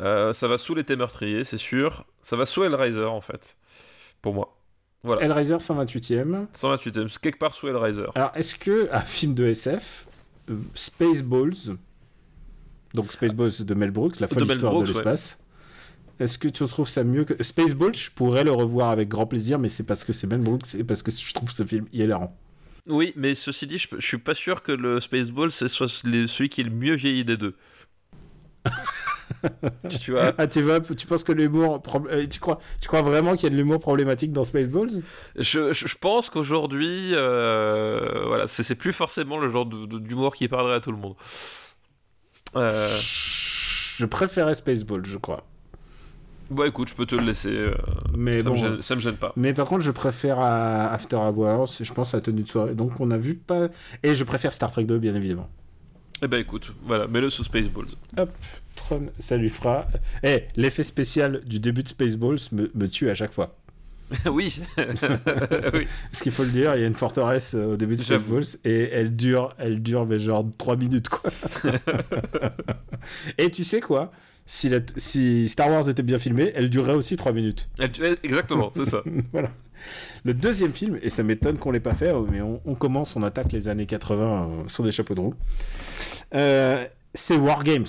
Euh, 0.00 0.32
ça 0.32 0.46
va 0.46 0.56
sous 0.58 0.74
l'été 0.74 0.94
meurtrier, 0.96 1.42
c'est 1.44 1.56
sûr. 1.58 2.04
Ça 2.22 2.36
va 2.36 2.46
sous 2.46 2.62
Hellraiser, 2.64 3.04
en 3.04 3.20
fait. 3.20 3.56
Pour 4.22 4.34
moi. 4.34 4.56
Voilà. 5.02 5.22
Hellraiser 5.22 5.58
128ème. 5.58 6.46
128ème, 6.52 7.08
c'est 7.08 7.20
quelque 7.20 7.38
part 7.38 7.54
sous 7.54 7.68
Hellraiser. 7.68 8.04
Alors, 8.14 8.30
est-ce 8.34 8.54
que 8.54 8.88
un 8.92 9.00
film 9.00 9.34
de 9.34 9.46
SF, 9.46 10.06
euh, 10.50 10.56
Spaceballs, 10.74 11.76
donc 12.94 13.12
Spaceballs 13.12 13.64
de 13.64 13.74
Mel 13.74 13.90
Brooks, 13.90 14.20
la 14.20 14.28
folle 14.28 14.46
De 14.46 14.52
histoire 14.52 14.72
Brooks, 14.72 14.86
de 14.86 14.92
l'espace, 14.92 15.42
est-ce 16.18 16.38
que 16.38 16.48
tu 16.48 16.64
trouves 16.66 16.88
ça 16.88 17.04
mieux 17.04 17.24
que 17.24 17.42
Spaceballs 17.42 17.94
Je 17.94 18.10
pourrais 18.10 18.44
le 18.44 18.50
revoir 18.52 18.90
avec 18.90 19.08
grand 19.08 19.26
plaisir, 19.26 19.58
mais 19.58 19.68
c'est 19.68 19.84
parce 19.84 20.04
que 20.04 20.12
c'est 20.12 20.26
Mel 20.26 20.40
Brooks 20.40 20.74
et 20.74 20.84
parce 20.84 21.02
que 21.02 21.10
je 21.10 21.32
trouve 21.34 21.50
ce 21.50 21.64
film 21.64 21.86
hilarant. 21.92 22.36
Oui, 22.86 23.12
mais 23.16 23.34
ceci 23.34 23.66
dit, 23.66 23.78
je, 23.78 23.88
je 23.98 24.06
suis 24.06 24.18
pas 24.18 24.34
sûr 24.34 24.62
que 24.62 24.72
le 24.72 25.00
Spaceball, 25.00 25.52
c'est 25.52 25.68
soit 25.68 25.88
celui 25.88 26.48
qui 26.48 26.60
est 26.62 26.64
le 26.64 26.70
mieux 26.70 26.94
vieilli 26.94 27.24
des 27.24 27.36
deux. 27.36 27.54
tu 30.00 30.12
vois 30.12 30.34
Ah, 30.38 30.46
tu 30.46 30.60
vois, 30.62 30.80
tu 30.80 31.06
penses 31.06 31.24
que 31.24 31.32
l'humour, 31.32 31.82
euh, 32.10 32.26
tu 32.26 32.40
crois, 32.40 32.58
tu 32.80 32.88
crois 32.88 33.02
vraiment 33.02 33.34
qu'il 33.36 33.44
y 33.44 33.46
a 33.46 33.50
de 33.50 33.56
l'humour 33.56 33.78
problématique 33.80 34.32
dans 34.32 34.44
Spaceballs 34.44 35.02
Je, 35.38 35.72
je- 35.72 35.86
je 35.86 35.94
pense 35.98 36.28
qu'aujourd'hui, 36.30 37.10
euh, 37.14 38.24
voilà, 38.26 38.48
c'est 38.48 38.74
plus 38.74 38.92
forcément 38.92 39.38
le 39.38 39.48
genre 39.48 39.66
d'humour 39.66 40.34
qui 40.34 40.48
parlerait 40.48 40.74
à 40.76 40.80
tout 40.80 40.92
le 40.92 40.98
monde. 40.98 41.14
Euh, 42.56 42.88
Je 42.98 44.06
préférais 44.06 44.54
Spaceballs, 44.54 45.04
je 45.06 45.18
crois. 45.18 45.44
bon, 46.50 46.64
écoute, 46.64 46.88
je 46.88 46.94
peux 46.94 47.06
te 47.06 47.14
le 47.14 47.22
laisser. 47.24 47.50
euh, 47.54 47.74
Mais 48.16 48.42
ça, 48.42 48.48
bon. 48.50 48.54
me 48.56 48.60
gêne, 48.60 48.82
ça 48.82 48.94
me 48.96 49.00
gêne 49.00 49.16
pas. 49.16 49.32
Mais 49.36 49.52
par 49.54 49.66
contre, 49.66 49.82
je 49.82 49.90
préfère 49.90 50.38
à 50.40 50.92
After 50.92 51.16
Hours, 51.16 51.68
je 51.80 51.92
pense 51.92 52.14
à 52.14 52.20
Tenue 52.20 52.42
de 52.42 52.48
soirée. 52.48 52.74
Donc 52.74 52.98
on 53.00 53.10
a 53.10 53.18
vu 53.18 53.34
pas. 53.34 53.68
Et 54.02 54.14
je 54.14 54.24
préfère 54.24 54.52
Star 54.52 54.70
Trek 54.70 54.84
2, 54.84 54.98
bien 54.98 55.14
évidemment. 55.14 55.48
Eh 56.22 56.28
ben 56.28 56.38
écoute, 56.38 56.74
voilà, 56.84 57.06
mets-le 57.06 57.30
sous 57.30 57.44
Spaceballs. 57.44 57.86
Hop, 58.18 58.30
Tron, 58.76 59.00
ça 59.18 59.38
lui 59.38 59.48
fera. 59.48 59.86
Eh, 60.22 60.44
l'effet 60.56 60.82
spécial 60.82 61.40
du 61.46 61.60
début 61.60 61.82
de 61.82 61.88
Spaceballs 61.88 62.36
me, 62.52 62.70
me 62.74 62.88
tue 62.88 63.08
à 63.08 63.14
chaque 63.14 63.32
fois. 63.32 63.56
oui, 64.26 64.60
oui. 65.74 65.86
Ce 66.12 66.22
qu'il 66.22 66.32
faut 66.32 66.44
le 66.44 66.50
dire, 66.50 66.74
il 66.74 66.80
y 66.80 66.84
a 66.84 66.86
une 66.86 66.94
forteresse 66.94 67.54
euh, 67.54 67.74
au 67.74 67.76
début 67.76 67.94
de. 67.94 68.00
Spaceballs 68.00 68.44
et 68.64 68.90
elle 68.92 69.14
dure, 69.14 69.54
elle 69.58 69.82
dure, 69.82 70.06
mais 70.06 70.18
genre 70.18 70.44
3 70.58 70.76
minutes 70.76 71.08
quoi. 71.08 71.30
et 73.38 73.50
tu 73.50 73.64
sais 73.64 73.80
quoi? 73.80 74.10
Si, 74.46 74.68
la- 74.68 74.80
si 74.96 75.48
Star 75.48 75.70
Wars 75.70 75.88
était 75.88 76.02
bien 76.02 76.18
filmé, 76.18 76.50
elle 76.54 76.70
durerait 76.70 76.94
aussi 76.94 77.16
3 77.16 77.32
minutes. 77.32 77.70
Exactement, 78.22 78.72
c'est 78.74 78.84
ça. 78.86 79.02
voilà. 79.32 79.50
Le 80.24 80.34
deuxième 80.34 80.72
film, 80.72 80.98
et 81.02 81.08
ça 81.10 81.22
m'étonne 81.22 81.56
qu'on 81.56 81.70
l'ait 81.70 81.78
pas 81.80 81.94
fait, 81.94 82.08
euh, 82.12 82.22
mais 82.30 82.40
on, 82.40 82.60
on 82.66 82.74
commence, 82.74 83.14
on 83.16 83.22
attaque 83.22 83.52
les 83.52 83.68
années 83.68 83.86
80 83.86 84.22
euh, 84.64 84.68
sur 84.68 84.82
des 84.84 84.90
chapeaux 84.90 85.14
de 85.14 85.20
roue. 85.20 85.34
Euh, 86.34 86.84
c'est 87.14 87.36
War 87.36 87.62
Games. 87.64 87.86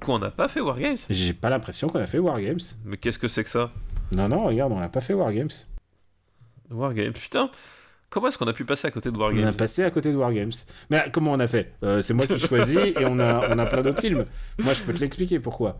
Quoi, 0.00 0.14
on 0.14 0.18
n'a 0.20 0.30
pas 0.30 0.48
fait 0.48 0.60
Wargames 0.60 0.96
J'ai 1.10 1.34
pas 1.34 1.50
l'impression 1.50 1.88
qu'on 1.88 1.98
a 2.00 2.06
fait 2.06 2.18
War 2.18 2.40
Games. 2.40 2.60
Mais 2.86 2.96
qu'est-ce 2.96 3.18
que 3.18 3.28
c'est 3.28 3.44
que 3.44 3.50
ça? 3.50 3.70
Non, 4.12 4.28
non, 4.28 4.44
regarde, 4.46 4.72
on 4.72 4.80
n'a 4.80 4.88
pas 4.88 5.00
fait 5.00 5.14
War 5.14 5.32
Games. 5.32 5.50
Wargames, 6.70 7.12
putain 7.12 7.50
Comment 8.10 8.26
est-ce 8.26 8.38
qu'on 8.38 8.46
a 8.48 8.52
pu 8.52 8.64
passer 8.64 8.88
à 8.88 8.90
côté 8.90 9.08
de 9.12 9.16
On 9.16 9.20
a 9.20 9.22
Wargames 9.24 9.54
passé 9.54 9.84
à 9.84 9.90
côté 9.92 10.10
de 10.10 10.16
War 10.16 10.32
Games. 10.32 10.50
Mais 10.90 10.98
euh, 10.98 11.10
comment 11.12 11.30
on 11.32 11.38
a 11.38 11.46
fait? 11.46 11.74
Euh, 11.84 12.00
C'est 12.00 12.12
moi 12.12 12.26
qui 12.26 12.38
choisis 12.40 12.76
et 12.98 13.04
on 13.06 13.20
a, 13.20 13.48
on 13.54 13.58
a 13.58 13.66
plein 13.66 13.82
d'autres 13.82 14.00
films. 14.00 14.24
Moi, 14.58 14.74
je 14.74 14.82
peux 14.82 14.92
te 14.92 14.98
l'expliquer 14.98 15.38
pourquoi. 15.38 15.78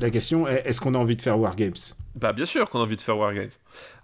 La 0.00 0.10
question 0.10 0.46
est 0.46 0.62
est-ce 0.64 0.80
qu'on 0.80 0.94
a 0.94 0.98
envie 0.98 1.16
de 1.16 1.22
faire 1.22 1.38
War 1.40 1.56
Games? 1.56 1.74
Bah 2.14 2.32
bien 2.32 2.44
sûr 2.44 2.70
qu'on 2.70 2.78
a 2.78 2.82
envie 2.82 2.94
de 2.96 3.00
faire 3.00 3.18
Wargames. 3.18 3.48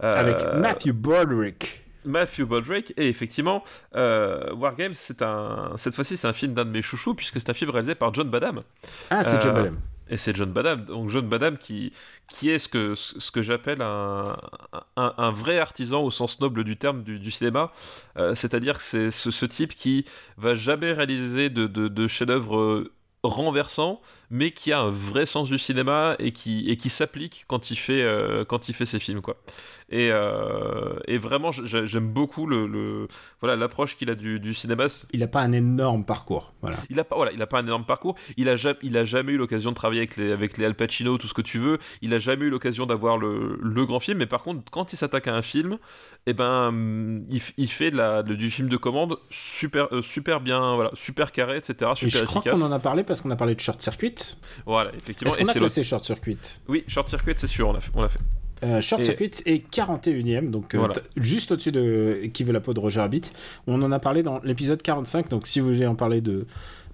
Euh, 0.03 0.11
Avec 0.11 0.39
Matthew 0.57 0.91
Broderick. 0.93 1.83
Matthew 2.05 2.43
Baldrick 2.43 2.95
et 2.97 3.09
effectivement 3.09 3.65
euh, 3.97 4.55
Wargames 4.55 4.95
c'est 4.95 5.23
un 5.23 5.73
cette 5.75 5.93
fois-ci 5.93 6.17
c'est 6.17 6.29
un 6.29 6.33
film 6.33 6.55
d'un 6.55 6.65
de 6.65 6.71
mes 6.71 6.81
chouchous 6.81 7.15
puisque 7.17 7.41
c'est 7.41 7.51
un 7.51 7.53
film 7.53 7.73
réalisé 7.73 7.97
par 7.97 8.15
John 8.15 8.31
Badham 8.31 8.63
Ah, 9.11 9.25
c'est 9.25 9.39
Euh, 9.39 9.41
John 9.41 9.55
Badham. 9.55 9.79
Et 10.09 10.17
c'est 10.17 10.37
John 10.37 10.53
Badham 10.53 10.85
donc 10.85 11.09
John 11.11 11.29
Badham 11.29 11.59
qui 11.59 11.93
est 12.43 12.59
ce 12.59 12.69
que 13.31 13.43
j'appelle 13.43 13.83
un, 13.83 15.31
vrai 15.31 15.59
artisan 15.59 16.03
au 16.03 16.11
sens 16.11 16.41
noble 16.41 16.65
du 16.65 16.77
terme 16.77 17.03
du, 17.03 17.31
cinéma. 17.31 17.73
Euh, 18.17 18.35
c'est-à-dire 18.35 18.79
que 18.79 18.85
c'est 18.85 19.11
ce, 19.11 19.31
ce 19.31 19.47
type 19.47 19.75
qui 19.75 20.05
va 20.37 20.55
jamais 20.55 20.93
réaliser 20.93 21.51
de, 21.51 21.67
de, 21.67 21.89
de 21.89 22.09
chef-d'œuvre 22.09 22.57
euh, 22.57 22.93
renversant, 23.23 24.01
mais 24.31 24.51
qui 24.51 24.73
a 24.73 24.81
un 24.81 24.91
vrai 24.91 25.27
sens 25.27 25.49
du 25.49 25.59
cinéma 25.59 26.17
et 26.19 26.33
qui, 26.33 26.69
et 26.69 26.77
qui 26.77 26.89
s'applique 26.89 27.45
quand 27.49 27.71
il 27.71 27.77
fait 27.77 28.03
euh, 28.03 28.45
quand 28.45 28.69
il 28.69 28.75
fait 28.75 28.87
ses 28.87 28.99
films 28.99 29.21
quoi. 29.21 29.37
Et, 29.89 30.09
euh, 30.11 30.99
et 31.07 31.17
vraiment 31.19 31.53
j'ai- 31.53 31.87
j'aime 31.87 32.09
beaucoup 32.09 32.47
le, 32.47 32.67
le- 32.67 33.07
voilà 33.41 33.55
l'approche 33.57 33.97
qu'il 33.97 34.11
a 34.11 34.15
du, 34.17 34.41
du 34.41 34.53
cinéma. 34.53 34.87
Il 35.13 35.23
a 35.23 35.29
pas 35.29 35.41
un 35.41 35.53
énorme 35.53 36.05
parcours. 36.05 36.53
Voilà. 36.61 36.77
Il 36.91 36.99
a 36.99 37.05
pas 37.05 37.15
voilà 37.17 37.33
il 37.33 37.41
a 37.41 37.47
pas 37.47 37.59
un 37.61 37.65
énorme 37.65 37.85
parcours. 37.85 38.17
Il 38.37 38.49
a 38.49 38.57
jamais 38.57 38.79
il 38.83 38.97
a 38.97 39.05
jamais 39.05 39.33
eu 39.33 39.37
l'occasion 39.37 39.71
de 39.71 39.77
travailler 39.77 40.01
avec 40.01 40.17
les 40.17 40.33
avec 40.33 40.59
les 40.59 40.65
Al 40.65 40.75
Pacino 40.75 41.17
tout 41.19 41.29
ce 41.29 41.35
que 41.35 41.43
tu 41.43 41.59
veux. 41.59 41.79
Il 42.03 42.13
a 42.15 42.19
jamais 42.19 42.47
eu 42.47 42.51
l'occasion 42.51 42.85
d'avoir 42.87 43.17
le, 43.17 43.59
le 43.63 43.87
grand 43.87 44.01
film. 44.01 44.19
Mais 44.19 44.27
par 44.27 44.43
contre 44.43 44.63
quand 44.73 44.93
il 44.93 44.97
s'attaque 44.97 45.29
à 45.29 45.35
un 45.37 45.43
film, 45.43 45.79
et 46.27 46.35
ben 46.35 46.69
hum, 46.69 47.25
il, 47.31 47.41
il 47.57 47.69
fait 47.71 47.91
de 47.93 47.97
la 47.97 48.23
de- 48.25 48.35
du 48.35 48.51
film 48.51 48.69
de 48.69 48.77
commande 48.77 49.19
super 49.31 49.87
euh, 49.93 50.03
super 50.03 50.41
bien 50.41 50.75
voilà 50.75 50.91
super 50.95 51.31
carré 51.31 51.59
etc 51.59 51.93
Et 51.93 51.95
super 52.11 52.21
je 52.21 52.25
crois 52.25 52.41
efficace. 52.43 52.61
qu'on 52.61 52.67
en 52.67 52.73
a 52.73 52.81
parlé 52.81 53.05
parce 53.05 53.21
qu'on 53.21 53.31
a 53.31 53.37
parlé 53.37 53.55
de 53.55 53.61
Short 53.61 53.81
Circuit. 53.81 54.16
Voilà 54.67 54.93
effectivement. 54.95 55.35
Est-ce 55.35 55.43
qu'on 55.45 55.49
a 55.51 55.55
classé 55.55 55.83
Short 55.83 56.05
Circuit 56.05 56.39
oui 56.69 56.85
short 56.89 57.09
circuit 57.09 57.35
c'est 57.37 57.47
sûr 57.47 57.69
on 57.69 57.73
l'a 57.73 57.81
fait 57.81 57.91
on 57.95 58.03
l'a 58.03 58.09
fait. 58.09 58.21
Euh, 58.65 58.81
Short 58.81 59.03
Et- 59.03 59.05
Circuit 59.05 59.31
est 59.45 59.71
41ème, 59.71 60.51
donc 60.51 60.75
euh, 60.75 60.79
Voilà. 60.79 60.95
juste 61.19 61.53
au-dessus 61.53 61.73
de 61.73 62.23
Qui 62.33 62.43
veut 62.43 62.55
la 62.55 62.61
peau 62.61 62.73
de 62.73 62.81
Roger 62.81 63.01
Rabbit. 63.01 63.21
On 63.67 63.83
en 63.83 63.93
a 63.93 63.99
parlé 63.99 64.23
dans 64.23 64.41
l'épisode 64.45 64.81
45, 64.81 65.29
donc 65.29 65.47
si 65.47 65.61
vous 65.61 65.73
voulez 65.75 65.87
en 65.87 65.95
parler 65.95 66.23
de. 66.23 66.47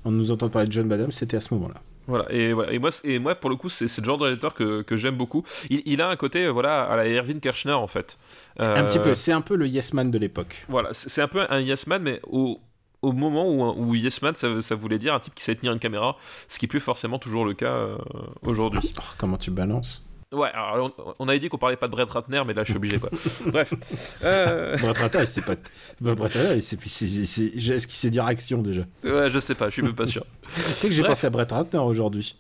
On 0.05 0.11
nous 0.11 0.33
entend 0.33 0.49
parler 0.49 0.67
de 0.67 0.73
John 0.73 0.89
Badham, 0.89 1.13
c'était 1.13 1.37
à 1.37 1.41
ce 1.41 1.55
moment-là. 1.55 1.77
Voilà, 2.09 2.27
et, 2.33 2.53
voilà. 2.53 2.73
et, 2.73 2.81
moi, 2.81 2.91
c'est- 2.91 3.07
et 3.07 3.21
moi, 3.21 3.37
pour 3.37 3.49
le 3.49 3.55
coup, 3.55 3.69
c'est 3.69 3.85
le 3.97 4.05
genre 4.05 4.17
de 4.17 4.25
réalisateur 4.25 4.55
que, 4.55 4.83
que 4.83 4.97
j'aime 4.97 5.17
beaucoup. 5.17 5.45
Il, 5.71 5.83
il 5.87 6.03
a 6.03 6.09
un 6.09 6.17
côté, 6.17 6.47
euh, 6.47 6.51
voilà, 6.51 6.83
à 6.83 6.97
la 6.97 7.07
Erwin 7.07 7.39
Kirchner, 7.39 7.75
en 7.75 7.87
fait. 7.87 8.19
Euh, 8.59 8.75
Un 8.77 8.83
petit 8.83 8.99
peu, 8.99 9.15
c'est 9.15 9.31
un 9.31 9.41
peu 9.41 9.55
le 9.55 9.69
Yes 9.69 9.95
Man 9.95 10.11
de 10.11 10.19
l'époque. 10.19 10.65
Voilà, 10.69 10.89
c'est 10.93 11.09
c'est 11.11 11.23
un 11.23 11.29
peu 11.29 11.47
un 11.49 11.61
Yes 11.61 11.87
Man, 11.87 12.03
mais 12.03 12.21
au, 12.25 12.59
au 13.03 13.13
moment 13.13 13.49
où, 13.49 13.65
où 13.91 13.95
Yes 13.95 14.23
Man, 14.23 14.35
ça, 14.35 14.61
ça 14.63 14.75
voulait 14.75 14.99
dire 14.99 15.15
un 15.15 15.19
type 15.21 15.35
qui 15.35 15.43
sait 15.45 15.55
tenir 15.55 15.73
une 15.73 15.79
caméra, 15.79 16.17
ce 16.49 16.59
qui 16.59 16.67
est 16.67 16.69
plus 16.69 16.81
forcément 16.81 17.19
toujours 17.19 17.45
le 17.45 17.55
cas 17.55 17.67
euh, 17.73 17.97
aujourd'hui. 18.43 18.91
Oh, 18.99 19.03
comment 19.19 19.37
tu 19.37 19.51
balances 19.51 20.09
Ouais, 20.33 20.49
alors 20.55 20.91
on, 20.99 21.15
on 21.19 21.29
avait 21.29 21.39
dit 21.39 21.51
qu'on 21.51 21.59
parlait 21.59 21.77
pas 21.77 21.89
de 21.89 21.93
Brett 21.93 22.09
Ratner, 22.11 22.43
mais 22.47 22.55
là, 22.55 22.63
je 22.65 22.71
suis 22.71 22.77
obligé, 22.79 22.99
quoi. 22.99 23.11
Bref. 23.49 24.17
Euh, 24.25 24.79
Brett 24.79 24.97
Ratner, 24.97 25.27
sait 25.27 25.43
pas. 25.43 25.57
Brett 26.01 26.19
Ratner, 26.35 26.61
c'est- 26.63 26.79
c'est- 26.87 27.27
c'est- 27.27 27.45
Est-ce 27.75 27.87
qu'il 27.87 27.97
sait 27.97 28.09
dire 28.09 28.25
action 28.25 28.63
déjà 28.63 28.81
ouais, 29.05 29.29
je 29.31 29.39
sais 29.41 29.55
pas, 29.55 29.67
je 29.67 29.73
suis 29.75 29.83
même 29.83 29.95
pas 29.95 30.07
sûr. 30.07 30.25
Tu 30.55 30.61
sais 30.63 30.89
que 30.89 30.95
j'ai 30.95 31.03
pensé 31.03 31.27
à 31.27 31.31
Brett 31.31 31.53
Ratner 31.53 31.81
aujourd'hui. 31.81 32.37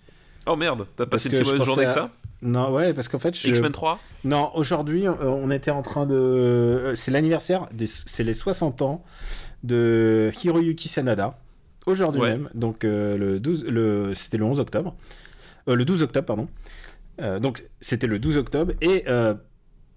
Oh 0.46 0.56
merde, 0.56 0.86
t'as 0.96 1.04
passé 1.06 1.28
une 1.28 1.34
si 1.44 1.50
mauvaise 1.52 1.64
journée 1.66 1.82
que 1.84 1.88
pensais 1.88 2.00
ça 2.00 2.10
Non, 2.40 2.72
ouais, 2.72 2.94
parce 2.94 3.08
qu'en 3.08 3.18
fait, 3.18 3.36
je... 3.38 3.46
X-Men 3.48 3.70
3 3.72 3.98
Non, 4.24 4.50
aujourd'hui, 4.54 5.04
on 5.08 5.50
était 5.50 5.70
en 5.70 5.82
train 5.82 6.06
de. 6.06 6.14
euh, 6.14 6.94
C'est 6.94 7.10
l'anniversaire, 7.10 7.66
des... 7.72 7.86
c'est 7.86 8.24
les 8.24 8.34
60 8.34 8.80
ans 8.82 9.04
de 9.62 10.30
Hiroyuki 10.42 10.88
Sanada. 10.88 11.38
Aujourd'hui 11.86 12.20
Ouais. 12.20 12.30
même, 12.30 12.48
donc 12.54 12.84
euh, 12.84 13.16
le 13.16 13.40
12, 13.40 13.64
le... 13.64 14.14
c'était 14.14 14.38
le 14.38 14.44
11 14.44 14.60
octobre. 14.60 14.94
Euh, 15.68 15.74
le 15.74 15.84
12 15.84 16.02
octobre, 16.02 16.26
pardon. 16.26 16.48
Euh, 17.20 17.40
donc 17.40 17.64
c'était 17.80 18.06
le 18.06 18.18
12 18.18 18.36
octobre 18.38 18.72
et 18.80 19.04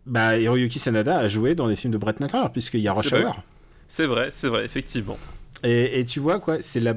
bah, 0.06 0.38
Hiroyuki 0.38 0.78
Sanada 0.80 1.17
a 1.17 1.28
joué 1.28 1.56
dans 1.56 1.67
les 1.67 1.75
films 1.75 1.93
de 1.93 1.97
Brett 1.97 2.17
Ratner, 2.19 2.49
puisqu'il 2.51 2.82
y 2.82 2.88
a 2.88 2.93
Rush. 2.93 3.12
Hour. 3.13 3.41
C'est 3.88 4.06
vrai, 4.06 4.30
c'est 4.32 4.47
vrai, 4.47 4.65
effectivement. 4.65 5.17
Et, 5.63 5.99
et 5.99 6.06
tu 6.06 6.19
vois, 6.19 6.39
quoi, 6.39 6.58
c'est 6.62 6.80
la, 6.80 6.95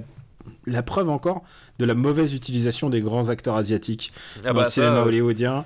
la 0.66 0.82
preuve 0.82 1.08
encore 1.08 1.42
de 1.78 1.84
la 1.84 1.94
mauvaise 1.94 2.34
utilisation 2.34 2.90
des 2.90 3.00
grands 3.00 3.28
acteurs 3.28 3.56
asiatiques 3.56 4.12
Ah 4.44 4.48
dans 4.48 4.54
bah, 4.54 4.62
le 4.64 4.70
cinéma 4.70 5.02
hollywoodien. 5.02 5.64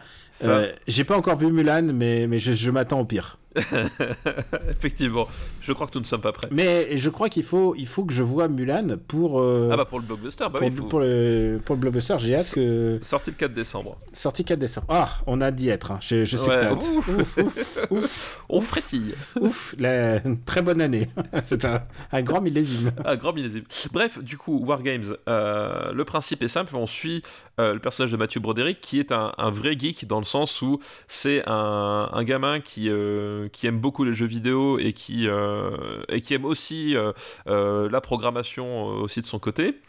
J'ai 0.87 1.05
pas 1.05 1.17
encore 1.17 1.37
vu 1.37 1.51
Mulan, 1.51 1.83
mais, 1.95 2.27
mais 2.27 2.39
je, 2.39 2.53
je 2.53 2.71
m'attends 2.71 3.01
au 3.01 3.05
pire. 3.05 3.39
effectivement. 4.71 5.29
Je 5.61 5.73
crois 5.73 5.87
que 5.87 5.93
nous 5.95 6.01
ne 6.01 6.07
sommes 6.07 6.21
pas 6.21 6.33
prêts. 6.33 6.49
Mais 6.51 6.97
je 6.97 7.11
crois 7.11 7.29
qu'il 7.29 7.45
faut, 7.45 7.75
il 7.77 7.87
faut 7.87 8.05
que 8.05 8.13
je 8.13 8.23
vois 8.23 8.49
Mulan 8.49 8.97
pour, 9.09 9.41
euh, 9.41 9.71
Ah 9.73 9.77
bah 9.77 9.85
pour 9.85 10.01
le 10.01 10.07
blockbuster, 10.07 10.45
bah 10.45 10.59
pour, 10.59 10.67
oui, 10.69 10.73
faut... 10.75 10.85
pour 10.85 11.01
le, 11.01 11.61
pour 11.65 11.77
le 11.77 11.81
blockbuster. 11.81 12.17
J'ai 12.19 12.35
hâte 12.35 12.53
que. 12.55 12.99
Sorti 13.03 13.31
le 13.31 13.37
4 13.37 13.53
décembre. 13.53 13.99
Sortie 14.13 14.45
4 14.45 14.59
décembre. 14.59 14.87
Ah, 14.91 15.09
on 15.27 15.41
a 15.41 15.51
d'y 15.51 15.69
être. 15.69 15.93
hein. 15.93 15.99
Je, 16.01 16.25
je 16.25 16.37
sais 16.37 16.49
Ouais, 16.51 16.57
que 16.57 16.61
t'as 16.61 16.73
hâte. 16.73 16.83
ouf. 16.83 17.09
Ouf, 17.09 17.39
ouf, 17.39 17.79
ouf, 17.91 18.45
On 18.49 18.61
frétille. 18.61 19.15
ouf. 19.41 19.75
La- 19.79 20.23
une 20.27 20.41
très 20.43 20.63
bonne 20.63 20.81
année. 20.81 21.09
C'est 21.43 21.65
un, 21.65 21.83
un 22.13 22.23
grand 22.23 22.41
millésime. 22.41 22.93
Ah, 23.05 23.17
grand 23.17 23.33
millésime. 23.33 23.63
Bref, 23.93 24.19
du 24.23 24.37
coup, 24.37 24.59
Wargames, 24.65 25.17
euh, 25.29 25.93
le 25.93 26.05
principe 26.05 26.43
est 26.43 26.49
simple. 26.49 26.75
On 26.77 26.87
suit 26.87 27.23
euh, 27.61 27.75
le 27.75 27.79
personnage 27.81 28.13
de 28.13 28.17
Mathieu 28.17 28.41
Broderick, 28.41 28.81
qui 28.81 28.99
est 28.99 29.13
un, 29.13 29.33
un 29.39 29.51
vrai 29.51 29.77
geek 29.79 30.07
dans 30.07 30.19
le 30.19 30.25
sens 30.25 30.61
où 30.63 30.81
c'est 31.09 31.43
un, 31.47 32.09
un 32.13 32.25
gamin 32.25 32.61
qui, 32.61 32.89
euh, 32.89 33.42
qui 33.49 33.67
aime 33.67 33.79
beaucoup 33.81 34.05
les 34.05 34.15
jeux 34.15 34.27
vidéo 34.27 34.79
et 34.79 34.93
qui, 34.93 35.27
euh, 35.29 36.03
et 36.09 36.21
qui 36.21 36.35
aime 36.35 36.45
aussi 36.45 36.97
euh, 36.97 37.13
euh, 37.47 37.89
la 37.91 38.01
programmation 38.01 38.87
aussi 38.87 39.21
de 39.21 39.27
son 39.27 39.39
côté, 39.39 39.81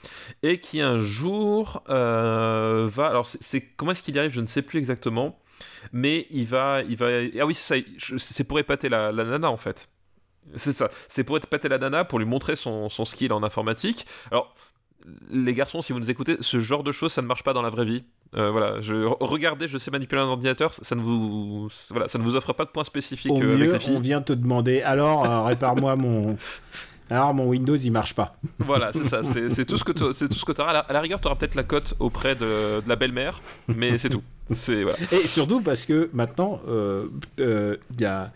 et 0.42 0.60
qui 0.60 0.82
un 0.82 1.00
jour 1.00 1.84
va. 1.88 3.08
Alors, 3.08 3.28
c'est- 3.28 3.62
comment 3.76 3.92
est-ce 3.92 4.04
qu'il 4.04 4.16
y 4.16 4.20
arrive 4.20 4.34
Je 4.34 4.42
ne 4.42 4.46
sais 4.46 4.62
plus 4.62 4.80
exactement. 4.80 5.39
Mais 5.92 6.28
il 6.30 6.46
va, 6.46 6.82
il 6.82 6.96
va. 6.98 7.08
Ah 7.39 7.46
oui, 7.46 7.54
C'est 7.56 8.44
pour 8.44 8.60
épater 8.60 8.89
la, 8.89 9.12
la 9.12 9.24
nana 9.24 9.50
en 9.50 9.58
fait. 9.58 9.89
C'est 10.56 10.74
ça. 10.74 10.89
C'est 11.08 11.24
pour 11.24 11.38
épater 11.38 11.70
la 11.70 11.78
nana, 11.78 12.04
pour 12.04 12.20
lui 12.20 12.26
montrer 12.26 12.56
son, 12.56 12.89
son 12.89 13.06
skill 13.06 13.32
en 13.32 13.44
informatique. 13.44 14.06
Alors, 14.32 14.54
les 15.30 15.54
garçons, 15.54 15.82
si 15.82 15.94
vous 15.94 16.00
nous 16.00 16.10
écoutez, 16.12 16.38
ce 16.42 16.60
genre 16.60 16.84
de 16.84 16.92
choses, 16.92 17.13
ça 17.13 17.22
ne 17.22 17.28
marche 17.28 17.44
pas 17.44 17.54
dans 17.54 17.62
la 17.62 17.70
vraie 17.70 17.86
vie. 17.86 18.04
Euh, 18.36 18.50
voilà, 18.52 18.82
je, 18.82 18.96
regardez, 19.19 19.67
je 19.67 19.78
sais 19.78 19.91
manipuler 19.91 20.22
un 20.22 20.26
ordinateur, 20.26 20.74
ça 20.74 20.96
ne 20.96 21.02
vous, 21.02 21.69
voilà, 21.91 22.08
ça 22.08 22.17
ne 22.17 22.24
vous 22.24 22.36
offre 22.36 22.54
pas 22.54 22.65
de 22.65 22.69
points 22.72 22.84
spécifiques 22.84 23.32
Au 23.32 23.41
euh, 23.41 23.56
avec 23.72 23.88
on 23.89 24.00
vient 24.00 24.22
te 24.22 24.34
demander. 24.34 24.82
Alors, 24.82 25.26
euh, 25.30 25.43
répare-moi 25.43 25.96
mon. 25.98 26.38
Alors, 27.10 27.34
mon 27.34 27.48
Windows, 27.48 27.76
il 27.76 27.91
marche 27.91 28.15
pas. 28.15 28.36
Voilà, 28.60 28.91
c'est 28.91 29.06
ça. 29.06 29.22
C'est 29.24 29.65
tout 29.65 29.78
ce 29.78 29.84
que 29.84 29.91
tu- 29.91 30.13
c'est 30.13 30.28
tout 30.30 30.39
ce 30.39 30.46
que 30.46 30.60
auras. 30.60 30.69
À 30.72 30.74
la, 30.74 30.80
à 30.80 30.93
la 30.93 31.02
rigueur, 31.02 31.22
tu 31.22 31.28
auras 31.28 31.36
peut-être 31.36 31.56
la 31.56 31.63
cote 31.63 31.93
auprès 32.00 32.34
de, 32.36 32.80
de 32.82 32.89
la 32.89 32.96
belle-mère, 32.96 33.39
mais 33.67 33.98
c'est 33.98 34.10
tout. 34.10 34.24
C'est 34.52 34.82
voilà. 34.84 34.98
Et 35.12 35.28
surtout 35.28 35.62
parce 35.62 35.86
que 35.86 36.10
maintenant, 36.13 36.60
euh, 36.67 37.06
il 37.39 38.02
y 38.02 38.06
a, 38.06 38.32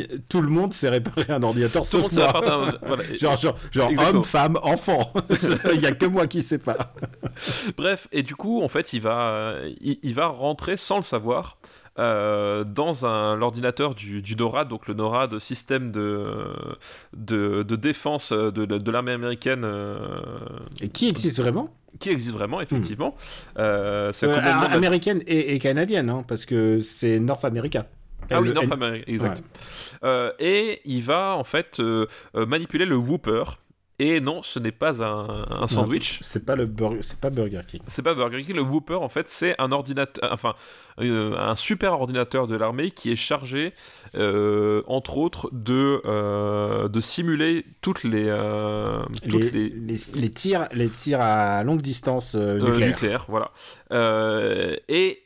y 0.00 0.02
a- 0.02 0.06
tout 0.28 0.40
le 0.40 0.48
monde 0.48 0.72
s'est 0.72 0.88
réparé 0.88 1.24
un 1.32 1.42
ordinateur, 1.42 1.82
Tout 1.88 1.96
le 1.98 2.02
sauf 2.04 2.12
moi. 2.12 2.36
un- 2.36 2.78
voilà. 2.86 3.02
Genre, 3.20 3.36
genre, 3.36 3.56
genre 3.70 3.90
homme, 4.08 4.24
femme, 4.24 4.58
enfant. 4.62 5.12
Il 5.74 5.80
y 5.80 5.86
a 5.86 5.92
que 5.92 6.06
moi 6.06 6.26
qui 6.26 6.40
sais 6.40 6.58
pas. 6.58 6.94
Bref, 7.76 8.08
et 8.12 8.22
du 8.22 8.34
coup, 8.34 8.62
en 8.62 8.68
fait, 8.68 8.92
il 8.92 9.00
va, 9.00 9.54
il, 9.80 9.98
il 10.02 10.14
va 10.14 10.26
rentrer 10.26 10.76
sans 10.76 10.96
le 10.96 11.02
savoir 11.02 11.58
euh, 11.98 12.64
dans 12.64 13.04
un 13.04 13.36
l'ordinateur 13.36 13.94
du, 13.94 14.22
du 14.22 14.34
NORAD, 14.34 14.68
donc 14.68 14.88
le 14.88 14.94
NORAD, 14.94 15.38
système 15.38 15.92
de, 15.92 16.26
de, 17.14 17.62
de 17.62 17.76
défense 17.76 18.32
de, 18.32 18.50
de, 18.50 18.78
de 18.78 18.90
l'armée 18.90 19.12
américaine 19.12 19.62
euh, 19.64 19.98
Et 20.80 20.88
qui 20.88 21.08
existe 21.08 21.38
vraiment? 21.40 21.68
qui 22.00 22.08
existe 22.08 22.32
vraiment, 22.32 22.60
effectivement. 22.62 23.14
Euh, 23.58 24.10
c'est 24.14 24.26
Euh, 24.26 24.40
la- 24.40 24.56
Américaine 24.72 25.22
et, 25.26 25.54
et 25.54 25.58
canadienne, 25.58 26.08
hein, 26.08 26.24
parce 26.26 26.46
que 26.46 26.80
c'est 26.80 27.20
North 27.20 27.44
America. 27.44 27.86
Ah 28.30 28.40
oui, 28.40 28.52
North 28.52 28.72
America, 28.72 29.04
exact. 29.10 29.42
Euh, 30.04 30.32
et 30.38 30.80
il 30.84 31.02
va 31.02 31.36
en 31.36 31.44
fait 31.44 31.80
euh, 31.80 32.06
euh, 32.34 32.46
manipuler 32.46 32.86
le 32.86 32.96
Whooper. 32.96 33.44
Et 33.98 34.20
non, 34.20 34.42
ce 34.42 34.58
n'est 34.58 34.72
pas 34.72 35.04
un, 35.04 35.46
un 35.48 35.68
sandwich. 35.68 36.18
C'est 36.22 36.44
pas 36.44 36.56
le 36.56 36.66
burger, 36.66 37.02
c'est 37.02 37.20
pas 37.20 37.30
Burger 37.30 37.60
King. 37.68 37.80
C'est 37.86 38.02
pas 38.02 38.14
Burger 38.14 38.42
King. 38.42 38.56
Le 38.56 38.62
Whooper, 38.62 38.94
en 38.96 39.08
fait, 39.08 39.28
c'est 39.28 39.54
un 39.60 39.70
ordinateur, 39.70 40.28
enfin, 40.32 40.54
euh, 40.98 41.36
un 41.38 41.54
super 41.54 41.92
ordinateur 41.92 42.48
de 42.48 42.56
l'armée 42.56 42.90
qui 42.90 43.12
est 43.12 43.16
chargé, 43.16 43.72
euh, 44.16 44.82
entre 44.88 45.18
autres, 45.18 45.50
de, 45.52 46.00
euh, 46.04 46.88
de 46.88 47.00
simuler 47.00 47.64
toutes 47.80 48.02
les, 48.02 48.26
euh, 48.26 49.02
toutes 49.28 49.52
Les, 49.52 49.68
les, 49.68 49.68
les, 49.68 49.98
les 50.16 50.30
tirs, 50.30 50.68
les 50.72 50.88
tirs 50.88 51.20
à 51.20 51.62
longue 51.62 51.82
distance 51.82 52.34
euh, 52.34 52.58
euh, 52.60 52.78
nucléaires, 52.78 53.26
voilà. 53.28 53.52
Et 54.88 55.21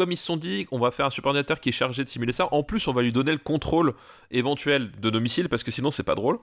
comme 0.00 0.12
ils 0.12 0.16
se 0.16 0.24
sont 0.24 0.38
dit 0.38 0.64
qu'on 0.64 0.78
va 0.78 0.90
faire 0.90 1.04
un 1.04 1.10
super 1.10 1.28
ordinateur 1.28 1.60
qui 1.60 1.68
est 1.68 1.72
chargé 1.72 2.02
de 2.04 2.08
simuler 2.08 2.32
ça, 2.32 2.48
en 2.54 2.62
plus 2.62 2.88
on 2.88 2.92
va 2.94 3.02
lui 3.02 3.12
donner 3.12 3.32
le 3.32 3.36
contrôle 3.38 3.92
éventuel 4.30 4.90
de 4.98 5.10
nos 5.10 5.20
missiles 5.20 5.50
parce 5.50 5.62
que 5.62 5.70
sinon 5.70 5.90
c'est 5.90 6.04
pas 6.04 6.14
drôle. 6.14 6.38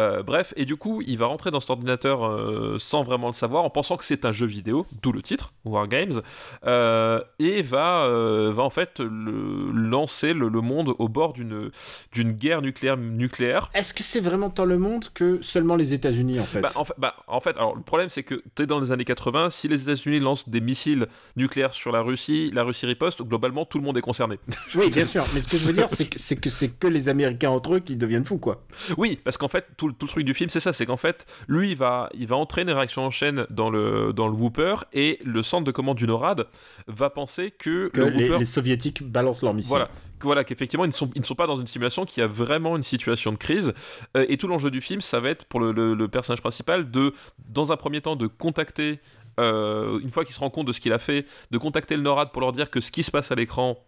Euh, 0.00 0.24
bref, 0.24 0.52
et 0.56 0.64
du 0.64 0.74
coup 0.76 1.02
il 1.06 1.16
va 1.18 1.26
rentrer 1.26 1.52
dans 1.52 1.60
cet 1.60 1.70
ordinateur 1.70 2.26
euh, 2.26 2.78
sans 2.80 3.04
vraiment 3.04 3.28
le 3.28 3.32
savoir, 3.32 3.62
en 3.62 3.70
pensant 3.70 3.96
que 3.96 4.04
c'est 4.04 4.24
un 4.24 4.32
jeu 4.32 4.46
vidéo, 4.46 4.86
d'où 5.02 5.12
le 5.12 5.22
titre, 5.22 5.52
Wargames, 5.64 6.20
euh, 6.66 7.20
et 7.38 7.62
va, 7.62 8.00
euh, 8.06 8.50
va 8.52 8.64
en 8.64 8.70
fait 8.70 8.98
le- 8.98 9.70
lancer 9.72 10.32
le, 10.32 10.48
le 10.48 10.60
monde 10.62 10.94
au 10.98 11.08
bord 11.08 11.32
d'une 11.32 12.32
guerre 12.32 12.60
nucléaire 12.62 12.96
nucléaire. 12.96 13.70
Est-ce 13.72 13.94
que 13.94 14.02
c'est 14.02 14.20
vraiment 14.20 14.48
dans 14.48 14.64
le 14.64 14.78
monde 14.78 15.04
que 15.14 15.40
seulement 15.42 15.76
les 15.76 15.94
États-Unis 15.94 16.40
en 16.40 16.44
fait? 16.44 16.60
Bah, 16.60 16.68
en 16.74 16.84
fait, 16.84 16.94
bah, 16.98 17.14
en 17.28 17.38
fait, 17.38 17.50
alors 17.56 17.76
le 17.76 17.82
problème 17.82 18.08
c'est 18.08 18.24
que 18.24 18.42
tu 18.56 18.62
es 18.62 18.66
dans 18.66 18.80
les 18.80 18.90
années 18.90 19.04
80, 19.04 19.50
si 19.50 19.68
les 19.68 19.82
États-Unis 19.82 20.18
lancent 20.18 20.48
des 20.48 20.60
missiles 20.60 21.06
nucléaires 21.36 21.72
sur 21.74 21.92
la 21.92 22.00
Russie, 22.00 22.50
la 22.52 22.64
Russie 22.64 22.86
riposte, 22.96 23.22
globalement 23.22 23.64
tout 23.64 23.78
le 23.78 23.84
monde 23.84 23.96
est 23.98 24.02
concerné. 24.02 24.38
Oui, 24.74 24.90
bien 24.90 25.04
sûr. 25.04 25.24
Mais 25.34 25.40
ce 25.40 25.48
que 25.48 25.56
je 25.56 25.66
veux 25.68 25.72
dire, 25.72 25.88
c'est 25.88 26.06
que 26.06 26.18
c'est 26.18 26.36
que 26.36 26.50
c'est 26.50 26.68
que 26.78 26.86
les 26.86 27.08
Américains 27.08 27.50
entre 27.50 27.74
eux 27.74 27.80
qui 27.80 27.96
deviennent 27.96 28.24
fous, 28.24 28.38
quoi. 28.38 28.62
oui, 28.98 29.18
parce 29.22 29.36
qu'en 29.36 29.48
fait, 29.48 29.64
tout, 29.76 29.88
le- 29.88 29.94
tout 29.94 30.06
le 30.06 30.10
truc 30.10 30.24
du 30.24 30.34
film 30.34 30.50
c'est 30.50 30.60
ça, 30.60 30.72
c'est 30.72 30.86
qu'en 30.86 30.96
fait, 30.96 31.26
lui 31.48 31.70
il 31.72 31.76
va, 31.76 32.08
il 32.14 32.26
va 32.26 32.36
entraîner 32.36 32.72
une 32.72 32.76
réaction 32.78 33.02
en 33.04 33.10
chaîne 33.10 33.46
dans 33.50 33.70
le, 33.70 34.12
dans 34.12 34.28
le 34.28 34.34
Whooper 34.34 34.76
et 34.92 35.18
le 35.24 35.42
centre 35.42 35.64
de 35.64 35.70
commande 35.72 35.96
du 35.98 36.06
NORAD 36.06 36.46
va 36.88 37.10
penser 37.10 37.50
que, 37.50 37.88
Que 37.88 38.00
le 38.00 38.36
les, 38.38 38.44
soviétiques 38.44 39.02
balancent 39.02 39.42
leurs 39.42 39.54
missiles. 39.54 39.70
Voilà, 39.70 39.86
que- 40.18 40.24
voilà 40.26 40.44
qu'effectivement 40.44 40.84
ils 40.84 40.88
ne, 40.88 40.92
sont, 40.92 41.10
ils 41.14 41.20
ne 41.20 41.26
sont 41.26 41.34
pas 41.34 41.46
dans 41.46 41.56
une 41.56 41.66
simulation 41.66 42.04
qui 42.04 42.20
a 42.20 42.26
vraiment 42.26 42.76
une 42.76 42.82
situation 42.82 43.32
de 43.32 43.36
crise. 43.38 43.72
Euh, 44.16 44.26
et 44.28 44.36
tout 44.36 44.48
l'enjeu 44.48 44.70
du 44.70 44.80
film, 44.80 45.00
ça 45.00 45.20
va 45.20 45.30
être 45.30 45.44
pour 45.44 45.60
le, 45.60 45.72
le- 45.72 45.94
le 45.94 46.08
personnage 46.08 46.40
principal 46.40 46.90
de, 46.90 47.12
dans 47.48 47.72
un 47.72 47.76
premier 47.76 48.00
temps, 48.00 48.16
de 48.16 48.26
contacter 48.26 49.00
euh, 49.38 49.98
une 50.00 50.10
fois 50.10 50.24
qu'il 50.24 50.34
se 50.34 50.40
rend 50.40 50.50
compte 50.50 50.66
de 50.66 50.72
ce 50.72 50.80
qu'il 50.80 50.92
a 50.92 50.98
fait, 50.98 51.26
de 51.50 51.58
contacter 51.58 51.96
le 51.96 52.02
NORAD 52.02 52.32
pour 52.32 52.40
leur 52.40 52.52
dire 52.52 52.70
que 52.70 52.80
ce 52.80 52.90
qui 52.90 53.02
se 53.02 53.10
passe 53.10 53.32
à 53.32 53.34
l'écran, 53.34 53.78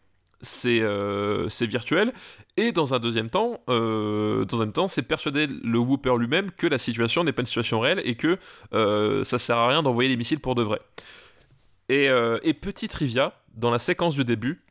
c'est 0.40 0.80
euh, 0.80 1.48
virtuel. 1.60 2.12
Et 2.56 2.72
dans 2.72 2.94
un 2.94 2.98
deuxième 2.98 3.30
temps, 3.30 3.60
euh, 3.68 4.44
dans 4.44 4.62
un 4.62 4.68
temps, 4.68 4.88
c'est 4.88 5.02
persuader 5.02 5.46
le 5.46 5.78
Whooper 5.78 6.16
lui-même 6.18 6.50
que 6.50 6.66
la 6.66 6.78
situation 6.78 7.24
n'est 7.24 7.32
pas 7.32 7.42
une 7.42 7.46
situation 7.46 7.80
réelle 7.80 8.00
et 8.04 8.14
que 8.14 8.38
euh, 8.74 9.24
ça 9.24 9.38
sert 9.38 9.56
à 9.56 9.68
rien 9.68 9.82
d'envoyer 9.82 10.08
les 10.08 10.16
missiles 10.16 10.40
pour 10.40 10.54
de 10.54 10.62
vrai. 10.62 10.80
Et, 11.88 12.10
et 12.42 12.52
petit 12.52 12.86
trivia, 12.86 13.32
dans 13.54 13.70
la 13.70 13.78
séquence 13.78 14.14
du 14.14 14.22
début, 14.22 14.62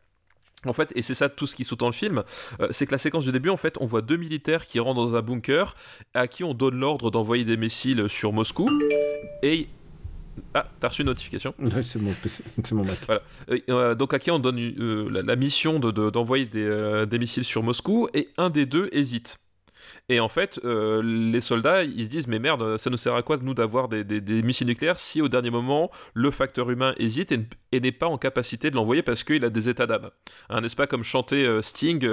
en 0.68 0.74
fait, 0.74 0.92
et 0.96 1.02
c'est 1.02 1.16
ça 1.16 1.30
tout 1.30 1.48
ce 1.48 1.56
qui 1.56 1.64
sous-tend 1.64 1.88
le 1.88 1.92
film, 1.92 2.24
c'est 2.70 2.86
que 2.86 2.92
la 2.92 3.00
séquence 3.00 3.26
du 3.26 3.32
début, 3.32 3.50
en 3.50 3.58
fait, 3.58 3.76
on 3.80 3.88
voit 3.88 4.04
deux 4.04 4.18
militaires 4.18 4.68
qui 4.68 4.80
rentrent 4.80 5.04
dans 5.04 5.16
un 5.16 5.24
bunker 5.24 5.76
à 6.14 6.28
qui 6.28 6.44
on 6.44 6.54
donne 6.54 6.76
l'ordre 6.76 7.10
d'envoyer 7.10 7.44
des 7.44 7.58
missiles 7.58 8.08
sur 8.08 8.34
Moscou. 8.34 8.70
Et. 9.42 9.68
Ah, 10.54 10.68
t'as 10.80 10.88
reçu 10.90 11.02
une 11.02 11.08
notification 11.08 11.54
Ouais, 11.60 11.84
c'est 11.84 12.00
mon 12.00 12.14
PC, 12.14 12.44
c'est 12.64 12.74
mon 12.76 12.84
Mac. 12.86 12.98
Voilà. 13.06 13.22
Euh, 13.70 13.96
donc 13.96 14.14
à 14.14 14.20
qui 14.20 14.32
on 14.32 14.40
donne 14.40 14.60
euh, 14.60 15.10
la, 15.12 15.22
la 15.22 15.36
mission 15.36 15.80
de- 15.80 15.92
de- 15.92 16.10
d'envoyer 16.10 16.46
des, 16.46 16.64
euh, 16.66 17.06
des 17.06 17.20
missiles 17.20 17.44
sur 17.44 17.64
Moscou 17.64 18.08
et 18.14 18.30
un 18.38 18.50
des 18.50 18.66
deux 18.66 18.90
hésite. 18.92 19.38
Et 20.10 20.20
en 20.20 20.28
fait, 20.30 20.60
les 20.64 21.40
soldats, 21.42 21.84
ils 21.84 22.06
se 22.06 22.10
disent 22.10 22.28
mais 22.28 22.40
merde, 22.40 22.78
ça 22.78 22.90
nous 22.90 22.98
sert 22.98 23.16
à 23.16 23.24
quoi 23.24 23.38
de 23.38 23.44
nous 23.44 23.54
d'avoir 23.54 23.88
des, 23.88 24.04
des- 24.04 24.20
des 24.22 24.42
missiles 24.42 24.68
nucléaires 24.68 25.00
si 25.00 25.22
au 25.22 25.28
dernier 25.30 25.50
moment 25.50 25.92
le 26.14 26.30
facteur 26.32 26.70
humain 26.70 26.94
hésite 26.98 27.34
et, 27.72 27.80
n'est 27.80 27.92
pas 27.94 28.08
en 28.08 28.18
capacité 28.18 28.70
de 28.70 28.76
l'envoyer 28.76 29.02
parce 29.02 29.24
qu'il 29.24 29.44
a 29.46 29.50
des 29.50 29.68
états 29.70 29.86
d'âme. 29.86 30.10
Hein, 30.50 30.62
N'est-ce 30.62 30.76
pas 30.76 30.88
comme 30.88 31.04
chanter 31.04 31.60
Sting, 31.62 32.04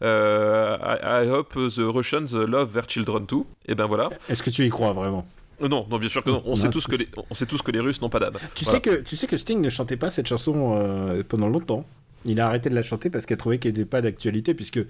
I, 0.00 0.02
I 0.02 1.28
hope 1.28 1.54
the 1.54 1.78
Russians 1.92 2.32
love 2.34 2.72
their 2.72 2.88
children 2.88 3.26
too. 3.26 3.46
Et 3.66 3.74
ben 3.74 3.86
voilà. 3.86 4.10
Est-ce 4.28 4.42
que 4.42 4.50
tu 4.50 4.64
y 4.64 4.68
crois 4.68 4.92
vraiment? 4.92 5.26
Non, 5.60 5.86
non, 5.90 5.98
bien 5.98 6.08
sûr 6.08 6.22
que 6.22 6.30
non. 6.30 6.42
On 6.46 6.50
Non, 6.50 6.56
sait 6.56 6.70
tous 6.70 6.86
que 6.86 6.96
les, 6.96 7.08
on 7.30 7.34
sait 7.34 7.46
tous 7.46 7.62
que 7.62 7.70
les 7.70 7.80
Russes 7.80 8.00
n'ont 8.00 8.08
pas 8.10 8.20
d'âme. 8.20 8.34
tu 8.54 8.64
Voilà. 8.64 8.78
sais 8.78 8.80
que 8.80 8.96
tu 9.02 9.16
sais 9.16 9.26
que 9.26 9.36
Sting 9.36 9.60
ne 9.60 9.68
chantait 9.68 9.96
pas 9.96 10.10
cette 10.10 10.26
chanson 10.28 10.74
euh, 10.76 11.22
pendant 11.26 11.48
longtemps. 11.48 11.84
Il 12.24 12.40
a 12.40 12.46
arrêté 12.46 12.68
de 12.68 12.74
la 12.74 12.82
chanter 12.82 13.10
parce 13.10 13.26
qu'il 13.26 13.36
trouvait 13.36 13.58
qu'elle 13.58 13.72
n'était 13.72 13.84
pas 13.84 14.00
d'actualité 14.02 14.52
puisque 14.54 14.80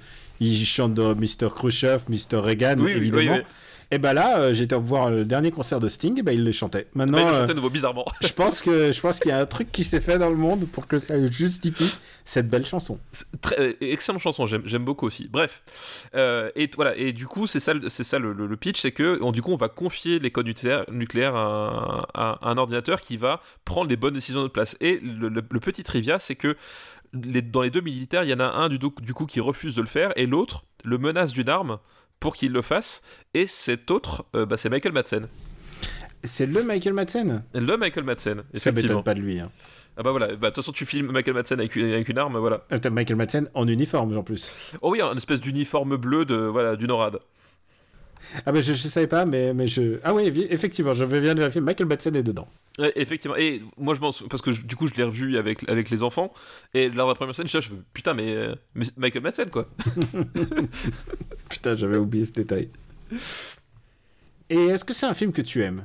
il 0.40 0.64
chante 0.66 0.94
de 0.94 1.14
Mr 1.14 1.48
Khrushchev, 1.54 2.02
Mr 2.08 2.36
Reagan 2.38 2.76
Oui, 2.78 2.84
oui, 2.86 2.90
évidemment. 2.92 3.32
oui, 3.34 3.38
oui. 3.38 3.44
Et 3.90 3.96
bah 3.98 4.12
là, 4.12 4.38
euh, 4.38 4.52
j'étais 4.52 4.76
voir 4.76 5.08
le 5.08 5.24
dernier 5.24 5.50
concert 5.50 5.80
de 5.80 5.88
Sting, 5.88 6.18
et 6.18 6.22
bah 6.22 6.32
il 6.34 6.44
le 6.44 6.52
chantait. 6.52 6.88
Maintenant, 6.94 7.18
il 7.20 7.24
le 7.24 7.30
euh, 7.30 7.40
chantait 7.40 7.48
de 7.48 7.54
nouveau 7.54 7.70
bizarrement. 7.70 8.04
je 8.22 8.32
pense 8.34 8.60
que 8.60 8.92
je 8.92 9.00
pense 9.00 9.18
qu'il 9.18 9.30
y 9.30 9.32
a 9.32 9.38
un 9.40 9.46
truc 9.46 9.72
qui 9.72 9.82
s'est 9.82 10.00
fait 10.02 10.18
dans 10.18 10.28
le 10.28 10.36
monde 10.36 10.66
pour 10.70 10.86
que 10.86 10.98
ça 10.98 11.14
justifie 11.30 11.96
cette 12.24 12.50
belle 12.50 12.66
chanson. 12.66 12.98
Très, 13.40 13.58
euh, 13.58 13.72
excellente 13.80 14.20
chanson, 14.20 14.44
j'aime, 14.44 14.84
beaucoup 14.84 15.06
aussi. 15.06 15.28
Bref, 15.32 15.62
Euh, 16.14 16.50
et 16.54 16.70
voilà, 16.76 16.94
et 16.96 17.12
du 17.14 17.26
coup, 17.26 17.46
c'est 17.46 17.60
ça, 17.60 17.72
le- 17.72 17.88
c'est 17.88 18.04
ça 18.04 18.18
le, 18.18 18.34
le- 18.34 18.46
le 18.46 18.56
pitch, 18.58 18.78
c'est 18.80 18.92
que 18.92 19.18
on- 19.22 19.32
du 19.32 19.40
coup, 19.40 19.52
on 19.52 19.56
va 19.56 19.68
confier 19.70 20.18
les 20.18 20.30
codes 20.30 20.46
nucléaires, 20.46 20.84
nucléaires 20.90 21.34
à, 21.34 22.06
un- 22.14 22.38
à 22.42 22.50
un 22.50 22.58
ordinateur 22.58 23.00
qui 23.00 23.16
va 23.16 23.40
prendre 23.64 23.88
les 23.88 23.96
bonnes 23.96 24.14
décisions 24.14 24.40
de 24.40 24.44
notre 24.44 24.52
place. 24.52 24.76
Et 24.82 25.00
le, 25.02 25.30
petit 25.40 25.82
trivia, 25.82 26.18
c'est 26.18 26.34
que 26.36 26.56
les- 27.14 27.40
dans 27.40 27.62
les 27.62 27.70
deux 27.70 27.80
militaires, 27.80 28.24
il 28.24 28.28
y 28.30 28.34
en 28.34 28.40
a 28.40 28.44
un 28.48 28.68
du 28.68 29.14
coup 29.14 29.24
qui 29.24 29.40
refuse 29.40 29.74
de 29.74 29.80
le 29.80 29.88
faire, 29.88 30.12
et 30.16 30.26
l'autre 30.26 30.64
le 30.84 30.98
menace 30.98 31.32
d'une 31.32 31.48
arme 31.48 31.78
pour 32.20 32.36
qu'il 32.36 32.52
le 32.52 32.62
fasse. 32.62 33.02
Et 33.34 33.46
cet 33.46 33.90
autre, 33.90 34.24
euh, 34.34 34.46
bah, 34.46 34.56
c'est 34.56 34.68
Michael 34.68 34.92
Madsen. 34.92 35.28
C'est 36.24 36.46
le 36.46 36.62
Michael 36.64 36.94
Madsen. 36.94 37.44
Le 37.54 37.76
Michael 37.76 38.04
Madsen, 38.04 38.38
Ça 38.54 38.70
effectivement. 38.70 38.82
m'étonne 38.98 39.04
pas 39.04 39.14
de 39.14 39.20
lui. 39.20 39.38
Hein. 39.38 39.50
Ah 39.96 40.02
bah 40.02 40.10
voilà, 40.10 40.28
bah, 40.28 40.34
de 40.34 40.46
toute 40.46 40.56
façon, 40.56 40.72
tu 40.72 40.84
filmes 40.86 41.10
Michael 41.12 41.34
Madsen 41.34 41.58
avec, 41.60 41.74
une- 41.76 41.92
avec 41.92 42.08
une 42.08 42.18
arme, 42.18 42.36
voilà. 42.38 42.64
Euh, 42.72 42.90
Michael 42.90 43.16
Madsen 43.16 43.48
en 43.54 43.66
uniforme 43.68 44.16
en 44.16 44.22
plus. 44.22 44.72
Oh 44.80 44.90
oui, 44.92 45.00
un 45.00 45.14
espèce 45.16 45.40
d'uniforme 45.40 45.96
bleu 45.96 46.24
de 46.24 46.34
voilà 46.36 46.76
du 46.76 46.86
NORAD. 46.86 47.18
Ah 48.46 48.52
bah 48.52 48.60
je, 48.60 48.72
je 48.74 48.88
savais 48.88 49.06
pas, 49.06 49.24
mais, 49.24 49.52
mais 49.54 49.66
je... 49.66 49.98
Ah 50.04 50.14
oui, 50.14 50.26
effectivement, 50.50 50.94
je 50.94 51.04
viens 51.04 51.34
de 51.34 51.40
vérifier, 51.40 51.60
Michael 51.60 51.86
Madsen 51.86 52.14
est 52.16 52.22
dedans. 52.22 52.48
Ouais, 52.78 52.92
effectivement. 52.96 53.36
Et 53.36 53.62
moi, 53.76 53.94
je 53.94 54.00
m'en 54.00 54.10
parce 54.30 54.42
que 54.42 54.52
je- 54.52 54.62
du 54.62 54.76
coup, 54.76 54.86
je 54.88 54.94
l'ai 54.94 55.02
revu 55.02 55.36
avec, 55.36 55.68
avec 55.68 55.90
les 55.90 56.02
enfants. 56.02 56.32
Et 56.74 56.88
lors 56.88 57.06
de 57.08 57.12
la 57.12 57.16
première 57.16 57.34
scène, 57.34 57.48
je 57.48 57.58
suis 57.58 57.72
putain, 57.92 58.14
mais, 58.14 58.48
mais 58.74 58.86
Michael 58.96 59.22
Madsen, 59.22 59.50
quoi. 59.50 59.68
Putain, 61.48 61.76
j'avais 61.76 61.96
oublié 61.96 62.24
ce 62.24 62.32
détail. 62.32 62.70
Et 64.50 64.56
est-ce 64.66 64.84
que 64.84 64.94
c'est 64.94 65.06
un 65.06 65.14
film 65.14 65.32
que 65.32 65.42
tu 65.42 65.62
aimes? 65.62 65.84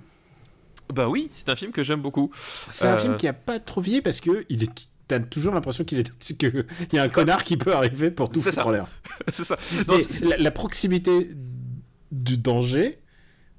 Bah 0.94 1.08
oui, 1.10 1.32
c'est 1.34 1.50
un 1.50 1.56
film 1.56 1.72
que 1.72 1.84
j'aime 1.84 2.02
beaucoup. 2.02 2.32
C'est 2.68 2.88
un 2.88 2.94
Euh. 2.94 2.98
film 2.98 3.18
qui 3.18 3.28
a 3.28 3.34
pas 3.34 3.60
trop 3.60 3.82
vieilli 3.82 4.02
parce 4.02 4.20
que 4.22 4.46
il 4.50 4.64
est... 4.64 4.72
t'as 5.08 5.20
toujours 5.20 5.54
l'impression 5.54 5.84
qu'il 5.84 6.00
est... 6.00 6.12
y 6.94 6.98
a 6.98 7.04
un 7.04 7.10
connard 7.10 7.44
qui 7.44 7.58
peut 7.58 7.74
arriver 7.74 8.12
pour 8.12 8.30
tout 8.30 8.42
foutre 8.42 8.68
en 8.68 8.72
l'air. 8.72 8.88
c'est 9.32 9.44
ça. 9.46 9.58
Non, 9.88 9.96
C'est- 10.00 10.26
La, 10.26 10.38
la 10.38 10.52
proximité 10.52 11.30
du 12.14 12.38
danger 12.38 13.00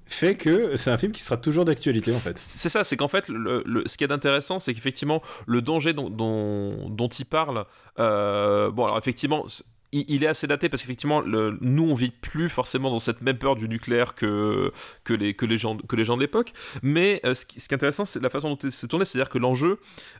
fait 0.06 0.36
que 0.36 0.76
c'est 0.76 0.90
un 0.90 0.98
film 0.98 1.12
qui 1.12 1.22
sera 1.22 1.36
toujours 1.36 1.64
d'actualité 1.64 2.14
en 2.14 2.18
fait. 2.18 2.38
C'est 2.38 2.68
ça, 2.68 2.84
c'est 2.84 2.96
qu'en 2.96 3.08
fait, 3.08 3.26
ce 3.26 3.96
qui 3.96 4.04
est 4.04 4.12
intéressant, 4.12 4.58
c'est 4.58 4.74
qu'effectivement, 4.74 5.22
le 5.46 5.62
danger 5.62 5.92
dont, 5.94 7.08
il 7.18 7.24
parle, 7.24 7.64
euh, 7.98 8.70
bon, 8.70 8.84
alors 8.84 8.98
effectivement, 8.98 9.46
il, 9.92 10.24
est 10.24 10.26
assez 10.26 10.46
daté 10.46 10.68
parce 10.68 10.82
qu'effectivement, 10.82 11.22
nous, 11.22 11.90
on 11.90 11.94
vit 11.94 12.10
plus 12.10 12.48
forcément 12.48 12.90
dans 12.90 12.98
cette 12.98 13.22
même 13.22 13.38
peur 13.38 13.56
du 13.56 13.68
nucléaire 13.68 14.14
que, 14.14 14.72
que, 15.04 15.14
les, 15.14 15.34
que, 15.34 15.46
les, 15.46 15.56
gens, 15.56 15.76
que 15.78 15.96
les 15.96 16.04
gens 16.04 16.16
de 16.16 16.22
l'époque. 16.22 16.52
Mais 16.82 17.20
euh, 17.24 17.32
ce, 17.32 17.46
qui, 17.46 17.58
est 17.58 17.72
intéressant, 17.72 18.04
c'est 18.04 18.20
la 18.20 18.30
façon 18.30 18.50
dont 18.50 18.58
c'est 18.70 18.88
tourné, 18.88 19.04
c'est-à-dire 19.04 19.30
que 19.30 19.38
l'enjeu, 19.38 19.78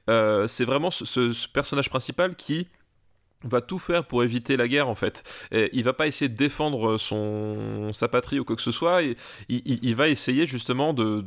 euh, 0.09 0.47
c'est 0.47 0.64
vraiment 0.64 0.91
ce 0.91 1.49
personnage 1.49 1.91
principal 1.91 2.37
qui 2.37 2.68
va 3.45 3.61
tout 3.61 3.78
faire 3.78 4.05
pour 4.05 4.22
éviter 4.24 4.57
la 4.57 4.66
guerre 4.68 4.88
en 4.88 4.95
fait. 4.95 5.22
Et 5.53 5.70
il 5.72 5.84
va 5.84 5.92
pas 5.92 6.07
essayer 6.07 6.28
de 6.28 6.36
défendre 6.36 6.97
son 6.99 7.90
sa 7.92 8.09
patrie 8.09 8.38
ou 8.40 8.45
quoi 8.45 8.57
que 8.57 8.62
ce 8.62 8.70
soit. 8.70 9.03
Et 9.03 9.16
il, 9.49 9.95
va 9.95 10.09
essayer 10.09 10.47
justement 10.47 10.92
de 10.95 11.20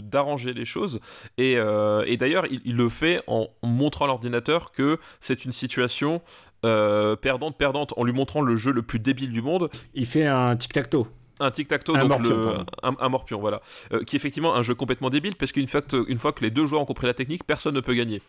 d'arranger 0.00 0.52
les 0.52 0.64
choses. 0.64 1.00
Et, 1.38 1.56
euh, 1.56 2.02
et 2.06 2.16
d'ailleurs, 2.16 2.46
il, 2.50 2.60
il 2.64 2.76
le 2.76 2.88
fait 2.88 3.22
en 3.26 3.48
montrant 3.62 4.04
à 4.04 4.08
l'ordinateur 4.08 4.72
que 4.72 4.98
c'est 5.20 5.44
une 5.44 5.52
situation 5.52 6.20
euh, 6.64 7.16
perdante 7.16 7.56
perdante, 7.58 7.92
en 7.96 8.04
lui 8.04 8.12
montrant 8.12 8.40
le 8.40 8.56
jeu 8.56 8.72
le 8.72 8.82
plus 8.82 8.98
débile 8.98 9.32
du 9.32 9.42
monde. 9.42 9.68
Il 9.94 10.06
fait 10.06 10.26
un 10.26 10.56
tic-tac-toe. 10.56 11.06
Un 11.40 11.50
tic-tac-toe, 11.50 11.96
Un 11.96 12.04
morpion, 12.04 12.36
le- 12.36 12.56
un, 12.84 12.94
un 12.98 13.08
morpion, 13.08 13.40
voilà. 13.40 13.60
Euh, 13.92 14.04
qui 14.04 14.14
est 14.14 14.18
effectivement 14.18 14.54
un 14.54 14.62
jeu 14.62 14.74
complètement 14.74 15.10
débile, 15.10 15.34
parce 15.34 15.50
qu'une 15.52 15.66
fois, 15.66 15.82
que- 15.82 16.08
une 16.08 16.18
fois 16.18 16.32
que 16.32 16.42
les 16.44 16.50
deux 16.50 16.64
joueurs 16.66 16.80
ont 16.80 16.84
compris 16.86 17.06
la 17.08 17.12
technique, 17.14 17.44
personne 17.44 17.74
ne 17.74 17.80
peut 17.80 17.94
gagner. 17.94 18.22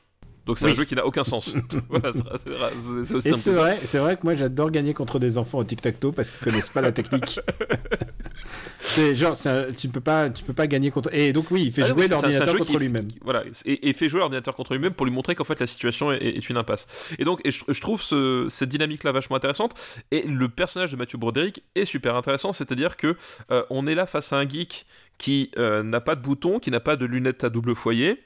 Donc 0.45 0.59
c'est 0.59 0.65
Oui. 0.65 0.71
un 0.71 0.75
jeu 0.75 0.85
qui 0.85 0.95
n'a 0.95 1.05
aucun 1.05 1.23
sens. 1.23 1.51
voilà, 1.89 2.11
c'est- 2.13 3.51
vrai, 3.51 3.79
c'est 3.83 3.97
vrai 3.99 4.15
que 4.15 4.21
moi 4.23 4.35
j'adore 4.35 4.69
gagner 4.71 4.93
contre 4.93 5.17
des 5.19 5.37
enfants 5.37 5.57
au 5.59 5.63
tic-tac-toe 5.63 6.11
parce 6.11 6.31
qu'ils 6.31 6.39
connaissent 6.43 6.69
pas 6.69 6.81
la 6.81 6.91
technique. 6.91 7.39
c'est 8.81 9.15
genre, 9.15 9.35
un- 9.45 9.71
tu 9.71 9.89
peux 9.89 9.99
pas, 10.01 10.29
tu 10.29 10.43
peux 10.43 10.53
pas 10.53 10.67
gagner 10.67 10.91
contre. 10.91 11.13
Et 11.13 11.33
donc 11.33 11.49
oui, 11.51 11.63
il 11.65 11.71
fait 11.71 11.83
Ah 11.83 11.87
jouer 11.87 12.07
l'ordinateur 12.07 12.55
contre 12.57 12.77
lui-même. 12.77 13.07
Voilà, 13.23 13.43
et, 13.65 13.89
et 13.89 13.93
fait 13.93 14.07
jouer 14.09 14.19
l'ordinateur 14.19 14.55
contre 14.55 14.73
lui-même 14.73 14.93
pour 14.93 15.05
lui 15.05 15.13
montrer 15.13 15.35
qu'en 15.35 15.43
fait 15.43 15.59
la 15.59 15.67
situation 15.67 16.11
est, 16.11 16.17
est 16.23 16.49
une 16.49 16.57
impasse. 16.57 16.87
Et 17.17 17.23
donc, 17.25 17.41
et 17.43 17.51
je, 17.51 17.63
je 17.67 17.81
trouve 17.81 18.01
ce- 18.01 18.45
cette 18.49 18.69
dynamique-là 18.69 19.11
vachement 19.11 19.35
intéressante. 19.35 19.73
Et 20.11 20.23
le 20.27 20.47
personnage 20.49 20.91
de 20.91 20.97
Mathieu 20.97 21.17
Broderick 21.17 21.63
est 21.75 21.85
super 21.85 22.15
intéressant, 22.15 22.53
c'est-à-dire 22.53 22.97
que 22.97 23.15
euh, 23.51 23.63
on 23.69 23.87
est 23.87 23.95
là 23.95 24.05
face 24.05 24.31
à 24.33 24.37
un 24.37 24.47
geek 24.47 24.85
qui 25.17 25.51
euh, 25.57 25.81
n'a 25.83 26.01
pas 26.01 26.15
de 26.15 26.21
bouton, 26.21 26.59
qui 26.59 26.71
n'a 26.71 26.79
pas 26.79 26.95
de 26.95 27.05
lunettes 27.05 27.43
à 27.43 27.49
double 27.49 27.73
foyer, 27.75 28.23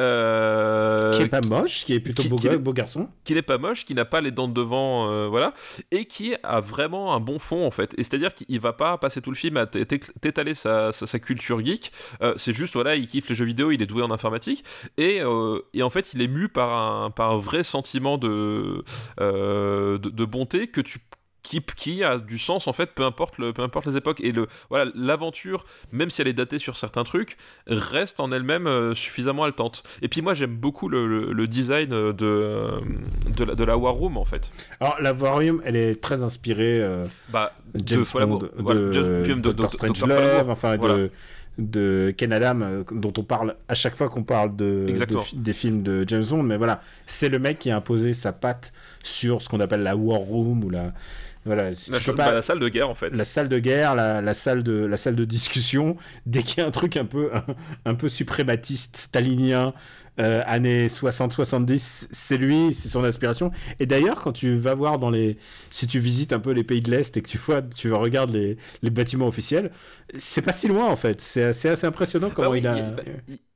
euh, 0.00 1.12
Qui 1.14 1.22
est 1.22 1.28
pas 1.28 1.40
moche, 1.40 1.84
qui 1.84 1.92
est 1.94 2.00
plutôt 2.00 2.22
qui- 2.22 2.28
beau, 2.28 2.36
qui 2.36 2.46
gars- 2.48 2.54
est- 2.54 2.58
beau 2.58 2.72
garçon. 2.72 3.08
qui 3.24 3.34
n'est 3.34 3.42
pas 3.42 3.58
moche, 3.58 3.84
qui 3.84 3.94
n'a 3.94 4.04
pas 4.04 4.20
les 4.20 4.30
dents 4.30 4.48
de 4.48 4.52
devant, 4.54 5.10
euh, 5.10 5.28
voilà, 5.28 5.54
et 5.90 6.04
qui 6.06 6.34
a 6.42 6.60
vraiment 6.60 7.14
un 7.14 7.20
bon 7.20 7.38
fond 7.38 7.64
en 7.64 7.70
fait. 7.70 7.94
Et 7.98 8.02
c'est-à-dire 8.02 8.34
qu'il 8.34 8.60
va 8.60 8.72
pas 8.72 8.98
passer 8.98 9.20
tout 9.20 9.30
le 9.30 9.36
film 9.36 9.56
à 9.56 9.66
t'étaler 9.66 10.54
sa, 10.54 10.92
sa, 10.92 11.06
sa 11.06 11.18
culture 11.18 11.64
geek. 11.64 11.92
C'est 12.36 12.52
juste 12.54 12.74
voilà, 12.74 12.96
il 12.96 13.06
kiffe 13.06 13.28
les 13.28 13.34
jeux 13.34 13.44
vidéo, 13.44 13.70
il 13.70 13.80
est 13.82 13.86
doué 13.86 14.02
en 14.02 14.10
informatique, 14.10 14.64
et, 14.98 15.20
et 15.74 15.82
en 15.82 15.90
fait 15.90 16.12
il 16.14 16.22
est 16.22 16.28
mu 16.28 16.48
par 16.48 16.76
un, 16.76 17.10
par 17.10 17.32
un 17.32 17.38
vrai 17.38 17.62
sentiment 17.64 18.18
de, 18.18 18.84
de, 19.18 19.98
de 19.98 20.24
bonté 20.24 20.66
que 20.68 20.80
tu 20.80 20.98
qui, 21.42 21.60
qui 21.76 22.04
a 22.04 22.18
du 22.18 22.38
sens 22.38 22.68
en 22.68 22.72
fait 22.72 22.90
peu 22.94 23.04
importe 23.04 23.38
le 23.38 23.52
peu 23.52 23.62
importe 23.62 23.86
les 23.86 23.96
époques. 23.96 24.20
Et 24.20 24.32
le 24.32 24.46
voilà 24.70 24.90
l'aventure 24.94 25.64
même 25.90 26.08
si 26.10 26.20
elle 26.22 26.28
est 26.28 26.32
datée 26.32 26.58
sur 26.58 26.76
certains 26.76 27.04
trucs 27.04 27.36
reste 27.66 28.20
en 28.20 28.30
elle-même 28.32 28.66
euh, 28.66 28.94
suffisamment 28.94 29.44
haletante. 29.44 29.82
Et 30.02 30.08
puis 30.08 30.22
moi 30.22 30.34
j'aime 30.34 30.54
beaucoup 30.56 30.88
le, 30.88 31.06
le- 31.06 31.32
le 31.32 31.46
design 31.46 31.90
de 31.90 32.14
euh, 32.22 32.80
de 33.36 33.44
la, 33.44 33.54
de 33.54 33.64
la 33.64 33.76
War 33.76 33.94
Room 33.94 34.16
en 34.16 34.24
fait. 34.24 34.50
Alors 34.80 34.96
la 35.00 35.12
Vorium, 35.12 35.60
elle 35.64 35.76
est 35.76 36.00
très 36.00 36.22
inspirée 36.22 36.80
euh, 36.82 37.04
bah 37.30 37.52
James 37.86 38.04
de 38.04 38.24
Bond, 38.26 38.38
voilà, 38.58 38.80
de, 38.80 38.86
de- 38.90 39.52
de- 39.52 40.50
enfin 40.50 40.76
Voilà. 40.76 40.94
de 40.96 41.10
de 41.58 42.14
Ken 42.16 42.32
Adam 42.32 42.60
euh, 42.62 42.82
dont 42.92 43.12
on 43.18 43.24
parle 43.24 43.56
à 43.68 43.74
chaque 43.74 43.94
fois 43.94 44.08
qu'on 44.08 44.22
parle 44.22 44.56
de, 44.56 44.86
de 44.88 45.36
des 45.36 45.52
films 45.52 45.82
de 45.82 46.02
James 46.08 46.24
Bond. 46.24 46.42
Mais 46.44 46.56
voilà 46.56 46.80
c'est 47.06 47.28
le 47.28 47.38
mec 47.38 47.58
qui 47.58 47.70
a 47.70 47.76
imposé 47.76 48.14
sa 48.14 48.32
patte 48.32 48.72
sur 49.02 49.42
ce 49.42 49.50
qu'on 49.50 49.60
appelle 49.60 49.82
la 49.82 49.94
war 49.94 50.20
room 50.20 50.64
ou 50.64 50.70
la 50.70 50.92
voilà 51.44 51.74
si 51.74 51.90
la, 51.90 51.98
tu 51.98 52.04
peux 52.10 52.12
bah, 52.16 52.26
pas- 52.26 52.32
la 52.32 52.42
salle 52.42 52.60
de 52.60 52.68
guerre 52.68 52.88
en 52.88 52.94
fait. 52.94 53.10
La 53.10 53.24
salle 53.24 53.48
de 53.48 53.58
guerre, 53.58 53.94
la, 53.94 54.20
la 54.20 54.34
salle 54.34 54.62
de 54.62 54.84
la 54.86 54.96
salle 54.96 55.16
de 55.16 55.24
discussion, 55.24 55.96
dès 56.26 56.42
qu'il 56.42 56.58
y 56.58 56.60
a 56.60 56.66
un 56.66 56.70
truc 56.70 56.96
un 56.96 57.04
peu 57.04 57.30
un, 57.34 57.44
un 57.84 57.94
peu 57.94 58.08
suprématiste, 58.08 58.96
stalinien, 58.96 59.74
euh, 60.20 60.42
années 60.46 60.88
60-70, 60.88 62.08
c'est 62.12 62.36
lui, 62.36 62.72
c'est 62.72 62.88
son 62.88 63.04
inspiration. 63.04 63.50
Et 63.80 63.86
d'ailleurs, 63.86 64.20
quand 64.22 64.32
tu 64.32 64.54
vas 64.56 64.74
voir 64.74 64.98
dans 64.98 65.10
les. 65.10 65.38
Si 65.70 65.86
tu 65.86 66.00
visites 66.00 66.32
un 66.32 66.38
peu 66.40 66.50
les 66.52 66.64
pays 66.64 66.80
de 66.82 66.90
l'Est 66.90 67.16
et 67.16 67.22
que 67.22 67.28
tu 67.28 67.38
vois, 67.38 67.62
tu 67.62 67.92
regardes 67.92 68.30
les, 68.30 68.56
les 68.82 68.90
bâtiments 68.90 69.26
officiels, 69.26 69.70
c'est 70.14 70.42
pas 70.42 70.52
si 70.52 70.68
loin 70.68 70.86
en 70.86 70.96
fait. 70.96 71.20
C'est 71.20 71.42
assez, 71.44 71.68
assez 71.68 71.86
impressionnant 71.86 72.30
comment 72.30 72.48
Bah 72.48 72.52
oui, 72.52 72.58
il 72.60 72.66
a. 72.66 72.74
bah, 72.90 73.02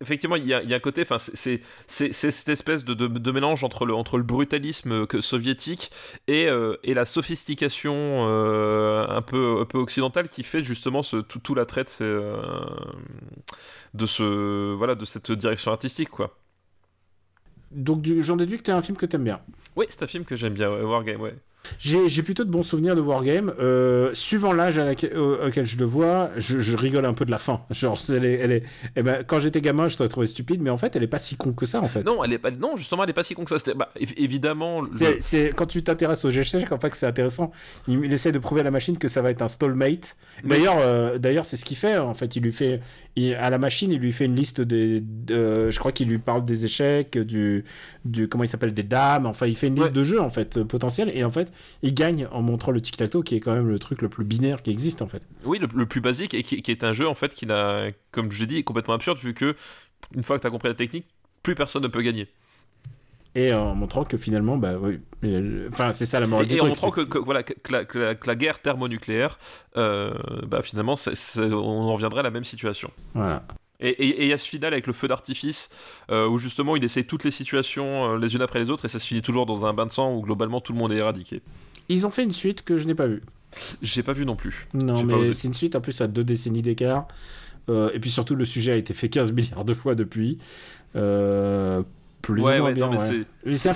effectivement, 0.00 0.36
il 0.36 0.46
y, 0.46 0.54
a, 0.54 0.62
il 0.62 0.70
y 0.70 0.72
a 0.72 0.76
un 0.76 0.80
côté, 0.80 1.02
enfin, 1.02 1.18
c'est- 1.18 1.61
cette 1.86 2.48
espèce 2.48 2.84
de, 2.84 2.94
de- 2.94 3.07
de 3.09 3.30
mélange 3.30 3.62
entre 3.64 3.84
le, 3.84 3.94
entre 3.94 4.16
le 4.16 4.22
brutalisme 4.24 4.92
euh, 4.92 5.07
que, 5.07 5.20
soviétique 5.20 5.90
et, 6.28 6.46
euh, 6.48 6.76
et 6.84 6.94
la 6.94 7.04
sophistication 7.04 7.94
euh, 8.28 9.07
un, 9.09 9.22
peu, 9.22 9.59
un 9.61 9.64
peu 9.64 9.78
occidentale 9.78 10.28
qui 10.28 10.42
fait 10.42 10.62
justement 10.62 11.02
ce, 11.02 11.16
tout, 11.18 11.38
tout 11.38 11.54
l'attrait 11.54 11.84
de, 12.00 12.32
de, 13.97 14.07
ce, 14.07 14.74
voilà, 14.74 14.94
de 14.94 15.05
cette 15.05 15.32
direction 15.32 15.72
artistique, 15.72 16.11
quoi. 16.11 16.38
Donc 17.70 18.07
j'en 18.20 18.36
déduis 18.36 18.59
que 18.59 18.62
t'es 18.64 18.72
un 18.72 18.82
film 18.82 18.97
que 18.97 19.07
t'aimes 19.07 19.24
bien. 19.24 19.40
Oui, 19.76 19.86
c'est 19.88 20.02
un 20.02 20.06
film 20.06 20.24
que 20.24 20.36
j'aime 20.36 20.54
bien, 20.54 20.70
ouais, 20.70 20.82
Wargame, 20.82 21.20
ouais. 21.20 21.34
J'ai 21.80 22.22
plutôt 22.22 22.44
de 22.44 22.50
bons 22.50 22.62
souvenirs 22.62 22.94
de 22.94 23.00
Wargame. 23.00 23.52
Euh, 23.58 24.10
suivant 24.14 24.52
l'âge 24.52 24.78
au- 24.78 25.46
auquel 25.48 25.66
je 25.66 25.76
le 25.78 25.84
vois, 25.84 26.30
je, 26.36 26.60
je 26.60 26.76
rigole 26.76 27.04
un 27.04 27.12
peu 27.12 27.24
de 27.24 27.30
la 27.32 27.38
fin. 27.38 27.62
Genre, 27.72 27.98
elle 28.10 28.24
est, 28.24 28.34
elle 28.34 28.52
est, 28.52 28.62
eh 28.94 29.02
ben, 29.02 29.24
quand 29.26 29.40
j'étais 29.40 29.60
gamin, 29.60 29.88
je 29.88 29.96
l'aurais 29.98 30.08
trouvé 30.08 30.28
stupide, 30.28 30.62
mais 30.62 30.70
en 30.70 30.76
fait, 30.76 30.94
elle 30.94 31.02
est 31.02 31.08
pas 31.08 31.18
si 31.18 31.34
con 31.34 31.52
que 31.52 31.66
ça, 31.66 31.80
en 31.80 31.88
fait. 31.88 32.04
Non, 32.04 32.22
elle 32.22 32.32
est 32.34 32.38
pas, 32.38 32.52
non, 32.52 32.76
justement, 32.76 33.02
elle 33.02 33.10
est 33.10 33.14
pas 33.14 33.24
si 33.24 33.34
con 33.34 33.44
que 33.44 33.50
ça. 33.58 33.74
Bah, 33.74 33.90
év- 34.00 34.14
évidemment, 34.16 34.82
le- 34.82 34.90
C'est, 35.18 35.52
quand 35.56 35.66
tu 35.66 35.82
t'intéresses 35.82 36.24
aux 36.24 36.30
échecs, 36.30 36.70
en 36.70 36.78
fait, 36.78 36.94
c'est 36.94 37.06
intéressant. 37.06 37.50
Il, 37.88 38.04
il 38.04 38.12
essaie 38.12 38.30
de 38.30 38.38
prouver 38.38 38.60
à 38.60 38.64
la 38.64 38.70
machine 38.70 38.96
que 38.96 39.08
ça 39.08 39.20
va 39.20 39.32
être 39.32 39.42
un 39.42 39.48
stallmate. 39.48 40.16
D'ailleurs, 40.44 40.76
euh, 40.78 41.18
d'ailleurs, 41.18 41.46
c'est 41.46 41.56
ce 41.56 41.64
qu'il 41.64 41.76
fait. 41.76 41.96
En 41.98 42.14
fait, 42.14 42.36
il 42.36 42.44
lui 42.44 42.52
fait, 42.52 42.80
il- 43.16 43.34
à 43.34 43.50
la 43.50 43.58
machine, 43.58 43.90
il 43.90 43.98
lui 43.98 44.12
fait 44.12 44.26
une 44.26 44.36
liste 44.36 44.60
des, 44.60 45.00
de- 45.00 45.70
je 45.70 45.78
crois 45.80 45.90
qu'il 45.90 46.08
lui 46.08 46.18
parle 46.18 46.44
des 46.44 46.64
échecs, 46.64 47.18
du, 47.18 47.64
du, 48.04 48.28
comment 48.28 48.44
il 48.44 48.48
s'appelle, 48.48 48.72
des 48.72 48.84
dames. 48.84 49.26
Enfin, 49.26 49.46
il 49.48 49.56
fait 49.56 49.65
une 49.68 49.74
liste 49.74 49.86
Ouais. 49.88 49.92
de 49.92 50.04
jeux 50.04 50.20
en 50.20 50.30
fait 50.30 50.56
euh, 50.58 50.64
potentiels, 50.64 51.10
et 51.14 51.24
en 51.24 51.30
fait, 51.30 51.52
il 51.82 51.94
gagne 51.94 52.26
en 52.32 52.42
montrant 52.42 52.72
le 52.72 52.80
tic-tac-toe, 52.80 53.22
qui 53.22 53.34
est 53.36 53.40
quand 53.40 53.54
même 53.54 53.68
le 53.68 53.78
truc 53.78 54.02
le 54.02 54.08
plus 54.08 54.24
binaire 54.24 54.62
qui 54.62 54.70
existe 54.70 55.02
en 55.02 55.08
fait. 55.08 55.22
Oui, 55.44 55.58
le, 55.58 55.68
le 55.74 55.86
plus 55.86 56.00
basique 56.00 56.34
et 56.34 56.42
qui, 56.42 56.62
qui 56.62 56.70
est 56.70 56.84
un 56.84 56.92
jeu 56.92 57.06
en 57.08 57.14
fait 57.14 57.34
qui 57.34 57.46
n'a, 57.46 57.86
comme 58.10 58.30
je 58.32 58.40
l'ai 58.40 58.46
dit, 58.46 58.58
est 58.58 58.62
complètement 58.62 58.94
absurde 58.94 59.18
vu 59.18 59.34
que 59.34 59.54
une 60.14 60.22
fois 60.22 60.36
que 60.36 60.42
tu 60.42 60.46
as 60.46 60.50
compris 60.50 60.68
la 60.68 60.74
technique, 60.74 61.06
plus 61.42 61.54
personne 61.54 61.82
ne 61.82 61.88
peut 61.88 62.02
gagner. 62.02 62.28
Et 63.34 63.52
en 63.52 63.74
montrant 63.74 64.04
que 64.04 64.16
finalement, 64.16 64.56
bah 64.56 64.78
oui, 64.80 64.98
euh, 65.24 65.68
enfin, 65.70 65.92
c'est 65.92 66.06
ça 66.06 66.20
la 66.20 66.26
morale 66.26 66.46
Et, 66.46 66.48
du 66.48 66.54
et 66.54 66.60
en 66.60 66.64
truc. 66.70 66.82
montrant 66.82 66.90
c'est- 66.96 67.04
que, 67.04 67.10
que- 67.10 67.18
voilà 67.18 67.42
que, 67.42 67.52
la, 67.70 67.84
que 67.84 67.98
la- 67.98 68.14
que 68.14 68.26
la 68.26 68.34
guerre 68.34 68.60
thermonucléaire, 68.62 69.38
euh, 69.76 70.14
bah 70.46 70.62
finalement, 70.62 70.94
on 71.36 71.50
en 71.50 71.92
reviendrait 71.92 72.20
à 72.20 72.22
la 72.22 72.30
même 72.30 72.44
situation. 72.44 72.90
Voilà. 73.14 73.42
Et 73.80 74.22
il 74.22 74.26
y 74.26 74.32
a 74.32 74.38
ce 74.38 74.48
final 74.48 74.72
avec 74.72 74.86
le 74.86 74.92
feu 74.94 75.06
d'artifice 75.06 75.68
euh, 76.10 76.26
où 76.26 76.38
justement 76.38 76.76
il 76.76 76.84
essaie 76.84 77.04
toutes 77.04 77.24
les 77.24 77.30
situations 77.30 78.12
euh, 78.14 78.18
les 78.18 78.34
unes 78.34 78.40
après 78.42 78.58
les 78.58 78.70
autres 78.70 78.86
et 78.86 78.88
ça 78.88 78.98
se 78.98 79.06
finit 79.06 79.20
toujours 79.22 79.44
dans 79.44 79.66
un 79.66 79.74
bain 79.74 79.84
de 79.86 79.92
sang 79.92 80.14
où 80.14 80.22
globalement 80.22 80.60
tout 80.62 80.72
le 80.72 80.78
monde 80.78 80.92
est 80.92 80.96
éradiqué. 80.96 81.42
Ils 81.90 82.06
ont 82.06 82.10
fait 82.10 82.24
une 82.24 82.32
suite 82.32 82.64
que 82.64 82.78
je 82.78 82.86
n'ai 82.86 82.94
pas 82.94 83.06
vue. 83.06 83.22
J'ai 83.82 84.02
pas 84.02 84.12
vu 84.14 84.24
non 84.26 84.34
plus. 84.34 84.66
Non, 84.74 85.02
mais 85.04 85.32
c'est 85.34 85.48
une 85.48 85.54
suite 85.54 85.76
en 85.76 85.80
plus 85.80 86.00
à 86.00 86.06
deux 86.06 86.24
décennies 86.24 86.62
d'écart. 86.62 87.06
Euh, 87.68 87.90
et 87.94 87.98
puis 88.00 88.10
surtout, 88.10 88.34
le 88.34 88.44
sujet 88.44 88.72
a 88.72 88.76
été 88.76 88.94
fait 88.94 89.08
15 89.08 89.32
milliards 89.32 89.64
de 89.64 89.74
fois 89.74 89.94
depuis. 89.94 90.38
Plus 92.22 92.42
Ouais, 92.42 92.56
ou 92.56 92.62
moins 92.62 92.68
ouais, 92.70 92.74
bien. 92.74 92.88
ouais. 92.90 93.24
un, 93.68 93.72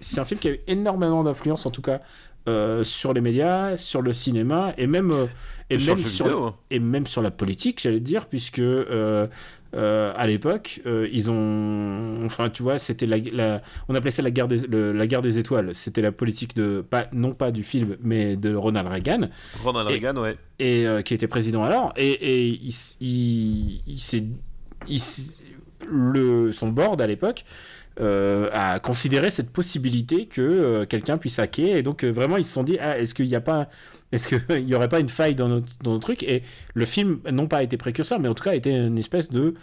c'est 0.00 0.18
un 0.20 0.24
film 0.24 0.40
qui 0.40 0.48
a 0.48 0.52
eu 0.52 0.60
énormément 0.66 1.22
d'influence, 1.24 1.66
en 1.66 1.70
tout 1.70 1.82
cas, 1.82 2.00
euh, 2.48 2.82
sur 2.84 3.12
les 3.12 3.20
médias, 3.20 3.76
sur 3.76 4.02
le 4.02 4.12
cinéma, 4.12 4.72
et 4.76 4.86
même, 4.86 5.10
euh, 5.12 5.26
et 5.70 5.78
sur 5.78 5.94
même, 5.96 6.04
sur, 6.04 6.26
vidéo, 6.26 6.44
hein. 6.44 6.54
et 6.70 6.78
même 6.80 7.06
sur 7.06 7.22
la 7.22 7.30
politique, 7.30 7.80
j'allais 7.80 8.00
dire, 8.00 8.26
puisque 8.26 8.58
euh, 8.58 9.26
à 9.74 10.26
l'époque, 10.26 10.80
ils 11.12 11.30
ont. 11.30 12.24
Enfin, 12.24 12.50
tu 12.50 12.62
vois, 12.62 12.78
c'était 12.78 13.06
la, 13.06 13.16
la- 13.32 13.62
On 13.88 13.94
appelait 13.94 14.10
ça 14.10 14.22
la 14.22 14.30
guerre 14.30 14.48
des, 14.48 14.58
le- 14.66 14.92
la 14.92 15.06
guerre 15.06 15.22
des 15.22 15.38
étoiles. 15.38 15.70
C'était 15.74 16.02
la 16.02 16.12
politique 16.12 16.54
de. 16.54 16.82
Pas, 16.82 17.06
non 17.12 17.32
pas 17.32 17.50
du 17.50 17.62
film, 17.62 17.96
mais 18.02 18.36
de 18.36 18.54
Ronald 18.54 18.88
Reagan 18.88 19.28
Ronald 19.62 19.88
Et- 19.88 19.92
Reagan, 19.94 20.16
ouais. 20.20 20.36
et 20.58 20.86
qui 21.04 21.14
était 21.14 21.28
président 21.28 21.64
alors, 21.64 21.94
et, 21.96 22.10
et 22.10 22.48
il, 22.48 22.74
il, 23.00 23.82
le, 25.88 26.52
son 26.52 26.68
board 26.68 27.00
à 27.00 27.06
l'époque 27.06 27.44
euh, 28.00 28.48
a 28.52 28.78
considéré 28.80 29.28
cette 29.28 29.50
possibilité 29.50 30.26
que 30.26 30.40
euh, 30.40 30.86
quelqu'un 30.86 31.18
puisse 31.18 31.38
hacker, 31.38 31.76
et 31.76 31.82
donc 31.82 32.04
euh, 32.04 32.10
vraiment 32.10 32.38
ils 32.38 32.44
se 32.44 32.52
sont 32.52 32.62
dit, 32.62 32.78
ah, 32.80 32.98
est-ce 32.98 33.14
qu'il 33.14 33.26
n'y 33.26 33.34
a 33.34 33.40
pas, 33.42 33.68
est-ce 34.12 34.28
qu'il 34.28 34.60
y 34.68 34.74
aurait 34.74 34.88
pas 34.88 35.00
une 35.00 35.10
faille 35.10 35.34
dans 35.34 35.48
notre, 35.48 35.66
dans 35.82 35.92
notre 35.92 36.04
truc? 36.04 36.22
Et 36.22 36.42
le 36.72 36.84
film, 36.86 37.18
non 37.30 37.48
pas 37.48 37.62
été 37.62 37.76
précurseur, 37.76 38.18
mais 38.18 38.28
en 38.28 38.34
tout 38.34 38.44
cas 38.44 38.52
a 38.52 38.54
été 38.54 38.70
une 38.70 38.98
espèce 38.98 39.30
de 39.30 39.54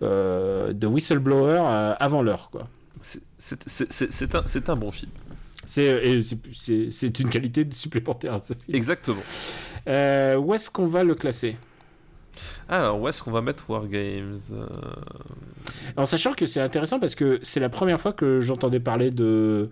de 0.00 0.86
whistleblower 0.86 1.94
avant 1.98 2.22
l'heure, 2.22 2.50
quoi. 2.50 2.68
C'est- 3.00 4.34
un, 4.34 4.72
un 4.72 4.76
bon 4.76 4.90
film. 4.92 5.10
C'est, 5.66 7.20
une 7.20 7.28
qualité 7.28 7.66
supplémentaire 7.70 8.34
à 8.34 8.38
ce 8.40 8.54
film. 8.54 8.76
Exactement. 8.76 9.22
Où 9.86 10.54
est-ce 10.54 10.70
qu'on 10.70 10.86
va 10.86 11.04
le 11.04 11.14
classer? 11.14 11.56
Alors, 12.68 13.00
où 13.00 13.08
est-ce 13.08 13.22
qu'on 13.22 13.30
va 13.30 13.40
mettre 13.40 13.68
Wargames 13.70 14.38
euh, 14.52 14.62
En 15.96 16.04
sachant 16.06 16.34
que 16.34 16.46
c'est 16.46 16.60
intéressant 16.60 17.00
parce 17.00 17.14
que 17.14 17.38
c'est 17.42 17.60
la 17.60 17.68
première 17.70 18.00
fois 18.00 18.12
que 18.12 18.40
j'entendais 18.40 18.80
parler 18.80 19.10
de 19.10 19.70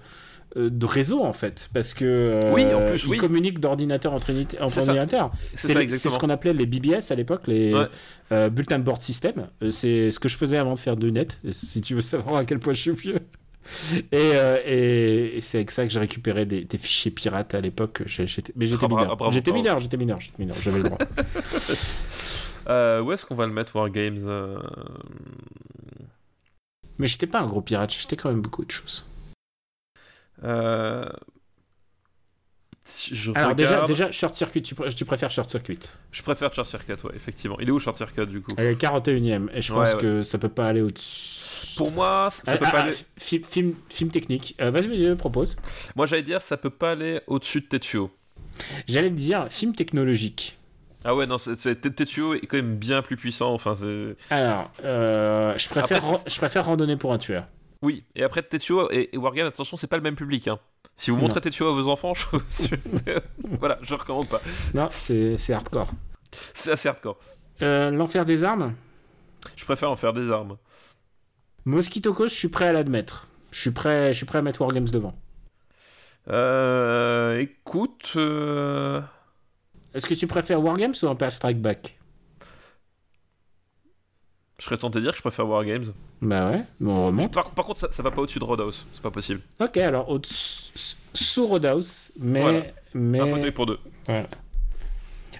euh, 0.56 0.70
de 0.70 0.86
réseau 0.86 1.22
en 1.22 1.32
fait 1.34 1.68
parce 1.74 1.92
que 1.92 2.04
euh, 2.42 2.52
Oui, 2.54 2.64
en 2.72 2.86
plus, 2.86 3.02
ils 3.04 3.08
oui. 3.10 3.18
communiquent 3.18 3.58
d'ordinateur 3.60 4.14
entre, 4.14 4.30
ordinateurs. 4.60 5.30
C'est 5.54 5.88
ce 5.98 6.18
qu'on 6.18 6.30
appelait 6.30 6.54
les 6.54 6.64
BBS 6.66 7.10
à 7.10 7.14
l'époque, 7.16 7.42
les 7.48 7.74
Ouais. 7.74 7.86
euh, 8.32 8.48
bulletin 8.48 8.78
board 8.78 9.02
system. 9.02 9.48
Euh, 9.62 9.68
C'est 9.70 10.10
ce 10.10 10.18
que 10.18 10.28
je 10.30 10.38
faisais 10.38 10.56
avant 10.56 10.72
de 10.74 10.78
faire 10.78 10.96
du 10.96 11.12
net. 11.12 11.42
Si 11.50 11.80
tu 11.82 11.94
veux 11.96 12.00
savoir 12.00 12.36
à 12.36 12.44
quel 12.46 12.60
point 12.60 12.72
je 12.72 12.80
suis 12.80 12.92
vieux. 12.92 13.18
Et, 14.12 14.14
euh, 14.14 14.58
et- 14.64 15.36
et 15.38 15.40
c'est 15.40 15.58
avec 15.58 15.72
ça 15.72 15.84
que 15.84 15.92
j'ai 15.92 15.98
récupéré 15.98 16.46
des, 16.46 16.64
des 16.64 16.78
fichiers 16.78 17.10
pirates 17.10 17.52
à 17.56 17.60
l'époque. 17.60 18.02
Mais 18.54 18.64
j'étais 18.66 18.84
Ah, 18.84 18.88
bravo. 18.88 19.30
mineur, 19.52 19.80
j'étais 19.80 19.96
mineur, 19.96 20.20
j'étais 20.20 20.38
mineur, 20.38 20.56
j'avais 20.62 20.78
le 20.78 20.84
droit. 20.84 20.98
euh, 22.68 23.00
Où 23.00 23.12
est-ce 23.12 23.24
qu'on 23.26 23.34
va 23.34 23.46
le 23.46 23.52
mettre 23.52 23.76
Wargames 23.76 24.24
euh, 24.26 24.58
Mais 26.98 27.06
j'étais 27.06 27.26
pas 27.26 27.40
un 27.40 27.46
gros 27.46 27.60
pirate, 27.62 27.92
j'étais 27.92 28.16
quand 28.16 28.28
même 28.30 28.40
beaucoup 28.42 28.64
de 28.64 28.70
choses. 28.70 29.08
euh, 30.44 31.08
Je 33.10 33.32
Alors 33.34 33.54
déjà, 33.54 33.70
regarde- 33.70 33.88
déjà 33.88 34.10
Short 34.12 34.34
Circuit, 34.34 34.62
tu, 34.62 34.74
pr- 34.74 34.94
tu 34.94 35.04
préfères 35.04 35.30
Short 35.30 35.50
Circuit? 35.50 35.78
Je 36.12 36.22
préfère 36.22 36.54
Short 36.54 36.66
Circuit, 36.68 36.92
ouais, 37.04 37.12
effectivement. 37.14 37.58
Il 37.60 37.68
est 37.68 37.72
où 37.72 37.80
Short 37.80 37.96
Circuit 37.96 38.26
du 38.26 38.40
coup? 38.40 38.52
Elle 38.56 38.66
est 38.66 38.80
41ème, 38.80 39.48
et 39.52 39.60
je 39.60 39.72
Ouais, 39.72 39.80
pense 39.84 39.94
ouais. 39.94 40.00
que 40.00 40.22
ça 40.22 40.38
peut 40.38 40.48
pas 40.48 40.68
aller 40.68 40.82
au-dessus. 40.82 41.76
Pour 41.76 41.90
moi, 41.90 42.28
ça 42.30 42.42
Ah, 42.46 42.56
peut 42.56 42.64
ah, 42.68 42.70
pas 42.70 42.78
ah, 42.78 42.82
aller. 42.84 42.96
fi- 43.18 43.42
film, 43.42 43.74
film 43.90 44.10
technique. 44.10 44.54
Euh, 44.60 44.70
Vas-y, 44.70 44.88
vas-y, 44.88 45.14
propose. 45.16 45.56
Moi, 45.94 46.06
j'allais 46.06 46.22
dire, 46.22 46.40
ça 46.40 46.56
peut 46.56 46.70
pas 46.70 46.92
aller 46.92 47.20
au-dessus 47.26 47.60
de 47.60 47.66
Tetsuo. 47.66 48.10
J'allais 48.86 49.10
dire 49.10 49.48
film 49.50 49.74
technologique. 49.74 50.56
Ah 51.08 51.14
ouais, 51.14 51.26
non, 51.26 51.36
Tetsuo 51.36 52.34
est 52.34 52.46
quand 52.46 52.56
même 52.56 52.74
bien 52.74 53.00
plus 53.00 53.16
puissant. 53.16 53.52
Enfin, 53.54 53.76
c'est. 53.76 54.16
Alors, 54.28 54.72
euh, 54.84 55.56
je, 55.56 55.68
préfère, 55.68 56.04
Après, 56.04 56.18
je 56.28 56.36
préfère 56.36 56.66
randonner 56.66 56.96
pour 56.96 57.12
un 57.12 57.18
tueur. 57.18 57.46
Oui, 57.80 58.02
et 58.16 58.24
après 58.24 58.42
Tetsuo 58.42 58.90
et, 58.90 59.10
et 59.12 59.16
Wargame, 59.16 59.46
attention, 59.46 59.76
c'est 59.76 59.86
pas 59.86 59.98
le 59.98 60.02
même 60.02 60.16
public. 60.16 60.48
Hein. 60.48 60.58
Si 60.96 61.12
vous 61.12 61.16
Non. 61.18 61.24
montrez 61.24 61.40
Tetsuo 61.40 61.68
à 61.68 61.72
vos 61.72 61.88
enfants, 61.88 62.12
je... 62.14 62.24
voilà, 63.60 63.78
je 63.82 63.94
recommande 63.94 64.28
pas. 64.28 64.40
Non, 64.74 64.88
c'est 64.90 65.36
hardcore. 65.52 65.90
C'est 66.54 66.72
assez 66.72 66.88
hardcore. 66.88 67.18
Euh, 67.62 67.90
L'enfer 67.92 68.24
des 68.24 68.42
armes? 68.42 68.74
Je 69.54 69.64
préfère 69.64 69.90
en 69.90 69.96
faire 69.96 70.12
des 70.12 70.30
armes. 70.32 70.56
Mosquito 71.66 72.12
Coast, 72.14 72.34
je 72.34 72.38
suis 72.40 72.48
prêt 72.48 72.66
à 72.66 72.72
l'admettre. 72.72 73.28
Je 73.52 73.60
suis 73.60 73.70
prêt, 73.70 74.12
je 74.12 74.16
suis 74.16 74.26
prêt 74.26 74.38
à 74.38 74.42
mettre 74.42 74.60
Wargames 74.60 74.88
devant. 74.88 75.14
Euh, 76.28 77.38
écoute, 77.38 78.14
euh, 78.16 79.00
Est-ce 79.96 80.06
que 80.06 80.12
tu 80.12 80.26
préfères 80.26 80.62
Wargames 80.62 80.92
ou 81.02 81.06
Empire 81.06 81.32
Strike 81.32 81.58
Back? 81.58 81.98
Je 84.58 84.64
serais 84.66 84.76
tenté 84.76 84.98
de 84.98 85.04
dire 85.04 85.12
que 85.12 85.16
je 85.16 85.22
préfère 85.22 85.48
Wargames. 85.48 85.94
Bah 86.20 86.50
ouais, 86.50 86.64
mais 86.80 86.92
on 86.92 87.06
remonte. 87.06 87.32
Par, 87.32 87.50
par 87.50 87.64
contre, 87.64 87.80
ça, 87.80 87.88
ça 87.90 88.02
va 88.02 88.10
pas 88.10 88.20
au-dessus 88.20 88.38
de 88.38 88.44
Roadhouse, 88.44 88.86
c'est 88.92 89.02
pas 89.02 89.10
possible. 89.10 89.40
Ok, 89.58 89.78
alors 89.78 90.10
au 90.10 90.20
sous 90.22 91.46
Roadhouse, 91.46 92.12
mais. 92.20 92.42
Voilà. 92.42 92.62
mais... 92.92 93.20
Un 93.20 93.26
fauteuil 93.26 93.52
pour 93.52 93.64
deux. 93.64 93.78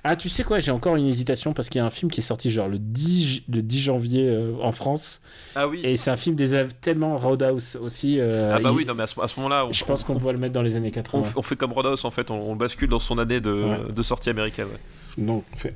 Ah, 0.08 0.14
tu 0.16 0.28
sais 0.28 0.44
quoi, 0.44 0.60
j'ai 0.60 0.70
encore 0.70 0.94
une 0.96 1.06
hésitation 1.06 1.52
parce 1.52 1.68
qu'il 1.68 1.80
y 1.80 1.82
a 1.82 1.84
un 1.86 1.90
film 1.90 2.10
qui 2.10 2.20
est 2.20 2.22
sorti 2.22 2.48
genre 2.50 2.68
le 2.68 2.78
10, 2.78 3.42
le 3.52 3.60
10 3.62 3.80
janvier 3.82 4.28
euh, 4.28 4.52
en 4.62 4.70
France. 4.70 5.20
Ah 5.56 5.66
oui. 5.66 5.80
Et 5.82 5.96
c'est 5.96 6.10
un 6.10 6.16
film 6.16 6.36
des 6.36 6.54
tellement 6.80 7.16
Roadhouse 7.16 7.76
aussi. 7.82 8.20
euh, 8.20 8.54
ah 8.54 8.60
bah 8.60 8.68
il- 8.70 8.76
oui, 8.76 8.84
non 8.86 8.94
mais 8.94 9.02
à 9.02 9.06
ce, 9.06 9.18
moment-là, 9.40 9.66
on, 9.66 9.72
Je 9.72 9.84
pense 9.84 10.04
qu'on 10.04 10.14
on, 10.14 10.18
doit 10.18 10.32
le 10.32 10.38
mettre 10.38 10.52
dans 10.52 10.62
les 10.62 10.76
années 10.76 10.88
on, 10.88 10.92
80. 10.92 11.22
on 11.36 11.42
fait 11.42 11.56
comme 11.56 11.72
Roadhouse 11.72 12.04
en 12.04 12.10
fait, 12.12 12.30
on, 12.30 12.40
on 12.40 12.52
le 12.52 12.58
bascule 12.58 12.88
dans 12.88 13.00
son 13.00 13.18
année 13.18 13.40
de, 13.40 13.50
Ouais. 13.52 13.92
de 13.92 14.02
sortie 14.02 14.30
américaine. 14.30 14.66
ouais. 14.66 15.24
Donc, 15.24 15.44
fait- 15.56 15.74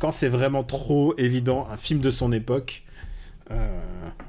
quand 0.00 0.10
c'est 0.10 0.28
vraiment 0.28 0.62
trop 0.64 1.14
évident, 1.16 1.66
un 1.72 1.76
film 1.76 2.00
de 2.00 2.10
son 2.10 2.32
époque, 2.32 2.82
euh, 3.50 3.80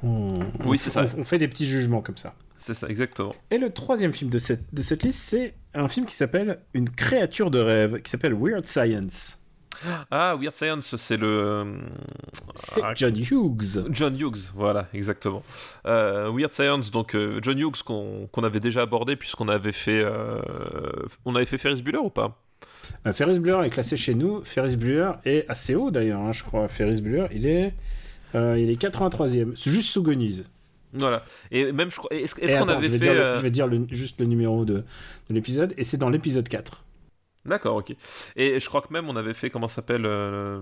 on, 0.02 0.40
on- 0.64 0.68
Oui, 0.68 0.78
c'est 0.78 0.90
ça. 0.90 1.04
On, 1.16 1.20
on 1.20 1.24
fait 1.24 1.38
des 1.38 1.48
petits 1.48 1.66
jugements 1.66 2.00
comme 2.00 2.16
ça. 2.16 2.32
C'est 2.56 2.74
ça, 2.74 2.88
exactement. 2.88 3.32
Et 3.50 3.58
le 3.58 3.70
troisième 3.70 4.12
film 4.12 4.30
de 4.30 4.38
cette, 4.38 4.72
de 4.72 4.82
cette 4.82 5.02
liste, 5.02 5.20
c'est 5.20 5.54
un 5.74 5.88
film 5.88 6.06
qui 6.06 6.14
s'appelle 6.14 6.60
Une 6.74 6.88
créature 6.88 7.50
de 7.50 7.58
rêve, 7.58 8.00
qui 8.02 8.10
s'appelle 8.10 8.34
Weird 8.34 8.66
Science. 8.66 9.38
Ah, 10.10 10.34
Weird 10.40 10.54
Science, 10.54 10.96
c'est 10.96 11.18
le. 11.18 11.80
C'est 12.54 12.80
Ah, 12.82 12.94
John 12.94 13.14
Hughes. 13.14 13.84
John 13.90 14.18
Hughes, 14.18 14.50
voilà, 14.54 14.88
exactement. 14.94 15.42
Euh, 15.86 16.30
Weird 16.34 16.52
Science, 16.52 16.90
donc 16.90 17.14
euh, 17.14 17.38
John 17.42 17.58
Hughes 17.58 17.82
qu'on 17.84 18.26
qu'on 18.32 18.42
avait 18.42 18.60
déjà 18.60 18.82
abordé 18.82 19.16
puisqu'on 19.16 19.48
avait 19.48 19.72
fait, 19.72 20.02
euh, 20.02 20.40
on 21.26 21.34
avait 21.34 21.44
fait 21.44 21.58
Ferris 21.58 21.82
Bueller 21.82 21.98
ou 21.98 22.08
pas? 22.10 22.38
Euh, 23.06 23.12
Ferris 23.12 23.38
Bueller 23.38 23.66
est 23.66 23.70
classé 23.70 23.98
chez 23.98 24.14
nous. 24.14 24.42
Ferris 24.44 24.76
Bueller 24.76 25.12
est 25.26 25.44
assez 25.48 25.74
haut 25.74 25.90
d'ailleurs, 25.90 26.20
hein, 26.20 26.32
je 26.32 26.42
crois. 26.42 26.68
Ferris 26.68 27.02
Bueller, 27.02 27.26
il 27.32 27.46
est, 27.46 27.74
euh, 28.34 28.58
il 28.58 28.70
est 28.70 28.80
83e, 28.80 29.52
C'est 29.56 29.70
juste 29.70 29.88
sous 29.90 30.02
Gonize. 30.02 30.48
Voilà. 30.98 31.24
Et 31.50 31.72
même, 31.72 31.90
je 31.90 31.96
crois, 31.96 32.10
est-ce 32.12 32.34
Et 32.40 32.56
qu'on 32.58 32.68
avait 32.68 32.86
je 32.86 32.92
vais 32.92 32.98
fait 32.98 33.04
dire, 33.04 33.14
le- 33.14 33.20
euh, 33.20 33.36
je 33.36 33.40
vais 33.42 33.50
dire 33.50 33.66
le- 33.66 33.86
juste 33.90 34.20
le 34.20 34.26
numéro 34.26 34.64
de, 34.64 34.74
de 34.74 35.34
l'épisode, 35.34 35.74
et 35.76 35.84
c'est 35.84 35.96
dans 35.96 36.10
l'épisode 36.10 36.48
4. 36.48 36.84
D'accord, 37.44 37.76
ok. 37.76 37.94
Et 38.36 38.58
je 38.58 38.66
crois 38.68 38.80
que 38.82 38.92
même 38.92 39.08
on 39.08 39.14
avait 39.16 39.34
fait 39.34 39.50
comment 39.50 39.68
ça 39.68 39.76
s'appelle 39.76 40.04
euh, 40.04 40.60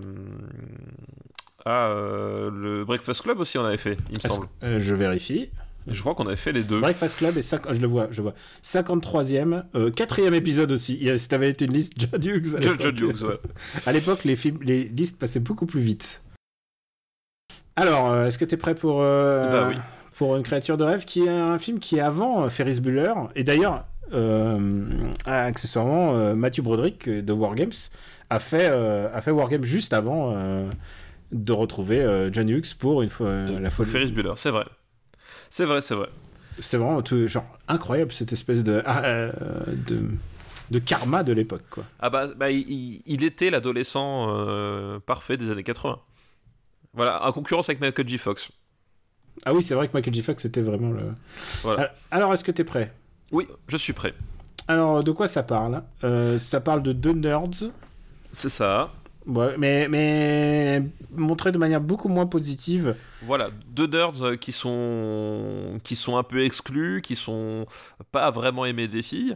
ah 1.65 1.87
euh, 1.87 2.51
le 2.51 2.85
Breakfast 2.85 3.23
Club 3.23 3.39
aussi 3.39 3.57
on 3.57 3.65
avait 3.65 3.77
fait, 3.77 3.97
il 4.11 4.17
me 4.23 4.29
semble. 4.29 4.47
euh, 4.63 4.79
je 4.79 4.93
vérifie. 4.93 5.49
Je 5.87 5.99
crois 6.01 6.15
qu'on 6.15 6.25
avait 6.25 6.35
fait 6.35 6.51
les 6.51 6.63
deux. 6.63 6.79
Breakfast 6.81 7.17
Club 7.19 7.37
est 7.37 7.43
5... 7.43 7.71
je 7.73 7.79
le 7.79 7.85
vois, 7.87 8.07
je 8.09 8.21
vois. 8.23 8.33
53e, 8.63 9.63
euh, 9.75 9.91
4e 9.91 10.33
épisode 10.33 10.71
aussi. 10.71 10.95
Il 10.99 11.05
y 11.05 11.11
a- 11.11 11.17
Si 11.17 11.27
t'avais 11.27 11.49
été 11.51 11.65
une 11.65 11.73
liste 11.73 11.93
John 11.97 12.19
Hughes. 12.23 12.57
Hughes, 12.59 13.23
ouais. 13.23 13.39
À 13.85 13.91
l'époque, 13.91 14.23
les 14.23 14.35
films, 14.35 14.59
les 14.63 14.85
listes 14.85 15.19
passaient 15.19 15.39
beaucoup 15.39 15.67
plus 15.67 15.81
vite. 15.81 16.23
Alors, 17.75 18.09
euh, 18.09 18.25
est-ce 18.27 18.37
que 18.39 18.45
t'es 18.45 18.57
prêt 18.57 18.73
pour 18.73 19.01
euh, 19.01 19.51
Bah 19.51 19.67
oui. 19.69 19.75
Pour 20.17 20.35
une 20.35 20.43
créature 20.43 20.77
de 20.77 20.83
rêve 20.83 21.05
qui 21.05 21.23
est 21.23 21.29
un 21.29 21.59
film 21.59 21.79
qui 21.79 21.97
est 21.97 22.01
avant 22.01 22.43
euh, 22.43 22.49
Ferris 22.49 22.79
Bueller 22.79 23.13
et 23.35 23.43
d'ailleurs 23.43 23.85
euh, 24.13 24.87
accessoirement 25.25 26.15
euh, 26.15 26.35
Matthew 26.35 26.61
Broderick 26.61 27.09
de 27.09 27.33
Wargames 27.33 27.71
a 28.29 28.39
fait 28.39 28.65
a 28.65 29.21
fait 29.21 29.31
Wargames 29.31 29.63
juste 29.65 29.93
avant 29.93 30.33
de 31.31 31.53
retrouver 31.53 32.29
John 32.31 32.49
Hughes 32.49 32.75
pour 32.79 33.03
une 33.03 33.09
fois 33.09 33.29
la 33.45 33.69
folie. 33.69 33.89
Ferris 33.91 34.11
Bueller, 34.11 34.33
c'est 34.35 34.49
vrai. 34.49 34.65
C'est 35.51 35.65
vrai, 35.65 35.81
c'est 35.81 35.93
vrai. 35.95 36.09
C'est 36.59 36.77
vraiment 36.77 37.01
tout, 37.03 37.27
genre 37.27 37.45
incroyable 37.67 38.11
cette 38.11 38.33
espèce 38.33 38.63
de 38.63 38.81
ah, 38.85 39.01
de, 39.67 40.07
de 40.71 40.79
karma 40.79 41.23
de 41.23 41.33
l'époque 41.33 41.63
quoi. 41.69 41.83
Ah 41.99 42.09
bah, 42.09 42.27
bah, 42.35 42.49
il- 42.49 43.23
était 43.23 43.49
l'adolescent 43.49 44.27
euh, 44.29 44.99
parfait 44.99 45.37
des 45.37 45.51
années 45.51 45.63
80. 45.63 45.99
Voilà, 46.93 47.25
en 47.27 47.31
concurrence 47.31 47.69
avec 47.69 47.81
Michael 47.81 48.07
J. 48.07 48.17
Fox. 48.17 48.49
Ah 49.45 49.53
oui, 49.53 49.61
c'est 49.61 49.75
vrai 49.75 49.87
que 49.87 49.93
Michael 49.93 50.13
J. 50.13 50.21
Fox 50.21 50.41
c'était 50.43 50.61
vraiment 50.61 50.91
le. 50.91 51.01
Voilà. 51.63 51.93
Alors, 52.11 52.33
est-ce 52.33 52.43
que 52.43 52.51
t'es 52.51 52.63
prêt? 52.63 52.93
Oui, 53.31 53.47
je 53.67 53.77
suis 53.77 53.93
prêt. 53.93 54.13
Alors, 54.67 55.03
de 55.03 55.11
quoi 55.11 55.27
ça 55.27 55.43
parle? 55.43 55.83
Euh, 56.03 56.37
Ça 56.37 56.59
parle 56.61 56.81
de 56.81 56.93
deux 56.93 57.13
nerds, 57.13 57.69
C'est 58.31 58.49
ça. 58.49 58.91
ouais, 59.27 59.55
mais, 59.57 59.87
mais 59.89 60.81
montré 61.15 61.51
de 61.51 61.57
manière 61.57 61.81
beaucoup 61.81 62.07
moins 62.09 62.25
positive. 62.25 62.95
Voilà, 63.23 63.49
deux 63.67 63.87
nerds 63.87 64.23
euh, 64.23 64.35
qui 64.35 64.51
sont 64.51 65.79
qui 65.83 65.95
sont 65.95 66.17
un 66.17 66.23
peu 66.23 66.43
exclus, 66.43 67.01
qui 67.03 67.15
sont 67.15 67.65
pas 68.11 68.29
vraiment 68.31 68.65
aimés 68.65 68.87
des 68.87 69.01
filles, 69.01 69.35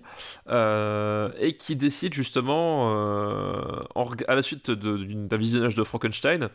euh, 0.50 1.30
et 1.40 1.58
qui 1.58 1.76
décident 1.76 2.14
justement, 2.14 2.92
euh, 2.96 3.82
en 3.96 4.08
à 4.28 4.36
la 4.36 4.42
suite 4.44 4.70
d'un 4.72 5.38
visionnage 5.38 5.76
de 5.76 5.84
Frankenstein, 5.84 6.50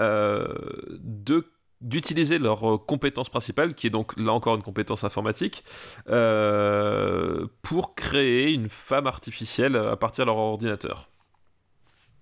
euh, 0.00 0.46
de 1.00 1.44
d'utiliser 1.82 2.38
leur 2.38 2.74
euh, 2.74 2.78
compétence 2.78 3.28
principale, 3.28 3.74
qui 3.74 3.86
est 3.88 3.90
donc 3.90 4.18
là 4.18 4.32
encore 4.32 4.54
une 4.56 4.62
compétence 4.62 5.04
informatique, 5.04 5.64
euh, 6.08 7.46
pour 7.62 7.94
créer 7.94 8.52
une 8.52 8.68
femme 8.68 9.06
artificielle 9.06 9.76
à 9.76 9.96
partir 9.96 10.24
de 10.24 10.30
leur 10.30 10.38
ordinateur. 10.38 11.08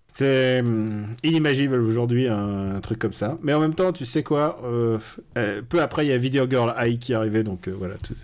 C'est 0.08 0.60
hum, 0.60 1.14
inimaginable 1.22 1.82
aujourd'hui, 1.84 2.26
un, 2.26 2.74
un 2.76 2.80
truc 2.80 2.98
comme 2.98 3.12
ça. 3.12 3.36
Mais 3.42 3.54
en 3.54 3.60
même 3.60 3.74
temps, 3.74 3.92
tu 3.92 4.04
sais 4.04 4.22
quoi 4.24 4.60
euh, 4.64 4.98
euh, 5.38 5.62
Peu 5.68 5.80
après, 5.80 6.04
il 6.04 6.08
y 6.08 6.12
a 6.12 6.18
Video 6.18 6.48
Girl 6.50 6.74
AI 6.76 6.98
qui 6.98 7.12
est 7.12 7.14
arrivé, 7.14 7.42
donc 7.44 7.68
voilà. 7.68 7.94
tout- 7.98 8.14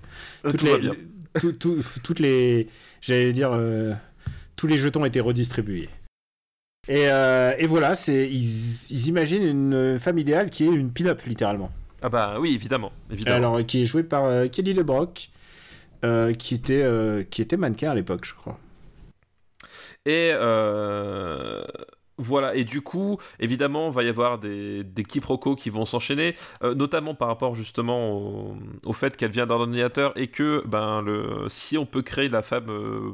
toutes 0.43 0.57
tout 0.61 0.67
les, 0.67 1.53
tout- 1.61 1.83
toutes 2.03 2.19
les, 2.19 2.69
j'allais 3.01 3.33
dire, 3.33 3.51
tous 4.57 4.67
les 4.67 4.79
jetons 4.79 5.05
étaient 5.05 5.21
redistribués. 5.21 5.89
Et, 6.89 7.11
euh, 7.11 7.55
et 7.59 7.67
voilà, 7.67 7.95
c'est 7.95 8.29
ils, 8.29 8.91
ils 8.91 9.09
imaginent 9.09 9.43
une 9.43 9.99
femme 9.99 10.19
idéale 10.19 10.51
qui 10.51 10.65
est 10.65 10.69
une 10.69 10.93
pin-up 10.93 11.21
littéralement. 11.23 11.71
Ah 12.03 12.09
bah 12.09 12.37
oui, 12.39 12.55
évidemment, 12.55 12.93
évidemment. 13.11 13.55
Alors, 13.55 13.67
qui 13.67 13.83
est 13.83 13.87
jouée 13.87 14.05
par 14.05 14.25
euh, 14.25 14.47
Kelly 14.49 14.75
LeBrock, 14.75 15.31
euh, 16.05 16.33
qui 16.35 16.55
était 16.55 16.85
qui 17.31 17.43
était 17.43 17.57
mannequin 17.57 17.91
à 17.91 17.95
l'époque, 17.95 18.25
je 18.25 18.35
crois. 18.35 18.59
Et 20.07 20.31
euh, 20.33 21.65
voilà, 22.19 22.55
et 22.55 22.65
du 22.65 22.81
coup, 22.81 23.19
évidemment, 23.41 23.91
va 23.91 24.03
y 24.03 24.09
avoir 24.09 24.39
des, 24.39 24.85
quiproquos 25.07 25.55
qui 25.55 25.69
vont 25.69 25.85
s'enchaîner, 25.85 26.35
euh, 26.63 26.75
notamment 26.75 27.15
par 27.15 27.29
rapport 27.29 27.55
justement 27.55 28.57
au, 28.85 28.93
fait 28.93 29.17
qu'elle 29.17 29.31
vient 29.31 29.47
d'un 29.47 29.57
ordinateur 29.57 30.17
et 30.17 30.29
que 30.29 30.63
ben, 30.67 31.05
si 31.49 31.77
on 31.77 31.85
peut 31.85 32.01
créer 32.01 32.31
la 32.31 32.41
femme 32.43 32.71
euh, 32.71 33.13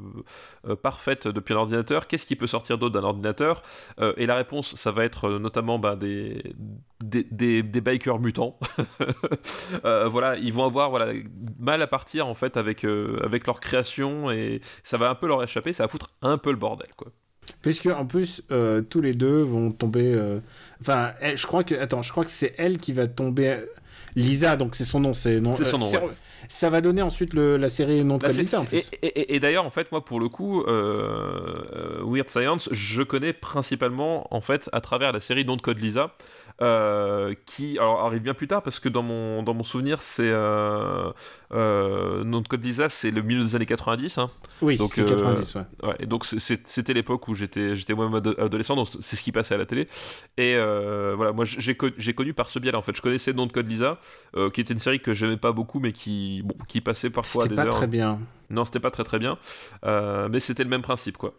euh, 0.68 0.76
parfaite 0.76 1.26
depuis 1.26 1.54
un 1.54 1.58
ordinateur, 1.58 2.06
qu'est-ce 2.06 2.26
qui 2.26 2.36
peut 2.36 2.46
sortir 2.46 2.78
d'autre 2.78 2.94
d'un 2.94 3.04
ordinateur 3.06 3.62
Et 4.16 4.26
la 4.26 4.36
réponse, 4.36 4.76
ça 4.76 4.92
va 4.92 5.04
être 5.04 5.28
notamment 5.30 5.78
ben, 5.80 5.96
des, 5.96 7.62
bikers 7.62 8.20
mutants. 8.20 8.58
Voilà, 9.82 10.36
ils 10.36 10.52
vont 10.52 10.64
avoir 10.64 10.90
voilà, 10.90 11.12
mal 11.58 11.82
à 11.82 11.86
partir 11.86 12.26
en 12.26 12.34
fait 12.34 12.56
avec, 12.56 12.84
avec 12.84 13.46
leur 13.46 13.60
création 13.60 14.30
et 14.30 14.60
ça 14.84 14.96
va 14.96 15.10
un 15.10 15.14
peu 15.14 15.26
leur 15.26 15.42
échapper, 15.42 15.72
ça 15.72 15.84
va 15.84 15.88
foutre 15.88 16.08
un 16.22 16.38
peu 16.38 16.50
le 16.50 16.56
bordel 16.56 16.88
quoi. 16.96 17.08
Puisque 17.62 17.86
en 17.86 18.04
plus 18.06 18.42
euh, 18.50 18.82
tous 18.82 19.00
les 19.00 19.14
deux 19.14 19.38
vont 19.42 19.70
tomber. 19.70 20.12
euh, 20.14 20.38
Enfin, 20.80 21.12
je 21.34 21.46
crois 21.46 21.62
que 21.64 21.74
attends, 21.76 22.02
je 22.02 22.10
crois 22.10 22.24
que 22.24 22.30
c'est 22.30 22.54
elle 22.58 22.78
qui 22.78 22.92
va 22.92 23.06
tomber. 23.06 23.58
Lisa, 24.14 24.56
donc 24.56 24.74
c'est 24.74 24.84
son 24.84 25.00
nom, 25.00 25.14
c'est 25.14 25.40
non. 25.40 25.52
C'est 25.52 25.64
son 25.64 25.78
nom, 25.78 25.86
ouais. 25.90 26.00
Ça 26.48 26.68
va 26.68 26.80
donner 26.82 27.00
ensuite 27.00 27.32
le- 27.32 27.56
la 27.56 27.70
série 27.70 28.04
nom 28.04 28.18
de 28.18 28.26
Lisa 28.26 28.60
en 28.60 28.64
et 28.64 28.66
plus. 28.66 28.90
et- 29.00 29.06
et- 29.06 29.34
et 29.36 29.40
d'ailleurs, 29.40 29.64
en 29.66 29.70
fait, 29.70 29.90
moi, 29.90 30.04
pour 30.04 30.20
le 30.20 30.28
coup, 30.28 30.62
euh, 30.64 31.62
euh, 31.72 32.02
Weird 32.04 32.28
Science, 32.28 32.68
je 32.72 33.02
connais 33.02 33.32
principalement, 33.32 34.26
en 34.34 34.40
fait, 34.42 34.68
à 34.72 34.80
travers 34.82 35.12
la 35.12 35.20
série 35.20 35.44
Nom 35.46 35.56
de 35.56 35.62
Code 35.62 35.78
Lisa, 35.78 36.12
euh, 36.62 37.34
qui 37.44 37.78
alors, 37.78 38.00
arrive 38.06 38.22
bien 38.22 38.34
plus 38.34 38.46
tard, 38.46 38.62
parce 38.62 38.78
que 38.80 38.88
dans 38.88 39.02
mon, 39.02 39.42
dans 39.42 39.52
mon 39.54 39.64
souvenir, 39.64 40.00
c'est... 40.00 40.30
Euh, 40.30 41.10
euh, 41.52 42.40
Code 42.48 42.64
Lisa, 42.64 42.88
c'est 42.88 43.10
le 43.10 43.22
milieu 43.22 43.42
des 43.42 43.56
années 43.56 43.66
90, 43.66 44.18
hein. 44.18 44.30
Oui, 44.62 44.76
donc, 44.76 44.96
euh, 44.98 45.04
90, 45.04 45.54
ouais. 45.56 45.62
Ouais, 45.82 45.96
et 46.00 46.06
donc 46.06 46.24
c'était 46.24 46.92
l'époque 46.94 47.28
où 47.28 47.34
j'étais 47.34 47.76
j'étais 47.76 47.94
moi-même 47.94 48.14
ado- 48.14 48.34
adolescent, 48.38 48.76
donc 48.76 48.88
c'est 49.00 49.16
ce 49.16 49.22
qui 49.22 49.32
passait 49.32 49.54
à 49.54 49.58
la 49.58 49.66
télé. 49.66 49.88
Et 50.36 50.54
euh, 50.56 51.14
voilà, 51.16 51.32
moi 51.32 51.44
j'ai 51.44 51.74
co- 51.74 51.90
j'ai 51.98 52.14
connu 52.14 52.32
par 52.32 52.48
ce 52.48 52.58
biais-là 52.58 52.78
en 52.78 52.82
fait. 52.82 52.96
Je 52.96 53.02
connaissais 53.02 53.32
Nom 53.32 53.46
de 53.46 53.52
Code 53.52 53.68
Lisa, 53.68 53.98
qui 54.52 54.60
était 54.60 54.72
une 54.72 54.78
série 54.78 55.00
que 55.00 55.14
j'aimais 55.14 55.36
pas 55.36 55.52
beaucoup, 55.52 55.80
mais 55.80 55.92
qui 55.92 56.42
bon, 56.44 56.54
qui 56.68 56.80
passait 56.80 57.10
parfois 57.10 57.44
à 57.44 57.44
C'était 57.44 57.56
des 57.56 57.62
pas 57.62 57.66
heures. 57.66 57.74
très 57.74 57.86
bien. 57.86 58.18
Non, 58.50 58.64
c'était 58.64 58.80
pas 58.80 58.90
très 58.90 59.04
très 59.04 59.18
bien, 59.18 59.38
mais 59.84 60.40
c'était 60.40 60.64
le 60.64 60.70
même 60.70 60.82
principe 60.82 61.16
quoi. 61.16 61.34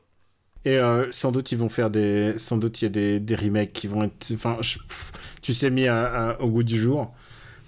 Et 0.66 0.78
euh, 0.78 1.12
sans 1.12 1.32
doute 1.32 1.52
ils 1.52 1.58
vont 1.58 1.70
faire 1.70 1.90
des, 1.90 2.34
sans 2.38 2.58
doute 2.58 2.82
il 2.82 2.86
y 2.86 2.88
a 2.88 2.90
des, 2.90 3.20
des 3.20 3.36
remakes 3.36 3.74
qui 3.74 3.88
vont 3.88 4.04
être, 4.04 4.32
enfin, 4.34 4.58
tu 5.42 5.54
sais 5.54 5.70
mis 5.70 5.88
au 6.40 6.50
goût 6.50 6.64
du 6.64 6.80
jour. 6.80 7.14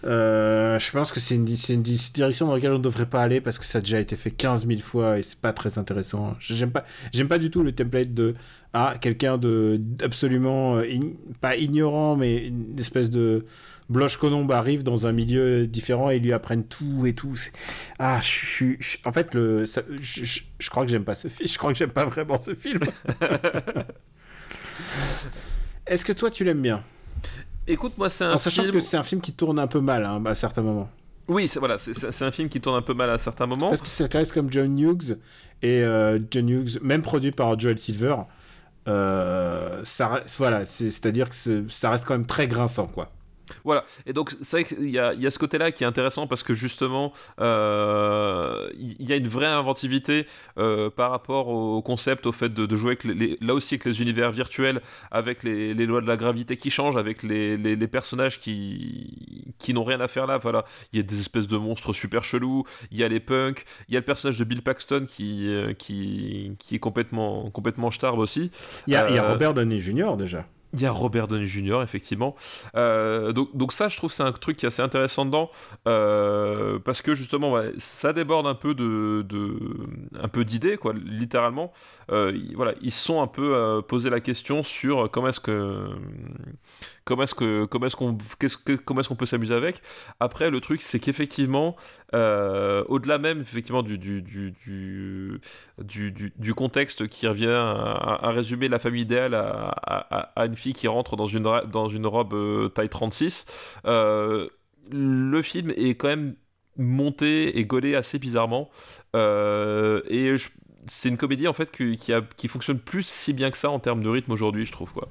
Euh, 0.05 0.77
je 0.77 0.91
pense 0.91 1.11
que 1.11 1.19
c'est 1.19 1.35
une, 1.35 1.47
une 1.69 1.81
di- 1.81 2.11
direction 2.13 2.47
dans 2.47 2.53
laquelle 2.55 2.73
on 2.73 2.77
ne 2.77 2.83
devrait 2.83 3.07
pas 3.09 3.23
aller 3.23 3.41
parce 3.41 3.57
que 3.57 3.65
ça 3.65 3.79
a 3.79 3.81
déjà 3.81 3.99
été 3.99 4.15
fait 4.15 4.29
15 4.31 4.67
000 4.67 4.79
fois 4.81 5.17
et 5.17 5.23
c'est 5.23 5.39
pas 5.39 5.51
très 5.53 5.77
intéressant. 5.79 6.35
J'aime 6.39 6.71
pas, 6.71 6.85
pas 7.29 7.37
du 7.39 7.49
tout 7.49 7.63
le 7.63 7.71
template 7.71 8.13
de 8.13 8.35
ah 8.73 8.95
quelqu'un 9.01 9.37
de 9.37 9.81
absolument 10.03 10.77
euh, 10.77 10.85
pas 11.41 11.55
ignorant 11.55 12.15
mais 12.17 12.47
une 12.47 12.77
espèce 12.79 13.09
de 13.09 13.45
Bloche 13.89 14.17
Colombe 14.17 14.51
arrive 14.51 14.81
dans 14.83 15.05
un 15.07 15.11
milieu 15.11 15.67
différent 15.67 16.09
et 16.09 16.15
ils 16.17 16.23
lui 16.23 16.33
apprennent 16.33 16.65
tout 16.65 17.05
et 17.05 17.13
tout. 17.13 17.35
Ah, 17.99 18.19
je 18.21 18.27
suis. 18.45 18.77
je- 18.79 18.97
En 19.05 19.11
fait, 19.11 19.33
le, 19.35 19.65
ça- 19.67 19.83
je, 20.01 20.69
crois 20.69 20.85
que 20.85 20.91
j'aime 20.91 21.03
pas 21.03 21.15
ce 21.15 21.27
film. 21.27 21.47
Je 21.49 21.57
crois 21.57 21.71
que 21.71 21.77
j'aime 21.77 21.91
pas 21.91 22.05
vraiment 22.05 22.37
ce 22.37 22.55
film. 22.55 22.79
Est-ce 25.87 26.03
que 26.03 26.13
toi 26.13 26.31
tu 26.31 26.43
l'aimes 26.43 26.61
bien? 26.61 26.81
Écoute, 27.67 27.97
moi 27.97 28.09
c'est 28.09 28.23
un 28.23 28.33
En 28.33 28.37
sachant 28.37 28.63
film. 28.63 28.73
que 28.73 28.79
c'est 28.79 28.97
un 28.97 29.03
film 29.03 29.21
qui 29.21 29.33
tourne 29.33 29.59
un 29.59 29.67
peu 29.67 29.79
mal 29.81 30.05
hein, 30.05 30.23
à 30.25 30.35
certains 30.35 30.61
moments. 30.61 30.89
Oui, 31.27 31.47
c'est 31.47 31.59
voilà, 31.59 31.77
c'est- 31.79 32.21
un 32.23 32.31
film 32.31 32.49
qui 32.49 32.61
tourne 32.61 32.75
un 32.75 32.81
peu 32.83 32.93
mal 32.93 33.09
à 33.09 33.17
certains 33.17 33.47
moments. 33.47 33.69
Parce 33.69 33.81
que 33.81 33.87
ça 33.87 34.07
reste 34.11 34.33
comme 34.33 34.51
John 34.51 34.77
Hughes 34.77 35.17
et 35.63 35.83
euh, 35.83 36.19
John 36.29 36.47
Hughes, 36.49 36.79
même 36.83 37.01
produit 37.01 37.31
par 37.31 37.57
Joel 37.59 37.79
Silver. 37.79 38.15
euh, 38.87 39.81
ça, 39.83 40.21
voilà, 40.37 40.63
c'est- 40.65 40.91
c'est-à-dire 40.91 41.29
que 41.29 41.65
ça 41.69 41.89
reste 41.89 42.05
quand 42.05 42.13
même 42.13 42.27
très 42.27 42.47
grinçant, 42.47 42.85
quoi. 42.85 43.11
Voilà, 43.63 43.85
et 44.05 44.13
donc 44.13 44.31
c'est 44.41 44.61
vrai 44.61 44.63
qu'il 44.75 44.89
y 44.89 44.99
a, 44.99 45.13
il 45.13 45.21
y 45.21 45.27
a 45.27 45.31
ce 45.31 45.37
côté-là 45.39 45.71
qui 45.71 45.83
est 45.83 45.87
intéressant 45.87 46.27
parce 46.27 46.43
que 46.43 46.53
justement, 46.53 47.13
euh, 47.41 48.69
il 48.77 49.07
y 49.07 49.13
a 49.13 49.15
une 49.15 49.27
vraie 49.27 49.45
inventivité 49.47 50.25
euh, 50.57 50.89
par 50.89 51.11
rapport 51.11 51.47
au 51.47 51.81
concept, 51.81 52.25
au 52.25 52.31
fait 52.31 52.53
de, 52.53 52.65
de 52.65 52.75
jouer 52.75 52.89
avec 52.91 53.03
les, 53.03 53.13
les- 53.13 53.37
là 53.41 53.53
aussi 53.53 53.75
avec 53.75 53.85
les 53.85 54.01
univers 54.01 54.31
virtuels, 54.31 54.81
avec 55.11 55.43
les, 55.43 55.73
les 55.73 55.85
lois 55.85 56.01
de 56.01 56.07
la 56.07 56.17
gravité 56.17 56.57
qui 56.57 56.69
changent, 56.69 56.97
avec 56.97 57.23
les, 57.23 57.57
personnages 57.87 58.39
qui, 58.39 59.53
qui 59.59 59.73
n'ont 59.73 59.83
rien 59.83 60.01
à 60.01 60.07
faire 60.07 60.25
là. 60.27 60.37
Voilà, 60.37 60.65
il 60.91 60.97
y 60.97 60.99
a 60.99 61.03
des 61.03 61.19
espèces 61.19 61.47
de 61.47 61.57
monstres 61.57 61.93
super 61.93 62.23
chelous, 62.23 62.63
il 62.91 62.97
y 62.97 63.03
a 63.03 63.07
les 63.07 63.19
punks, 63.19 63.63
il 63.87 63.93
y 63.93 63.97
a 63.97 63.99
le 63.99 64.05
personnage 64.05 64.39
de 64.39 64.43
Bill 64.43 64.61
Paxton 64.61 65.05
qui, 65.07 65.47
euh, 65.53 65.73
qui, 65.73 66.51
qui 66.59 66.75
est 66.75 66.79
complètement, 66.79 67.49
complètement 67.51 67.91
starbe 67.91 68.19
aussi. 68.19 68.51
Il 68.87 68.91
y 68.91 68.93
y 68.93 68.97
a 68.97 69.29
Robert 69.29 69.53
Downey 69.53 69.79
Jr. 69.79 70.15
déjà. 70.17 70.45
Il 70.75 70.81
y 70.81 70.85
a 70.85 70.91
Robert 70.91 71.27
Downey 71.27 71.45
Jr. 71.45 71.81
effectivement. 71.83 72.35
Euh, 72.75 73.31
donc, 73.31 73.71
ça, 73.71 73.87
je 73.87 73.95
trouve 73.95 74.11
c'est 74.11 74.23
un 74.23 74.31
truc 74.33 74.57
qui 74.57 74.65
est 74.65 74.67
assez 74.67 74.81
intéressant 74.81 75.25
dedans 75.25 75.49
euh, 75.87 76.79
parce 76.79 77.01
que 77.01 77.15
justement, 77.15 77.57
ça 77.77 78.11
déborde 78.11 78.45
un 78.45 78.55
peu 78.55 78.75
d'idées 80.43 80.77
quoi, 80.77 80.93
littéralement. 80.93 81.71
Euh, 82.11 82.37
voilà, 82.55 82.73
ils 82.81 82.91
sont 82.91 83.21
un 83.21 83.27
peu 83.27 83.81
posé 83.87 84.09
la 84.09 84.19
question 84.19 84.63
sur 84.63 85.09
comment 85.09 85.29
est-ce 85.29 85.39
que 85.39 85.87
comment 87.03 87.23
est-ce 87.23 87.35
que 87.35 87.65
comment 87.65 87.85
est-ce 87.85 87.95
qu'on 87.95 88.17
comment 88.85 88.99
est-ce 88.99 89.09
qu'on 89.09 89.15
peut 89.15 89.25
s'amuser 89.25 89.53
avec? 89.53 89.81
Après, 90.19 90.49
le 90.49 90.59
truc, 90.59 90.81
c'est 90.81 90.99
qu'effectivement, 90.99 91.75
euh, 92.13 92.83
au-delà 92.87 93.17
même 93.17 93.39
effectivement 93.41 93.83
du 93.83 93.97
du, 93.97 94.21
du, 94.21 94.51
du, 95.79 96.11
du, 96.37 96.53
contexte 96.53 97.07
qui 97.07 97.27
revient 97.27 97.47
à, 97.47 98.31
résumer 98.31 98.67
la 98.67 98.79
famille 98.79 99.03
idéale 99.03 99.35
à, 99.35 99.73
à- 100.35 100.45
une 100.45 100.55
fille 100.55 100.73
qui 100.73 100.87
rentre 100.87 101.15
dans 101.15 101.25
une, 101.25 101.43
dans 101.43 101.87
une 101.89 102.05
robe 102.07 102.33
euh, 102.33 102.69
taille 102.69 102.89
36, 102.89 103.45
euh, 103.85 104.47
le 104.91 105.41
film 105.41 105.71
est 105.75 105.95
quand 105.95 106.07
même 106.07 106.35
monté 106.77 107.57
et 107.57 107.65
gaulé 107.65 107.95
assez 107.95 108.19
bizarrement. 108.19 108.69
Et 109.13 110.35
c'est 110.87 111.09
une 111.09 111.17
comédie 111.17 111.47
en 111.47 111.53
fait 111.53 111.71
qui, 111.71 111.97
qui 112.37 112.47
fonctionne 112.47 112.79
plus 112.79 113.05
si 113.05 113.33
bien 113.33 113.51
que 113.51 113.57
ça 113.57 113.69
en 113.69 113.79
termes 113.79 114.03
de 114.03 114.09
rythme 114.09 114.31
aujourd'hui, 114.31 114.65
je 114.65 114.71
trouve. 114.71 114.91
Quoi. 114.91 115.07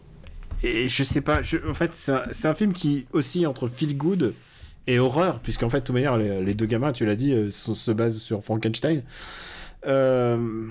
Et 0.65 0.89
je 0.89 1.03
sais 1.03 1.21
pas, 1.21 1.43
je- 1.43 1.59
en 1.69 1.75
fait, 1.75 1.93
c'est 1.95 2.49
un, 2.49 2.55
film 2.55 2.73
qui 2.73 3.07
aussi 3.13 3.47
entre 3.47 3.69
feel 3.69 3.97
good 3.97 4.35
et 4.87 4.99
horreur, 4.99 5.41
puisqu'en 5.41 5.69
fait, 5.71 5.81
de 5.81 5.85
toute 5.85 5.95
manière, 5.95 6.17
les, 6.17 6.43
les 6.43 6.55
deux 6.55 6.67
gamins, 6.67 6.93
tu 6.93 7.05
l'as 7.07 7.17
dit, 7.17 7.33
euh, 7.33 7.51
sont- 7.51 7.75
se 7.75 7.91
basent 7.91 8.19
sur 8.19 8.43
Frankenstein. 8.43 9.03
Euh, 9.87 10.67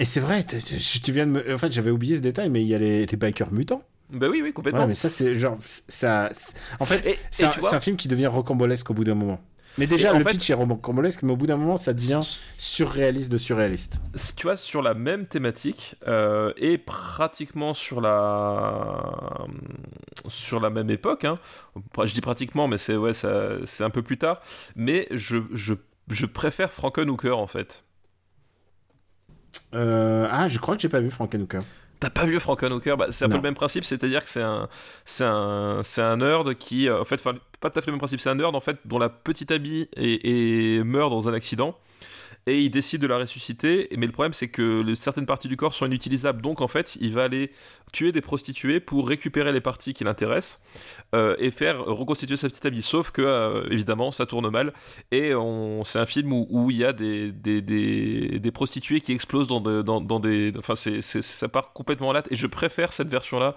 et 0.00 0.04
c'est 0.04 0.20
vrai, 0.20 0.42
t- 0.42 0.58
t- 0.58 0.76
tu 0.76 1.12
viens 1.12 1.26
de 1.26 1.32
me... 1.32 1.54
En 1.54 1.58
fait, 1.58 1.72
j'avais 1.72 1.90
oublié 1.90 2.16
ce 2.16 2.20
détail, 2.20 2.50
mais 2.50 2.62
il 2.62 2.68
y 2.68 2.74
a 2.74 2.78
les, 2.78 3.06
les 3.06 3.16
bikers 3.16 3.52
mutants. 3.52 3.82
Bah 4.10 4.28
oui, 4.30 4.40
oui, 4.42 4.52
complètement. 4.52 4.82
Ouais, 4.82 4.86
mais 4.88 4.94
ça, 4.94 5.08
c'est 5.08 5.34
genre. 5.36 5.58
Ça, 5.88 6.30
en 6.78 6.84
fait, 6.84 7.18
c'est 7.32 7.44
un, 7.44 7.50
un 7.72 7.80
film 7.80 7.96
qui 7.96 8.06
devient 8.06 8.28
rocambolesque 8.28 8.88
au 8.90 8.94
bout 8.94 9.02
d'un 9.04 9.16
moment. 9.16 9.40
Mais 9.78 9.86
déjà, 9.86 10.14
Et 10.14 10.18
le 10.18 10.24
fait- 10.24 10.30
pitch 10.30 10.48
est 10.50 10.54
rocambolesque, 10.54 11.22
mais 11.22 11.32
au 11.32 11.36
bout 11.36 11.46
d'un 11.46 11.56
moment, 11.58 11.76
ça 11.76 11.92
devient 11.92 12.20
surréaliste 12.56 13.30
de 13.30 13.36
surréaliste. 13.38 14.00
tu 14.36 14.44
vois, 14.46 14.56
sur 14.56 14.80
la 14.80 14.94
même 14.94 15.26
thématique 15.26 15.96
euh, 16.08 16.52
et 16.56 16.78
pratiquement 16.78 17.74
sur 17.74 18.00
la 18.00 19.46
sur 20.28 20.60
la 20.60 20.70
même 20.70 20.88
époque. 20.90 21.24
Hein. 21.24 21.34
Je 22.04 22.12
dis 22.14 22.20
pratiquement, 22.22 22.68
mais 22.68 22.78
c'est 22.78 22.96
ouais, 22.96 23.12
c'est 23.14 23.84
un 23.84 23.90
peu 23.90 24.02
plus 24.02 24.16
tard. 24.18 24.40
Mais 24.76 25.06
je, 25.10 25.38
je, 25.52 25.74
je 26.10 26.24
préfère 26.26 26.70
Frankenhooker 26.72 27.36
en 27.38 27.46
fait. 27.46 27.84
Euh, 29.74 30.26
Ah, 30.30 30.48
je 30.48 30.58
crois 30.58 30.74
que 30.76 30.82
j'ai 30.82 30.88
pas 30.88 31.00
vu 31.00 31.10
Frankenhooker. 31.10 31.60
T'as 31.98 32.10
pas 32.10 32.24
vu 32.24 32.38
Frankenhooker 32.40 32.96
bah, 32.98 33.06
C'est 33.10 33.24
un 33.24 33.28
peu 33.28 33.36
le 33.36 33.42
même 33.42 33.54
principe, 33.54 33.84
c'est-à-dire 33.84 34.22
que 34.24 34.30
c'est 34.30 34.42
un, 34.42 34.68
c'est 35.04 35.24
un, 35.24 35.80
c'est 35.82 36.02
un 36.02 36.18
nerd 36.18 36.54
qui, 36.54 36.88
euh, 36.88 37.00
en 37.00 37.04
fait, 37.04 37.22
pas 37.22 37.32
tout 37.70 37.78
à 37.78 37.80
fait 37.80 37.86
le 37.86 37.92
même 37.92 37.98
principe, 37.98 38.20
c'est 38.20 38.28
un 38.28 38.34
nerd 38.34 38.54
en 38.54 38.60
fait 38.60 38.76
dont 38.84 38.98
la 38.98 39.08
petite 39.08 39.50
amie 39.50 39.88
est, 39.96 40.20
est- 40.24 40.84
meurt 40.84 41.10
dans 41.10 41.28
un 41.28 41.32
accident 41.32 41.74
et 42.46 42.60
il 42.60 42.70
décide 42.70 43.00
de 43.00 43.06
la 43.06 43.18
ressusciter. 43.18 43.88
Mais 43.96 44.06
le 44.06 44.12
problème, 44.12 44.32
c'est 44.32 44.48
que 44.48 44.94
certaines 44.94 45.26
parties 45.26 45.48
du 45.48 45.56
corps 45.56 45.74
sont 45.74 45.86
inutilisables, 45.86 46.42
donc 46.42 46.60
en 46.60 46.68
fait, 46.68 46.96
il 47.00 47.12
va 47.12 47.24
aller 47.24 47.50
tuer 47.92 48.12
des 48.12 48.20
prostituées 48.20 48.80
pour 48.80 49.08
récupérer 49.08 49.52
les 49.52 49.60
parties 49.60 49.94
qui 49.94 50.04
l'intéressent 50.04 50.60
euh, 51.14 51.36
et 51.38 51.50
faire 51.50 51.84
reconstituer 51.84 52.36
sa 52.36 52.48
petite 52.48 52.66
amie. 52.66 52.82
Sauf 52.82 53.10
que, 53.10 53.22
euh, 53.22 53.66
évidemment, 53.70 54.10
ça 54.10 54.26
tourne 54.26 54.50
mal 54.50 54.72
et 55.12 55.32
c'est 55.84 55.98
un 55.98 56.06
film 56.06 56.32
où, 56.32 56.46
où 56.50 56.70
il 56.70 56.76
y 56.78 56.84
a 56.84 56.92
des, 56.92 57.32
des, 57.32 57.62
des, 57.62 58.38
des 58.38 58.50
prostituées 58.50 59.00
qui 59.00 59.12
explosent 59.12 59.48
dans, 59.48 59.60
de- 59.60 59.82
dans, 59.82 60.00
dans 60.00 60.20
des, 60.20 60.52
enfin, 60.58 60.74
c'est, 60.76 61.00
ça 61.02 61.48
part 61.48 61.72
complètement 61.72 62.08
en 62.08 62.12
latte 62.12 62.30
et 62.30 62.36
je 62.36 62.46
préfère 62.46 62.92
cette 62.92 63.08
version-là 63.08 63.54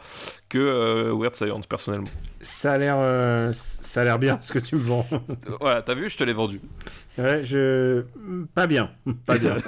que 0.47 0.57
euh, 0.57 1.13
Weird 1.13 1.35
Science 1.35 1.65
personnellement. 1.67 2.09
Ça 2.41 2.73
a 2.73 2.77
l'air, 2.77 3.53
ça 3.53 4.01
a 4.01 4.03
l'air 4.03 4.19
bien 4.19 4.37
ce 4.41 4.53
que 4.53 4.59
tu 4.59 4.75
me 4.75 4.81
vends. 4.81 5.05
voilà, 5.59 5.81
t'as 5.81 5.93
vu, 5.95 6.09
je 6.09 6.17
te 6.17 6.23
l'ai 6.23 6.33
vendu. 6.33 6.61
Ouais, 7.20 7.43
je. 7.43 8.03
Pas 8.55 8.65
bien. 8.65 8.91
Pas 9.26 9.38
bien. 9.38 9.57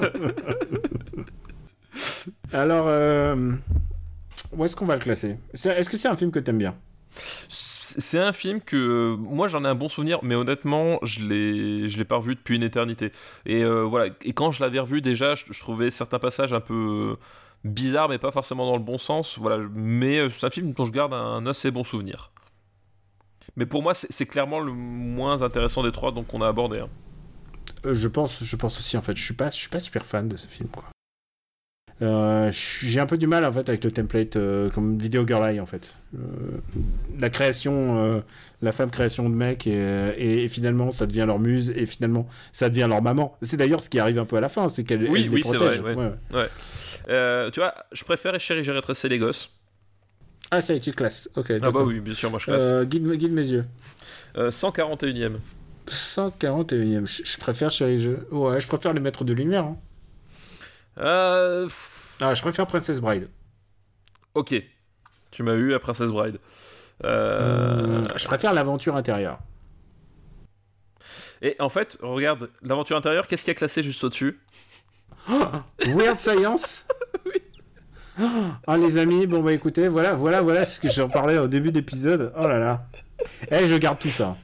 Alors, 2.53 2.85
euh, 2.87 3.51
où 4.53 4.65
est-ce 4.65 4.75
qu'on 4.75 4.85
va 4.85 4.95
le 4.95 5.01
classer? 5.01 5.37
Est-ce 5.53 5.89
que 5.89 5.97
c'est 5.97 6.07
un 6.07 6.15
film 6.15 6.31
que 6.31 6.39
t'aimes 6.39 6.57
bien? 6.57 6.75
C'est 7.49 8.19
un 8.19 8.31
film 8.31 8.61
que 8.61 8.77
euh, 8.77 9.17
moi 9.17 9.49
j'en 9.49 9.65
ai 9.65 9.67
un 9.67 9.75
bon 9.75 9.89
souvenir, 9.89 10.19
mais 10.23 10.35
honnêtement 10.35 10.97
je 11.03 11.27
l'ai 11.27 11.89
je 11.89 11.97
l'ai 11.97 12.05
pas 12.05 12.15
revu 12.15 12.35
depuis 12.35 12.55
une 12.55 12.63
éternité. 12.63 13.11
Et 13.45 13.65
euh, 13.65 13.81
voilà, 13.83 14.13
et 14.23 14.31
quand 14.31 14.51
je 14.51 14.63
l'avais 14.63 14.79
revu 14.79 15.01
déjà, 15.01 15.35
je, 15.35 15.43
je 15.51 15.59
trouvais 15.59 15.91
certains 15.91 16.19
passages 16.19 16.53
un 16.53 16.61
peu 16.61 17.17
bizarres, 17.65 18.07
mais 18.07 18.17
pas 18.17 18.31
forcément 18.31 18.65
dans 18.65 18.77
le 18.77 18.83
bon 18.83 18.97
sens. 18.97 19.37
Voilà, 19.37 19.57
mais 19.73 20.19
euh, 20.19 20.29
c'est 20.29 20.45
un 20.45 20.49
film 20.49 20.71
dont 20.71 20.85
je 20.85 20.91
garde 20.91 21.13
un 21.13 21.45
assez 21.47 21.69
bon 21.71 21.83
souvenir. 21.83 22.31
Mais 23.57 23.65
pour 23.65 23.83
moi, 23.83 23.93
c'est 23.93 24.25
clairement 24.25 24.61
le 24.61 24.71
moins 24.71 25.41
intéressant 25.41 25.83
des 25.83 25.91
trois 25.91 26.13
donc 26.13 26.27
qu'on 26.27 26.41
a 26.41 26.47
abordé. 26.47 26.79
hein. 26.79 26.87
Euh, 27.85 27.93
Je 27.93 28.07
pense, 28.07 28.43
je 28.43 28.55
pense 28.55 28.77
aussi 28.77 28.97
en 28.97 29.01
fait. 29.01 29.15
Je 29.17 29.21
suis 29.23 29.33
pas, 29.33 29.49
je 29.49 29.57
suis 29.57 29.69
pas 29.69 29.79
super 29.79 30.05
fan 30.05 30.27
de 30.27 30.37
ce 30.37 30.47
film 30.47 30.69
quoi. 30.69 30.85
Euh, 32.01 32.51
J'ai 32.51 32.99
un 32.99 33.05
peu 33.05 33.15
du 33.17 33.27
mal 33.27 33.45
en 33.45 33.53
fait 33.53 33.69
avec 33.69 33.83
le 33.83 33.91
template 33.91 34.35
euh, 34.35 34.71
comme 34.71 34.97
Video 34.97 35.25
Girl 35.27 35.45
Eye 35.47 35.59
en 35.59 35.67
fait. 35.67 35.95
Euh, 36.15 36.19
la 37.19 37.29
création, 37.29 38.23
la 38.63 38.71
femme 38.71 38.89
création 38.89 39.29
de 39.29 39.35
mec 39.35 39.67
et, 39.67 39.71
et, 40.17 40.43
et 40.45 40.49
finalement 40.49 40.89
ça 40.89 41.05
devient 41.05 41.25
leur 41.27 41.37
muse 41.37 41.71
et 41.75 41.85
finalement 41.85 42.27
ça 42.53 42.69
devient 42.69 42.87
leur 42.89 43.03
maman. 43.03 43.37
C'est 43.43 43.57
d'ailleurs 43.57 43.81
ce 43.81 43.89
qui 43.89 43.99
arrive 43.99 44.17
un 44.17 44.25
peu 44.25 44.37
à 44.37 44.41
la 44.41 44.49
fin, 44.49 44.67
c'est 44.67 44.83
qu'elle 44.83 45.03
Oui, 45.03 45.21
elle 45.25 45.29
les 45.29 45.29
oui, 45.29 45.41
c'est 45.45 45.55
protège. 45.57 45.79
vrai, 45.81 45.93
ouais. 45.93 46.11
Ouais, 46.33 46.49
ouais. 47.07 47.51
Tu 47.51 47.59
vois, 47.59 47.75
je 47.91 48.03
préfère 48.03 48.39
Chérie, 48.39 48.63
j'ai 48.63 48.71
rétréci 48.71 49.07
les 49.07 49.19
gosses. 49.19 49.51
Ah 50.49 50.59
ça 50.61 50.77
tu 50.79 50.91
classes. 50.93 51.29
Ok. 51.35 51.53
Ah 51.61 51.69
bah 51.71 51.83
oui, 51.83 51.99
bien 51.99 52.13
sûr, 52.15 52.29
moi 52.31 52.39
je 52.39 52.45
classe. 52.45 52.85
Guide, 52.87 53.09
guide 53.11 53.31
mes 53.31 53.47
yeux. 53.47 53.65
Euh, 54.37 54.49
141ème. 54.49 55.35
141ème. 55.91 57.05
Je, 57.07 57.23
je 57.29 57.37
préfère 57.37 57.69
Chérie 57.69 57.99
Je. 58.01 58.11
Ouais, 58.33 58.59
je 58.59 58.67
préfère 58.67 58.93
les 58.93 58.99
maîtres 58.99 59.23
de 59.23 59.33
lumière. 59.33 59.65
hein. 59.65 59.77
Euh, 60.97 61.67
Ah, 62.21 62.33
je 62.33 62.41
préfère 62.41 62.65
Princess 62.67 62.99
Bride. 63.01 63.27
ok, 64.35 64.55
tu 65.31 65.43
m'as 65.43 65.55
eu 65.55 65.73
à 65.73 65.79
Princess 65.79 66.09
Bride. 66.09 66.37
Euh, 67.03 67.99
Euh, 67.99 68.03
je 68.15 68.25
préfère 68.25 68.53
l'aventure 68.53 68.95
intérieure. 68.95 69.39
Et 71.41 71.55
en 71.59 71.69
fait, 71.69 71.97
regarde, 72.01 72.49
l'aventure 72.63 72.95
intérieure, 72.97 73.27
qu'est-ce 73.27 73.43
qui 73.43 73.49
a 73.51 73.55
classé 73.55 73.81
juste 73.81 74.03
au-dessus? 74.03 74.39
Weird 75.87 76.19
Science? 76.19 76.85
Ah 78.67 78.77
les 78.77 78.97
amis, 78.97 79.25
bon 79.25 79.41
bah 79.41 79.53
écoutez, 79.53 79.87
voilà, 79.87 80.13
voilà, 80.13 80.41
voilà 80.41 80.65
ce 80.65 80.79
que 80.79 80.89
j'en 80.89 81.09
parlais 81.09 81.37
au 81.39 81.47
début 81.47 81.71
d'épisode. 81.71 82.31
Oh 82.37 82.47
là 82.47 82.59
là. 82.59 82.85
Eh, 83.49 83.67
je 83.67 83.75
garde 83.75 83.97
tout 83.99 84.09
ça. 84.09 84.35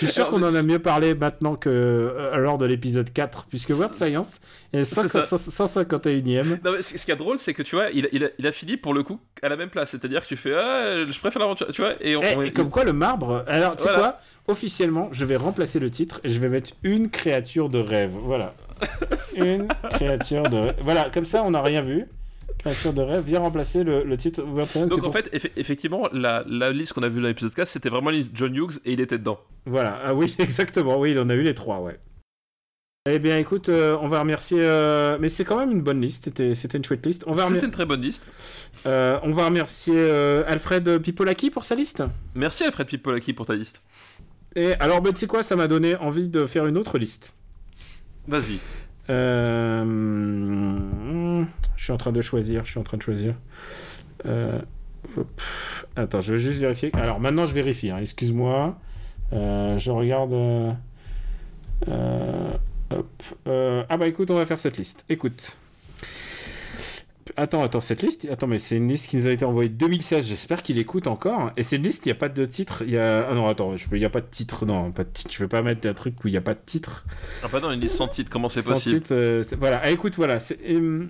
Je 0.00 0.06
suis 0.06 0.14
sûr 0.14 0.28
qu'on 0.28 0.42
en 0.42 0.54
a 0.54 0.62
mieux 0.62 0.78
parlé 0.78 1.14
maintenant 1.14 1.56
que 1.56 1.68
euh, 1.70 2.36
lors 2.36 2.58
de 2.58 2.66
l'épisode 2.66 3.12
4, 3.12 3.46
puisque 3.48 3.70
Weird 3.70 3.94
Science 3.94 4.40
est 4.72 4.84
C'est 4.84 5.08
ça. 5.08 5.20
151ème. 5.20 6.58
Non, 6.64 6.72
mais 6.72 6.82
ce 6.82 7.02
qui 7.04 7.10
est 7.10 7.16
drôle, 7.16 7.38
c'est 7.38 7.54
que 7.54 7.62
tu 7.62 7.76
vois, 7.76 7.90
il 7.90 8.06
a, 8.06 8.08
il, 8.12 8.24
a, 8.24 8.28
il 8.38 8.46
a 8.46 8.52
fini 8.52 8.76
pour 8.76 8.92
le 8.94 9.02
coup 9.02 9.18
à 9.42 9.48
la 9.48 9.56
même 9.56 9.70
place. 9.70 9.90
C'est-à-dire 9.90 10.22
que 10.22 10.28
tu 10.28 10.36
fais 10.36 10.54
Ah, 10.54 11.04
je 11.10 11.18
préfère 11.18 11.40
l'aventure, 11.40 11.68
tu 11.72 11.80
vois, 11.82 11.94
et 12.00 12.14
on. 12.16 12.22
Eh, 12.22 12.36
on- 12.36 12.42
et 12.42 12.50
comme 12.52 12.70
quoi 12.70 12.84
le 12.84 12.92
marbre. 12.92 13.44
Alors, 13.46 13.76
tu 13.76 13.84
sais 13.84 13.88
Voilà. 13.88 13.98
quoi 14.02 14.20
Officiellement, 14.54 15.08
je 15.12 15.24
vais 15.24 15.36
remplacer 15.36 15.80
le 15.80 15.90
titre 15.90 16.20
et 16.22 16.28
je 16.28 16.38
vais 16.40 16.48
mettre 16.48 16.70
une 16.84 17.10
créature 17.10 17.68
de 17.68 17.78
rêve. 17.78 18.12
Voilà. 18.22 18.54
une 19.34 19.66
créature 19.90 20.44
de 20.44 20.56
rêve. 20.58 20.76
Voilà, 20.84 21.10
comme 21.12 21.24
ça, 21.24 21.42
on 21.42 21.50
n'a 21.50 21.62
rien 21.62 21.82
vu. 21.82 22.04
Créature 22.58 22.92
de 22.92 23.02
rêve, 23.02 23.24
viens 23.24 23.40
remplacer 23.40 23.84
le, 23.84 24.02
le 24.04 24.16
titre. 24.16 24.42
Weird 24.42 24.68
Science, 24.68 24.88
Donc 24.90 25.04
en 25.04 25.12
fait, 25.12 25.32
effe- 25.32 25.50
effectivement, 25.56 26.08
la, 26.12 26.42
la 26.48 26.72
liste 26.72 26.92
qu'on 26.94 27.02
a 27.02 27.08
vue 27.08 27.20
dans 27.20 27.28
l'épisode 27.28 27.54
4, 27.54 27.68
c'était 27.68 27.88
vraiment 27.88 28.10
la 28.10 28.16
liste 28.16 28.32
John 28.34 28.54
Hughes 28.54 28.80
et 28.84 28.92
il 28.92 29.00
était 29.00 29.18
dedans. 29.18 29.38
Voilà, 29.66 30.00
ah 30.04 30.14
oui, 30.14 30.34
exactement, 30.40 30.98
oui, 30.98 31.12
il 31.12 31.18
en 31.18 31.28
a 31.28 31.34
eu 31.34 31.42
les 31.42 31.54
trois, 31.54 31.80
ouais. 31.80 31.98
Eh 33.08 33.20
bien, 33.20 33.38
écoute, 33.38 33.68
euh, 33.68 33.96
on 34.00 34.08
va 34.08 34.18
remercier. 34.18 34.58
euh, 34.60 35.16
Mais 35.20 35.28
c'est 35.28 35.44
quand 35.44 35.56
même 35.58 35.70
une 35.70 35.80
bonne 35.82 36.00
liste, 36.00 36.24
c'était 36.24 36.54
c'était 36.54 36.76
une 36.78 36.84
chouette 36.84 37.06
liste. 37.06 37.22
On 37.28 37.32
va, 37.32 37.44
remer- 37.44 37.54
C'était 37.54 37.66
une 37.66 37.72
très 37.72 37.86
bonne 37.86 38.00
liste. 38.00 38.24
euh, 38.84 39.20
on 39.22 39.30
va 39.30 39.44
remercier 39.46 40.00
Alfred 40.48 40.98
Pipolaki 40.98 41.50
pour 41.50 41.62
sa 41.62 41.76
liste. 41.76 42.02
Merci 42.34 42.64
Alfred 42.64 42.88
Pipolaki 42.88 43.32
pour 43.32 43.46
ta 43.46 43.54
liste. 43.54 43.80
Et 44.56 44.72
alors, 44.80 45.02
ben, 45.02 45.12
tu 45.12 45.20
sais 45.20 45.26
quoi, 45.28 45.44
ça 45.44 45.54
m'a 45.54 45.68
donné 45.68 45.94
envie 45.96 46.26
de 46.26 46.46
faire 46.46 46.66
une 46.66 46.76
autre 46.78 46.98
liste. 46.98 47.34
Vas-y. 48.26 48.58
Euh, 49.08 49.84
Je 51.76 51.84
suis 51.84 51.92
en 51.92 51.96
train 51.96 52.12
de 52.12 52.20
choisir, 52.20 52.64
je 52.64 52.70
suis 52.70 52.80
en 52.80 52.84
train 52.84 52.96
de 52.96 53.02
choisir. 53.02 53.34
Euh. 54.26 54.60
Attends, 55.94 56.20
je 56.20 56.32
vais 56.32 56.38
juste 56.38 56.60
vérifier. 56.60 56.90
Alors 56.94 57.20
maintenant, 57.20 57.46
je 57.46 57.54
vérifie. 57.54 57.90
hein, 57.90 57.98
Excuse-moi. 57.98 58.76
Euh, 59.32 59.78
je 59.78 59.90
regarde. 59.90 60.34
ah 61.88 63.96
bah 63.96 64.06
écoute, 64.06 64.30
on 64.30 64.36
va 64.36 64.46
faire 64.46 64.58
cette 64.58 64.78
liste. 64.78 65.04
Écoute. 65.08 65.58
Attends, 67.36 67.62
attends, 67.62 67.80
cette 67.80 68.02
liste. 68.02 68.26
Attends, 68.30 68.46
mais 68.46 68.58
c'est 68.58 68.76
une 68.76 68.88
liste 68.88 69.08
qui 69.08 69.16
nous 69.16 69.26
a 69.26 69.30
été 69.30 69.44
envoyée 69.44 69.68
2016. 69.68 70.26
J'espère 70.26 70.62
qu'il 70.62 70.78
écoute 70.78 71.06
encore. 71.06 71.50
Et 71.56 71.62
c'est 71.62 71.76
une 71.76 71.82
liste, 71.82 72.06
il 72.06 72.08
n'y 72.08 72.12
a 72.12 72.16
pas 72.16 72.28
de 72.28 72.44
titre. 72.44 72.82
Il 72.86 72.92
y 72.92 72.98
a... 72.98 73.26
Ah 73.28 73.34
non, 73.34 73.48
attends, 73.48 73.76
je 73.76 73.88
peux... 73.88 73.96
il 73.96 74.00
n'y 74.00 74.04
a 74.04 74.10
pas 74.10 74.20
de 74.20 74.30
titre. 74.30 74.64
Non, 74.64 74.92
pas 74.92 75.04
de 75.04 75.10
titre. 75.10 75.32
Je 75.32 75.38
vais 75.38 75.48
pas 75.48 75.62
mettre 75.62 75.88
un 75.88 75.94
truc 75.94 76.22
où 76.24 76.28
il 76.28 76.32
n'y 76.32 76.36
a 76.36 76.42
pas 76.42 76.54
de 76.54 76.60
titre. 76.64 77.04
Ah, 77.42 77.48
bah 77.50 77.60
non, 77.60 77.70
une 77.72 77.80
liste 77.80 77.96
sans 77.96 78.08
titre, 78.08 78.30
comment 78.30 78.48
c'est 78.48 78.62
Sans 78.62 78.74
possible 78.74 79.00
titre, 79.00 79.14
euh, 79.14 79.42
voilà. 79.58 79.80
Ah, 79.82 79.90
écoute, 79.90 80.16
voilà. 80.16 80.38
C'est 80.38 80.58
euh, 80.68 81.06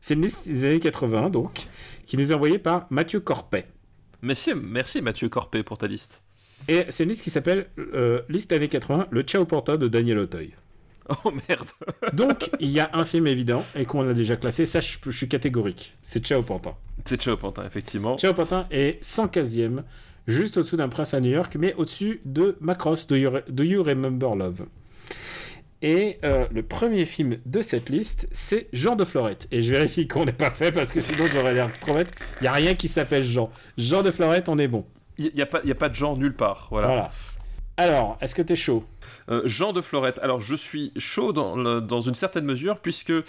c'est 0.00 0.14
une 0.14 0.22
liste 0.22 0.48
des 0.48 0.64
années 0.64 0.80
80, 0.80 1.30
donc, 1.30 1.68
qui 2.06 2.16
nous 2.16 2.32
est 2.32 2.34
envoyée 2.34 2.58
par 2.58 2.86
Mathieu 2.90 3.20
Corpet. 3.20 3.66
Merci, 4.20 4.52
merci 4.54 5.00
Mathieu 5.00 5.28
Corpé 5.28 5.62
pour 5.62 5.78
ta 5.78 5.86
liste. 5.86 6.22
Et 6.68 6.84
c'est 6.90 7.04
une 7.04 7.10
liste 7.10 7.22
qui 7.22 7.30
s'appelle 7.30 7.68
euh, 7.78 8.22
Liste 8.28 8.52
années 8.52 8.68
80, 8.68 9.08
le 9.10 9.22
Ciao 9.22 9.44
Porta 9.44 9.76
de 9.76 9.88
Daniel 9.88 10.18
Auteuil. 10.18 10.54
Oh 11.24 11.32
merde. 11.48 11.68
Donc, 12.12 12.50
il 12.60 12.70
y 12.70 12.80
a 12.80 12.90
un 12.92 13.04
film 13.04 13.26
évident 13.26 13.64
et 13.76 13.84
qu'on 13.84 14.08
a 14.08 14.12
déjà 14.14 14.36
classé. 14.36 14.66
Ça, 14.66 14.80
je, 14.80 14.96
je 15.04 15.10
suis 15.10 15.28
catégorique. 15.28 15.94
C'est 16.02 16.24
Ciao 16.24 16.42
Porta. 16.42 16.74
C'est 17.04 17.20
Ciao 17.20 17.36
Pantin, 17.36 17.64
effectivement. 17.66 18.16
Ciao 18.18 18.32
Porta 18.32 18.66
est 18.70 19.02
115e, 19.04 19.82
juste 20.26 20.56
au-dessous 20.58 20.76
d'un 20.76 20.88
prince 20.88 21.14
à 21.14 21.20
New 21.20 21.30
York, 21.30 21.56
mais 21.58 21.74
au-dessus 21.74 22.20
de 22.24 22.56
Macross, 22.60 23.06
Do 23.06 23.16
You, 23.16 23.30
Re- 23.30 23.42
Do 23.50 23.62
You 23.64 23.82
Remember 23.82 24.34
Love? 24.36 24.66
Et 25.84 26.18
euh, 26.24 26.46
le 26.52 26.62
premier 26.62 27.04
film 27.06 27.38
de 27.44 27.60
cette 27.60 27.88
liste, 27.88 28.28
c'est 28.30 28.68
Jean 28.72 28.94
de 28.94 29.04
Florette. 29.04 29.48
Et 29.50 29.62
je 29.62 29.72
vérifie 29.72 30.06
qu'on 30.06 30.24
n'est 30.24 30.32
pas 30.32 30.50
fait 30.50 30.70
parce 30.70 30.92
que 30.92 31.00
sinon 31.00 31.24
j'aurais 31.26 31.54
l'air 31.54 31.70
trop 31.80 31.94
bête. 31.94 32.10
Il 32.40 32.44
n'y 32.44 32.48
a 32.48 32.52
rien 32.52 32.74
qui 32.74 32.86
s'appelle 32.86 33.24
Jean. 33.24 33.50
Jean 33.76 34.02
de 34.02 34.12
Florette, 34.12 34.48
on 34.48 34.58
est 34.58 34.68
bon. 34.68 34.86
Il 35.18 35.32
n'y 35.34 35.42
a, 35.42 35.46
pas- 35.46 35.60
y 35.64 35.72
a 35.72 35.74
pas 35.74 35.88
de 35.88 35.94
genre 35.96 36.16
nulle 36.16 36.34
part. 36.34 36.68
Voilà. 36.70 36.86
Voilà. 36.86 37.12
Alors, 37.78 38.18
est-ce 38.20 38.34
que 38.34 38.42
t'es 38.42 38.54
chaud? 38.56 38.84
Euh, 39.30 39.42
Jean 39.46 39.72
de 39.72 39.80
Florette. 39.80 40.18
Alors, 40.22 40.40
je 40.40 40.54
suis 40.54 40.92
chaud 40.98 41.32
dans, 41.32 41.56
le- 41.56 41.80
dans 41.80 42.00
une 42.02 42.14
certaine 42.14 42.44
mesure, 42.44 42.74
puisque 42.80 43.10
euh, 43.10 43.22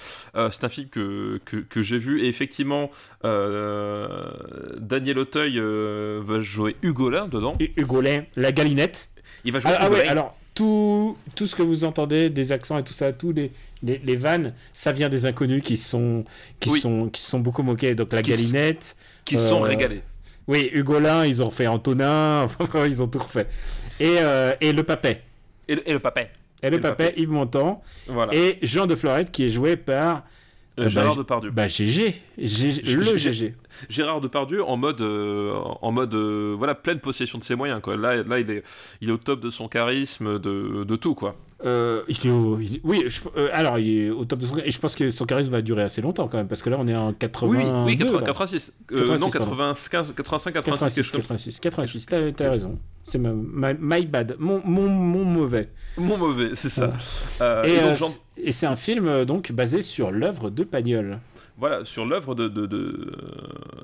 c'est 0.51 0.63
un 0.65 0.69
film 0.69 0.89
que, 0.89 1.39
que, 1.45 1.57
que 1.57 1.81
j'ai 1.81 1.97
vu, 1.97 2.21
et 2.23 2.27
effectivement, 2.27 2.91
euh, 3.23 4.31
Daniel 4.79 5.19
Auteuil 5.19 5.59
va 5.59 6.39
jouer 6.39 6.75
Hugolin 6.81 7.27
dedans. 7.27 7.55
Hu- 7.59 7.71
Hugolin, 7.77 8.23
la 8.35 8.51
galinette. 8.51 9.09
Il 9.45 9.51
va 9.53 9.59
jouer 9.59 9.71
Ah, 9.73 9.77
ah 9.81 9.89
ouais, 9.89 10.07
alors 10.07 10.35
tout, 10.53 11.17
tout 11.35 11.47
ce 11.47 11.55
que 11.55 11.63
vous 11.63 11.83
entendez, 11.83 12.29
des 12.29 12.51
accents 12.51 12.77
et 12.77 12.83
tout 12.83 12.93
ça, 12.93 13.11
tous 13.13 13.31
les, 13.31 13.51
les, 13.81 13.97
les 14.03 14.15
vannes, 14.15 14.53
ça 14.73 14.91
vient 14.91 15.09
des 15.09 15.25
inconnus 15.25 15.63
qui 15.63 15.77
sont, 15.77 16.25
qui 16.59 16.69
Oui. 16.69 16.79
sont, 16.81 17.09
qui 17.09 17.21
sont 17.21 17.39
beaucoup 17.39 17.63
moqués. 17.63 17.95
Donc 17.95 18.13
la 18.13 18.21
Qui 18.21 18.31
galinette. 18.31 18.95
qui 19.25 19.37
sont 19.37 19.61
régalés. 19.61 20.01
Oui, 20.47 20.69
Hugolin, 20.73 21.25
ils 21.25 21.41
ont 21.41 21.51
fait 21.51 21.67
Antonin, 21.67 22.47
ils 22.85 23.01
ont 23.01 23.07
tout 23.07 23.19
refait. 23.19 23.47
Et, 23.99 24.17
euh, 24.19 24.53
et 24.61 24.71
le 24.73 24.83
papet. 24.83 25.21
Et 25.67 25.75
le, 25.75 25.89
et 25.89 25.93
le 25.93 25.99
papet. 25.99 26.29
Et 26.61 26.69
le 26.69 26.79
papet, 26.79 27.07
papet. 27.09 27.21
Yves 27.21 27.31
Montand. 27.31 27.81
Voilà. 28.07 28.33
Et 28.33 28.57
Jean 28.61 28.85
de 28.85 28.95
Florette 28.95 29.31
qui 29.31 29.43
est 29.45 29.49
joué 29.49 29.75
par 29.77 30.23
Euh, 30.79 30.85
bah, 30.85 30.89
Gérard 30.89 31.11
j- 31.11 31.17
Depardieu. 31.17 31.51
bah, 31.51 31.67
GG. 31.67 32.15
G- 32.37 32.71
G- 32.71 32.95
le 32.95 33.17
GG. 33.17 33.53
Gérard 33.89 34.21
Depardieu 34.21 34.63
en 34.63 34.75
mode, 34.77 35.01
euh, 35.01 35.53
en 35.81 35.91
mode 35.91 36.15
euh, 36.15 36.55
voilà, 36.57 36.73
pleine 36.73 36.99
possession 36.99 37.37
de 37.37 37.43
ses 37.43 37.55
moyens. 37.55 37.79
Quoi. 37.81 37.95
Là, 37.97 38.23
là 38.23 38.39
il, 38.39 38.49
est, 38.49 38.63
il 39.01 39.09
est 39.09 39.11
au 39.11 39.17
top 39.17 39.39
de 39.41 39.49
son 39.49 39.67
charisme, 39.67 40.39
de, 40.39 40.83
de 40.83 40.95
tout. 40.95 41.13
quoi. 41.15 41.35
Euh, 41.65 42.01
il 42.09 42.17
est 42.27 42.29
au- 42.31 42.59
il 42.59 42.81
oui, 42.83 43.03
je- 43.07 43.21
euh, 43.37 43.47
alors 43.53 43.79
il 43.79 43.87
est 44.05 44.09
au 44.09 44.25
top 44.25 44.39
de 44.39 44.45
son 44.45 44.57
et 44.57 44.69
je 44.69 44.79
pense 44.79 44.95
que 44.95 45.09
son 45.09 45.25
charisme 45.25 45.51
va 45.51 45.61
durer 45.61 45.83
assez 45.83 46.01
longtemps 46.01 46.27
quand 46.27 46.37
même 46.37 46.47
parce 46.49 46.61
que 46.61 46.69
là 46.69 46.77
on 46.79 46.85
est 46.87 46.95
en 46.95 47.13
80 47.13 47.85
Oui, 47.85 47.93
oui, 47.93 47.97
80 47.97 48.21
86. 48.23 48.73
Euh, 48.91 48.95
86, 48.99 49.21
non, 49.23 49.29
pardon. 49.31 49.45
95, 49.51 50.13
85, 50.15 50.53
86, 50.53 50.53
86, 50.53 50.95
quelque 50.95 51.05
chose 51.05 51.27
comme 51.27 51.37
ça. 51.37 51.51
86, 51.59 51.59
86, 51.61 52.05
t'as, 52.05 52.31
t'as 52.33 52.49
raison. 52.51 52.77
C'est 53.05 53.17
my, 53.17 53.75
my 53.79 54.05
bad, 54.05 54.35
mon, 54.39 54.61
mon, 54.65 54.89
mon 54.89 55.23
mauvais. 55.25 55.69
Mon 55.97 56.17
mauvais, 56.17 56.49
c'est 56.55 56.69
ça. 56.69 56.93
Euh, 57.41 57.63
et, 57.63 57.79
euh, 57.79 57.95
c'est- 57.95 58.21
et 58.37 58.51
c'est 58.51 58.65
un 58.65 58.75
film 58.75 59.07
euh, 59.07 59.23
donc 59.25 59.51
basé 59.51 59.81
sur 59.81 60.11
l'œuvre 60.11 60.49
de 60.49 60.63
Pagnol. 60.63 61.19
Voilà, 61.57 61.85
sur 61.85 62.05
l'œuvre 62.05 62.33
de, 62.33 62.47
de, 62.47 62.65
de, 62.65 63.11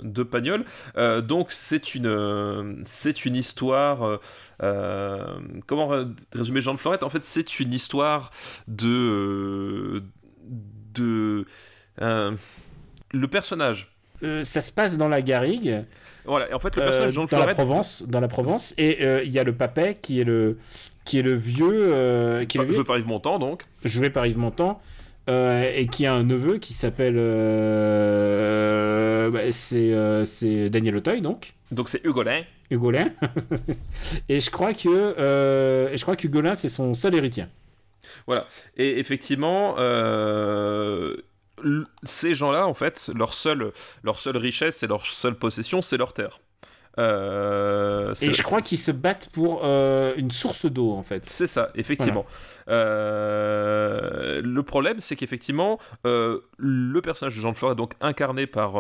de 0.02 0.24
Pagnol. 0.24 0.64
Euh, 0.98 1.22
donc, 1.22 1.52
c'est 1.52 1.96
une, 1.96 2.08
euh, 2.08 2.74
c'est 2.86 3.26
une 3.26 3.36
histoire. 3.36 4.04
euh, 4.04 4.18
euh, 4.64 5.26
comment 5.68 5.92
résumer 6.34 6.62
Jean 6.62 6.74
de 6.74 6.80
Florette? 6.80 7.04
En 7.04 7.10
fait, 7.10 7.24
c'est 7.24 7.60
une 7.60 7.74
histoire 7.74 8.32
de. 8.68 8.88
euh, 8.88 10.04
de 10.94 11.46
euh, 12.02 12.32
le 13.12 13.28
personnage. 13.28 13.92
Euh, 14.24 14.44
ça 14.44 14.62
se 14.62 14.72
passe 14.72 14.98
dans 14.98 15.08
la 15.08 15.22
Garrigue, 15.22 15.86
Voilà, 16.26 16.50
et 16.50 16.54
en 16.54 16.60
fait, 16.60 16.76
le 16.76 16.82
euh, 16.82 16.86
personnage 16.86 17.12
Jean 17.14 17.26
de 17.26 17.30
dans 17.30 17.46
la. 17.46 17.54
Provence, 17.54 18.04
dans 18.06 18.20
la 18.20 18.28
Provence, 18.28 18.74
et 18.78 19.06
euh, 19.06 19.24
il 19.24 19.32
y 19.32 19.40
a 19.40 19.44
le 19.44 19.54
papet 19.56 19.98
qui 20.02 20.20
est 20.20 20.26
le 20.26 20.58
qui 21.06 21.18
est 21.20 21.24
le 21.24 21.34
vieux, 21.34 21.70
euh, 21.72 22.46
qui 22.46 22.58
est 22.58 22.62
le 22.62 22.66
vieux 22.66 22.76
Joué 22.76 22.84
par 22.84 22.98
Yves 22.98 23.08
Montand, 23.08 23.40
donc. 23.40 23.64
joué 23.86 24.10
par 24.10 24.26
Yves 24.28 24.38
Montand, 24.38 24.82
euh, 25.30 25.72
et 25.76 25.88
qui 25.88 26.06
a 26.06 26.14
un 26.14 26.24
neveu 26.24 26.58
qui 26.58 26.74
s'appelle. 26.74 27.16
euh, 27.18 29.30
bah, 29.30 29.52
c'est 29.52 29.94
euh, 29.94 30.26
c'est 30.26 30.70
Daniel 30.70 30.98
Auteuil, 30.98 31.22
donc. 31.22 31.54
Donc, 31.72 31.88
c'est 31.90 32.04
Hugolin. 32.04 32.44
Hugolin. 32.72 33.12
et 34.30 34.40
je 34.40 34.50
crois 34.50 34.74
que 34.74 35.92
et 35.92 35.98
je 35.98 36.02
crois 36.02 36.16
que 36.16 36.26
Hugolin 36.28 36.56
c'est 36.56 36.70
son 36.70 36.96
seul 36.96 37.14
héritier. 37.16 37.46
Voilà. 38.26 38.48
Et 38.76 38.98
effectivement, 39.00 39.76
ces 42.04 42.34
gens-là, 42.34 42.68
en 42.68 42.74
fait, 42.74 43.10
leur 43.16 43.34
seule, 43.34 43.72
leur 44.04 44.20
seule 44.20 44.38
richesse 44.38 44.84
et 44.84 44.88
leur 44.88 45.06
seule 45.06 45.36
possession, 45.36 45.82
c'est 45.82 45.98
leur 45.98 46.14
terre. 46.14 46.40
Euh, 47.00 48.14
Et 48.22 48.34
je 48.34 48.44
crois 48.44 48.62
qu'ils 48.62 48.78
se 48.78 48.92
battent 48.92 49.30
pour 49.32 49.62
euh, 49.64 50.14
une 50.18 50.32
source 50.32 50.66
d'eau 50.66 50.92
en 50.92 51.02
fait. 51.04 51.26
C'est 51.26 51.48
ça, 51.48 51.70
effectivement. 51.76 52.26
Euh, 52.68 54.42
le 54.44 54.64
problème, 54.64 54.98
c'est 55.00 55.16
qu'effectivement, 55.16 55.80
le 56.04 57.00
personnage 57.02 57.36
de 57.36 57.42
Jean 57.42 57.52
de 57.52 57.58
Flore 57.58 57.76
donc 57.76 57.94
incarné 58.02 58.48
par, 58.48 58.74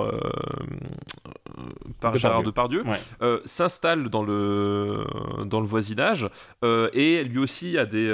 par 2.00 2.12
Depardieu. 2.12 2.20
Gérard 2.20 2.44
Depardieu, 2.44 2.84
Ouais. 2.86 3.38
s'installe 3.46 4.10
dans 4.10 4.24
le, 4.24 5.04
dans 5.46 5.60
le 5.62 5.66
voisinage 5.68 6.28
et 6.94 7.24
lui 7.24 7.40
aussi 7.40 7.78
a 7.78 7.86
des. 7.86 8.12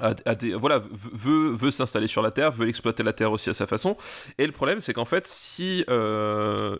a- 0.00 0.14
a 0.24 0.34
des- 0.34 0.54
voilà, 0.54 0.80
veut, 0.92 1.50
veut 1.52 1.70
s'installer 1.70 2.06
sur 2.06 2.22
la 2.22 2.30
terre, 2.30 2.50
veut 2.52 2.68
exploiter 2.68 3.02
la 3.02 3.12
terre 3.12 3.32
aussi 3.32 3.50
à 3.50 3.54
sa 3.54 3.66
façon. 3.66 3.96
Et 4.38 4.46
le 4.46 4.52
problème, 4.52 4.80
c'est 4.80 4.92
qu'en 4.92 5.04
fait, 5.04 5.26
si 5.26 5.84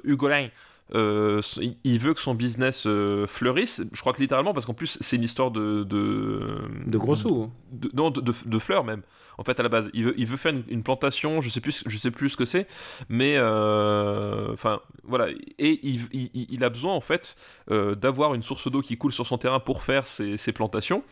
Hugolin 0.05 0.49
euh, 0.95 1.41
il- 1.85 1.99
veut 1.99 2.15
que 2.15 2.21
son 2.21 2.35
business 2.35 2.85
euh, 2.87 3.27
fleurisse, 3.27 3.83
je 3.93 4.01
crois 4.01 4.13
que 4.13 4.21
littéralement, 4.21 4.53
parce 4.55 4.67
qu'en 4.67 4.75
plus, 4.75 4.99
c'est 5.01 5.17
une 5.17 5.23
histoire 5.23 5.51
de. 5.51 5.85
De, 5.85 6.59
De 6.87 6.99
gros 6.99 7.15
sous. 7.17 7.51
de- 7.73 7.91
non, 7.95 8.11
de 8.47 8.59
fleurs 8.59 8.85
même. 8.85 9.03
En 9.41 9.45
fait, 9.45 9.59
à 9.59 9.63
la 9.63 9.71
base, 9.71 9.91
il 9.95 10.05
veut, 10.05 10.37
faire 10.37 10.53
une, 10.69 10.83
plantation, 10.83 11.41
je 11.41 11.49
sais 11.49 11.63
plus, 11.63 11.83
sais 11.89 12.11
plus 12.11 12.29
ce 12.29 12.37
que 12.37 12.45
c'est, 12.45 12.67
mais 13.09 13.37
euh, 13.39 14.53
enfin 14.53 14.81
voilà. 15.03 15.29
Et 15.59 15.81
il, 15.83 16.63
a 16.63 16.69
besoin 16.69 16.93
en 16.93 17.01
fait 17.01 17.37
euh, 17.71 17.95
d'avoir 17.95 18.35
une 18.35 18.43
source 18.43 18.71
d'eau 18.71 18.83
qui 18.83 18.99
coule 18.99 19.15
sur 19.15 19.27
son 19.27 19.39
terrain 19.39 19.59
pour 19.59 19.83
faire 19.83 20.07
ses, 20.07 20.37
plantations. 20.53 21.03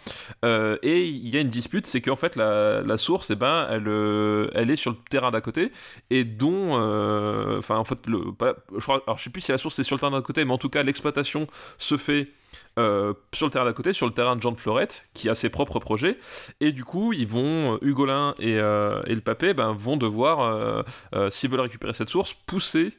Euh, 0.45 0.77
et 0.83 1.07
il 1.07 1.29
y 1.31 1.39
a 1.39 1.41
une 1.41 1.49
dispute, 1.49 1.87
c'est 1.87 2.03
qu'en 2.03 2.17
fait 2.17 2.37
la, 2.37 2.99
source, 2.99 3.31
eh 3.31 3.35
ben, 3.35 3.67
elle, 3.71 4.71
est 4.71 4.77
sur 4.77 4.91
le 4.91 4.99
terrain 5.09 5.31
d'à 5.31 5.41
côté 5.41 5.73
et 6.11 6.25
dont, 6.25 6.75
enfin 7.57 7.77
en 7.77 7.85
fait, 7.85 7.99
je 8.07 8.81
crois, 8.83 9.03
alors 9.07 9.17
je 9.17 9.25
sais 9.25 9.31
plus 9.31 9.41
si 9.41 9.53
la 9.53 9.59
source 9.59 9.79
est 9.79 9.85
sur 9.85 9.97
le 9.97 10.01
terrain 10.01 10.13
d'à 10.13 10.21
côté, 10.21 10.45
mais 10.45 10.53
en 10.53 10.59
tout 10.59 10.69
cas 10.69 10.83
l'exploitation 10.83 11.47
se 11.79 11.97
fait 11.97 12.29
euh, 12.79 13.13
sur 13.35 13.47
le 13.47 13.51
terrain 13.51 13.65
d'à 13.65 13.73
côté, 13.73 13.93
sur 13.93 14.07
le 14.07 14.13
terrain 14.13 14.37
de 14.37 14.43
Jean 14.43 14.53
de 14.53 14.57
Florette, 14.57 15.09
qui 15.15 15.29
a 15.29 15.35
ses 15.35 15.49
propres 15.49 15.81
projets. 15.81 16.19
Et 16.61 16.73
du 16.73 16.85
coup, 16.85 17.13
ils 17.13 17.27
vont, 17.27 17.75
euh, 17.75 17.79
Hugolin 17.83 18.35
et, 18.39 18.59
euh, 18.59 19.03
et 19.07 19.15
le 19.15 19.21
papé 19.21 19.55
ben, 19.55 19.73
vont 19.73 19.97
devoir, 19.97 20.85
s'ils 21.31 21.51
veulent 21.51 21.61
récupérer 21.61 21.93
cette 21.93 22.09
source, 22.09 22.35
pousser 22.47 22.93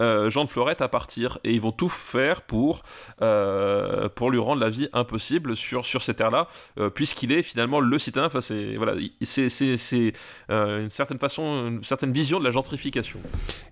euh, 0.00 0.30
Jean 0.30 0.44
de 0.44 0.48
Florette 0.50 0.80
à 0.80 0.88
partir. 0.88 1.38
Et 1.44 1.52
ils 1.52 1.60
vont 1.60 1.72
tout 1.72 1.88
faire 1.88 2.42
pour, 2.42 2.82
euh, 3.20 4.08
pour 4.08 4.30
lui 4.30 4.38
rendre 4.38 4.60
la 4.60 4.70
vie 4.70 4.88
impossible 4.92 5.56
sur, 5.56 5.84
sur 5.86 6.02
ces 6.02 6.14
terres-là, 6.14 6.48
euh, 6.78 6.90
puisqu'il 6.90 7.32
est 7.32 7.42
finalement 7.42 7.80
le 7.80 7.98
citadin. 7.98 8.26
Enfin, 8.26 8.40
c'est 8.40 8.76
voilà, 8.76 8.94
il- 8.94 9.12
c'est, 9.26 9.48
c'est, 9.48 9.76
c'est, 9.76 10.12
une 10.48 10.90
certaine 10.90 11.18
façon, 11.18 11.68
une 11.68 11.84
certaine 11.84 12.12
vision 12.12 12.38
de 12.38 12.44
la 12.44 12.50
gentrification. 12.50 13.18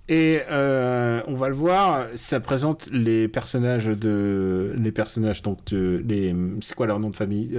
Et 0.08 0.40
on 0.50 1.34
va 1.36 1.48
le 1.48 1.54
voir, 1.54 2.06
ça 2.14 2.40
présente 2.40 2.88
les 2.92 3.28
personnages 3.28 3.86
de 3.86 4.74
les 4.76 4.92
personnages 4.92 5.42
donc 5.42 5.58
les 5.70 6.34
c'est 6.60 6.74
quoi 6.74 6.86
leur 6.86 6.98
nom 6.98 7.10
de 7.10 7.16
famille? 7.16 7.56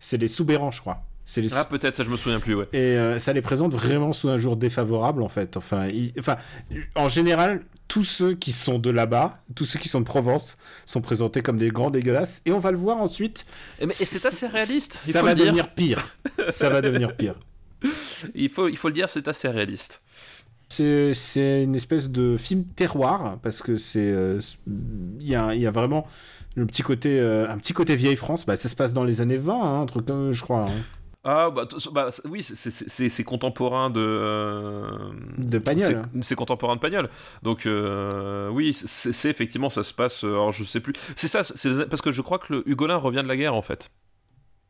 C'est 0.00 0.16
les 0.16 0.28
Soubérans, 0.28 0.70
je 0.70 0.80
crois. 0.80 1.02
C'est 1.30 1.42
les 1.42 1.54
Ah, 1.54 1.64
peut-être, 1.64 1.94
ça 1.94 2.02
je 2.02 2.10
me 2.10 2.16
souviens 2.16 2.40
plus, 2.40 2.54
ouais. 2.56 2.66
et 2.72 2.78
euh, 2.98 3.20
ça 3.20 3.32
les 3.32 3.40
présente 3.40 3.72
vraiment 3.72 4.12
sous 4.12 4.28
un 4.30 4.36
jour 4.36 4.56
défavorable 4.56 5.22
en 5.22 5.28
fait. 5.28 5.56
Enfin, 5.56 5.86
il- 5.86 6.12
enfin, 6.18 6.36
en 6.96 7.08
général, 7.08 7.62
tous 7.86 8.02
ceux 8.02 8.34
qui 8.34 8.50
sont 8.50 8.80
de 8.80 8.90
là-bas, 8.90 9.38
tous 9.54 9.64
ceux 9.64 9.78
qui 9.78 9.88
sont 9.88 10.00
de 10.00 10.04
Provence, 10.04 10.58
sont 10.86 11.00
présentés 11.00 11.40
comme 11.40 11.56
des 11.56 11.68
grands 11.68 11.90
dégueulasses. 11.90 12.42
Et 12.46 12.50
on 12.52 12.58
va 12.58 12.72
le 12.72 12.76
voir 12.78 12.96
ensuite. 12.98 13.46
Et, 13.80 13.86
mais- 13.86 13.92
et 13.92 14.04
c'est 14.04 14.26
assez 14.26 14.48
réaliste, 14.48 15.04
il 15.06 15.12
Ça 15.12 15.22
va 15.22 15.34
dire. 15.34 15.44
devenir 15.44 15.72
pire. 15.72 16.04
ça 16.48 16.68
va 16.68 16.80
devenir 16.80 17.16
pire. 17.16 17.36
Il 18.34 18.50
faut, 18.50 18.66
il 18.68 18.76
faut 18.76 18.88
le 18.88 18.94
dire, 18.94 19.08
c'est 19.08 19.28
assez 19.28 19.48
réaliste. 19.48 20.02
c'est 20.68 21.62
une 21.62 21.74
espèce 21.76 22.10
de 22.10 22.36
film 22.36 22.64
terroir 22.64 23.38
parce 23.42 23.62
que 23.62 23.76
c'est 23.76 24.00
euh, 24.00 24.38
il 25.20 25.26
y 25.28 25.34
a, 25.34 25.54
y 25.54 25.66
a 25.66 25.70
vraiment 25.70 26.06
le 26.56 26.66
petit 26.66 26.82
côté 26.82 27.18
euh, 27.20 27.48
un 27.48 27.56
petit 27.58 27.72
côté 27.72 27.94
vieille 27.96 28.16
France. 28.16 28.44
Bah, 28.46 28.56
ça 28.56 28.68
se 28.68 28.76
passe 28.76 28.92
dans 28.92 29.04
les 29.04 29.20
années 29.20 29.36
20, 29.36 29.54
hein, 29.54 29.80
un 29.82 29.86
truc 29.86 30.06
comme 30.06 30.32
je 30.32 30.42
crois. 30.42 30.64
hein. 30.68 30.72
Ah, 31.22 31.50
bah, 31.50 31.68
bah, 31.92 32.10
oui, 32.24 32.42
c'est- 32.42 33.24
contemporain 33.24 33.90
de. 33.90 34.00
euh, 34.00 34.90
De 35.36 35.58
Pagnol. 35.58 36.00
c'est- 36.22 36.34
contemporain 36.34 36.76
de 36.76 36.80
Pagnol. 36.80 37.10
Donc, 37.42 37.66
euh, 37.66 38.48
oui, 38.48 38.72
c'est 38.72 39.28
effectivement, 39.28 39.68
ça 39.68 39.82
se 39.84 39.92
passe. 39.92 40.24
euh, 40.24 40.28
Alors, 40.32 40.52
je 40.52 40.64
sais 40.64 40.80
plus. 40.80 40.94
C'est 41.16 41.28
ça, 41.28 41.44
c'est 41.44 41.86
parce 41.90 42.00
que 42.00 42.10
je 42.10 42.22
crois 42.22 42.38
que 42.38 42.54
le 42.54 42.68
Hugolin 42.68 42.96
revient 42.96 43.22
de 43.22 43.28
la 43.28 43.36
guerre, 43.36 43.54
en 43.54 43.60
fait. 43.60 43.90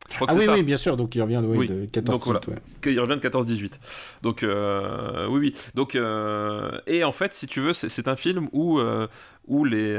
Je 0.09 0.15
crois 0.15 0.27
que 0.27 0.33
Ah 0.33 0.35
oui, 0.37 0.45
ça. 0.45 0.53
oui, 0.53 0.63
bien 0.63 0.75
sûr. 0.75 0.97
Donc 0.97 1.15
il 1.15 1.21
revient 1.21 1.39
de, 1.41 1.47
oui, 1.47 1.57
Oui. 1.59 1.67
de 1.69 1.85
14 1.85 2.17
Donc, 2.19 2.25
voilà. 2.25 2.41
ouais. 2.49 2.99
revient 2.99 3.15
de 3.15 3.21
14-18. 3.21 3.79
Donc, 4.21 4.43
euh, 4.43 5.27
oui, 5.29 5.39
oui. 5.39 5.55
Donc, 5.73 5.95
euh, 5.95 6.71
et 6.85 7.05
en 7.05 7.13
fait, 7.13 7.33
si 7.33 7.47
tu 7.47 7.61
veux, 7.61 7.71
c'est- 7.71 7.87
c'est 7.87 8.09
un 8.09 8.17
film 8.17 8.49
où, 8.51 8.79
euh, 8.79 9.07
où 9.47 9.63
les, 9.63 9.97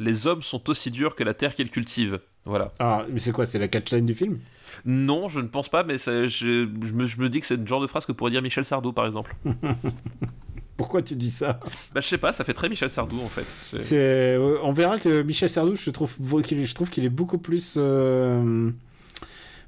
les 0.00 0.26
hommes 0.26 0.42
sont 0.42 0.68
aussi 0.68 0.90
durs 0.90 1.14
que 1.14 1.22
la 1.22 1.34
terre 1.34 1.54
qu'ils 1.54 1.70
cultivent. 1.70 2.18
Voilà. 2.44 2.72
Ah, 2.80 3.04
mais 3.08 3.20
c'est 3.20 3.30
quoi? 3.30 3.46
C'est 3.46 3.60
la 3.60 3.68
catchline 3.68 4.04
du 4.04 4.16
film? 4.16 4.40
Non, 4.84 5.28
je 5.28 5.40
ne 5.40 5.46
pense 5.46 5.68
pas, 5.68 5.84
mais 5.84 5.96
je, 5.98 6.26
je 6.26 6.92
me, 6.92 7.04
je 7.04 7.20
me 7.20 7.28
dis 7.28 7.40
que 7.40 7.46
c'est 7.46 7.56
le 7.56 7.66
genre 7.66 7.80
de 7.80 7.86
phrase 7.86 8.04
que 8.04 8.12
pourrait 8.12 8.30
dire 8.32 8.42
Michel 8.42 8.64
Sardou, 8.64 8.92
par 8.92 9.06
exemple. 9.06 9.34
Pourquoi 10.76 11.02
tu 11.02 11.14
dis 11.14 11.30
ça? 11.30 11.60
Bah, 11.94 12.00
je 12.00 12.08
sais 12.08 12.18
pas, 12.18 12.32
ça 12.32 12.44
fait 12.44 12.54
très 12.54 12.68
Michel 12.68 12.90
Sardou, 12.90 13.20
en 13.20 13.28
fait. 13.28 13.44
C'est- 13.80 13.94
euh, 13.96 14.56
on 14.64 14.72
verra 14.72 14.98
que 14.98 15.22
Michel 15.22 15.48
Sardou, 15.48 15.76
je 15.76 15.90
trouve, 15.90 16.42
qu'il 16.42 16.58
est- 16.58 16.64
je 16.64 16.74
trouve 16.74 16.90
qu'il 16.90 17.04
est 17.04 17.08
beaucoup 17.10 17.38
plus, 17.38 17.74
euh, 17.76 18.70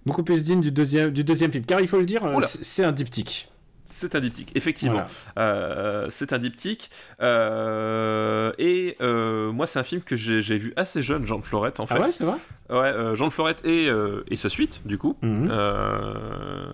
beaucoup 0.07 0.25
plus 0.25 0.43
digne 0.43 0.61
du 0.61 0.73
deuxième, 0.73 1.11
du 1.13 1.23
deuxième 1.23 1.53
film. 1.53 1.65
Car 1.65 1.81
il 1.81 1.87
faut 1.89 1.99
le 1.99 2.07
dire, 2.07 2.23
c'est 2.43 2.83
un 2.85 2.93
diptyque. 2.93 3.49
C'est 3.87 4.15
un 4.15 4.21
diptyque, 4.21 4.51
effectivement. 4.55 5.05
Voilà. 5.35 5.51
Euh, 5.53 6.07
c'est 6.09 6.33
un 6.33 6.39
diptyque. 6.39 6.91
Euh, 7.21 8.53
et 8.59 8.97
euh, 9.01 9.53
moi, 9.53 9.67
c'est 9.67 9.79
un 9.79 9.83
film 9.83 10.01
que 10.03 10.17
j'ai 10.17 10.41
vu 10.59 10.73
assez 10.77 11.03
jeune, 11.03 11.27
Jean 11.27 11.39
de 11.39 11.45
Florette, 11.45 11.81
en 11.81 11.87
fait. 11.87 11.95
Ah 11.99 12.01
ouais, 12.01 12.13
c'est 12.13 12.25
vrai? 12.25 12.37
Ouais, 12.71 13.15
Jean 13.15 13.27
de 13.27 13.33
Florette 13.33 13.61
et, 13.65 13.91
et 14.29 14.37
sa 14.37 14.49
suite, 14.49 14.81
du 14.87 14.97
coup. 14.99 15.17
Mhm. 15.23 15.51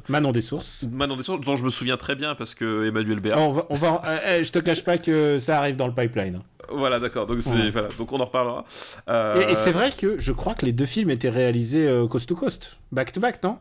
Manon 0.08 0.32
des 0.32 0.40
sources. 0.40 0.84
Manon 0.90 1.16
des 1.16 1.22
Sources, 1.24 1.44
dont 1.44 1.56
je 1.56 1.64
me 1.64 1.70
souviens 1.70 1.96
très 1.96 2.14
bien 2.14 2.34
parce 2.34 2.54
que 2.54 2.86
Emmanuel 2.86 3.20
Béard. 3.20 3.38
Oh, 3.40 3.46
on 3.48 3.52
va, 3.52 3.66
on 3.70 3.74
va, 3.74 4.02
eh, 4.28 4.44
je 4.44 4.52
te 4.52 4.58
cache 4.60 4.84
pas 4.84 4.98
que 4.98 5.38
ça 5.38 5.58
arrive 5.58 5.76
dans 5.76 5.86
le 5.88 5.94
pipeline. 5.94 6.40
Voilà, 6.72 7.00
d'accord. 7.00 7.26
Donc, 7.26 7.38
Ouais. 7.46 7.70
voilà, 7.70 7.88
donc 7.98 8.12
on 8.12 8.20
en 8.20 8.24
reparlera. 8.24 8.64
Et, 9.08 9.50
et 9.50 9.54
c'est 9.56 9.72
vrai 9.72 9.90
que 9.90 10.16
je 10.20 10.30
crois 10.32 10.54
que 10.54 10.64
les 10.64 10.72
deux 10.72 10.86
films 10.86 11.10
étaient 11.10 11.28
réalisés 11.30 11.90
coast 12.08 12.28
to 12.28 12.36
coast, 12.36 12.78
back 12.92 13.12
to 13.12 13.20
back, 13.20 13.42
non? 13.42 13.58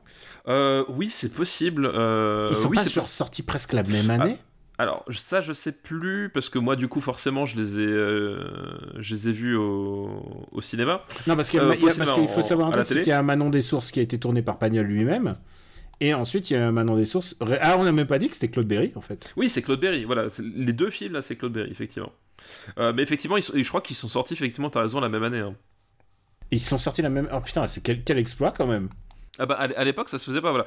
Oui, 0.89 1.10
c'est 1.10 1.34
possible. 1.34 1.86
Ils 2.50 2.56
sont 2.56 2.70
oui, 2.70 2.78
pas 2.78 2.84
possi- 2.84 3.00
sortis 3.39 3.43
presque 3.43 3.73
la 3.73 3.83
même 3.83 4.09
année. 4.09 4.37
Alors, 4.77 5.03
ça, 5.11 5.41
je 5.41 5.51
sais 5.51 5.73
plus, 5.73 6.29
parce 6.29 6.47
que 6.47 6.57
moi, 6.57 6.77
du 6.77 6.87
coup, 6.87 7.01
forcément, 7.01 7.45
je 7.45 7.57
les 7.57 7.79
ai, 7.79 7.85
euh, 7.85 8.39
je 8.99 9.13
les 9.13 9.27
ai 9.27 9.31
vus 9.33 9.55
au, 9.57 10.47
au 10.53 10.61
cinéma. 10.61 11.03
Non, 11.27 11.35
parce 11.35 11.49
qu'il 11.49 11.59
Euh, 11.59 11.75
qu'il 11.75 12.27
faut 12.29 12.41
savoir 12.41 12.69
un 12.69 12.71
truc, 12.71 12.87
c'est 12.87 13.01
qu'il 13.01 13.09
y 13.09 13.11
a 13.11 13.19
un 13.19 13.23
Manon 13.23 13.49
des 13.49 13.59
Sources 13.61 13.91
qui 13.91 13.99
a 13.99 14.03
été 14.03 14.17
tourné 14.17 14.41
par 14.41 14.57
Pagnol 14.57 14.85
lui-même. 14.85 15.35
Et 15.99 16.13
ensuite, 16.13 16.49
il 16.49 16.53
y 16.53 16.55
a 16.55 16.65
un 16.65 16.71
Manon 16.71 16.95
des 16.95 17.03
Sources. 17.03 17.35
Ah, 17.61 17.75
on 17.77 17.83
n'a 17.83 17.91
même 17.91 18.07
pas 18.07 18.19
dit 18.19 18.29
que 18.29 18.35
c'était 18.35 18.47
Claude 18.47 18.67
Berry, 18.67 18.93
en 18.95 19.01
fait. 19.01 19.33
Oui, 19.35 19.49
c'est 19.49 19.61
Claude 19.61 19.81
Berry. 19.81 20.05
Voilà, 20.05 20.27
les 20.55 20.71
deux 20.71 20.89
films, 20.89 21.11
là, 21.11 21.21
c'est 21.21 21.35
Claude 21.35 21.51
Berry, 21.51 21.69
effectivement. 21.71 22.13
Euh, 22.77 22.93
mais 22.95 23.01
effectivement, 23.03 23.35
ils 23.35 23.43
sont- 23.43 23.51
je 23.57 23.67
crois 23.67 23.81
qu'ils 23.81 23.97
sont 23.97 24.07
sortis, 24.07 24.33
effectivement, 24.33 24.69
t'as 24.69 24.81
raison, 24.81 25.01
la 25.01 25.09
même 25.09 25.23
année. 25.23 25.39
hein. 25.39 25.55
Ils 26.51 26.61
sont 26.61 26.77
sortis 26.77 27.01
la 27.01 27.09
même. 27.09 27.27
Oh 27.33 27.41
putain, 27.41 27.67
c'est 27.67 27.81
quel, 27.81 28.01
quel 28.03 28.17
exploit 28.17 28.51
quand 28.51 28.65
même. 28.65 28.87
Ah 29.39 29.45
bah, 29.45 29.55
à 29.55 29.83
l'époque, 29.85 30.09
ça 30.09 30.17
se 30.17 30.25
faisait 30.25 30.41
pas, 30.41 30.51
voilà. 30.51 30.65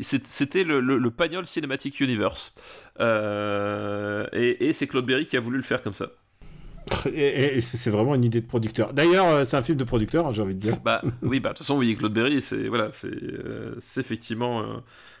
C'était 0.00 0.64
le, 0.64 0.80
le, 0.80 0.98
le 0.98 1.10
Pagnol 1.10 1.46
Cinematic 1.46 2.00
Universe. 2.00 2.54
Euh, 3.00 4.26
et 4.32 4.68
et 4.68 4.72
c'est 4.72 4.86
Claude 4.86 5.06
Berry 5.06 5.24
qui 5.24 5.36
a 5.36 5.40
voulu 5.40 5.56
le 5.56 5.62
faire 5.62 5.82
comme 5.82 5.94
ça. 5.94 6.10
Et, 7.12 7.56
et 7.56 7.60
c'est 7.60 7.90
vraiment 7.90 8.14
une 8.14 8.24
idée 8.24 8.40
de 8.40 8.46
producteur. 8.46 8.92
D'ailleurs, 8.94 9.28
euh, 9.28 9.44
c'est 9.44 9.56
un 9.56 9.62
film 9.62 9.76
de 9.76 9.84
producteur, 9.84 10.26
hein, 10.26 10.32
j'ai 10.32 10.42
envie 10.42 10.54
de 10.54 10.60
dire. 10.60 10.78
Bah 10.80 11.02
oui, 11.22 11.38
bah 11.38 11.50
de 11.50 11.54
toute 11.54 11.58
façon, 11.58 11.76
oui, 11.76 11.94
Claude 11.96 12.14
Berry, 12.14 12.40
c'est 12.40 12.66
voilà, 12.68 12.88
c'est 12.92 13.12
euh, 13.12 13.74
effectivement 13.98 14.62
euh, 14.62 14.78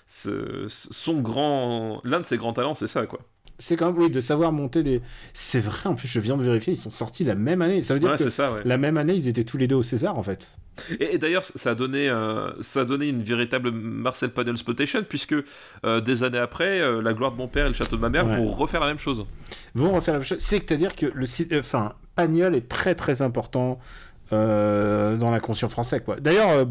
ce- 0.08 0.64
son 0.68 1.20
grand, 1.20 2.00
l'un 2.04 2.20
de 2.20 2.26
ses 2.26 2.38
grands 2.38 2.52
talents, 2.54 2.74
c'est 2.74 2.86
ça, 2.88 3.06
quoi. 3.06 3.20
C'est 3.60 3.76
quand 3.76 3.86
même, 3.92 4.00
oui, 4.00 4.08
de 4.10 4.20
savoir 4.20 4.52
monter 4.52 4.82
des. 4.84 5.02
C'est 5.34 5.58
vrai, 5.60 5.80
en 5.88 5.94
plus, 5.94 6.06
je 6.06 6.20
viens 6.20 6.36
de 6.36 6.44
vérifier, 6.44 6.74
ils 6.74 6.76
sont 6.76 6.90
sortis 6.90 7.24
la 7.24 7.34
même 7.34 7.60
année. 7.60 7.82
Ça 7.82 7.92
veut 7.94 7.98
dire 8.00 8.08
Ouais, 8.10 8.16
que 8.16 8.22
c'est 8.22 8.30
ça, 8.30 8.52
ouais. 8.52 8.60
la 8.64 8.78
même 8.78 8.96
année, 8.96 9.14
ils 9.14 9.26
étaient 9.26 9.42
tous 9.44 9.56
les 9.58 9.66
deux 9.66 9.74
au 9.76 9.82
César, 9.82 10.16
en 10.16 10.22
fait. 10.22 10.48
Et, 11.00 11.14
et 11.14 11.18
d'ailleurs, 11.18 11.42
ça 11.44 11.70
a 11.70 11.74
donné, 11.74 12.08
euh, 12.08 12.50
ça 12.62 12.82
a 12.82 12.84
donné 12.84 13.08
une 13.08 13.22
véritable 13.22 13.72
Marcel 13.72 14.30
Pagnol 14.30 14.54
exploitation, 14.54 15.02
puisque 15.06 15.34
euh, 15.84 16.00
des 16.00 16.22
années 16.22 16.38
après, 16.38 16.80
euh, 16.80 17.02
La 17.02 17.14
gloire 17.14 17.32
de 17.32 17.36
mon 17.36 17.48
père 17.48 17.66
et 17.66 17.70
Le 17.70 17.74
château 17.74 17.96
de 17.96 18.00
ma 18.00 18.10
mère 18.10 18.26
Ouais. 18.28 18.36
vont 18.36 18.46
refaire 18.52 18.80
la 18.80 18.86
même 18.86 19.00
chose. 19.00 19.26
vont 19.74 19.92
refaire 19.92 20.14
la 20.14 20.20
même 20.20 20.26
chose. 20.26 20.38
C'est-à-dire 20.38 20.94
que 20.94 21.06
le 21.06 21.24
euh, 21.52 21.58
enfin, 21.58 21.94
Pagnol 22.14 22.54
est 22.54 22.68
très 22.68 22.94
très 22.94 23.22
important 23.22 23.80
dans 24.30 25.30
l'inconscient 25.32 25.68
français, 25.70 26.00
quoi. 26.00 26.20
D'ailleurs, 26.20 26.66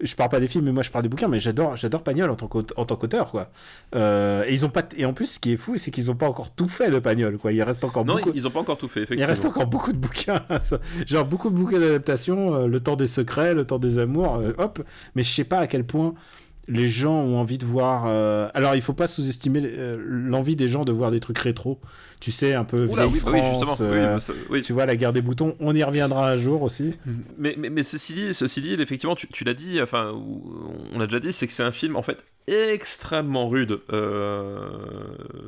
je 0.00 0.14
parle 0.14 0.30
pas 0.30 0.40
des 0.40 0.48
films, 0.48 0.64
mais 0.66 0.72
moi 0.72 0.82
je 0.82 0.90
parle 0.90 1.02
des 1.02 1.08
bouquins, 1.08 1.28
mais 1.28 1.40
j'adore 1.40 1.76
j'adore 1.76 2.02
Pagnol 2.02 2.30
en 2.30 2.36
tant 2.36 2.46
qu'aute- 2.46 2.72
en 2.76 2.84
tant 2.84 2.96
qu'auteur, 2.96 3.30
quoi. 3.30 3.50
Euh, 3.94 4.44
et 4.46 4.52
ils 4.52 4.64
ont 4.64 4.70
pas 4.70 4.82
et 4.96 5.04
en 5.04 5.12
plus, 5.12 5.26
ce 5.26 5.38
qui 5.40 5.52
est 5.52 5.56
fou, 5.56 5.76
c'est 5.78 5.90
qu'ils 5.90 6.10
ont 6.10 6.14
pas 6.16 6.28
encore 6.28 6.50
tout 6.54 6.68
fait 6.68 6.90
de 6.90 6.98
Pagnol, 6.98 7.38
quoi. 7.38 7.52
Il 7.52 7.62
reste 7.62 7.82
encore 7.84 8.04
Non, 8.04 8.14
beaucoup. 8.16 8.30
ils, 8.30 8.36
ils 8.36 8.46
ont 8.46 8.50
pas 8.50 8.60
encore 8.60 8.78
tout 8.78 8.88
fait, 8.88 9.00
Il 9.00 9.02
effectivement. 9.04 9.28
reste 9.28 9.44
encore 9.44 9.66
beaucoup 9.66 9.92
de 9.92 9.98
bouquins, 9.98 10.40
genre 11.06 11.24
beaucoup 11.24 11.50
de 11.50 11.54
bouquins 11.56 11.80
d'adaptation, 11.80 12.54
euh, 12.54 12.66
Le 12.66 12.80
temps 12.80 12.96
des 12.96 13.06
secrets, 13.06 13.54
Le 13.54 13.64
temps 13.64 13.78
des 13.78 13.98
amours, 13.98 14.36
euh, 14.36 14.52
hop. 14.58 14.82
Mais 15.14 15.22
je 15.22 15.32
sais 15.32 15.44
pas 15.44 15.58
à 15.58 15.66
quel 15.66 15.84
point 15.84 16.14
les 16.68 16.88
gens 16.88 17.14
ont 17.14 17.38
envie 17.38 17.58
de 17.58 17.64
voir. 17.66 18.04
euh, 18.06 18.48
Alors 18.54 18.74
il 18.74 18.82
faut 18.82 18.92
pas 18.92 19.06
sous-estimer 19.06 19.62
euh, 19.64 19.96
l'envie 20.00 20.54
des 20.56 20.68
gens 20.68 20.84
de 20.84 20.92
voir 20.92 21.10
des 21.10 21.20
trucs 21.20 21.38
rétro. 21.38 21.80
Tu 22.20 22.30
sais, 22.32 22.52
un 22.54 22.64
peu 22.64 22.84
Oula, 22.86 23.06
vieille 23.06 23.14
oui, 23.16 23.20
bah 23.24 23.30
oui, 23.34 23.40
France. 23.62 23.80
oui, 23.80 23.86
euh, 23.86 24.18
ça- 24.18 24.32
oui. 24.50 24.60
Tu 24.60 24.72
vois, 24.72 24.86
la 24.86 24.96
guerre 24.96 25.12
des 25.12 25.22
boutons, 25.22 25.54
on 25.60 25.74
y 25.74 25.82
reviendra 25.84 26.30
un 26.30 26.36
jour 26.36 26.62
aussi. 26.62 26.94
Mais, 27.38 27.54
mais, 27.58 27.70
mais 27.70 27.82
ceci 27.82 28.12
dit, 28.14 28.34
ceci 28.34 28.60
dit, 28.60 28.74
effectivement, 28.74 29.14
tu, 29.14 29.28
tu 29.28 29.44
l'as 29.44 29.54
dit, 29.54 29.80
enfin, 29.80 30.12
on 30.92 31.00
a 31.00 31.06
déjà 31.06 31.20
dit, 31.20 31.32
c'est 31.32 31.46
que 31.46 31.52
c'est 31.52 31.62
un 31.62 31.70
film 31.72 31.96
en 31.96 32.02
fait 32.02 32.18
extrêmement 32.48 33.48
rude. 33.48 33.78
Euh, 33.92 34.68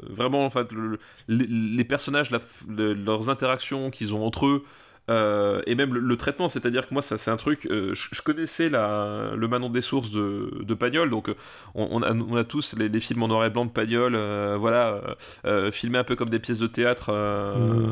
vraiment, 0.08 0.44
en 0.44 0.50
fait, 0.50 0.70
le- 0.72 0.98
les, 1.28 1.46
les 1.46 1.84
personnages, 1.84 2.30
la 2.30 2.38
le- 2.68 2.94
leurs 2.94 3.28
interactions 3.30 3.90
qu'ils 3.90 4.14
ont 4.14 4.24
entre 4.24 4.46
eux. 4.46 4.64
Euh, 5.10 5.60
et 5.66 5.74
même 5.74 5.92
le, 5.94 6.00
le 6.00 6.16
traitement, 6.16 6.48
c'est-à-dire 6.48 6.88
que 6.88 6.94
moi, 6.94 7.02
ça 7.02 7.18
c'est 7.18 7.30
un 7.30 7.36
truc. 7.36 7.66
euh, 7.70 7.92
je, 7.94 8.08
je 8.12 8.22
connaissais 8.22 8.68
la, 8.68 9.32
le 9.36 9.48
Manon 9.48 9.68
des 9.68 9.80
sources 9.82 10.10
de, 10.12 10.50
de 10.62 10.74
Pagnol, 10.74 11.10
donc 11.10 11.28
euh, 11.28 11.34
on, 11.74 11.88
on 11.90 12.02
a, 12.02 12.12
on 12.12 12.36
a 12.36 12.44
tous 12.44 12.74
les, 12.78 12.88
les 12.88 13.00
films 13.00 13.22
en 13.24 13.28
noir 13.28 13.44
et 13.44 13.50
blanc 13.50 13.64
de 13.66 13.70
Pagnol, 13.70 14.14
euh, 14.14 14.56
voilà, 14.58 15.00
filmés 15.72 15.98
un 15.98 16.04
peu 16.04 16.16
comme 16.16 16.30
des 16.30 16.38
pièces 16.38 16.58
de 16.58 16.66
théâtre. 16.66 17.10
euh, 17.10 17.50
Mm. 17.50 17.90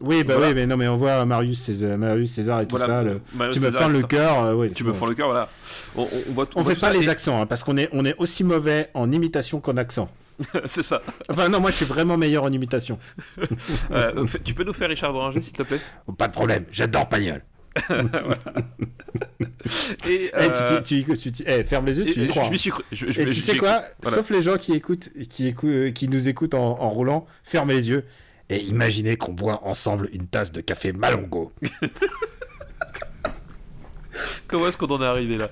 Oui, 0.00 0.24
bah 0.24 0.34
Voilà. 0.36 0.48
oui, 0.48 0.54
mais 0.54 0.66
non, 0.66 0.76
mais 0.76 0.88
on 0.88 0.96
voit 0.96 1.24
Marius 1.24 1.60
César, 1.60 1.96
Marius 1.98 2.30
César 2.32 2.60
et 2.62 2.66
tout 2.66 2.76
voilà, 2.76 2.86
ça. 2.86 3.02
le- 3.02 3.50
Tu 3.50 3.60
me 3.60 3.70
fends 3.70 3.88
le 3.88 4.02
cœur. 4.02 4.56
ouais, 4.56 4.70
Tu 4.70 4.84
me 4.84 4.92
fends 4.92 5.06
le 5.06 5.14
cœur, 5.14 5.28
voilà. 5.28 5.48
On, 5.96 6.02
on, 6.02 6.32
voit, 6.32 6.46
On 6.56 6.62
voit 6.62 6.74
fait 6.74 6.80
pas 6.80 6.86
ça, 6.88 6.92
les 6.92 7.06
et- 7.06 7.08
accents, 7.08 7.40
hein, 7.40 7.46
parce 7.46 7.62
qu'on 7.62 7.76
est, 7.76 7.88
on 7.92 8.04
est 8.04 8.14
aussi 8.18 8.44
mauvais 8.44 8.88
en 8.94 9.10
imitation 9.12 9.60
qu'en 9.60 9.76
accent. 9.76 10.08
c'est 10.66 10.82
ça. 10.82 11.00
Enfin, 11.28 11.48
non, 11.48 11.60
moi 11.60 11.70
je 11.70 11.76
suis 11.76 11.84
vraiment 11.86 12.16
meilleur 12.16 12.44
en 12.44 12.50
imitation. 12.52 12.98
Euh, 13.90 14.26
tu 14.44 14.54
peux 14.54 14.64
nous 14.64 14.72
faire 14.72 14.88
Richard 14.88 15.12
Boranger, 15.12 15.40
s'il 15.40 15.52
te 15.52 15.62
plaît? 15.62 15.80
Pas 16.18 16.28
de 16.28 16.32
problème, 16.32 16.64
j'adore 16.72 17.08
Pagnol. 17.08 17.42
Et, 20.08 20.30
Eh, 20.30 20.30
euh, 20.34 20.80
eh, 21.46 21.64
ferme 21.64 21.86
les 21.86 21.98
yeux, 21.98 22.04
tu 22.06 22.20
y 22.20 22.22
et 22.22 22.26
je, 22.26 22.30
crois. 22.30 22.44
je 22.44 22.50
m'y 22.50 22.58
suis 22.58 22.70
cru. 22.70 22.82
Je- 22.92 23.10
je- 23.10 23.20
Et 23.20 23.26
tu 23.26 23.40
sais 23.40 23.56
quoi? 23.56 23.82
voilà. 24.02 24.16
Sauf 24.16 24.30
les 24.30 24.42
gens 24.42 24.56
qui 24.56 24.72
écoutent, 24.72 25.10
qui, 25.28 25.46
écoutent, 25.48 25.68
euh, 25.68 25.90
qui 25.90 26.08
nous 26.08 26.28
écoutent 26.28 26.54
en, 26.54 26.80
en 26.80 26.88
roulant, 26.88 27.26
fermez 27.42 27.74
les 27.74 27.90
yeux. 27.90 28.04
Et 28.48 28.58
imaginez 28.62 29.16
qu'on 29.16 29.32
boit 29.32 29.64
ensemble 29.66 30.08
une 30.12 30.26
tasse 30.28 30.52
de 30.52 30.60
café 30.60 30.92
Malongo. 30.92 31.52
Comment 34.48 34.68
est-ce 34.68 34.76
qu'on 34.78 34.86
en 34.86 35.02
est 35.02 35.06
arrivé 35.06 35.36
là 35.36 35.48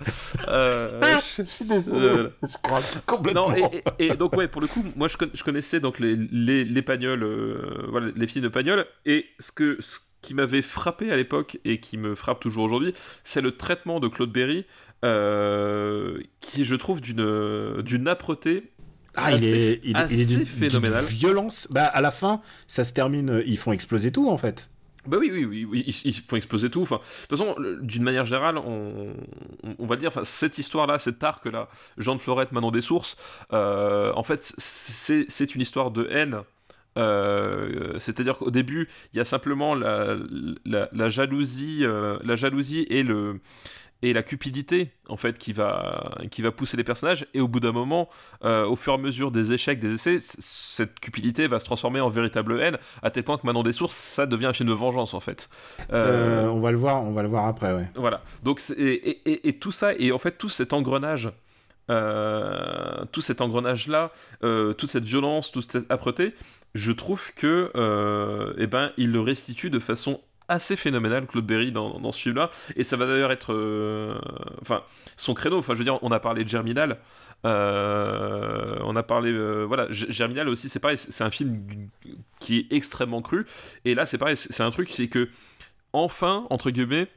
Euh, 0.49 1.01
je 1.37 1.43
suis 1.43 1.65
désolé. 1.65 2.29
Je 2.43 2.57
crois 2.63 2.81
complètement. 3.07 3.49
Non, 3.51 3.55
et, 3.73 3.83
et- 3.99 4.07
et 4.07 4.17
donc, 4.17 4.37
ouais, 4.37 4.49
pour 4.49 4.61
le 4.61 4.67
coup, 4.67 4.85
moi 4.97 5.09
je, 5.09 5.17
con- 5.17 5.31
je 5.33 5.43
connaissais 5.45 5.81
donc 5.81 5.99
les, 5.99 6.17
les, 6.31 6.65
les 6.65 6.83
Pagnols, 6.83 7.23
euh, 7.23 7.87
voilà, 7.89 8.09
les 8.15 8.27
films 8.27 8.45
de 8.45 8.49
Pagnol, 8.49 8.87
et 9.07 9.27
ce, 9.39 9.53
que, 9.53 9.77
ce 9.81 9.99
qui 10.23 10.35
m'avait 10.35 10.63
frappé 10.63 11.11
à 11.13 11.17
l'époque 11.17 11.59
et 11.65 11.81
qui 11.81 11.99
me 11.99 12.15
frappe 12.15 12.41
toujours 12.41 12.65
aujourd'hui, 12.65 12.93
c'est 13.25 13.41
le 13.41 13.57
traitement 13.57 14.01
de 14.01 14.09
Claude 14.09 14.33
Berry, 14.33 14.65
euh, 15.05 16.19
qui 16.41 16.65
je 16.65 16.75
trouve 16.77 17.01
d'une 17.01 17.83
d'une 17.83 18.09
âpreté 18.09 18.71
Ah, 19.17 19.33
il 19.33 19.37
assez- 19.37 19.47
est, 19.47 19.81
il, 19.85 19.91
il 19.91 19.97
est 19.97 19.99
assez 20.01 20.25
d'une- 20.27 21.01
violence. 21.07 21.69
Bah, 21.71 21.85
à 21.85 22.01
la 22.01 22.11
fin, 22.11 22.41
ça 22.67 22.85
se 22.85 22.93
termine. 22.93 23.31
euh, 23.31 23.43
Ils 23.47 23.59
font 23.59 23.73
exploser 23.73 24.11
tout 24.13 24.29
en 24.31 24.37
fait. 24.39 24.71
Bah 25.07 25.19
oui, 25.21 25.31
oui, 25.33 25.45
oui, 25.45 25.65
oui, 25.65 25.85
ils, 25.87 26.09
ils 26.09 26.15
font 26.15 26.37
exploser 26.37 26.71
tout. 26.71 26.85
De 26.85 26.87
toute 26.87 27.31
façon, 27.31 27.57
d'une 27.81 28.03
manière 28.03 28.25
générale, 28.25 28.59
on, 28.59 29.15
va 29.87 29.97
dire, 29.97 30.13
cette 30.25 30.59
histoire-là, 30.59 30.99
cet 30.99 31.23
arc-là, 31.23 31.69
Jean 31.99 32.15
de 32.15 32.21
Florette, 32.21 32.53
Manon 32.53 32.71
des 32.71 32.81
Sources, 32.81 33.17
euh, 33.53 34.13
en 34.15 34.23
fait, 34.23 34.55
c'est 34.59 35.55
une 35.55 35.61
histoire 35.61 35.91
de 35.91 36.09
haine 36.11 36.43
Euh, 36.97 37.99
C'est-à-dire 37.99 38.39
qu'au 38.39 38.51
début, 38.51 38.89
il 39.13 39.17
y 39.19 39.21
a 39.21 39.25
simplement 39.25 39.75
la, 39.75 40.17
la, 40.65 40.89
la 40.93 41.09
jalousie, 41.09 41.81
euh, 41.83 42.19
la 42.25 42.37
jalousie 42.37 42.87
et 42.91 43.03
le 43.03 43.41
et 44.03 44.13
la 44.13 44.23
cupidité 44.23 44.91
en 45.09 45.17
fait 45.17 45.39
qui 45.39 45.55
va 45.55 46.19
qui 46.31 46.43
va 46.43 46.51
pousser 46.51 46.77
les 46.77 46.85
personnages 46.85 47.27
et 47.33 47.41
au 47.41 47.49
bout 47.49 47.61
d'un 47.61 47.73
moment 47.73 48.11
euh, 48.45 48.67
au 48.67 48.77
fur 48.77 48.93
et 48.93 48.97
à 48.97 48.99
mesure 48.99 49.31
des 49.31 49.53
échecs 49.55 49.79
des 49.79 49.95
essais 49.95 50.19
cette 50.21 51.01
cupidité 51.01 51.47
va 51.47 51.59
se 51.59 51.65
transformer 51.65 52.01
en 52.01 52.11
véritable 52.11 52.61
haine 52.61 52.77
à 53.03 53.11
tel 53.11 53.23
point 53.23 53.39
que 53.39 53.47
Manon 53.47 53.63
des 53.63 53.73
sources 53.73 53.97
ça 53.97 54.27
devient 54.27 54.47
un 54.47 54.53
film 54.53 54.69
de 54.69 54.75
vengeance 54.75 55.15
en 55.15 55.21
fait 55.21 55.49
on 55.89 56.61
va 56.61 56.71
le 56.71 56.77
voir, 56.77 57.03
on 57.03 57.13
va 57.13 57.23
le 57.23 57.29
voir 57.29 57.47
après, 57.47 57.73
ouais. 57.73 57.89
voilà. 57.95 58.21
Donc 58.43 58.61
et, 58.77 58.93
et- 59.31 59.49
et 59.49 59.59
tout 59.59 59.73
ça 59.73 59.95
et 59.95 60.13
en 60.13 60.19
fait 60.19 60.37
tout 60.37 60.51
cet 60.51 60.75
engrenage, 60.75 61.31
euh, 61.91 63.05
tout 63.13 63.21
cet 63.23 63.41
engrenage 63.41 63.87
là, 63.89 64.11
toute 64.41 64.91
cette 64.91 65.05
violence, 65.05 65.51
toute 65.51 65.71
cette 65.71 65.91
âpreté, 65.91 66.35
je 66.75 66.93
trouve 66.93 67.33
que 67.35 67.71
euh, 67.77 68.53
eh 68.59 68.67
ben 68.67 68.93
il 68.97 69.13
le 69.13 69.21
restitue 69.21 69.71
de 69.71 69.79
façon 69.79 70.21
assez 70.49 70.77
phénoménale 70.77 71.27
Claude 71.27 71.47
Berry 71.47 71.73
dans, 71.73 72.13
ce 72.13 72.21
film-là. 72.21 72.51
Et 72.77 72.85
ça 72.85 72.97
va 72.97 73.07
d'ailleurs 73.07 73.33
être 73.33 73.55
euh, 73.55 74.19
enfin 74.61 74.83
son 75.17 75.35
créneau. 75.35 75.59
Enfin 75.59 75.75
je 75.75 75.79
veux 75.79 75.85
dire 75.85 75.99
on 76.03 76.11
a 76.11 76.21
parlé 76.21 76.45
de 76.45 76.49
Germinal 76.49 76.99
euh, 77.47 78.77
on 78.85 78.97
a 78.97 79.03
parlé 79.03 79.33
voilà 79.65 79.87
Germinal 79.91 80.49
aussi 80.49 80.69
c'est 80.69 80.81
pareil 80.81 80.99
c'est 80.99 81.25
un 81.25 81.31
film 81.31 81.67
qui 82.41 82.59
est 82.59 82.73
extrêmement 82.77 83.23
cru. 83.23 83.47
Et 83.85 83.95
là 83.95 84.05
c'est 84.05 84.19
pareil 84.19 84.37
c'est 84.37 84.63
un 84.63 84.71
truc 84.71 84.91
c'est 84.93 85.09
que 85.09 85.29
enfin 85.93 86.47
entre 86.51 86.71
guillemets 86.71 87.09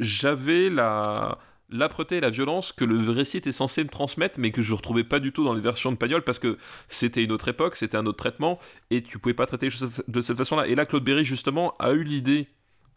j'avais 0.00 0.68
la 0.68 1.38
l'âpreté 1.72 2.18
et 2.18 2.20
la 2.20 2.30
violence 2.30 2.72
que 2.72 2.84
le 2.84 3.10
récit 3.10 3.38
était 3.38 3.52
censé 3.52 3.82
me 3.82 3.88
transmettre, 3.88 4.38
mais 4.38 4.50
que 4.50 4.62
je 4.62 4.74
retrouvais 4.74 5.04
pas 5.04 5.18
du 5.18 5.32
tout 5.32 5.44
dans 5.44 5.54
les 5.54 5.60
versions 5.60 5.90
de 5.90 5.96
Pagnol 5.96 6.22
parce 6.22 6.38
que 6.38 6.58
c'était 6.88 7.24
une 7.24 7.32
autre 7.32 7.48
époque, 7.48 7.76
c'était 7.76 7.96
un 7.96 8.06
autre 8.06 8.18
traitement, 8.18 8.58
et 8.90 9.02
tu 9.02 9.18
pouvais 9.18 9.34
pas 9.34 9.46
traiter 9.46 9.68
de 10.08 10.20
cette 10.20 10.36
façon-là. 10.36 10.68
Et 10.68 10.74
là, 10.74 10.86
Claude 10.86 11.04
Berry, 11.04 11.24
justement, 11.24 11.74
a 11.78 11.92
eu 11.92 12.02
l'idée 12.02 12.48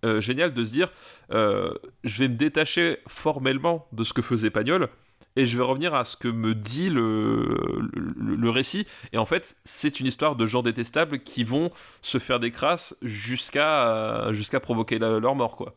euh, 0.04 0.22
géniale 0.22 0.54
de 0.54 0.64
se 0.64 0.72
dire 0.72 0.92
euh, 1.32 1.74
je 2.04 2.20
vais 2.20 2.28
me 2.28 2.36
détacher 2.36 2.98
formellement 3.08 3.88
de 3.92 4.04
ce 4.04 4.14
que 4.14 4.22
faisait 4.22 4.50
Pagnol. 4.52 4.90
Et 5.38 5.46
je 5.46 5.58
vais 5.58 5.64
revenir 5.64 5.94
à 5.94 6.06
ce 6.06 6.16
que 6.16 6.30
me 6.30 6.56
dit 6.56 6.90
le, 6.90 8.50
récit. 8.50 8.88
Et 9.12 9.18
en 9.18 9.26
fait, 9.26 9.58
c'est 9.66 10.00
une 10.00 10.06
histoire 10.06 10.38
de 10.38 10.46
gens 10.46 10.62
détestables 10.62 11.20
qui 11.20 11.44
vont 11.44 11.72
se 12.02 12.20
faire 12.20 12.40
des 12.40 12.52
crasses 12.52 12.96
jusqu'à 13.02 14.32
provoquer 14.62 14.98
leur 14.98 15.36
mort, 15.36 15.58
quoi. 15.58 15.76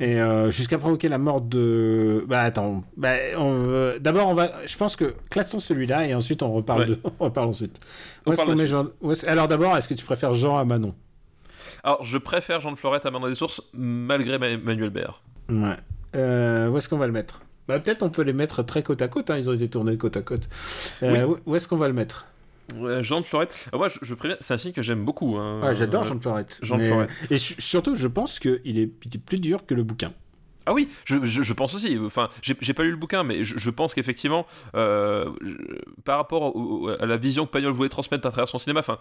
Et 0.00 0.20
euh, 0.20 0.50
jusqu'à 0.52 0.78
provoquer 0.78 1.08
la 1.08 1.18
mort 1.18 1.40
de. 1.40 2.24
Bah 2.28 2.42
attends. 2.42 2.84
Bah, 2.96 3.14
on, 3.36 3.64
euh, 3.68 3.98
D'abord, 3.98 4.28
on 4.28 4.34
va. 4.34 4.52
Je 4.64 4.76
pense 4.76 4.94
que 4.94 5.14
classons 5.28 5.58
celui-là 5.58 6.06
et 6.06 6.14
ensuite 6.14 6.42
on 6.42 6.52
reparle 6.52 6.80
Ouais. 6.82 6.86
de. 6.86 6.98
On 7.18 7.24
reparle 7.24 7.48
ensuite. 7.48 7.80
On 8.26 8.32
parle 8.34 8.54
met. 8.54 8.66
Jean... 8.66 8.86
Alors 9.26 9.48
d'abord, 9.48 9.76
est-ce 9.76 9.88
que 9.88 9.94
tu 9.94 10.04
préfères 10.04 10.34
Jean 10.34 10.56
à 10.56 10.64
Manon? 10.64 10.94
Alors, 11.82 12.04
je 12.04 12.18
préfère 12.18 12.60
Jean 12.60 12.70
de 12.72 12.76
Florette 12.76 13.06
à 13.06 13.10
Manon 13.10 13.28
des 13.28 13.34
Sources, 13.34 13.62
malgré 13.72 14.38
Ma- 14.38 14.56
Manuel 14.56 14.90
Baer. 14.90 15.20
Ouais. 15.48 15.76
Euh, 16.16 16.68
où 16.68 16.76
est-ce 16.78 16.88
qu'on 16.88 16.98
va 16.98 17.06
le 17.06 17.12
mettre? 17.12 17.40
Bah, 17.66 17.78
Peut-être 17.78 18.02
on 18.02 18.10
peut 18.10 18.22
les 18.22 18.32
mettre 18.32 18.62
très 18.62 18.82
côte 18.82 19.02
à 19.02 19.08
côte. 19.08 19.30
hein, 19.30 19.36
Ils 19.36 19.50
ont 19.50 19.52
été 19.54 19.68
tournés 19.68 19.96
côte 19.96 20.16
à 20.16 20.22
côte. 20.22 20.48
Où- 21.02 21.36
Où 21.46 21.56
est-ce 21.56 21.66
qu'on 21.68 21.76
va 21.76 21.86
le 21.88 21.94
mettre? 21.94 22.26
Ouais, 22.76 23.02
Jean 23.02 23.20
de 23.20 23.24
Florette. 23.26 23.68
Ah, 23.72 23.76
moi, 23.78 23.88
je, 23.88 23.98
je 24.02 24.14
préviens, 24.14 24.36
c'est 24.40 24.52
un 24.54 24.58
film 24.58 24.74
que 24.74 24.82
j'aime 24.82 25.04
beaucoup. 25.04 25.36
hein. 25.38 25.60
Ouais, 25.62 25.74
J'adore 25.74 26.04
Jean 26.04 26.16
de 26.16 26.20
Florette. 26.20 26.58
Jean 26.62 26.76
de 26.76 26.82
Mais- 26.82 26.88
Florette. 26.88 27.10
Et 27.30 27.38
su- 27.38 27.60
surtout, 27.60 27.94
je 27.96 28.08
pense 28.08 28.38
qu'il 28.38 28.50
est... 28.78 28.90
il 29.04 29.14
est 29.16 29.18
plus 29.24 29.38
dur 29.40 29.64
que 29.66 29.74
le 29.74 29.82
bouquin. 29.84 30.12
Ah 30.66 30.74
oui, 30.74 30.90
je, 31.06 31.24
je- 31.24 31.42
je 31.42 31.52
pense 31.54 31.74
aussi. 31.74 31.96
Enfin, 32.04 32.28
j'ai 32.42 32.74
pas 32.74 32.82
lu 32.82 32.90
le 32.90 32.96
bouquin, 32.96 33.22
mais 33.22 33.42
je, 33.42 33.56
je 33.58 33.70
pense 33.70 33.94
qu'effectivement, 33.94 34.46
euh, 34.74 35.32
par 36.04 36.18
rapport 36.18 36.54
au- 36.54 36.88
à 36.90 37.06
la 37.06 37.16
vision 37.16 37.46
que 37.46 37.50
Pagnol 37.52 37.72
voulait 37.72 37.88
transmettre 37.88 38.26
à 38.26 38.30
travers 38.30 38.48
son 38.48 38.58
cinéma, 38.58 38.80
enfin, 38.80 38.98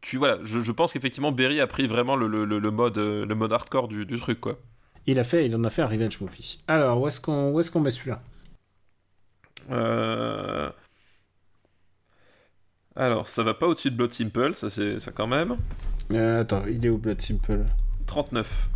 tu 0.00 0.16
voilà, 0.16 0.38
je, 0.42 0.60
je 0.60 0.72
pense 0.72 0.92
qu'effectivement 0.92 1.30
Berry 1.30 1.60
a 1.60 1.68
pris 1.68 1.86
vraiment 1.86 2.16
le, 2.16 2.26
le- 2.26 2.44
le- 2.44 2.58
le 2.58 2.70
mode, 2.72 2.98
le 2.98 3.34
mode 3.36 3.52
hardcore 3.52 3.86
du, 3.86 4.04
du 4.04 4.18
truc, 4.18 4.40
quoi. 4.40 4.58
Il 5.06 5.20
a 5.20 5.24
fait, 5.24 5.46
il 5.46 5.54
en 5.54 5.62
a 5.62 5.70
fait 5.70 5.82
un 5.82 5.86
revenge 5.86 6.20
movie. 6.20 6.58
Alors, 6.66 7.00
où 7.00 7.06
est-ce 7.06 7.20
qu'on 7.20 7.52
où 7.52 7.60
est-ce 7.60 7.70
qu'on 7.70 7.78
met 7.80 7.92
celui-là? 7.92 8.20
Euh, 9.70 10.68
Alors, 12.96 13.28
ça 13.28 13.42
va 13.42 13.52
pas 13.54 13.66
au-dessus 13.66 13.90
de 13.90 13.96
Blood 13.96 14.12
Simple, 14.12 14.54
ça 14.54 14.70
c'est 14.70 14.98
ça 15.00 15.10
quand 15.12 15.26
même. 15.26 15.56
Euh, 16.12 16.40
Attends, 16.42 16.62
il 16.68 16.84
est 16.84 16.88
où 16.88 16.98
Blood 16.98 17.20
Simple? 17.20 17.64
39. 18.06 18.68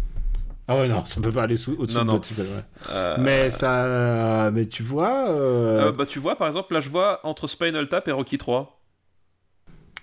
Ah 0.69 0.77
ouais, 0.77 0.89
non, 0.89 1.05
ça 1.07 1.21
peut 1.21 1.33
pas 1.33 1.45
aller 1.45 1.57
sous- 1.57 1.75
au-dessus 1.79 1.97
Non, 1.97 2.03
de 2.03 2.07
non. 2.07 2.13
Blood 2.15 2.25
Simple. 2.25 2.41
ouais. 2.43 2.65
Euh, 2.91 3.17
Mais 3.19 3.51
ça, 3.51 4.51
mais 4.53 4.67
tu 4.67 4.83
vois, 4.83 5.31
euh, 5.31 5.89
euh, 5.89 5.93
bah 5.93 6.07
tu 6.07 6.19
vois, 6.19 6.37
par 6.37 6.47
exemple, 6.49 6.73
là 6.75 6.81
je 6.81 6.89
vois 6.91 7.21
entre 7.27 7.47
Spinal 7.49 7.89
Tap 7.89 8.07
et 8.09 8.13
Rocky 8.13 8.37
3. 8.39 8.77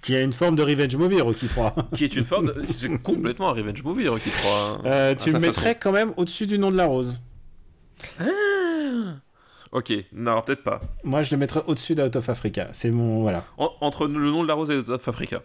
qu'il 0.01 0.15
y 0.15 0.17
a 0.17 0.21
une 0.21 0.33
forme 0.33 0.55
de 0.55 0.63
revenge 0.63 0.95
movie, 0.97 1.21
Rocky 1.21 1.47
3. 1.47 1.75
qui 1.95 2.03
est 2.05 2.15
une 2.15 2.23
forme 2.23 2.47
de... 2.47 2.61
c'est 2.65 2.97
complètement 3.01 3.49
un 3.49 3.53
revenge 3.53 3.83
movie 3.83 4.07
Rocky 4.07 4.29
3 4.29 4.51
hein, 4.51 4.81
Euh, 4.85 5.15
tu 5.15 5.31
le 5.31 5.39
mettrais 5.39 5.73
façon. 5.73 5.79
quand 5.81 5.91
même 5.91 6.13
au-dessus 6.17 6.47
du 6.47 6.57
nom 6.59 6.71
de 6.71 6.75
la 6.77 6.85
rose. 6.85 7.19
Ok 9.71 9.93
non 10.13 10.41
peut-être 10.41 10.63
pas 10.63 10.79
Moi, 11.03 11.21
je 11.21 11.31
le 11.35 11.39
mettrais 11.39 11.61
au-dessus 11.67 11.95
d'Out 11.95 12.15
of 12.15 12.29
Africa. 12.29 12.69
C'est 12.71 12.91
mon 12.91 13.21
voilà. 13.21 13.43
En- 13.57 13.71
entre 13.81 14.07
le 14.07 14.31
nom 14.31 14.43
de 14.43 14.47
la 14.47 14.53
rose 14.53 14.69
et 14.69 14.83
South 14.83 15.07
Africa 15.07 15.41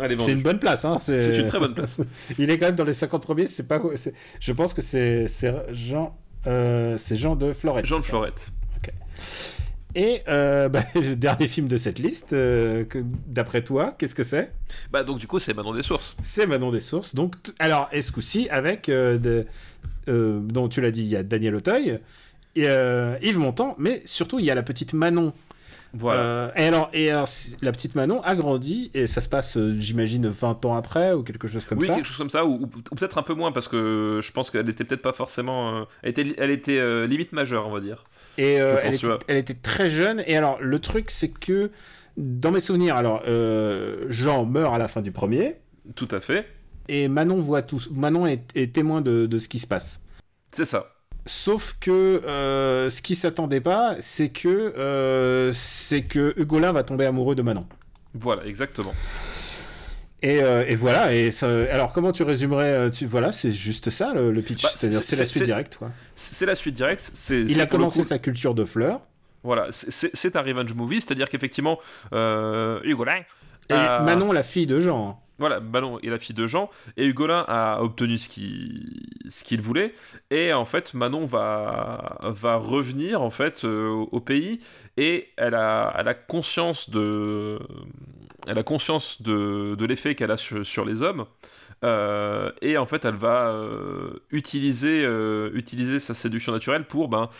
allez 0.00 0.16
C'est 0.18 0.32
une 0.32 0.42
bonne 0.42 0.58
place, 0.58 0.84
hein. 0.84 0.98
c'est 1.00 1.36
une 1.38 1.46
très 1.46 1.58
bonne 1.58 1.74
place 1.74 2.00
Il 2.38 2.50
est 2.50 2.58
quand 2.58 2.66
même 2.66 2.76
dans 2.76 2.84
les 2.84 2.94
50 2.94 3.22
premiers. 3.22 3.46
C'est 3.46 3.66
pas. 3.68 3.80
Je 4.40 4.52
pense 4.52 4.74
que 4.74 4.82
c'est 4.82 5.26
Jean. 5.72 6.16
euh, 6.46 6.96
c'est 6.96 7.16
Jean 7.16 7.36
de 7.36 7.50
Florette. 7.52 7.86
Jean 7.86 7.98
de 7.98 8.04
Florette 8.04 8.52
Et 9.94 10.22
euh, 10.28 10.68
bah, 10.68 10.84
le 10.94 11.16
dernier 11.16 11.48
film 11.48 11.66
de 11.66 11.76
cette 11.76 11.98
liste, 11.98 12.32
euh, 12.32 12.84
d'après 13.26 13.62
toi, 13.62 13.94
qu'est-ce 13.98 14.14
que 14.14 14.22
c'est? 14.22 14.52
Bah 14.92 15.02
donc 15.02 15.18
du 15.18 15.26
coup 15.26 15.38
c'est 15.38 15.54
Manon 15.54 15.72
des 15.72 15.82
sources 15.82 16.16
C'est 16.22 16.46
Manon 16.46 16.70
des 16.70 16.80
Sources. 16.80 17.14
Donc, 17.14 17.34
alors, 17.58 17.88
est-ce 17.90 18.12
coup-ci, 18.12 18.48
avec, 18.50 18.86
de, 18.88 19.46
dont 20.06 20.68
tu 20.68 20.80
l'as 20.80 20.90
dit, 20.92 21.02
il 21.02 21.08
y 21.08 21.16
a 21.16 21.22
Daniel 21.22 21.54
Auteuil, 21.56 21.98
et, 22.56 22.66
euh, 22.68 23.16
Yves 23.22 23.38
Montand, 23.38 23.74
mais 23.78 24.02
surtout, 24.04 24.38
il 24.38 24.44
y 24.44 24.50
a 24.50 24.54
la 24.54 24.62
petite 24.62 24.92
Manon. 24.92 25.32
voilà 25.94 26.20
Euh, 26.20 26.50
et 26.56 26.64
alors, 26.66 26.90
et 26.92 27.10
alors, 27.10 27.28
c- 27.28 27.56
la 27.62 27.72
petite 27.72 27.94
Manon 27.94 28.20
a 28.22 28.34
grandi, 28.36 28.90
et 28.94 29.06
ça 29.06 29.20
se 29.20 29.28
passe, 29.28 29.56
euh, 29.56 29.74
j'imagine, 29.78 30.28
20 30.28 30.64
ans 30.64 30.74
après, 30.76 31.12
ou 31.12 31.22
quelque 31.22 31.48
chose 31.48 31.64
comme 31.66 31.78
oui 31.78 31.86
ça. 31.86 31.94
quelque 31.94 32.06
chose 32.06 32.16
comme 32.16 32.30
ça 32.30 32.44
ou, 32.44 32.54
ou- 32.62 32.70
ou 32.90 32.94
peut-être 32.94 33.18
un 33.18 33.22
peu 33.22 33.34
moins 33.34 33.52
parce 33.52 33.68
que 33.68 34.20
je 34.22 34.32
pense 34.32 34.50
qu'elle 34.50 34.68
était 34.68 34.84
peut-être 34.84 35.02
pas 35.02 35.12
forcément 35.12 35.78
euh, 35.78 35.84
elle 36.02 36.10
était, 36.10 36.34
elle 36.38 36.50
était 36.50 37.06
limite 37.06 37.32
majeure 37.32 37.66
on 37.68 37.72
va 37.72 37.80
dire 37.80 38.04
Et 38.38 38.54
elle, 38.54 38.94
était, 38.94 39.06
ouais. 39.06 39.18
elle 39.28 39.36
était 39.36 39.54
très 39.54 39.88
jeune. 39.90 40.22
Et 40.26 40.36
alors, 40.36 40.58
le 40.60 40.78
truc, 40.78 41.10
c'est 41.10 41.30
que, 41.30 41.70
dans 42.16 42.50
mes 42.50 42.60
souvenirs, 42.60 42.96
alors, 42.96 43.22
Jean 44.08 44.44
meurt 44.44 44.74
à 44.74 44.78
la 44.78 44.88
fin 44.88 45.00
du 45.02 45.12
premier, 45.12 45.56
tout 45.94 46.08
à 46.10 46.18
fait 46.20 46.46
et 46.90 47.06
Manon 47.08 47.40
voit 47.40 47.60
tout. 47.62 47.80
Manon 47.92 48.26
est, 48.26 48.44
est 48.54 48.74
témoin 48.74 49.00
de, 49.02 49.26
de 49.26 49.38
ce 49.38 49.48
qui 49.48 49.58
se 49.58 49.66
passe. 49.66 50.06
c'est 50.52 50.64
ça 50.64 50.94
Sauf 51.28 51.76
que 51.78 51.90
euh, 52.26 52.88
ce 52.88 53.02
qui 53.02 53.14
s'attendait 53.14 53.60
pas, 53.60 53.96
c'est 54.00 54.30
que 54.30 54.48
euh, 54.48 55.52
c'est 55.52 56.02
que 56.02 56.32
Hugolin 56.38 56.72
va 56.72 56.82
tomber 56.84 57.04
amoureux 57.04 57.34
de 57.34 57.42
Manon. 57.42 57.66
voilà 58.14 58.46
exactement 58.46 58.94
Et, 60.22 60.42
euh, 60.42 60.64
et 60.66 60.74
voilà. 60.74 61.14
Et 61.14 61.30
ça- 61.30 61.48
alors 61.70 61.92
comment 61.92 62.12
tu 62.12 62.22
résumerais 62.22 62.72
euh, 62.72 62.90
tu, 62.90 63.04
Voilà, 63.06 63.30
c'est 63.32 63.52
juste 63.52 63.90
ça 63.90 64.12
le, 64.14 64.32
le 64.32 64.40
pitch. 64.42 64.62
Bah, 64.62 64.70
C'est-à-dire 64.74 65.02
c'est- 65.02 65.16
la 65.16 65.26
suite 65.26 65.44
directe. 65.44 65.76
Quoi. 65.76 65.90
c'est 66.14 66.46
la 66.46 66.54
suite 66.54 66.74
directe 66.74 67.12
Il 67.30 67.60
a 67.60 67.66
commencé 67.66 68.00
coup- 68.00 68.08
sa 68.08 68.18
culture 68.18 68.54
de 68.54 68.64
fleurs. 68.64 69.02
voilà 69.44 69.66
c'est- 69.70 70.34
un 70.36 70.40
revenge 70.42 70.72
movie 70.74 71.00
c'est 71.02 71.12
à 71.12 71.14
dire 71.14 71.28
qu'effectivement 71.28 71.78
euh, 72.14 72.80
Hugolin 72.84 73.20
Et 73.70 73.74
Manon, 73.74 74.32
la 74.32 74.42
fille 74.42 74.66
de 74.66 74.80
Jean. 74.80 75.20
Voilà, 75.38 75.60
Manon 75.60 76.00
est 76.00 76.08
la 76.08 76.18
fille 76.18 76.34
de 76.34 76.46
Jean, 76.48 76.68
et 76.96 77.06
Hugolin 77.06 77.44
a 77.46 77.80
obtenu 77.80 78.18
ce 78.18 78.28
qu'il 78.28 79.60
voulait, 79.60 79.94
et 80.30 80.52
en 80.52 80.64
fait 80.64 80.94
Manon 80.94 81.26
va, 81.26 82.18
va 82.24 82.56
revenir 82.56 83.22
en 83.22 83.30
fait 83.30 83.64
euh, 83.64 83.88
au- 84.10 84.20
pays, 84.20 84.58
et 84.96 85.28
elle 85.36 85.54
a, 85.54 85.94
elle 85.96 86.08
a 86.08 86.14
conscience 86.14 86.90
de 86.90 87.58
elle 88.46 88.58
a 88.58 88.62
conscience 88.62 89.22
de, 89.22 89.74
de 89.76 89.84
l'effet 89.86 90.14
qu'elle 90.14 90.30
a 90.30 90.36
sur, 90.36 90.84
les 90.84 91.02
hommes, 91.02 91.26
euh, 91.84 92.50
et 92.62 92.76
en 92.78 92.86
fait 92.86 93.04
elle 93.04 93.14
va 93.16 93.48
euh, 93.50 94.10
utiliser, 94.30 95.04
utiliser 95.52 95.98
sa 96.00 96.14
séduction 96.14 96.52
naturelle 96.52 96.84
pour 96.86 97.08
ben, 97.08 97.30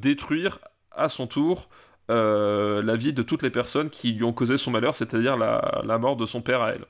détruire 0.00 0.58
à 0.92 1.08
son 1.08 1.26
tour 1.26 1.68
la 2.08 2.96
vie 2.96 3.12
de 3.12 3.22
toutes 3.22 3.42
les 3.42 3.50
personnes 3.50 3.90
qui 3.90 4.12
lui 4.12 4.24
ont 4.24 4.32
causé 4.32 4.56
son 4.56 4.70
malheur, 4.70 4.94
c'est-à-dire 4.94 5.36
la, 5.36 5.82
la 5.84 5.98
mort 5.98 6.16
de 6.16 6.26
son 6.26 6.42
père 6.42 6.62
à 6.62 6.70
elle. 6.72 6.84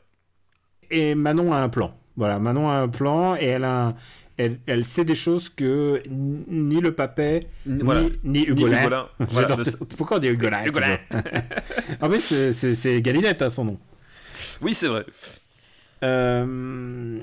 Et 0.91 1.15
Manon 1.15 1.53
a 1.53 1.59
un 1.59 1.69
plan. 1.69 1.95
Voilà, 2.17 2.39
Manon 2.39 2.69
a 2.69 2.75
un 2.75 2.89
plan 2.89 3.37
et 3.37 3.45
elle 3.47 3.65
a 3.65 3.87
un- 3.89 3.95
Elle, 4.37 4.57
elle 4.67 4.87
sait 4.87 5.05
des 5.05 5.15
choses 5.15 5.51
que 5.51 6.03
ni 6.09 6.81
le 6.81 6.93
papet, 6.95 7.47
Voilà. 7.67 8.05
ni, 8.25 8.41
ni 8.41 8.43
Hugolin. 8.47 8.79
Voilà, 9.19 9.57
Pourquoi 9.99 10.17
on 10.17 10.21
dit 10.21 10.29
Hugolin 10.29 10.63
En 12.01 12.11
fait, 12.11 12.19
c'est- 12.53 12.75
c'est 12.75 13.03
Galinette, 13.03 13.43
hein, 13.43 13.51
son 13.51 13.67
nom. 13.67 13.79
Oui, 14.63 14.73
c'est 14.73 14.87
vrai. 14.89 15.05
Euh, 16.03 17.19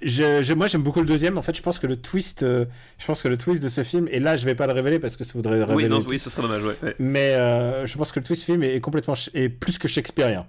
je, 0.00 0.42
je- 0.42 0.54
moi 0.54 0.68
j'aime 0.68 0.82
beaucoup 0.82 1.00
le 1.00 1.06
deuxième. 1.06 1.36
En 1.38 1.42
fait, 1.42 1.56
je 1.56 1.62
pense 1.62 1.80
que 1.80 1.88
le 1.88 1.96
twist, 1.96 2.44
euh, 2.44 2.66
je 2.98 3.06
pense 3.06 3.20
que 3.22 3.28
le 3.28 3.36
twist 3.36 3.60
de 3.60 3.68
ce 3.68 3.82
film, 3.82 4.06
et 4.10 4.20
là 4.20 4.36
je 4.36 4.44
vais 4.44 4.54
pas 4.54 4.68
le 4.68 4.72
révéler 4.72 5.00
parce 5.00 5.16
que 5.16 5.24
ça 5.24 5.32
voudrait 5.34 5.58
révéler. 5.58 5.74
Oui, 5.74 5.88
non, 5.88 5.98
oui, 6.08 6.20
ce 6.20 6.30
serait 6.30 6.42
dommage, 6.42 6.62
ouais. 6.62 6.76
ouais. 6.82 6.94
Mais 7.00 7.34
euh, 7.34 7.84
je 7.86 7.98
pense 7.98 8.12
que 8.12 8.20
le 8.20 8.24
twist 8.26 8.44
film 8.44 8.62
est, 8.62 8.76
est 8.76 8.80
complètement 8.80 9.14
est 9.34 9.48
plus 9.48 9.78
que 9.78 9.88
shakespearien. 9.88 10.46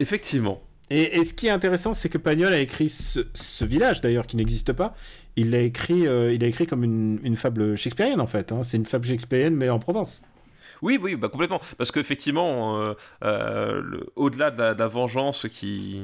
Effectivement. 0.00 0.60
Et, 0.90 1.24
ce 1.24 1.32
qui 1.32 1.46
est 1.46 1.50
intéressant, 1.50 1.94
c'est 1.94 2.10
que 2.10 2.18
Pagnol 2.18 2.52
a 2.52 2.58
écrit 2.58 2.90
ce, 2.90 3.64
village, 3.64 4.02
d'ailleurs, 4.02 4.26
qui 4.26 4.36
n'existe 4.36 4.72
pas. 4.74 4.94
Il 5.36 5.50
l'a 5.50 5.60
écrit, 5.60 6.06
euh, 6.06 6.36
écrit 6.38 6.66
comme 6.66 6.84
une, 6.84 7.36
fable 7.36 7.76
shakespearienne, 7.76 8.20
en 8.20 8.26
fait. 8.26 8.52
hein. 8.52 8.62
C'est 8.62 8.76
une 8.76 8.84
fable 8.84 9.06
shakespearienne, 9.06 9.54
mais 9.54 9.70
en 9.70 9.78
Provence. 9.78 10.22
Oui, 10.82 10.98
oui, 11.00 11.14
bah 11.16 11.28
complètement. 11.28 11.60
Parce 11.78 11.92
qu'effectivement, 11.92 12.78
euh, 12.80 12.94
euh, 13.24 14.00
au-delà 14.16 14.50
de 14.50 14.58
la, 14.58 14.88
vengeance 14.88 15.46
qui, 15.48 16.02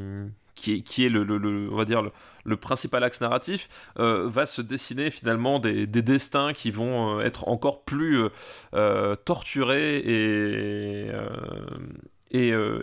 qui 0.55 1.05
est, 1.05 1.09
le, 1.09 1.69
on 1.71 1.77
va 1.77 1.85
dire 1.85 2.03
le, 2.45 2.57
principal 2.57 3.03
axe 3.03 3.21
narratif, 3.21 3.69
euh, 3.99 4.29
va 4.29 4.47
se 4.47 4.63
dessiner 4.63 5.11
finalement 5.11 5.59
des, 5.59 5.87
des 5.89 6.03
destins 6.03 6.53
qui 6.53 6.71
vont 6.71 7.21
être 7.21 7.49
encore 7.49 7.85
plus 7.85 8.23
torturés 9.25 9.99
et 9.99 11.11
et, 12.31 12.53
euh, 12.53 12.83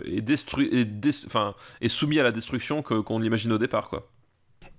soumis 1.88 2.18
à 2.18 2.22
la 2.22 2.32
destruction 2.32 2.82
qu'on 2.82 3.18
l'imagine 3.18 3.52
au 3.52 3.58
départ, 3.58 3.88
quoi. 3.88 4.08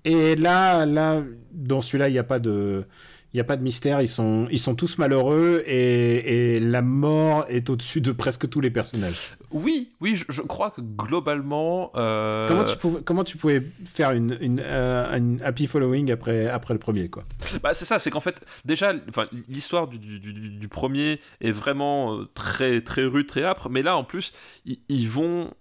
Et 0.05 0.35
là, 0.35 0.85
là 0.85 1.23
dans 1.51 1.81
celui-là, 1.81 2.09
il 2.09 2.13
n'y 2.13 2.19
a 2.19 2.23
pas 2.23 2.39
de. 2.39 2.85
Il 3.33 3.37
n'y 3.37 3.41
a 3.41 3.43
pas 3.43 3.57
de 3.57 3.61
mystère, 3.63 4.01
ils 4.01 4.07
sont, 4.07 4.47
ils 4.49 4.57
sont 4.59 4.73
tous 4.73 4.97
malheureux 4.97 5.61
et, 5.67 6.55
et 6.55 6.59
la 6.61 6.81
mort 6.81 7.45
est 7.49 7.69
au-dessus 7.69 7.99
de 8.01 8.11
presque 8.13 8.49
tous 8.49 8.61
les 8.61 8.69
personnages. 8.71 9.35
Oui, 9.51 9.91
oui, 9.99 10.15
je, 10.15 10.23
je 10.29 10.41
crois 10.41 10.71
que 10.71 10.81
globalement. 10.81 11.91
euh, 11.97 12.47
Comment, 12.47 12.63
tu 12.63 12.77
pouvais, 12.77 13.01
comment 13.03 13.23
tu 13.25 13.37
pouvais 13.37 13.63
faire 13.85 14.11
une, 14.11 14.37
une, 14.39 14.61
euh, 14.63 15.17
une 15.17 15.41
happy 15.43 15.67
following 15.67 16.09
après, 16.11 16.47
après 16.47 16.73
le 16.73 16.79
premier 16.79 17.09
quoi? 17.09 17.25
Bah, 17.61 17.73
c'est 17.73 17.85
ça, 17.85 17.99
c'est 17.99 18.09
qu'en 18.09 18.21
fait, 18.21 18.39
déjà, 18.65 18.93
l'histoire 19.49 19.87
du, 19.87 19.99
du, 19.99 20.19
du- 20.19 20.49
du 20.49 20.67
premier 20.69 21.19
est 21.41 21.51
vraiment 21.51 22.17
euh, 22.17 22.29
très, 22.33 22.81
très 22.81 23.03
rude, 23.03 23.27
très 23.27 23.43
âpre, 23.43 23.69
mais 23.69 23.81
là, 23.83 23.97
en 23.97 24.03
plus, 24.05 24.31
ils, 24.65 24.79
ils 24.89 25.09
vont 25.09 25.51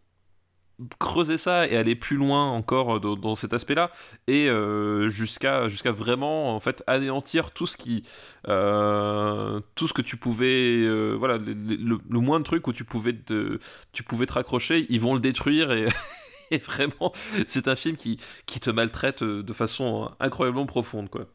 creuser 0.98 1.39
ça 1.39 1.66
et 1.66 1.77
aller 1.77 1.94
plus 1.94 2.16
loin 2.16 2.51
encore 2.51 2.97
euh, 2.97 3.16
dans, 3.16 3.35
cet 3.35 3.55
aspect-là 3.55 3.90
et 4.27 4.48
euh, 4.48 5.09
jusqu'à 5.09 5.69
jusqu'à 5.69 5.90
vraiment 5.90 6.55
en 6.55 6.61
fait 6.61 6.82
anéantir 6.86 7.51
tout 7.53 7.66
ce 7.66 7.77
qui 7.77 8.03
euh, 8.48 9.61
tout 9.74 9.89
ce 9.89 9.94
que 9.94 10.03
tu 10.03 10.16
pouvais 10.16 10.86
voilà 11.16 11.39
le, 11.39 11.55
le, 11.55 11.98
le 12.09 12.20
moins 12.20 12.39
de 12.39 12.44
trucs 12.44 12.66
où 12.66 12.73
tu 12.73 12.85
pouvais 12.85 13.15
te 13.15 13.59
tu 13.93 14.03
pouvais 14.03 14.27
te 14.27 14.35
raccrocher 14.35 14.86
ils 14.90 15.01
vont 15.01 15.15
le 15.15 15.20
détruire 15.20 15.73
et 15.73 15.86
et 16.51 16.59
vraiment 16.59 17.12
c'est 17.47 17.69
un 17.69 17.77
film 17.77 17.97
qui 17.97 18.20
qui 18.44 18.61
te 18.61 18.70
maltraite 18.70 19.24
de 19.24 19.53
façon 19.53 20.11
incroyablement 20.20 20.66
profonde 20.66 21.09
quoi 21.09 21.27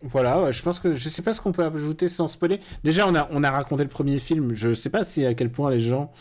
Voilà, 0.00 0.52
je 0.52 0.62
pense 0.62 0.78
que 0.78 0.94
je 0.94 1.08
sais 1.08 1.22
pas 1.22 1.34
ce 1.34 1.40
qu'on 1.40 1.50
peut 1.50 1.64
ajouter 1.64 2.08
sans 2.08 2.28
spoiler. 2.28 2.60
Déjà, 2.84 3.08
on 3.08 3.16
a, 3.16 3.28
on 3.32 3.42
a 3.42 3.50
raconté 3.50 3.82
le 3.82 3.88
premier 3.88 4.20
film. 4.20 4.54
Je 4.54 4.72
sais 4.72 4.90
pas 4.90 5.02
si 5.02 5.26
à 5.26 5.34
quel 5.34 5.50
point 5.50 5.72
les 5.72 5.80
gens 5.80 6.12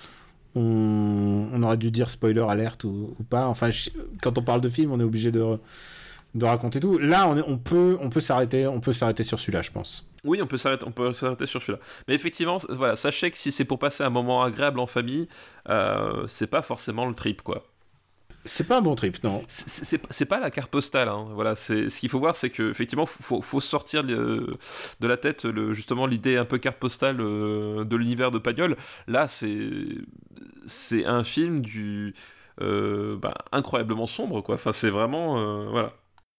on, 0.58 1.64
aurait 1.64 1.78
dû 1.78 1.92
dire 1.92 2.10
spoiler 2.10 2.46
alerte 2.48 2.84
ou, 2.84 3.16
pas. 3.30 3.48
Enfin, 3.48 3.70
quand 4.22 4.38
on 4.38 4.42
parle 4.42 4.62
de 4.62 4.70
film, 4.70 4.92
on 4.92 5.00
est 5.00 5.04
obligé 5.04 5.32
de, 5.32 5.58
raconter 6.42 6.80
tout. 6.80 6.98
Là, 6.98 7.28
on, 7.28 7.58
peut, 7.58 7.98
on 8.02 8.10
peut 8.10 8.22
s'arrêter, 8.22 8.68
on 8.68 8.80
peut 8.80 8.94
s'arrêter 8.94 9.24
sur 9.24 9.40
celui-là, 9.40 9.62
je 9.62 9.72
pense. 9.72 10.10
Oui, 10.24 10.42
on 10.42 10.48
peut 10.48 10.58
s'arrêter, 10.58 10.86
on 10.86 10.92
peut 10.92 11.14
s'arrêter 11.14 11.46
sur 11.46 11.62
celui-là. 11.62 11.80
Mais 12.08 12.14
effectivement, 12.14 12.58
voilà, 12.70 12.96
sachez 12.96 13.32
que 13.32 13.38
si 13.38 13.52
c'est 13.52 13.66
pour 13.66 13.80
passer 13.80 14.04
un 14.04 14.10
moment 14.10 14.44
agréable 14.44 14.80
en 14.80 14.88
famille, 14.88 15.28
euh, 15.70 16.26
c'est 16.28 16.48
pas 16.48 16.62
forcément 16.62 17.06
le 17.06 17.14
trip, 17.14 17.42
quoi. 17.42 17.64
C'est 18.48 18.66
pas 18.68 18.78
un 18.78 18.82
bon 18.82 18.96
trip, 18.96 19.24
non. 19.24 19.42
C'est- 19.48 20.26
pas 20.26 20.40
la 20.40 20.50
carte 20.52 20.72
postale, 20.72 21.10
hein. 21.10 21.28
Voilà, 21.34 21.56
c'est 21.56 21.90
ce 21.90 22.00
qu'il 22.00 22.10
faut 22.10 22.20
voir, 22.20 22.36
c'est 22.36 22.50
que 22.50 22.70
effectivement, 22.72 23.06
faut, 23.06 23.42
faut 23.42 23.60
sortir 23.62 24.04
le- 24.04 24.52
de 25.00 25.08
la 25.08 25.18
tête 25.18 25.44
le, 25.46 25.74
justement 25.74 26.06
l'idée 26.08 26.38
un 26.38 26.46
peu 26.46 26.58
carte 26.58 26.78
postale 26.78 27.18
euh, 27.20 27.84
de 27.84 27.96
l'univers 27.96 28.32
de 28.32 28.40
Pagnol. 28.40 28.76
Là, 29.08 29.28
c'est 29.28 29.70
c'est 30.66 31.06
un 31.06 31.24
film 31.24 31.62
du 31.62 32.14
euh, 32.62 33.18
bah, 33.18 33.36
incroyablement 33.52 34.08
sombre, 34.08 34.42
quoi. 34.42 34.56
Enfin, 34.56 34.72
c'est 34.74 34.90
vraiment 34.90 35.38
euh, 35.40 35.68
voilà. 35.70 35.94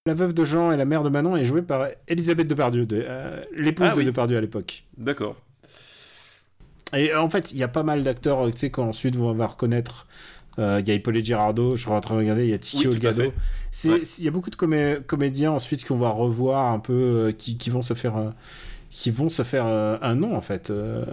La 0.06 0.14
veuve 0.14 0.32
de 0.32 0.44
Jean 0.44 0.72
et 0.72 0.76
la 0.78 0.86
mère 0.86 1.02
de 1.02 1.10
Manon 1.10 1.36
est 1.36 1.44
jouée 1.44 1.62
par 1.62 1.88
Elisabeth 2.08 2.46
Depardieu, 2.48 2.86
de, 2.86 3.04
euh, 3.06 3.42
l'épouse 3.54 3.88
Ah 3.90 3.92
de 3.92 3.98
oui. 3.98 4.04
Depardieu 4.06 4.38
à 4.38 4.40
l'époque. 4.40 4.84
D'accord. 4.96 5.36
Et 6.96 7.14
en 7.14 7.28
fait, 7.28 7.52
il 7.52 7.58
y 7.58 7.62
a 7.62 7.68
pas 7.68 7.82
mal 7.82 8.02
d'acteurs, 8.02 8.50
tu 8.50 8.56
sais, 8.56 8.70
qu'ensuite 8.70 9.16
on 9.16 9.32
va 9.34 9.46
reconnaître. 9.46 10.06
Euh, 10.58 10.80
Il 10.80 10.88
y 10.88 10.90
a 10.90 10.94
Hippolyte 10.94 11.24
Girardot, 11.24 11.76
je 11.76 11.82
suis 11.82 11.90
en 11.90 12.00
train 12.00 12.14
de 12.14 12.20
regarder, 12.20 12.44
il 12.44 12.50
y 12.50 12.54
a 12.54 12.58
Tiki 12.58 12.88
Oui, 12.88 12.94
Olgado. 12.94 13.22
Ouais. 13.22 13.32
Il 14.18 14.24
y 14.24 14.28
a 14.28 14.30
beaucoup 14.30 14.50
de 14.50 14.56
comé- 14.56 14.98
comédiens 15.06 15.52
ensuite 15.52 15.84
qu'on 15.86 15.96
va 15.98 16.10
revoir 16.10 16.72
un 16.72 16.78
peu, 16.80 16.92
euh, 16.92 17.32
qui, 17.32 17.56
qui 17.58 17.70
vont 17.70 17.82
se 17.82 17.94
faire, 17.94 18.16
euh, 18.16 18.30
qui 18.90 19.10
vont 19.10 19.28
se 19.28 19.42
faire 19.44 19.66
euh, 19.66 19.96
un 20.02 20.14
nom 20.14 20.34
en 20.36 20.40
fait 20.40 20.70
euh, 20.70 21.04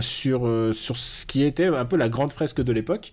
sur, 0.00 0.46
euh, 0.46 0.72
sur 0.72 0.96
ce 0.96 1.26
qui 1.26 1.42
était 1.42 1.66
un 1.66 1.84
peu 1.84 1.96
la 1.96 2.08
grande 2.08 2.32
fresque 2.32 2.62
de 2.62 2.72
l'époque. 2.72 3.12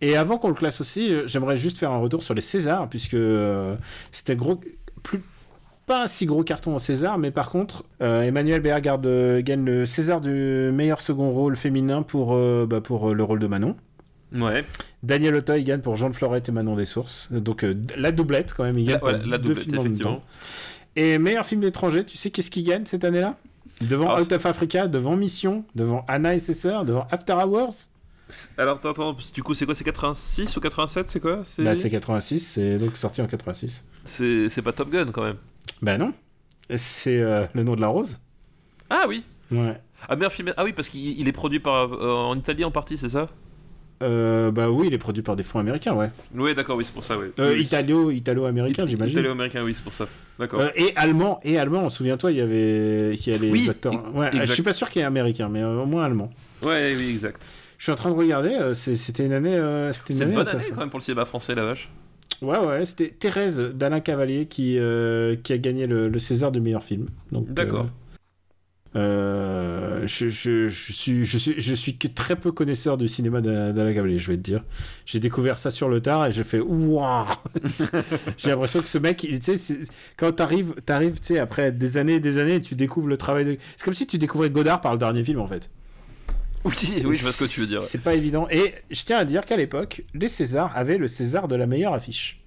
Et 0.00 0.16
avant 0.16 0.36
qu'on 0.36 0.48
le 0.48 0.54
classe 0.54 0.80
aussi, 0.80 1.14
euh, 1.14 1.26
j'aimerais 1.28 1.56
juste 1.56 1.78
faire 1.78 1.92
un 1.92 1.98
retour 1.98 2.22
sur 2.22 2.34
les 2.34 2.40
Césars, 2.40 2.88
puisque 2.88 3.14
euh, 3.14 3.76
c'était 4.10 4.34
gros, 4.36 4.60
plus, 5.04 5.22
pas 5.86 6.02
un 6.02 6.06
si 6.08 6.26
gros 6.26 6.42
carton 6.42 6.74
en 6.74 6.78
César, 6.80 7.18
mais 7.18 7.30
par 7.30 7.50
contre, 7.50 7.84
euh, 8.02 8.22
Emmanuel 8.22 8.60
Béard 8.60 8.80
euh, 9.06 9.40
gagne 9.42 9.64
le 9.64 9.86
César 9.86 10.20
du 10.20 10.70
meilleur 10.74 11.00
second 11.00 11.30
rôle 11.30 11.56
féminin 11.56 12.02
pour, 12.02 12.34
euh, 12.34 12.66
bah, 12.68 12.80
pour 12.80 13.10
euh, 13.10 13.14
le 13.14 13.22
rôle 13.22 13.38
de 13.38 13.46
Manon. 13.46 13.76
Ouais. 14.34 14.64
Daniel 15.02 15.34
Auteuil 15.34 15.64
gagne 15.64 15.80
pour 15.80 15.96
Jean 15.96 16.08
de 16.10 16.14
Florette 16.14 16.48
et 16.48 16.52
Manon 16.52 16.76
des 16.76 16.86
Sources. 16.86 17.28
Donc 17.30 17.64
euh, 17.64 17.74
la 17.96 18.12
doublette 18.12 18.54
quand 18.54 18.64
même, 18.64 18.78
il 18.78 18.84
gagne 18.86 18.94
La, 18.94 19.00
voilà, 19.00 19.18
la 19.18 19.38
deux 19.38 19.48
doublette, 19.48 19.64
films 19.64 19.78
en 19.78 19.82
même 19.82 19.92
effectivement. 19.92 20.16
temps. 20.16 20.24
Et 20.96 21.18
meilleur 21.18 21.44
film 21.46 21.62
étranger, 21.64 22.04
tu 22.04 22.16
sais 22.16 22.30
qu'est-ce 22.30 22.50
qu'il 22.50 22.64
gagne 22.64 22.84
cette 22.86 23.04
année-là? 23.04 23.36
Devant 23.80 24.06
Alors, 24.10 24.20
Out 24.20 24.32
of 24.32 24.46
Africa, 24.46 24.86
devant 24.88 25.16
Mission, 25.16 25.64
devant 25.74 26.04
Anna 26.08 26.34
et 26.34 26.38
ses 26.38 26.54
sœurs, 26.54 26.84
devant 26.84 27.06
After 27.10 27.32
Hours. 27.32 27.88
Alors, 28.56 28.76
attends, 28.78 28.90
attends, 28.90 29.16
du 29.34 29.42
coup, 29.42 29.54
c'est 29.54 29.66
quoi 29.66 29.74
C'est 29.74 29.84
86 29.84 30.56
ou 30.56 30.60
87 30.60 31.10
C'est 31.10 31.20
quoi? 31.20 31.40
C'est 31.44 31.64
Bah, 31.64 31.74
c'est 31.74 31.90
86, 31.90 32.40
c'est 32.40 32.78
donc 32.78 32.96
sorti 32.96 33.20
en 33.20 33.26
86. 33.26 33.86
c'est 34.04 34.62
pas 34.62 34.72
Top 34.72 34.90
Gun 34.90 35.06
quand 35.12 35.24
même. 35.24 35.36
Bah 35.82 35.98
non, 35.98 36.12
c'est 36.76 37.20
euh, 37.20 37.44
le 37.54 37.64
nom 37.64 37.74
de 37.74 37.80
la 37.80 37.88
rose. 37.88 38.20
Ah 38.88 39.04
oui 39.08 39.24
Ouais. 39.50 39.78
Ah, 40.08 40.16
meilleur 40.16 40.32
film. 40.32 40.52
Ah 40.56 40.64
oui, 40.64 40.72
parce 40.72 40.88
qu'il 40.88 41.18
il 41.18 41.28
est 41.28 41.32
produit 41.32 41.60
par, 41.60 41.92
euh, 41.92 42.12
en 42.14 42.36
Italie 42.36 42.64
en 42.64 42.70
partie, 42.70 42.96
c'est 42.96 43.08
ça? 43.10 43.28
Euh, 44.02 44.50
bah 44.50 44.68
oui, 44.70 44.88
il 44.88 44.94
est 44.94 44.98
produit 44.98 45.22
par 45.22 45.36
des 45.36 45.42
fonds 45.42 45.58
américains, 45.60 45.94
ouais. 45.94 46.10
Oui, 46.34 46.54
d'accord, 46.54 46.76
oui, 46.76 46.84
c'est 46.84 46.92
pour 46.92 47.04
ça, 47.04 47.16
oui. 47.18 47.26
Euh. 47.38 47.56
Italo, 47.56 48.10
italo-américain, 48.10 48.82
It- 48.84 48.88
j'imagine. 48.90 49.18
Italo-américain, 49.18 49.62
oui, 49.64 49.74
c'est 49.74 49.82
pour 49.84 49.92
ça. 49.92 50.06
D'accord. 50.38 50.60
Euh, 50.60 50.68
et 50.76 50.92
allemand, 50.96 51.40
et 51.44 51.58
allemand, 51.58 51.88
souviens-toi, 51.88 52.32
il 52.32 52.38
y 52.38 52.40
avait, 52.40 53.14
il 53.14 53.26
y 53.26 53.34
a 53.34 53.38
les 53.38 53.50
Oui, 53.50 53.68
acteurs. 53.70 53.94
Ouais, 54.14 54.28
exact. 54.28 54.46
je 54.46 54.52
suis 54.52 54.62
pas 54.62 54.72
sûr 54.72 54.88
qu'il 54.90 55.00
y 55.00 55.02
ait 55.02 55.06
américain, 55.06 55.48
mais 55.50 55.62
euh, 55.62 55.82
au 55.82 55.86
moins 55.86 56.04
allemand. 56.04 56.30
Ouais, 56.62 56.94
oui, 56.96 57.10
exact. 57.10 57.50
Je 57.78 57.84
suis 57.84 57.92
en 57.92 57.96
train 57.96 58.10
de 58.10 58.16
regarder, 58.16 58.50
euh, 58.50 58.74
c'était 58.74 59.24
une 59.26 59.32
année. 59.32 59.56
c'était 59.92 60.12
C'est 60.12 60.24
une 60.24 60.34
bonne 60.34 60.48
année 60.48 60.62
quand 60.68 60.80
même 60.80 60.90
pour 60.90 60.98
le 60.98 61.04
cinéma 61.04 61.24
français, 61.24 61.54
la 61.54 61.64
vache. 61.64 61.88
Ouais, 62.40 62.58
ouais, 62.58 62.84
c'était 62.84 63.08
Thérèse 63.08 63.60
d'Alain 63.60 64.00
Cavalier 64.00 64.46
qui, 64.46 64.76
qui 65.44 65.52
a 65.52 65.58
gagné 65.58 65.86
le, 65.86 66.08
le 66.08 66.18
César 66.18 66.50
du 66.50 66.60
meilleur 66.60 66.82
film. 66.82 67.06
D'accord. 67.30 67.86
Euh, 68.94 70.06
je, 70.06 70.28
je, 70.28 70.68
je 70.68 70.92
suis, 70.92 71.24
je, 71.24 71.38
suis, 71.38 71.54
je 71.60 71.74
suis 71.74 71.96
que 71.96 72.08
très 72.08 72.36
peu 72.36 72.52
connaisseur 72.52 72.98
du 72.98 73.08
cinéma 73.08 73.40
d'A- 73.40 73.72
d'Alain 73.72 73.94
Cavalier, 73.94 74.18
je 74.18 74.30
vais 74.30 74.36
te 74.36 74.42
dire. 74.42 74.62
J'ai 75.06 75.18
découvert 75.20 75.58
ça 75.58 75.70
sur 75.70 75.88
le 75.88 76.00
tard 76.00 76.26
et 76.26 76.32
j'ai 76.32 76.44
fait 76.44 76.60
Waouh 76.60 77.26
J'ai 78.36 78.50
l'impression 78.50 78.80
que 78.80 78.88
ce 78.88 78.98
mec, 78.98 79.24
il- 79.24 79.40
quand 80.16 80.32
t'arrives, 80.32 80.74
t'arrives, 80.84 81.18
après 81.40 81.72
des 81.72 81.96
années 81.96 82.14
et 82.16 82.20
des 82.20 82.38
années, 82.38 82.60
tu 82.60 82.74
découvres 82.74 83.08
le 83.08 83.16
travail 83.16 83.44
de. 83.44 83.58
C'est 83.76 83.84
comme 83.84 83.94
si 83.94 84.06
tu 84.06 84.18
découvrais 84.18 84.50
Godard 84.50 84.80
par 84.80 84.92
le 84.92 84.98
dernier 84.98 85.24
film 85.24 85.40
en 85.40 85.46
fait. 85.46 85.70
Oui, 86.64 86.72
oui, 87.04 87.16
je 87.16 87.22
vois 87.22 87.32
ce 87.32 87.44
que 87.44 87.50
tu 87.50 87.60
veux 87.60 87.66
dire. 87.66 87.82
C'est 87.82 88.02
pas 88.02 88.14
évident. 88.14 88.46
Et 88.50 88.74
je 88.90 89.04
tiens 89.04 89.18
à 89.18 89.24
dire 89.24 89.44
qu'à 89.44 89.56
l'époque, 89.56 90.02
les 90.14 90.28
Césars 90.28 90.76
avaient 90.76 90.98
le 90.98 91.08
César 91.08 91.48
de 91.48 91.56
la 91.56 91.66
meilleure 91.66 91.92
affiche. 91.92 92.40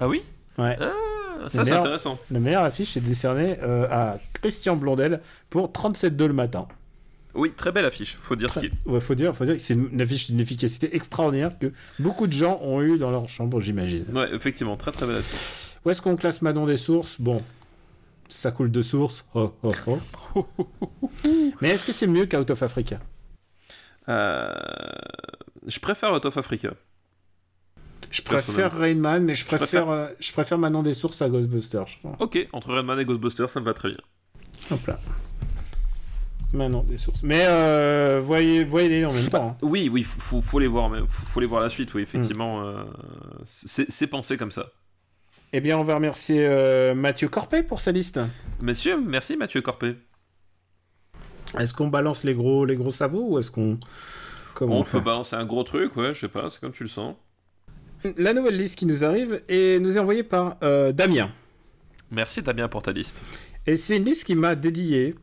Ah 0.00 0.08
oui? 0.08 0.22
Ouais. 0.58 0.76
Ah, 0.80 0.92
ça, 1.48 1.64
c'est 1.64 1.72
intéressant. 1.72 2.18
La 2.30 2.40
meilleure 2.40 2.62
affiche 2.64 2.96
est 2.96 3.00
décernée 3.00 3.56
euh, 3.62 3.86
à 3.90 4.18
Christian 4.34 4.76
Blondel 4.76 5.20
pour 5.50 5.68
37,2 5.70 6.26
le 6.26 6.32
matin. 6.32 6.66
Oui, 7.34 7.52
très 7.54 7.70
belle 7.70 7.84
affiche, 7.84 8.16
faut 8.18 8.34
dire 8.34 8.50
ce 8.52 8.60
qui. 8.60 8.70
Ouais, 8.86 8.98
faut 9.00 9.14
dire, 9.14 9.36
faut 9.36 9.44
dire 9.44 9.54
que 9.54 9.60
c'est 9.60 9.74
une 9.74 10.00
affiche 10.00 10.30
d'une 10.30 10.40
efficacité 10.40 10.94
extraordinaire 10.96 11.58
que 11.58 11.70
beaucoup 11.98 12.26
de 12.26 12.32
gens 12.32 12.58
ont 12.62 12.80
eu 12.80 12.96
dans 12.96 13.10
leur 13.10 13.28
chambre, 13.28 13.60
j'imagine. 13.60 14.06
Ouais, 14.14 14.34
effectivement, 14.34 14.76
très 14.76 14.90
très 14.90 15.06
belle 15.06 15.16
affiche. 15.16 15.76
Où 15.84 15.90
est-ce 15.90 16.00
qu'on 16.00 16.16
classe 16.16 16.40
Manon 16.40 16.66
des 16.66 16.78
sources? 16.78 17.20
Bon, 17.20 17.42
ça 18.28 18.50
coule 18.52 18.70
de 18.70 18.80
sources. 18.80 19.26
Oh, 19.34 19.52
oh, 19.62 19.72
oh. 20.34 20.46
Mais 21.60 21.68
est-ce 21.70 21.84
que 21.86 21.92
c'est 21.92 22.06
mieux 22.06 22.26
qu'Out 22.26 22.50
of 22.50 22.62
Africa? 22.62 23.00
Euh, 24.08 24.48
Je 25.66 25.78
préfère 25.80 26.12
Out 26.14 26.24
of 26.24 26.36
Africa. 26.38 26.70
Je 28.16 28.22
préfère 28.22 28.72
Rain 28.76 28.94
Man, 28.94 29.24
mais 29.24 29.34
je 29.34 29.44
préfère, 29.44 29.66
préfère- 29.68 29.90
euh, 29.90 30.08
je 30.18 30.32
préfère 30.32 30.58
Manon 30.58 30.82
des 30.82 30.92
sources 30.92 31.20
à 31.22 31.28
Ghostbusters. 31.28 31.86
je 31.86 31.98
crois. 31.98 32.16
Ok, 32.20 32.48
entre 32.52 32.74
Redman 32.74 32.98
et 32.98 33.04
Ghostbusters, 33.04 33.50
ça 33.50 33.60
me 33.60 33.64
va 33.64 33.74
très 33.74 33.88
bien. 33.88 33.98
Hop 34.70 34.86
là. 34.86 34.98
Manon 36.52 36.82
des 36.84 36.96
sources. 36.98 37.22
Mais 37.22 37.44
euh, 37.46 38.20
voyez, 38.24 38.64
voyez-les 38.64 39.04
en 39.04 39.12
même 39.12 39.28
temps. 39.28 39.50
hein. 39.50 39.56
Oui, 39.62 39.88
oui, 39.92 40.02
faut, 40.04 40.58
les 40.58 40.66
voir, 40.68 40.88
mais 40.88 40.98
faut, 40.98 41.26
faut 41.26 41.40
les 41.40 41.46
voir 41.46 41.60
la 41.60 41.68
suite, 41.68 41.92
oui, 41.94 42.02
effectivement. 42.02 42.60
Mm. 42.60 42.64
euh, 42.64 42.84
c'est 43.44 44.06
pensé 44.06 44.36
comme 44.36 44.50
ça. 44.52 44.66
Eh 45.52 45.60
bien, 45.60 45.78
on 45.78 45.82
va 45.82 45.94
remercier 45.96 46.46
euh, 46.50 46.94
Mathieu 46.94 47.28
Corpet 47.28 47.62
pour 47.62 47.80
sa 47.80 47.92
liste. 47.92 48.20
Messieurs, 48.62 49.00
merci 49.04 49.36
Mathieu 49.36 49.60
Corpé. 49.60 49.96
Est-ce 51.58 51.74
qu'on 51.74 51.88
balance 51.88 52.24
les 52.24 52.34
gros, 52.34 52.64
les 52.64 52.76
gros 52.76 52.90
sabots 52.90 53.26
ou 53.30 53.38
est-ce 53.38 53.50
qu'on 53.50 53.78
Comment 54.54 54.76
on 54.76 54.80
on 54.80 54.84
peut 54.84 55.00
balancer 55.00 55.36
un 55.36 55.44
gros 55.44 55.62
truc, 55.64 55.96
ouais, 55.96 56.14
je 56.14 56.20
sais 56.20 56.28
pas, 56.28 56.48
c'est 56.50 56.60
comme 56.60 56.72
tu 56.72 56.82
le 56.82 56.88
sens. 56.88 57.14
La 58.16 58.32
nouvelle 58.32 58.56
liste 58.56 58.78
qui 58.78 58.86
nous 58.86 59.04
arrive 59.04 59.42
et 59.48 59.78
nous 59.80 59.96
est 59.96 60.00
envoyée 60.00 60.22
par 60.22 60.56
euh, 60.62 60.92
Damien. 60.92 61.30
Merci 62.10 62.42
Damien 62.42 62.68
pour 62.68 62.82
ta 62.82 62.92
liste. 62.92 63.20
Et 63.66 63.76
c'est 63.76 63.96
une 63.96 64.04
liste 64.04 64.24
qui 64.24 64.34
m'a 64.36 64.54
dédiée 64.54 65.14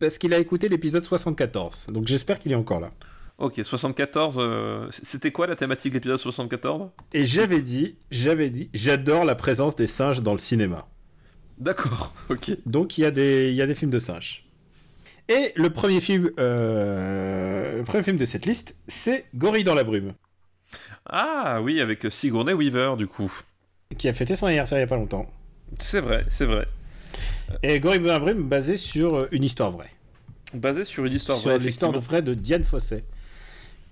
parce 0.00 0.18
qu'il 0.18 0.34
a 0.34 0.38
écouté 0.38 0.68
l'épisode 0.68 1.04
74. 1.04 1.86
Donc 1.92 2.06
j'espère 2.08 2.38
qu'il 2.38 2.50
est 2.52 2.56
encore 2.56 2.80
là. 2.80 2.90
Ok, 3.38 3.60
74, 3.62 4.36
euh, 4.38 4.86
c'était 4.90 5.30
quoi 5.30 5.46
la 5.46 5.54
thématique 5.54 5.92
de 5.92 5.98
l'épisode 5.98 6.18
74 6.18 6.90
Et 7.12 7.22
j'avais 7.22 7.60
dit, 7.62 7.94
j'avais 8.10 8.50
dit, 8.50 8.68
j'adore 8.74 9.24
la 9.24 9.36
présence 9.36 9.76
des 9.76 9.86
singes 9.86 10.22
dans 10.22 10.32
le 10.32 10.38
cinéma. 10.38 10.88
D'accord, 11.58 12.12
ok. 12.30 12.56
Donc 12.66 12.98
il 12.98 13.02
y, 13.02 13.04
a 13.04 13.12
des- 13.12 13.50
il 13.50 13.54
y 13.54 13.62
a 13.62 13.66
des 13.66 13.76
films 13.76 13.92
de 13.92 14.00
singes. 14.00 14.44
Et 15.28 15.52
le 15.54 15.70
premier 15.70 16.00
film, 16.00 16.30
euh, 16.40 17.78
le 17.78 17.84
premier 17.84 18.02
film 18.02 18.16
de 18.16 18.24
cette 18.24 18.44
liste, 18.46 18.74
c'est 18.88 19.26
Gorille 19.36 19.62
dans 19.62 19.74
la 19.74 19.84
brume, 19.84 20.14
Ah 21.08 21.60
oui, 21.62 21.80
avec 21.80 22.06
Sigourney 22.10 22.52
Weaver 22.52 22.94
du 22.96 23.06
coup. 23.06 23.32
qui 23.96 24.08
a 24.08 24.12
fêté 24.12 24.36
son 24.36 24.46
anniversaire 24.46 24.78
il 24.78 24.82
y 24.82 24.84
a 24.84 24.88
pas 24.88 24.96
longtemps. 24.96 25.26
C'est 25.78 26.00
vrai, 26.00 26.20
c'est 26.30 26.44
vrai. 26.46 26.66
Et 27.62 27.80
la 27.80 28.18
brume 28.18 28.42
basé 28.48 28.76
sur 28.76 29.14
euh, 29.16 29.28
une 29.32 29.42
histoire 29.44 29.70
vraie. 29.70 29.90
Basé 30.54 30.84
sur 30.84 31.04
une 31.04 31.12
histoire 31.12 31.38
sur 31.38 31.50
vraie, 31.50 31.58
l'histoire 31.58 31.90
effectivement. 31.92 32.10
vraie 32.20 32.22
de 32.22 32.34
Diane 32.34 32.64
Fossé. 32.64 33.04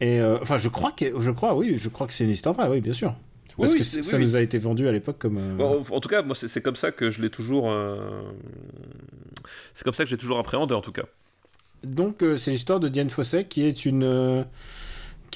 Et 0.01 0.21
euh, 0.21 0.39
enfin, 0.43 0.59
je 0.59 0.69
crois 0.69 0.93
que, 0.93 1.21
je 1.21 1.31
crois, 1.31 1.55
oui, 1.55 1.77
je 1.79 1.89
crois 1.89 2.07
que 2.07 2.13
c'est 2.13 2.25
une 2.25 2.31
histoire 2.31 2.55
vraie, 2.55 2.69
oui, 2.69 2.81
bien 2.81 2.93
sûr. 2.93 3.15
Parce 3.57 3.73
Oui, 3.73 3.79
que 3.79 3.85
ça 3.85 4.17
oui, 4.19 4.25
nous 4.25 4.37
a 4.37 4.43
été 4.43 4.59
vendu 4.59 4.87
à 4.87 4.93
l'époque 4.93 5.17
comme. 5.19 5.39
euh, 5.39 5.57
Bon, 5.57 5.83
en 5.91 6.01
tout 6.01 6.09
cas, 6.11 6.21
moi, 6.23 6.35
c'est 6.35 6.61
comme 6.63 6.77
ça 6.77 6.93
que 6.93 7.11
je 7.11 7.23
l'ai 7.23 7.31
toujours. 7.31 7.71
euh, 7.71 8.23
C'est 9.75 9.85
comme 9.85 9.95
ça 9.95 10.05
que 10.05 10.11
j'ai 10.11 10.19
toujours 10.19 10.39
appréhendé, 10.39 10.75
en 10.75 10.83
tout 10.83 10.93
cas. 10.93 11.05
Donc, 11.83 12.23
c'est 12.37 12.51
l'histoire 12.51 12.81
de 12.81 12.89
Diane 12.89 13.09
Fossé 13.11 13.45
qui 13.45 13.63
est 13.65 13.87
une. 13.87 14.45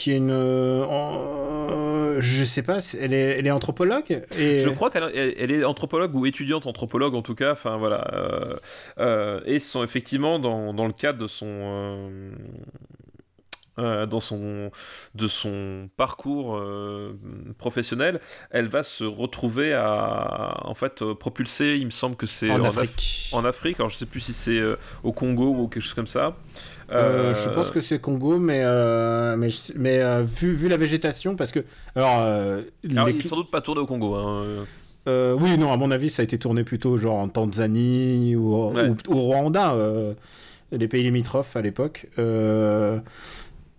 Euh, 0.01 0.03
qui 0.03 0.13
est 0.13 0.17
une. 0.17 0.31
euh, 0.31 0.85
en- 0.85 2.21
je 2.21 2.45
sais 2.45 2.63
pas, 2.63 2.81
elle 3.01 3.15
est, 3.15 3.39
elle 3.39 3.47
est 3.47 3.51
anthropologue. 3.51 4.23
Je 4.39 4.69
crois 4.69 4.91
qu'elle 4.91 5.05
elle- 5.15 5.51
est 5.51 5.65
anthropologue 5.65 6.15
ou 6.15 6.27
étudiante 6.27 6.67
anthropologue, 6.67 7.15
en 7.15 7.23
tout 7.23 7.35
cas. 7.35 7.53
Enfin, 7.53 7.77
voilà. 7.79 8.11
euh, 8.13 8.57
euh, 8.99 9.41
et 9.47 9.59
sont 9.59 9.83
effectivement 9.85 10.39
dans, 10.39 10.75
dans 10.75 10.87
le 10.87 10.93
cadre 10.93 11.19
de 11.19 11.27
son. 11.27 12.31
Euh, 13.81 14.07
dans 14.07 14.21
son 14.21 14.71
de 15.15 15.27
son 15.29 15.89
parcours 15.97 16.57
euh, 16.57 17.13
professionnel, 17.59 18.21
elle 18.51 18.69
va 18.69 18.83
se 18.83 19.05
retrouver 19.05 19.73
à 19.75 20.61
en 20.65 20.75
fait 20.75 21.03
euh, 21.03 21.15
propulser. 21.15 21.77
Il 21.77 21.87
me 21.87 21.91
semble 21.91 22.17
que 22.17 22.27
c'est 22.27 22.51
en 22.51 22.61
Af- 22.65 22.69
Afrique. 22.69 23.31
en 23.33 23.45
Afrique. 23.45 23.81
Alors 23.81 23.89
je 23.91 23.97
sais 23.97 24.07
plus 24.07 24.21
si 24.21 24.33
c'est 24.33 24.61
au 25.03 25.13
Congo 25.13 25.49
ou 25.49 25.69
quelque 25.69 25.83
chose 25.83 25.95
comme 25.95 26.07
ça. 26.07 26.37
Je 26.91 27.49
pense 27.55 27.71
que 27.71 27.81
c'est 27.81 28.01
Congo, 28.01 28.39
mais, 28.39 28.65
mais, 29.77 30.23
vu, 30.25 30.53
vu 30.55 30.69
la 30.69 30.77
végétation, 30.77 31.37
parce 31.37 31.53
que. 31.53 31.61
Alors, 31.95 32.21
alors, 32.21 33.07
les 33.07 33.13
il 33.13 33.23
sans 33.23 33.37
doute 33.37 33.51
pas 33.51 33.61
tourné 33.61 33.81
au 33.81 33.87
Congo. 33.87 34.15
hein. 34.15 34.67
Euh, 35.09 35.35
oui, 35.39 35.57
non, 35.57 35.73
à 35.73 35.77
mon 35.79 35.91
avis, 35.91 36.11
ça 36.11 36.21
a 36.21 36.25
été 36.25 36.39
tourné 36.39 36.63
plutôt 36.63 36.99
genre 36.99 37.17
en 37.17 37.29
Tanzanie 37.29 38.37
ou, 38.37 38.71
Ouais. 38.73 38.89
ou- 38.89 38.97
ou 39.09 39.15
au 39.19 39.23
Rwanda, 39.23 39.73
euh, 39.73 40.13
les 40.73 40.89
pays 40.89 41.03
limitrophes 41.03 41.57
à 41.57 41.63
l'époque. 41.63 42.07
Euh, 42.19 42.99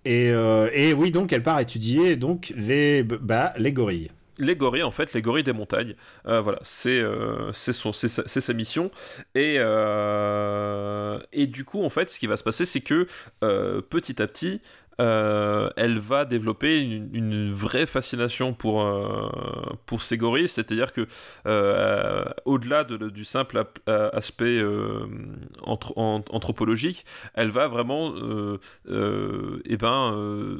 et, 0.05 0.31
euh, 0.31 0.69
et 0.73 0.93
oui, 0.93 1.11
donc 1.11 1.31
elle 1.33 1.43
part 1.43 1.59
étudier 1.59 2.15
donc 2.15 2.53
les, 2.55 3.03
bah, 3.03 3.53
les 3.57 3.71
gorilles. 3.71 4.09
Les 4.37 4.55
gorilles, 4.55 4.83
en 4.83 4.91
fait, 4.91 5.13
les 5.13 5.21
gorilles 5.21 5.43
des 5.43 5.53
montagnes. 5.53 5.93
Euh, 6.25 6.41
voilà, 6.41 6.57
c'est 6.63 6.99
euh, 6.99 7.51
sa, 7.51 7.71
sa 7.71 8.53
mission. 8.53 8.89
Et, 9.35 9.57
et 11.31 11.47
du 11.47 11.63
coup, 11.63 11.83
en 11.83 11.89
fait, 11.89 12.09
ce 12.09 12.17
qui 12.17 12.25
va 12.25 12.37
se 12.37 12.43
passer, 12.43 12.65
c'est 12.65 12.81
que 12.81 13.05
petit 13.81 14.19
à 14.19 14.27
petit, 14.27 14.61
euh, 14.99 15.69
elle 15.77 15.99
va 15.99 16.25
développer 16.25 16.81
une, 16.81 17.09
vraie 17.53 17.85
fascination 17.85 18.53
pour, 18.53 18.81
euh, 18.83 19.29
pour. 19.85 20.47
C'est-à-dire 20.47 20.93
que, 20.93 21.07
euh, 21.47 22.25
au-delà 22.45 22.83
de- 22.83 23.09
du 23.09 23.23
simple 23.25 23.63
euh, 23.89 24.09
aspect 24.13 24.61
anthro- 25.63 25.93
an- 25.95 26.23
anthropologique, 26.29 27.05
elle 27.33 27.49
va 27.49 27.67
vraiment 27.67 28.13
eh 28.87 29.77
ben, 29.77 30.59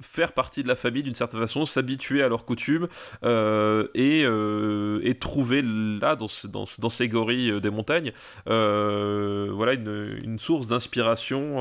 faire 0.00 0.32
partie 0.32 0.62
de 0.62 0.68
la 0.68 0.76
famille 0.76 1.02
d'une 1.02 1.14
certaine 1.14 1.40
façon, 1.40 1.64
s'habituer 1.64 2.22
à 2.22 2.28
leurs 2.28 2.44
coutumes 2.44 2.88
euh, 3.24 3.88
et, 3.94 4.22
euh, 4.24 5.00
et 5.02 5.14
trouver 5.14 5.62
là, 5.62 6.16
dans, 6.16 6.28
dans, 6.48 6.64
dans 6.78 6.88
ces 6.88 7.08
gorilles 7.08 7.50
euh, 7.50 7.60
des 7.60 7.70
montagnes, 7.70 8.12
voilà 8.46 9.74
une, 9.74 10.18
une 10.24 10.38
source 10.38 10.66
d'inspiration 10.66 11.58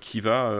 qui, 0.00 0.20
va, 0.20 0.52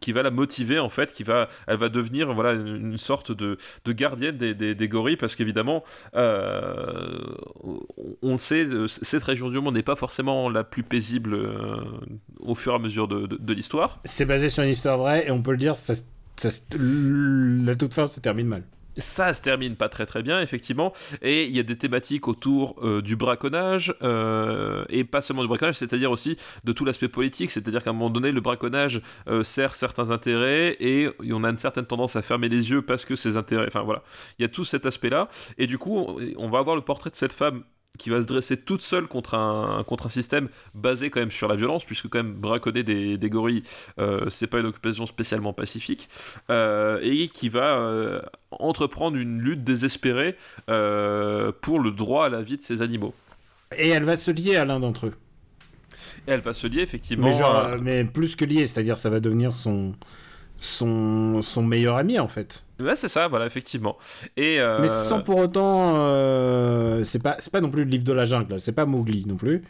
qui 0.00 0.12
va 0.12 0.22
la 0.22 0.30
motiver 0.30 0.78
en 0.78 0.88
fait, 0.88 1.12
qui 1.12 1.22
va, 1.22 1.48
elle 1.66 1.78
va 1.78 1.88
devenir 1.88 2.32
voilà, 2.34 2.52
une, 2.52 2.96
sorte 2.96 3.32
de, 3.32 3.56
de 3.84 3.92
gardienne 3.92 4.36
des, 4.36 4.54
des, 4.54 4.88
gorilles 4.88 5.16
parce 5.16 5.34
qu'évidemment, 5.34 5.84
on, 6.14 8.32
le 8.32 8.38
sait, 8.38 8.66
cette 8.88 9.22
région 9.22 9.50
du 9.50 9.60
monde 9.60 9.74
n'est 9.74 9.82
pas 9.82 9.96
forcément 9.96 10.50
la 10.50 10.64
plus 10.64 10.82
paisible 10.82 11.38
au 12.40 12.54
fur 12.54 12.72
et 12.72 12.76
à 12.76 12.78
mesure 12.78 13.08
de- 13.08 13.26
de 13.26 13.52
l'histoire. 13.52 14.00
C'est 14.04 14.26
basé 14.26 14.50
sur 14.50 14.62
une 14.62 14.70
histoire 14.70 14.97
et 15.06 15.30
on 15.30 15.42
peut 15.42 15.52
le 15.52 15.56
dire, 15.56 15.76
ça, 15.76 15.94
la 16.78 17.74
toute 17.74 17.94
fin 17.94 18.06
se 18.06 18.20
termine 18.20 18.46
mal. 18.46 18.62
Ça 18.96 19.32
se 19.32 19.40
termine 19.40 19.76
pas 19.76 19.88
très 19.88 20.06
très 20.06 20.24
bien, 20.24 20.40
effectivement. 20.40 20.92
Et 21.22 21.44
il 21.44 21.56
y 21.56 21.60
a 21.60 21.62
des 21.62 21.78
thématiques 21.78 22.26
autour 22.26 22.74
euh, 22.82 23.00
du 23.00 23.14
braconnage, 23.14 23.94
euh, 24.02 24.84
et 24.88 25.04
pas 25.04 25.22
seulement 25.22 25.42
du 25.42 25.48
braconnage, 25.48 25.76
c'est-à-dire 25.76 26.10
aussi 26.10 26.36
de 26.64 26.72
tout 26.72 26.84
l'aspect 26.84 27.08
politique. 27.08 27.52
C'est-à-dire 27.52 27.84
qu'à 27.84 27.90
un 27.90 27.92
moment 27.92 28.10
donné, 28.10 28.32
le 28.32 28.40
braconnage 28.40 29.00
euh, 29.28 29.44
sert 29.44 29.76
certains 29.76 30.10
intérêts, 30.10 30.76
et 30.80 31.08
on 31.30 31.44
a 31.44 31.50
une 31.50 31.58
certaine 31.58 31.86
tendance 31.86 32.16
à 32.16 32.22
fermer 32.22 32.48
les 32.48 32.70
yeux 32.70 32.82
parce 32.82 33.04
que 33.04 33.14
ces 33.14 33.36
intérêts. 33.36 33.66
Enfin 33.68 33.82
voilà, 33.82 34.02
il 34.38 34.42
y 34.42 34.44
a 34.44 34.48
tout 34.48 34.64
cet 34.64 34.84
aspect-là. 34.84 35.28
Et 35.58 35.68
du 35.68 35.78
coup, 35.78 36.18
on 36.36 36.50
va 36.50 36.58
avoir 36.58 36.74
le 36.74 36.82
portrait 36.82 37.10
de 37.10 37.16
cette 37.16 37.32
femme 37.32 37.62
qui 37.98 38.10
va 38.10 38.20
se 38.20 38.26
dresser 38.26 38.56
toute 38.56 38.82
seule 38.82 39.06
contre 39.08 39.34
un, 39.34 39.84
contre 39.84 40.06
un 40.06 40.08
système 40.10 40.48
basé 40.74 41.10
quand 41.10 41.20
même 41.20 41.30
sur 41.30 41.48
la 41.48 41.56
violence, 41.56 41.84
puisque 41.84 42.08
quand 42.08 42.22
même 42.22 42.34
braconner 42.34 42.82
des, 42.82 43.18
des 43.18 43.30
gorilles, 43.30 43.62
euh, 43.98 44.30
c'est 44.30 44.46
pas 44.46 44.60
une 44.60 44.66
occupation 44.66 45.06
spécialement 45.06 45.52
pacifique, 45.52 46.08
euh, 46.50 47.00
et 47.02 47.28
qui 47.28 47.48
va 47.48 47.78
euh, 47.78 48.22
entreprendre 48.50 49.16
une 49.16 49.40
lutte 49.40 49.64
désespérée 49.64 50.36
euh, 50.68 51.52
pour 51.60 51.80
le 51.80 51.90
droit 51.90 52.26
à 52.26 52.28
la 52.28 52.42
vie 52.42 52.56
de 52.56 52.62
ces 52.62 52.82
animaux. 52.82 53.14
Et 53.76 53.88
elle 53.88 54.04
va 54.04 54.16
se 54.16 54.30
lier 54.30 54.56
à 54.56 54.64
l'un 54.64 54.80
d'entre 54.80 55.06
eux. 55.06 55.14
Et 56.26 56.32
elle 56.32 56.40
va 56.40 56.54
se 56.54 56.66
lier 56.66 56.82
effectivement. 56.82 57.28
Mais, 57.28 57.36
genre, 57.36 57.78
mais 57.80 58.04
plus 58.04 58.36
que 58.36 58.44
lier, 58.44 58.66
c'est-à-dire 58.66 58.98
ça 58.98 59.10
va 59.10 59.20
devenir 59.20 59.52
son, 59.52 59.94
son, 60.60 61.40
son 61.42 61.62
meilleur 61.62 61.96
ami 61.96 62.18
en 62.18 62.28
fait. 62.28 62.64
Ouais, 62.80 62.94
c'est 62.96 63.08
ça, 63.08 63.26
voilà, 63.28 63.46
effectivement. 63.46 63.96
Et 64.36 64.60
euh, 64.60 64.78
Mais 64.80 64.88
sans 64.88 65.20
pour 65.20 65.38
autant. 65.38 65.94
euh, 65.96 67.02
c'est 67.04 67.22
pas, 67.22 67.36
pas 67.52 67.60
non 67.60 67.70
plus 67.70 67.84
le 67.84 67.90
livre 67.90 68.04
de 68.04 68.12
la 68.12 68.24
jungle, 68.24 68.60
c'est 68.60 68.72
pas 68.72 68.86
Mowgli 68.86 69.24
non 69.26 69.36
plus. 69.36 69.62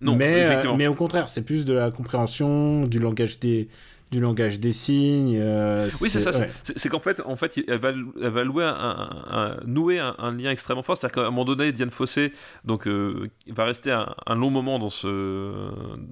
non, 0.00 0.14
mais, 0.16 0.44
euh, 0.46 0.74
mais 0.76 0.86
au 0.86 0.94
contraire, 0.94 1.28
c'est 1.28 1.42
plus 1.42 1.64
de 1.64 1.72
la 1.74 1.90
compréhension, 1.90 2.86
du 2.86 2.98
langage 2.98 3.38
des, 3.40 3.68
du 4.10 4.20
langage 4.20 4.58
des 4.58 4.72
signes. 4.72 5.38
euh, 5.40 5.88
Oui, 6.00 6.10
c'est 6.10 6.20
ça. 6.20 6.32
c'est- 6.32 6.40
ouais. 6.40 6.50
C'est 6.64 6.78
c'est 6.78 6.88
qu'en 6.88 6.98
fait, 7.00 7.20
en 7.24 7.36
fait, 7.36 7.60
elle 7.68 7.78
va, 7.78 7.90
elle 7.90 8.30
va 8.30 8.42
louer 8.44 8.64
un, 8.64 8.70
un- 8.74 9.24
un- 9.30 9.56
nouer 9.66 9.98
un, 10.00 10.32
lien 10.32 10.50
extrêmement 10.50 10.82
fort. 10.82 10.96
C'est-à-dire 10.96 11.14
qu'à 11.14 11.20
un 11.28 11.30
moment 11.30 11.44
donné, 11.44 11.70
Diane 11.72 11.90
Fossé 11.90 12.32
donc, 12.64 12.86
euh, 12.88 13.28
va 13.48 13.64
rester 13.64 13.92
un, 13.92 14.34
long 14.34 14.50
moment 14.50 14.78
dans, 14.78 14.90
ce, 14.90 15.52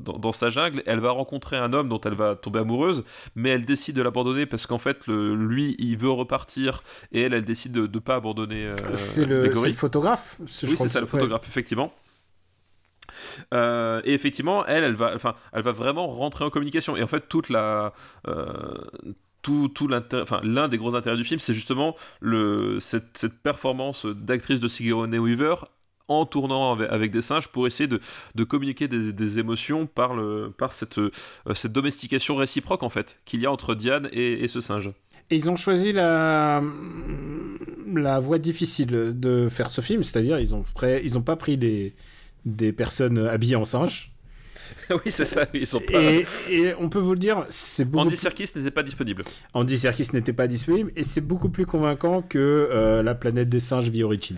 dans, 0.04 0.18
dans 0.18 0.32
sa 0.32 0.48
jungle. 0.48 0.82
Elle 0.86 1.00
va 1.00 1.10
rencontrer 1.10 1.56
un 1.56 1.72
homme 1.72 1.88
dont 1.88 2.00
elle 2.02 2.14
va 2.14 2.36
tomber 2.36 2.60
amoureuse, 2.60 3.04
mais 3.34 3.50
elle 3.50 3.64
décide 3.64 3.96
de 3.96 4.02
l'abandonner 4.02 4.46
parce 4.46 4.66
qu'en 4.66 4.78
fait, 4.78 5.06
le- 5.06 5.34
lui, 5.34 5.74
il 5.78 5.96
veut 5.96 6.10
repartir 6.10 6.82
et 7.12 7.22
elle, 7.22 7.34
elle 7.34 7.44
décide 7.44 7.72
de 7.72 7.82
ne 7.82 7.98
pas 8.00 8.16
abandonner 8.16 8.66
euh, 8.66 8.76
c'est 8.94 9.24
le, 9.24 9.50
photographe. 9.72 10.36
Oui, 10.40 10.74
c'est 10.76 10.88
ça, 10.88 11.00
le 11.00 11.06
photographe, 11.06 11.46
effectivement. 11.48 11.92
Euh, 13.54 14.00
et 14.04 14.12
effectivement, 14.12 14.64
elle, 14.66 14.84
elle 14.84 14.94
va, 14.94 15.14
enfin, 15.14 15.34
elle 15.52 15.62
va 15.62 15.72
vraiment 15.72 16.06
rentrer 16.06 16.44
en 16.44 16.50
communication. 16.50 16.96
Et 16.96 17.02
en 17.02 17.06
fait, 17.06 17.28
toute 17.28 17.48
la, 17.48 17.92
euh, 18.26 18.54
tout, 19.42 19.68
tout 19.68 19.88
l'intérêt, 19.88 20.22
enfin, 20.22 20.40
l'un 20.42 20.68
des 20.68 20.78
gros 20.78 20.94
intérêts 20.94 21.16
du 21.16 21.24
film, 21.24 21.38
c'est 21.38 21.54
justement 21.54 21.94
le, 22.20 22.80
cette, 22.80 23.28
performance 23.42 24.06
d'actrice 24.06 24.60
de 24.60 24.68
Sigourney 24.68 25.18
Weaver 25.18 25.54
en 26.08 26.24
tournant 26.24 26.72
avec, 26.72 26.90
avec 26.90 27.10
des 27.10 27.20
singes 27.20 27.48
pour 27.48 27.66
essayer 27.66 27.86
de, 27.86 28.00
de 28.34 28.44
communiquer 28.44 28.88
des, 28.88 29.12
des 29.12 29.38
émotions 29.38 29.86
par, 29.86 30.14
le, 30.14 30.52
par 30.56 30.72
cette, 30.72 30.98
euh, 30.98 31.10
cette 31.54 31.72
domestication 31.72 32.36
réciproque 32.36 32.82
en 32.82 32.88
fait 32.88 33.18
qu'il 33.26 33.42
y 33.42 33.46
a 33.46 33.52
entre 33.52 33.74
Diane 33.74 34.08
et, 34.12 34.44
et 34.44 34.48
ce 34.48 34.60
singe. 34.60 34.90
Et 35.30 35.36
ils 35.36 35.50
ont 35.50 35.56
choisi 35.56 35.92
la, 35.92 36.62
la 37.94 38.18
voie 38.18 38.38
difficile 38.38 38.86
de 39.14 39.48
faire 39.50 39.68
ce 39.68 39.82
film, 39.82 40.02
c'est-à-dire 40.02 40.38
ils 40.38 40.54
ont, 40.54 40.62
prêt, 40.74 41.02
ils 41.04 41.18
ont 41.18 41.22
pas 41.22 41.36
pris 41.36 41.58
des, 41.58 41.94
des 42.56 42.72
personnes 42.72 43.18
habillées 43.18 43.56
en 43.56 43.64
singe. 43.64 44.12
oui, 44.90 45.10
c'est 45.10 45.24
ça, 45.24 45.46
ils 45.54 45.66
sont 45.66 45.80
pas. 45.80 45.98
Et, 46.02 46.26
et 46.50 46.74
on 46.78 46.88
peut 46.90 46.98
vous 46.98 47.12
le 47.14 47.18
dire, 47.18 47.46
c'est 47.48 47.84
beaucoup. 47.86 48.06
Andy 48.06 48.16
Serkis 48.16 48.50
n'était 48.56 48.70
pas 48.70 48.82
disponible. 48.82 49.22
Andy 49.54 49.78
Serkis 49.78 50.08
n'était 50.12 50.32
pas 50.34 50.46
disponible 50.46 50.92
et 50.94 51.02
c'est 51.04 51.22
beaucoup 51.22 51.48
plus 51.48 51.64
convaincant 51.64 52.20
que 52.20 52.38
euh, 52.70 53.02
la 53.02 53.14
planète 53.14 53.48
des 53.48 53.60
singes 53.60 53.88
via 53.88 54.04
Origins. 54.04 54.36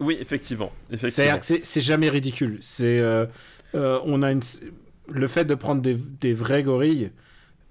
Oui, 0.00 0.18
effectivement. 0.20 0.72
effectivement. 0.90 1.08
C'est-à-dire 1.10 1.40
que 1.40 1.46
c'est- 1.46 1.64
c'est 1.64 1.80
jamais 1.80 2.08
ridicule. 2.10 2.58
C'est, 2.60 2.98
euh, 2.98 3.24
euh, 3.74 3.98
on 4.04 4.22
a 4.22 4.30
une, 4.32 4.40
le 5.10 5.26
fait 5.26 5.44
de 5.46 5.54
prendre 5.54 5.80
des, 5.80 5.96
des 6.20 6.34
vrais 6.34 6.62
gorilles 6.62 7.10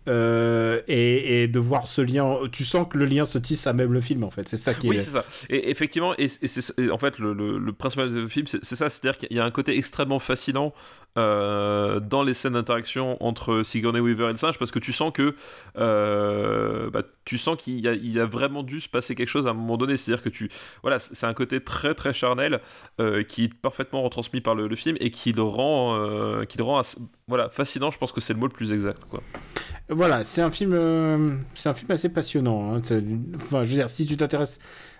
Euh, 0.07 0.81
et, 0.87 1.43
et, 1.43 1.47
de 1.47 1.59
voir 1.59 1.87
ce 1.87 2.01
lien, 2.01 2.39
tu 2.51 2.63
sens 2.63 2.87
que 2.89 2.97
le 2.97 3.05
lien 3.05 3.23
se 3.23 3.37
tisse 3.37 3.67
à 3.67 3.73
même 3.73 3.93
le 3.93 4.01
film 4.01 4.23
en 4.23 4.31
fait, 4.31 4.49
c'est 4.49 4.57
ça 4.57 4.73
qui 4.73 4.89
oui, 4.89 4.95
est. 4.95 4.99
Oui, 4.99 5.05
c'est 5.05 5.11
ça. 5.11 5.23
Et 5.49 5.69
effectivement, 5.69 6.15
et, 6.17 6.27
c'est 6.27 6.89
en 6.89 6.97
fait 6.97 7.19
le, 7.19 7.33
le, 7.33 7.59
le 7.59 7.73
principal 7.73 8.11
du 8.11 8.27
film, 8.27 8.47
c'est 8.47 8.63
ça, 8.63 8.89
c'est-à-dire 8.89 9.19
qu'il 9.19 9.37
y 9.37 9.39
a 9.39 9.45
un 9.45 9.51
côté 9.51 9.77
extrêmement 9.77 10.17
fascinant 10.17 10.73
euh, 11.17 11.99
dans 11.99 12.23
les 12.23 12.33
scènes 12.33 12.53
d'interaction 12.53 13.21
entre 13.21 13.63
Sigourney 13.63 13.99
Weaver 13.99 14.29
et 14.29 14.31
le 14.31 14.37
singe 14.37 14.57
parce 14.57 14.71
que 14.71 14.79
tu 14.79 14.93
sens 14.93 15.11
que 15.11 15.35
euh, 15.77 16.89
bah, 16.89 17.03
tu 17.25 17.37
sens 17.37 17.57
qu'il 17.57 17.81
y, 17.81 18.19
a 18.19 18.25
vraiment 18.25 18.63
dû 18.63 18.79
se 18.79 18.87
passer 18.87 19.13
quelque 19.13 19.27
chose 19.27 19.45
à 19.45 19.49
un 19.49 19.53
moment 19.53 19.75
donné. 19.75 19.97
C'est 19.97 20.13
à 20.13 20.15
dire 20.15 20.23
que 20.23 20.29
tu 20.29 20.49
voilà 20.83 20.99
c'est 20.99 21.25
un 21.25 21.33
côté 21.33 21.61
très 21.61 21.95
très 21.95 22.13
charnel 22.13 22.61
euh, 23.01 23.23
qui 23.23 23.45
est 23.45 23.53
parfaitement 23.53 24.01
retransmis 24.03 24.39
par 24.39 24.55
le, 24.55 24.73
film 24.73 24.95
et 25.01 25.11
qui 25.11 25.33
le 25.33 25.43
rend 25.43 26.45
qui 26.45 26.57
le 26.57 26.63
rend 26.63 26.81
voilà 27.27 27.49
fascinant. 27.49 27.91
Je 27.91 27.97
pense 27.97 28.13
que 28.13 28.21
c'est 28.21 28.31
le 28.31 28.39
mot 28.39 28.47
le 28.47 28.53
plus 28.53 28.71
exact 28.71 29.01
voilà 29.89 30.23
c'est 30.23 30.41
un 30.41 30.51
film 30.51 31.43
c'est 31.55 31.67
un 31.67 31.73
film 31.73 31.91
assez 31.91 32.07
passionnant 32.07 32.75
hein. 32.75 32.81
enfin 33.35 33.63
je 33.63 33.69
veux 33.69 33.75
dire 33.75 33.89
si 33.89 34.05
tu 34.05 34.15
t'intéresses 34.15 34.59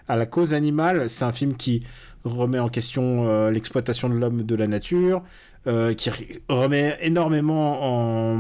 à 0.10 0.18
la 0.18 0.26
cause 0.26 0.54
animale 0.54 1.10
c'est 1.10 1.24
un 1.24 1.32
film 1.32 1.56
qui 1.56 1.86
remet 2.26 2.60
en 2.60 2.68
question 2.68 3.50
l'exploitation 3.50 4.10
de 4.10 4.16
l'homme 4.16 4.44
de 4.44 4.56
la 4.56 4.68
nature 4.68 5.24
euh, 5.68 5.94
qui 5.94 6.10
remet 6.50 6.98
énormément 7.02 7.68
en, 7.82 8.38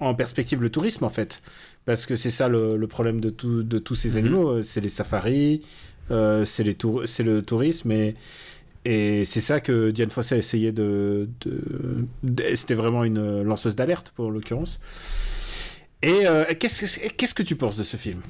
en 0.00 0.14
perspective 0.14 0.60
le 0.62 0.70
tourisme 0.70 1.04
en 1.04 1.08
fait. 1.10 1.42
Parce 1.86 2.04
que 2.06 2.14
c'est 2.16 2.30
ça 2.30 2.48
le, 2.48 2.76
le, 2.76 2.86
problème 2.86 3.20
de, 3.20 3.30
tout, 3.30 3.62
de 3.62 3.78
tous 3.78 3.94
ces 3.94 4.16
animaux, 4.16 4.56
mm 4.56 4.58
-hmm. 4.58 4.62
c'est 4.62 4.80
les 4.82 4.90
safaris, 4.90 5.62
euh, 6.10 6.44
c'est 6.44 6.64
le 7.22 7.42
tourisme 7.42 7.90
et, 7.92 8.14
et 8.84 9.24
c'est 9.24 9.40
ça 9.40 9.60
que 9.60 9.90
Diane 9.90 10.10
Fossé 10.10 10.34
a 10.34 10.38
essayé 10.38 10.72
de... 10.72 11.28
de, 11.42 11.52
de 12.22 12.42
C'était 12.54 12.74
vraiment 12.82 13.04
une 13.04 13.42
lanceuse 13.42 13.74
d'alerte 13.76 14.12
pour 14.16 14.30
l'occurrence. 14.30 14.80
Et 16.02 16.26
euh, 16.26 16.44
qu'est-ce 16.58 16.98
qu'est-ce 17.16 17.34
que 17.34 17.42
tu 17.50 17.56
penses 17.56 17.76
de 17.76 17.84
ce 17.84 17.96
film? 17.96 18.20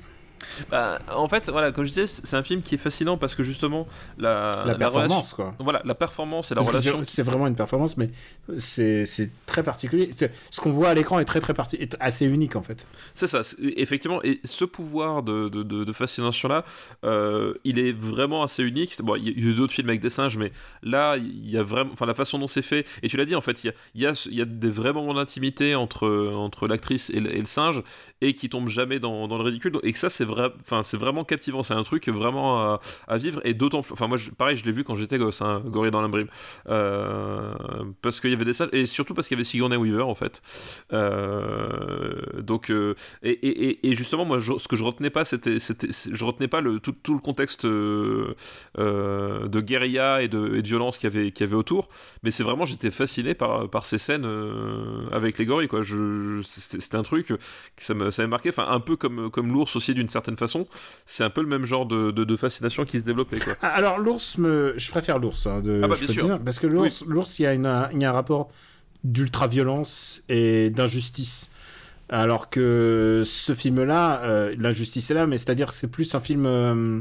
Bah, 0.70 0.98
en 1.14 1.28
fait, 1.28 1.48
voilà, 1.50 1.72
comme 1.72 1.84
je 1.84 1.90
disais, 1.90 2.06
c'est 2.06 2.36
un 2.36 2.42
film 2.42 2.62
qui 2.62 2.74
est 2.74 2.78
fascinant 2.78 3.16
parce 3.16 3.34
que 3.34 3.42
justement 3.42 3.86
la, 4.18 4.64
la 4.66 4.74
performance, 4.74 5.32
la 5.32 5.36
quoi. 5.36 5.54
Voilà, 5.60 5.82
la 5.84 5.94
performance 5.94 6.50
et 6.50 6.54
la 6.54 6.60
parce 6.60 6.68
relation. 6.68 7.00
C'est 7.04 7.22
vraiment 7.22 7.46
une 7.46 7.54
performance, 7.54 7.96
mais 7.96 8.10
c'est 8.58 9.30
très 9.46 9.62
particulier. 9.62 10.10
Ce 10.50 10.60
qu'on 10.60 10.70
voit 10.70 10.88
à 10.88 10.94
l'écran 10.94 11.18
est 11.18 11.24
très 11.24 11.40
très 11.40 11.54
parti 11.54 11.76
est 11.76 11.96
assez 12.00 12.26
unique 12.26 12.56
en 12.56 12.62
fait. 12.62 12.86
C'est 13.14 13.26
ça, 13.26 13.42
effectivement. 13.76 14.22
Et 14.22 14.40
ce 14.44 14.64
pouvoir 14.64 15.22
de, 15.22 15.48
de, 15.48 15.62
de, 15.62 15.84
de 15.84 15.92
fascination 15.92 16.48
là, 16.48 16.64
euh, 17.04 17.54
il 17.64 17.78
est 17.78 17.92
vraiment 17.92 18.42
assez 18.42 18.62
unique. 18.62 18.96
Bon, 19.02 19.16
il 19.16 19.24
y 19.24 19.28
a 19.28 19.50
eu 19.50 19.54
d'autres 19.54 19.72
films 19.72 19.88
avec 19.88 20.00
des 20.00 20.10
singes, 20.10 20.36
mais 20.36 20.52
là, 20.82 21.16
il 21.16 21.50
y 21.50 21.56
a 21.58 21.62
vraiment, 21.62 21.92
enfin, 21.92 22.06
la 22.06 22.14
façon 22.14 22.38
dont 22.38 22.46
c'est 22.46 22.62
fait. 22.62 22.86
Et 23.02 23.08
tu 23.08 23.16
l'as 23.16 23.24
dit, 23.24 23.34
en 23.34 23.40
fait, 23.40 23.64
il 23.64 23.68
y 23.68 23.70
a, 24.06 24.12
il 24.28 24.34
y 24.34 24.36
y 24.36 24.42
a 24.42 24.44
des 24.44 24.70
vrais 24.70 24.92
moments 24.92 25.14
d'intimité 25.14 25.74
entre 25.74 26.32
entre 26.34 26.66
l'actrice 26.66 27.10
et, 27.10 27.16
et, 27.16 27.20
le 27.20 27.46
singe 27.46 27.82
et 28.20 28.34
qui 28.34 28.48
tombent 28.48 28.68
jamais 28.68 28.98
dans, 28.98 29.28
dans 29.28 29.38
le 29.38 29.44
ridicule. 29.44 29.78
Et 29.82 29.92
que 29.92 29.98
ça, 29.98 30.10
c'est 30.10 30.24
c'est 30.82 30.98
vraiment 30.98 31.24
captivant. 31.24 31.62
C'est 31.62 31.74
un 31.74 31.82
truc 31.82 32.08
vraiment 32.08 32.60
à, 32.60 32.80
à 33.08 33.18
vivre. 33.18 33.40
Et 33.44 33.54
d'autant 33.54 33.80
enfin 33.80 34.06
moi 34.06 34.18
pareil 34.36 34.56
je 34.56 34.64
l'ai 34.64 34.72
vu 34.72 34.84
quand 34.84 34.96
j'étais 34.96 35.18
gosse 35.18 35.42
hein, 35.42 35.62
Gorille 35.66 35.90
dans 35.90 36.02
l'imbrime 36.02 36.28
euh, 36.68 37.52
parce 38.02 38.20
qu'il 38.20 38.30
y 38.30 38.34
avait 38.34 38.44
des 38.44 38.52
salles 38.52 38.70
et 38.72 38.86
surtout 38.86 39.14
parce 39.14 39.28
qu'il 39.28 39.36
y 39.36 39.38
avait 39.38 39.44
Sigourney 39.44 39.76
Weaver 39.76 40.02
en 40.02 40.14
fait. 40.14 40.42
Euh, 40.92 42.40
donc 42.40 42.70
euh, 42.70 42.94
et, 43.22 43.30
et, 43.30 43.88
et, 43.88 43.94
justement 43.94 44.24
moi 44.24 44.40
ce 44.40 44.68
que 44.68 44.76
je 44.76 44.84
retenais 44.84 45.10
pas 45.10 45.24
c'était 45.24 45.58
je 45.58 46.24
retenais 46.24 46.48
pas 46.48 46.62
tout, 46.82 47.14
le 47.14 47.20
contexte 47.20 47.66
de 47.66 48.34
guérilla 49.60 50.22
et 50.22 50.28
de, 50.28 50.60
violence 50.60 50.98
qu'il 50.98 51.12
y 51.12 51.16
avait 51.16 51.32
avait 51.40 51.54
autour. 51.54 51.88
Mais 52.22 52.30
c'est 52.30 52.42
vraiment 52.42 52.66
j'étais 52.66 52.90
fasciné 52.90 53.34
par 53.34 53.68
par 53.70 53.86
ces 53.86 53.98
scènes 53.98 54.26
avec 55.12 55.38
les 55.38 55.46
gorilles 55.46 55.68
quoi. 55.68 55.80
C'était 56.44 56.96
un 56.96 57.02
truc 57.02 57.28
qui 57.76 57.84
ça 57.84 57.94
m'avait 57.94 58.26
marqué. 58.26 58.50
Enfin 58.50 58.66
un 58.68 58.80
peu 58.80 58.96
comme 58.96 59.30
comme 59.30 59.52
l'ours 59.52 59.74
aussi 59.76 59.94
d'une 59.94 60.08
certaine 60.08 60.29
façon 60.36 60.66
c'est 61.06 61.24
un 61.24 61.30
peu 61.30 61.40
le 61.40 61.46
même 61.46 61.64
genre 61.64 61.86
de, 61.86 62.10
de, 62.10 62.24
de 62.24 62.36
fascination 62.36 62.84
qui 62.84 62.98
se 62.98 63.04
développait. 63.04 63.38
Quoi. 63.38 63.56
Alors 63.62 63.98
l'ours, 63.98 64.38
me... 64.38 64.74
je 64.76 64.90
préfère 64.90 65.18
l'ours. 65.18 65.46
Hein, 65.46 65.60
de... 65.60 65.80
ah 65.82 65.88
bah, 65.88 65.94
sûr. 65.94 66.08
Dire, 66.08 66.40
parce 66.40 66.58
que 66.58 66.66
l'ours, 66.66 67.02
oui. 67.02 67.06
l'ours, 67.10 67.38
il 67.38 67.42
y, 67.42 67.46
a 67.46 67.54
une, 67.54 67.88
il 67.92 68.02
y 68.02 68.04
a 68.04 68.10
un 68.10 68.12
rapport 68.12 68.50
d'ultra-violence 69.04 70.22
et 70.28 70.70
d'injustice. 70.70 71.50
Alors 72.08 72.50
que 72.50 73.22
ce 73.24 73.54
film-là, 73.54 74.20
euh, 74.24 74.54
l'injustice 74.58 75.10
est 75.10 75.14
là, 75.14 75.26
mais 75.26 75.38
c'est-à-dire 75.38 75.68
que 75.68 75.74
c'est 75.74 75.90
plus 75.90 76.14
un 76.14 76.20
film... 76.20 76.46
Euh, 76.46 77.00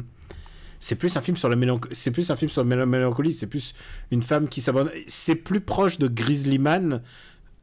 c'est 0.79 0.95
plus 0.95 1.17
un 1.17 1.21
film 1.21 1.35
sur 1.35 1.49
la 1.49 1.57
mélancolie 1.57 1.93
c'est 1.93 2.11
plus 2.11 2.31
un 2.31 2.37
film 2.37 2.49
sur 2.49 2.63
la 2.63 2.85
mélancolie 2.85 3.33
c'est 3.33 3.47
plus 3.47 3.75
une 4.11 4.21
femme 4.21 4.47
qui 4.47 4.61
s'abandonne 4.61 4.93
c'est 5.07 5.35
plus 5.35 5.59
proche 5.59 5.99
de 5.99 6.07
Grizzly 6.07 6.57
Man 6.57 7.01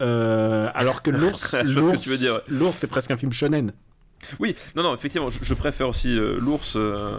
euh, 0.02 0.68
alors 0.74 1.00
que 1.00 1.10
l'ours 1.10 1.54
l'ours 2.48 2.76
c'est 2.76 2.88
presque 2.88 3.10
un 3.10 3.16
film 3.16 3.32
shonen 3.32 3.72
oui, 4.40 4.54
non, 4.74 4.82
non, 4.82 4.94
effectivement, 4.94 5.30
je, 5.30 5.38
je 5.42 5.54
préfère 5.54 5.88
aussi 5.88 6.10
euh, 6.10 6.38
l'ours, 6.40 6.74
euh, 6.76 7.18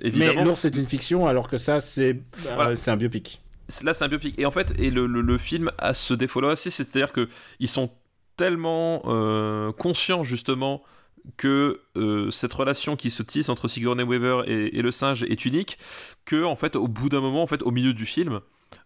évidemment. 0.00 0.40
Mais 0.40 0.44
l'ours 0.44 0.64
est 0.64 0.76
une 0.76 0.86
fiction, 0.86 1.26
alors 1.26 1.48
que 1.48 1.58
ça, 1.58 1.80
c'est 1.80 2.14
euh, 2.14 2.54
Voilà. 2.54 2.74
c'est 2.76 2.90
un 2.90 2.96
biopic. 2.96 3.40
Là, 3.84 3.94
c'est 3.94 4.04
un 4.04 4.08
biopic. 4.08 4.38
Et 4.38 4.46
en 4.46 4.50
fait, 4.50 4.72
et 4.78 4.90
le, 4.90 5.06
le, 5.06 5.20
le 5.20 5.38
film 5.38 5.70
a 5.78 5.94
ce 5.94 6.14
défaut-là 6.14 6.48
aussi, 6.48 6.70
c'est-à-dire 6.70 7.12
que 7.12 7.28
ils 7.60 7.68
sont 7.68 7.90
tellement 8.36 9.02
conscients, 9.76 10.24
justement, 10.24 10.82
que 11.36 11.80
euh, 11.96 12.30
cette 12.30 12.52
relation 12.52 12.96
qui 12.96 13.10
se 13.10 13.22
tisse 13.22 13.48
entre 13.48 13.68
Sigourney 13.68 14.02
Weaver 14.02 14.42
et, 14.46 14.78
et, 14.78 14.82
le 14.82 14.90
singe 14.90 15.22
est 15.24 15.44
unique, 15.44 15.78
que, 16.24 16.44
en 16.44 16.56
fait, 16.56 16.76
au 16.76 16.88
bout 16.88 17.08
d'un 17.08 17.20
moment, 17.20 17.42
en 17.42 17.46
fait, 17.46 17.62
au 17.62 17.70
milieu 17.70 17.92
du 17.92 18.06
film, 18.06 18.40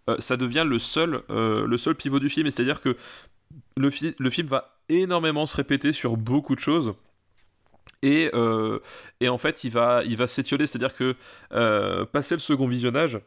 euh, 0.09 0.17
ça 0.19 0.37
devient 0.37 0.65
le 0.67 0.79
seul, 0.79 1.23
euh, 1.31 1.67
le 1.67 1.79
seul 1.79 1.95
pivot 1.95 2.19
du 2.19 2.29
film. 2.29 2.51
C'est-à-dire 2.51 2.81
que 2.81 2.97
le, 3.77 3.91
fi 3.91 4.15
le 4.19 4.31
film 4.31 4.47
va 4.49 4.79
énormément 4.89 5.47
se 5.47 5.57
répéter 5.57 5.93
sur 5.93 6.17
beaucoup 6.17 6.55
de 6.55 6.61
choses 6.61 6.95
et, 8.05 8.31
euh, 8.35 8.79
et 9.21 9.29
en 9.29 9.39
fait 9.39 9.65
il 9.65 9.71
va, 9.71 10.03
s'étioler, 10.27 10.67
c'est-à-dire 10.67 10.95
que 10.95 11.17
euh, 11.53 12.05
passer 12.05 12.35
le 12.35 12.41
second 12.41 12.67
visionnage, 12.67 13.21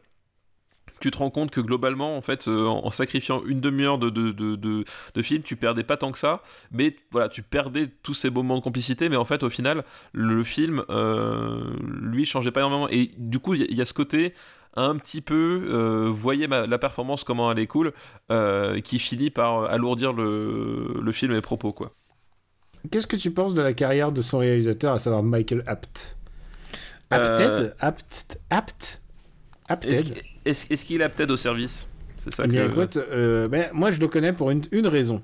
tu 1.00 1.10
te 1.10 1.18
rends 1.18 1.30
compte 1.30 1.50
que 1.50 1.60
globalement, 1.60 2.16
en 2.16 2.22
euh, 2.48 2.90
sacrifiant 2.90 3.42
une 3.46 3.60
demi-heure 3.60 3.98
de, 3.98 4.84
film, 5.22 5.42
tu 5.42 5.56
perdais 5.56 5.84
pas 5.84 5.96
tant 5.96 6.12
que 6.12 6.18
ça, 6.18 6.42
mais 6.72 6.96
voilà, 7.10 7.28
tu 7.28 7.42
perdais 7.42 7.88
tous 8.02 8.14
ces 8.14 8.30
moments 8.30 8.56
de 8.56 8.62
complicité, 8.62 9.08
mais 9.08 9.16
en 9.16 9.24
fait, 9.24 9.42
au 9.42 9.50
final, 9.50 9.84
le 10.12 10.42
film, 10.42 10.84
euh, 10.90 11.72
lui, 11.82 12.24
changeait 12.24 12.50
pas 12.50 12.60
énormément. 12.60 12.88
Et 12.88 13.10
du 13.16 13.38
coup, 13.38 13.54
il 13.54 13.72
y, 13.72 13.80
a 13.80 13.84
ce 13.84 13.94
côté 13.94 14.34
un 14.74 14.96
petit 14.96 15.20
peu, 15.20 15.68
euh, 15.68 16.10
voyez 16.12 16.46
la 16.46 16.78
performance, 16.78 17.24
comment 17.24 17.50
elle 17.52 17.58
est 17.58 17.66
cool, 17.66 17.92
qui 18.84 18.98
finit 18.98 19.30
par 19.30 19.64
alourdir 19.64 20.12
le, 20.12 21.00
le 21.00 21.12
film 21.12 21.32
et 21.32 21.36
les 21.36 21.40
propos, 21.40 21.72
quoi. 21.72 21.92
Qu'est-ce 22.90 23.06
que 23.06 23.16
tu 23.16 23.30
penses 23.30 23.54
de 23.54 23.62
la 23.62 23.72
carrière 23.72 24.12
de 24.12 24.22
son 24.22 24.38
réalisateur, 24.38 24.92
à 24.92 24.98
savoir 24.98 25.22
Michael 25.22 25.62
Apt? 25.66 26.16
Apted? 27.10 27.50
Euh, 27.50 27.70
Apt 27.80 28.38
Apt 28.50 29.00
Apted 29.68 30.22
Est-ce 30.44 30.66
est 30.66 30.72
est 30.72 30.84
qu'il 30.84 31.02
a 31.02 31.08
peut-être 31.08 31.30
au 31.30 31.36
service? 31.36 31.88
C'est 32.18 32.32
ça 32.32 32.42
Eh 32.44 32.48
bien, 32.48 32.68
que... 32.68 32.72
écoute, 32.72 32.96
euh, 32.96 33.48
ben, 33.48 33.68
moi 33.72 33.90
je 33.90 34.00
le 34.00 34.08
connais 34.08 34.32
pour 34.32 34.50
une, 34.50 34.62
une 34.72 34.86
raison. 34.86 35.22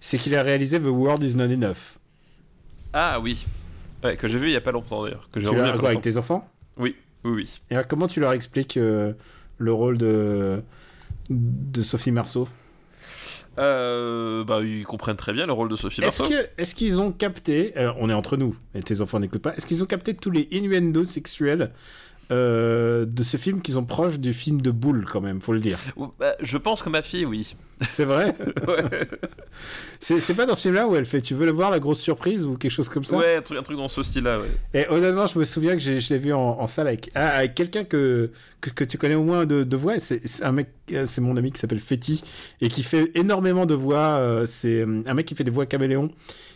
C'est 0.00 0.18
qu'il 0.18 0.34
a 0.36 0.42
réalisé 0.42 0.80
The 0.80 0.84
World 0.86 1.22
Is 1.22 1.34
Not 1.34 1.44
Enough. 1.44 1.98
Ah 2.92 3.18
oui. 3.20 3.44
Ouais, 4.04 4.16
que 4.16 4.28
j'ai 4.28 4.38
vu 4.38 4.48
il 4.48 4.52
y 4.52 4.56
a 4.56 4.60
pas 4.60 4.72
longtemps 4.72 5.02
d'ailleurs. 5.02 5.28
Que 5.32 5.40
j'ai 5.40 5.46
Tu 5.46 5.60
revu 5.60 5.78
quoi, 5.78 5.90
avec 5.90 6.02
tes 6.02 6.16
enfants? 6.16 6.48
Oui, 6.76 6.94
oui, 7.24 7.30
oui. 7.32 7.50
Et 7.70 7.74
alors, 7.74 7.88
comment 7.88 8.06
tu 8.06 8.20
leur 8.20 8.32
expliques 8.32 8.76
euh, 8.76 9.12
le 9.58 9.72
rôle 9.72 9.98
de, 9.98 10.62
de 11.30 11.82
Sophie 11.82 12.12
Marceau? 12.12 12.48
Euh, 13.58 14.44
bah, 14.44 14.60
ils 14.62 14.84
comprennent 14.84 15.16
très 15.16 15.32
bien 15.32 15.46
le 15.46 15.52
rôle 15.52 15.68
de 15.68 15.76
Sophie 15.76 16.00
Est-ce 16.02 16.22
que- 16.22 16.48
est-ce 16.58 16.74
qu'ils 16.74 17.00
ont 17.00 17.10
capté, 17.12 17.74
alors, 17.76 17.96
on 18.00 18.08
est 18.08 18.14
entre 18.14 18.36
nous, 18.36 18.56
et 18.74 18.82
tes 18.82 19.00
enfants 19.00 19.18
n'écoutent 19.20 19.42
pas, 19.42 19.54
est-ce 19.56 19.66
qu'ils 19.66 19.82
ont 19.82 19.86
capté 19.86 20.14
tous 20.14 20.30
les 20.30 20.46
innuendos 20.50 21.04
sexuels 21.04 21.72
euh, 22.30 23.06
de 23.06 23.22
ce 23.22 23.38
film 23.38 23.62
qui 23.62 23.72
sont 23.72 23.86
proches 23.86 24.18
du 24.18 24.34
film 24.34 24.60
de 24.60 24.70
Boule 24.70 25.06
quand 25.10 25.22
même, 25.22 25.40
faut 25.40 25.54
le 25.54 25.60
dire? 25.60 25.78
Bah, 26.18 26.34
je 26.40 26.58
pense 26.58 26.82
que 26.82 26.90
ma 26.90 27.00
fille, 27.02 27.24
oui. 27.24 27.56
C'est 27.92 28.04
vrai? 28.04 28.34
Ouais, 28.68 29.08
C'est 29.98 30.36
pas 30.36 30.44
dans 30.46 30.54
ce 30.54 30.62
film-là 30.62 30.86
où 30.86 30.94
elle 30.94 31.04
fait 31.06 31.20
Tu 31.20 31.34
veux 31.34 31.46
le 31.46 31.52
voir, 31.52 31.70
la 31.70 31.80
grosse 31.80 32.00
surprise 32.00 32.44
ou 32.46 32.56
quelque 32.56 32.70
chose 32.70 32.88
comme 32.88 33.04
ça? 33.04 33.16
Ouais 33.16 33.36
un, 33.36 33.42
truc, 33.42 33.58
un 33.58 33.62
truc 33.62 33.76
dans 33.78 33.88
ce 33.88 34.02
style-là, 34.02 34.38
ouais. 34.40 34.48
Et 34.74 34.86
honnêtement, 34.88 35.26
je 35.26 35.38
me 35.38 35.44
souviens 35.44 35.72
que 35.72 35.78
je 35.80 35.90
l'ai 36.12 36.18
vu 36.18 36.32
en, 36.32 36.40
en 36.60 36.66
salle 36.66 36.88
avec, 36.88 37.10
ah, 37.14 37.28
avec 37.30 37.54
quelqu'un 37.54 37.84
que, 37.84 38.30
que, 38.60 38.70
que 38.70 38.84
tu 38.84 38.98
connais 38.98 39.14
au 39.14 39.24
moins 39.24 39.46
de, 39.46 39.64
de 39.64 39.76
voix. 39.76 39.98
C'est 39.98 40.20
un 40.42 40.52
mec, 40.52 40.68
euh, 40.68 40.70
c'est 41.04 41.20
mon 41.20 41.36
ami 41.36 41.52
qui 41.52 41.58
s'appelle 41.60 41.80
Fetty 41.80 42.22
et 42.60 42.68
qui 42.68 42.82
fait 42.82 43.10
énormément 43.14 43.66
de 43.66 43.74
voix. 43.74 44.18
euh, 44.18 44.46
C'est 44.46 44.80
euh, 44.80 45.02
un 45.06 45.14
mec 45.14 45.26
qui 45.26 45.34
fait 45.34 45.44
des 45.44 45.50
voix 45.50 45.66
caméléon. 45.66 46.08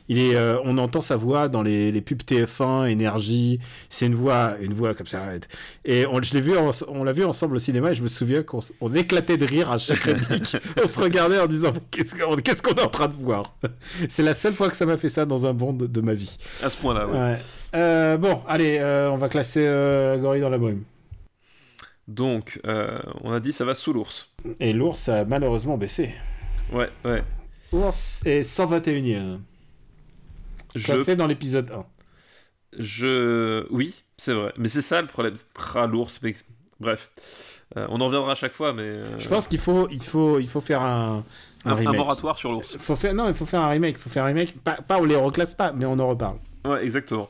Il 0.09 0.19
est, 0.19 0.35
euh, 0.35 0.59
on 0.65 0.79
entend 0.79 1.01
sa 1.01 1.17
voix 1.17 1.49
dans 1.49 1.63
les, 1.63 1.93
les 1.93 2.01
pubs 2.01 2.23
TF1, 2.23 2.91
Énergie. 2.91 3.61
C'est 3.89 4.07
une 4.07 4.17
voix, 4.17 4.55
une 4.61 4.75
voix 4.75 4.95
comme 4.95 5.07
ça. 5.07 5.21
Et 5.85 6.07
on, 6.07 6.21
je 6.21 6.35
l'ai 6.35 6.41
vu, 6.41 6.55
on 6.89 7.05
l'a 7.05 7.13
vu 7.13 7.25
ensemble 7.25 7.55
au 7.57 7.59
cinéma 7.61 7.93
et 7.93 7.95
je 7.95 8.03
me 8.03 8.09
souviens 8.09 8.43
qu'on 8.43 8.59
on 8.81 8.93
éclatait 8.95 9.37
de 9.37 9.47
rire 9.47 9.71
à 9.71 9.79
chaque 9.79 10.01
réplique. 10.03 10.57
on 10.83 10.87
se 10.87 11.01
regardait 11.01 11.39
en 11.39 11.47
disant 11.47 11.73
qu'est-ce 11.91 12.63
qu'on 12.63 12.75
est 12.75 12.83
en 12.83 12.89
train 12.89 13.07
de 13.09 13.15
voir? 13.15 13.55
C'est 14.09 14.25
la 14.25 14.35
seule 14.35 14.53
fois 14.53 14.69
que 14.71 14.77
ça 14.77 14.87
m'a 14.87 14.97
fait 14.97 15.09
ça 15.09 15.25
dans 15.25 15.47
un 15.47 15.55
bond 15.55 15.73
de, 15.73 15.87
de 15.87 16.01
ma 16.01 16.15
vie. 16.15 16.37
À 16.63 16.69
ce 16.69 16.77
point-là, 16.79 17.07
ouais. 17.07 17.17
Ouais. 17.17 17.37
Euh, 17.75 18.17
bon, 18.17 18.41
allez, 18.49 18.79
euh, 18.81 19.09
on 19.11 19.17
va 19.17 19.29
classer 19.29 19.65
euh, 19.65 20.19
Gorille 20.19 20.41
dans 20.43 20.51
la 20.51 20.59
brume. 20.59 20.83
Donc, 22.09 22.61
euh, 22.67 22.99
on 23.23 23.33
a 23.33 23.41
dit 23.41 23.53
ça 23.53 23.65
va 23.65 23.75
sous 23.75 23.93
l'ours. 23.93 24.31
Et 24.61 24.73
l'ours 24.73 25.09
a 25.09 25.25
malheureusement 25.25 25.77
baissé. 25.77 26.13
Ouais, 26.73 26.89
ouais. 27.05 27.23
Ours 27.73 28.23
est 28.27 28.43
121e. 28.43 29.39
Je, 30.75 30.87
Passé 30.93 31.17
dans 31.17 31.27
l'épisode 31.27 31.71
1. 31.71 31.85
je, 32.79 33.67
oui, 33.71 33.95
c'est 34.17 34.33
vrai. 34.33 34.53
Mais 34.57 34.69
c'est 34.69 34.83
ça 34.83 35.01
le 35.01 35.07
problème. 35.09 35.35
Ah, 35.75 35.87
l'ours. 35.87 36.21
mais- 36.23 36.35
Bref, 36.81 37.11
Euh, 37.77 37.87
on 37.89 38.03
en 38.03 38.07
reviendra 38.07 38.33
à 38.33 38.35
chaque 38.35 38.53
fois, 38.53 38.75
mais 38.75 38.83
euh, 38.83 39.19
Je 39.19 39.29
pense 39.31 39.47
qu'il 39.47 39.59
faut, 39.59 39.89
il 39.91 40.03
faut, 40.03 40.39
il 40.39 40.47
faut 40.49 40.61
faire 40.61 40.83
un, 40.83 41.25
un, 41.65 41.71
un, 41.71 41.73
un 41.73 41.75
remake. 41.77 41.97
moratoire 41.97 42.37
sur 42.37 42.53
l'ours. 42.53 42.77
Faut 42.77 42.97
faire, 42.97 43.15
non, 43.15 43.29
il 43.29 43.35
faut 43.35 43.47
faire 43.47 43.63
un 43.63 43.69
remake. 43.69 43.97
Faut 43.97 44.11
faire 44.11 44.25
un 44.25 44.27
remake. 44.27 44.59
Pas, 44.63 44.75
pas 44.75 44.99
on 44.99 45.05
les 45.05 45.17
reclasse 45.17 45.55
pas, 45.55 45.73
mais 45.73 45.87
on 45.87 45.99
en 45.99 46.09
reparle. 46.09 46.37
Ouais, 46.65 46.85
exactement. 46.85 47.29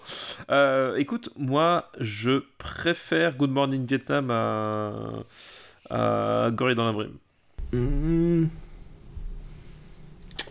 Euh, 0.50 0.96
écoute, 0.96 1.30
moi, 1.36 1.90
je 1.98 2.42
préfère 2.58 3.34
Good 3.36 3.50
Morning 3.50 3.86
Vietnam 3.86 4.30
à, 4.30 4.92
à 5.88 6.50
Gorille 6.50 6.74
dans 6.74 6.84
la 6.84 6.92
brume. 6.92 7.16
Hmm. 7.72 8.46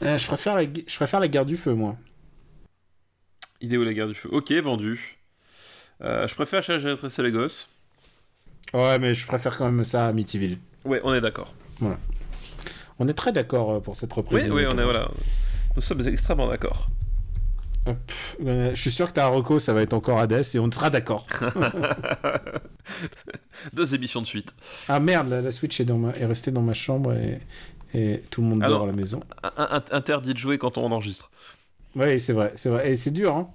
Euh, 0.01 0.17
je 0.17 0.25
préfère 0.25 0.55
la, 0.55 0.63
je 0.63 0.95
préfère 0.95 1.19
la 1.19 1.27
guerre 1.27 1.45
du 1.45 1.57
feu, 1.57 1.75
moi. 1.75 1.95
Idée 3.61 3.77
ou 3.77 3.83
la 3.83 3.93
guerre 3.93 4.07
du 4.07 4.15
feu? 4.15 4.29
Ok, 4.31 4.51
vendu. 4.53 5.19
Euh, 6.01 6.27
je 6.27 6.33
préfère 6.33 6.63
Cher 6.63 6.79
j'ai 6.79 6.89
rétréci 6.89 7.21
les 7.21 7.31
gosses. 7.31 7.69
Ouais, 8.73 8.97
mais 8.97 9.13
je 9.13 9.27
préfère 9.27 9.55
quand 9.55 9.65
même 9.65 9.83
ça 9.83 10.05
à 10.05 10.07
Amityville. 10.07 10.57
Ouais, 10.85 10.99
on 11.03 11.13
est 11.13 11.21
d'accord. 11.21 11.53
On 12.97 13.07
est 13.07 13.13
très 13.13 13.31
d'accord 13.31 13.81
pour 13.83 13.95
cette 13.95 14.11
reprise. 14.13 14.49
Oui, 14.49 14.63
oui, 14.63 14.65
on 14.71 14.79
est 14.79 14.83
voilà. 14.83 15.11
Nous 15.75 15.81
sommes 15.83 16.01
extrêmement 16.07 16.47
d'accord. 16.47 16.87
Euh, 17.87 18.71
je 18.75 18.79
suis 18.79 18.91
sûr 18.91 19.07
que 19.07 19.13
ta 19.13 19.27
reco, 19.27 19.59
ça 19.59 19.73
va 19.73 19.81
être 19.81 19.93
encore 19.93 20.19
Hades 20.19 20.43
et 20.53 20.59
on 20.59 20.71
sera 20.71 20.89
d'accord. 20.89 21.25
Deux 23.73 23.95
émissions 23.95 24.21
de 24.21 24.27
suite. 24.27 24.53
ah 24.87 24.99
merde, 24.99 25.29
la, 25.29 25.41
la 25.41 25.51
Switch 25.51 25.79
est, 25.79 25.85
dans 25.85 25.97
ma- 25.97 26.11
est 26.13 26.25
restée 26.25 26.51
dans 26.51 26.61
ma 26.61 26.73
chambre 26.73 27.13
et, 27.13 27.39
et 27.93 28.21
tout 28.29 28.41
le 28.41 28.47
monde 28.47 28.59
dort 28.61 28.83
à 28.83 28.87
la 28.87 28.93
maison. 28.93 29.21
Interdit 29.91 30.33
de 30.33 30.39
jouer 30.39 30.57
quand 30.57 30.77
on 30.77 30.91
enregistre. 30.91 31.31
Oui, 31.95 32.19
c'est 32.19 32.33
vrai, 32.33 32.53
c'est 32.55 32.69
vrai. 32.69 32.91
Et 32.91 32.95
c'est 32.95 33.11
dur, 33.11 33.35
hein. 33.35 33.49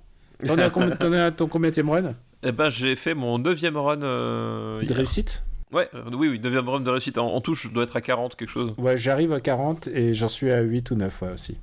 T'en 0.46 0.58
es 0.58 1.18
à, 1.20 1.24
à 1.26 1.30
ton 1.30 1.48
combien 1.48 1.70
run? 1.70 2.14
Eh 2.42 2.52
ben, 2.52 2.68
j'ai 2.68 2.94
fait 2.96 3.14
mon 3.14 3.38
neuvième 3.38 3.76
run. 3.78 4.02
euh, 4.02 4.82
de 4.84 4.92
réussite? 4.92 5.44
Ouais, 5.72 5.88
euh, 5.94 6.02
oui, 6.12 6.28
oui, 6.28 6.38
neuvième 6.38 6.68
run 6.68 6.80
de 6.80 6.90
réussite. 6.90 7.16
En, 7.18 7.28
en 7.32 7.40
touche, 7.40 7.64
je 7.64 7.68
dois 7.72 7.84
être 7.84 7.96
à 7.96 8.00
40, 8.00 8.36
quelque 8.36 8.50
chose. 8.50 8.74
Ouais, 8.76 8.98
j'arrive 8.98 9.32
à 9.32 9.40
40 9.40 9.88
et 9.88 10.12
j'en 10.14 10.28
suis 10.28 10.50
à 10.50 10.60
8 10.60 10.90
ou 10.90 10.96
9 10.96 11.22
ouais, 11.22 11.32
aussi. 11.32 11.56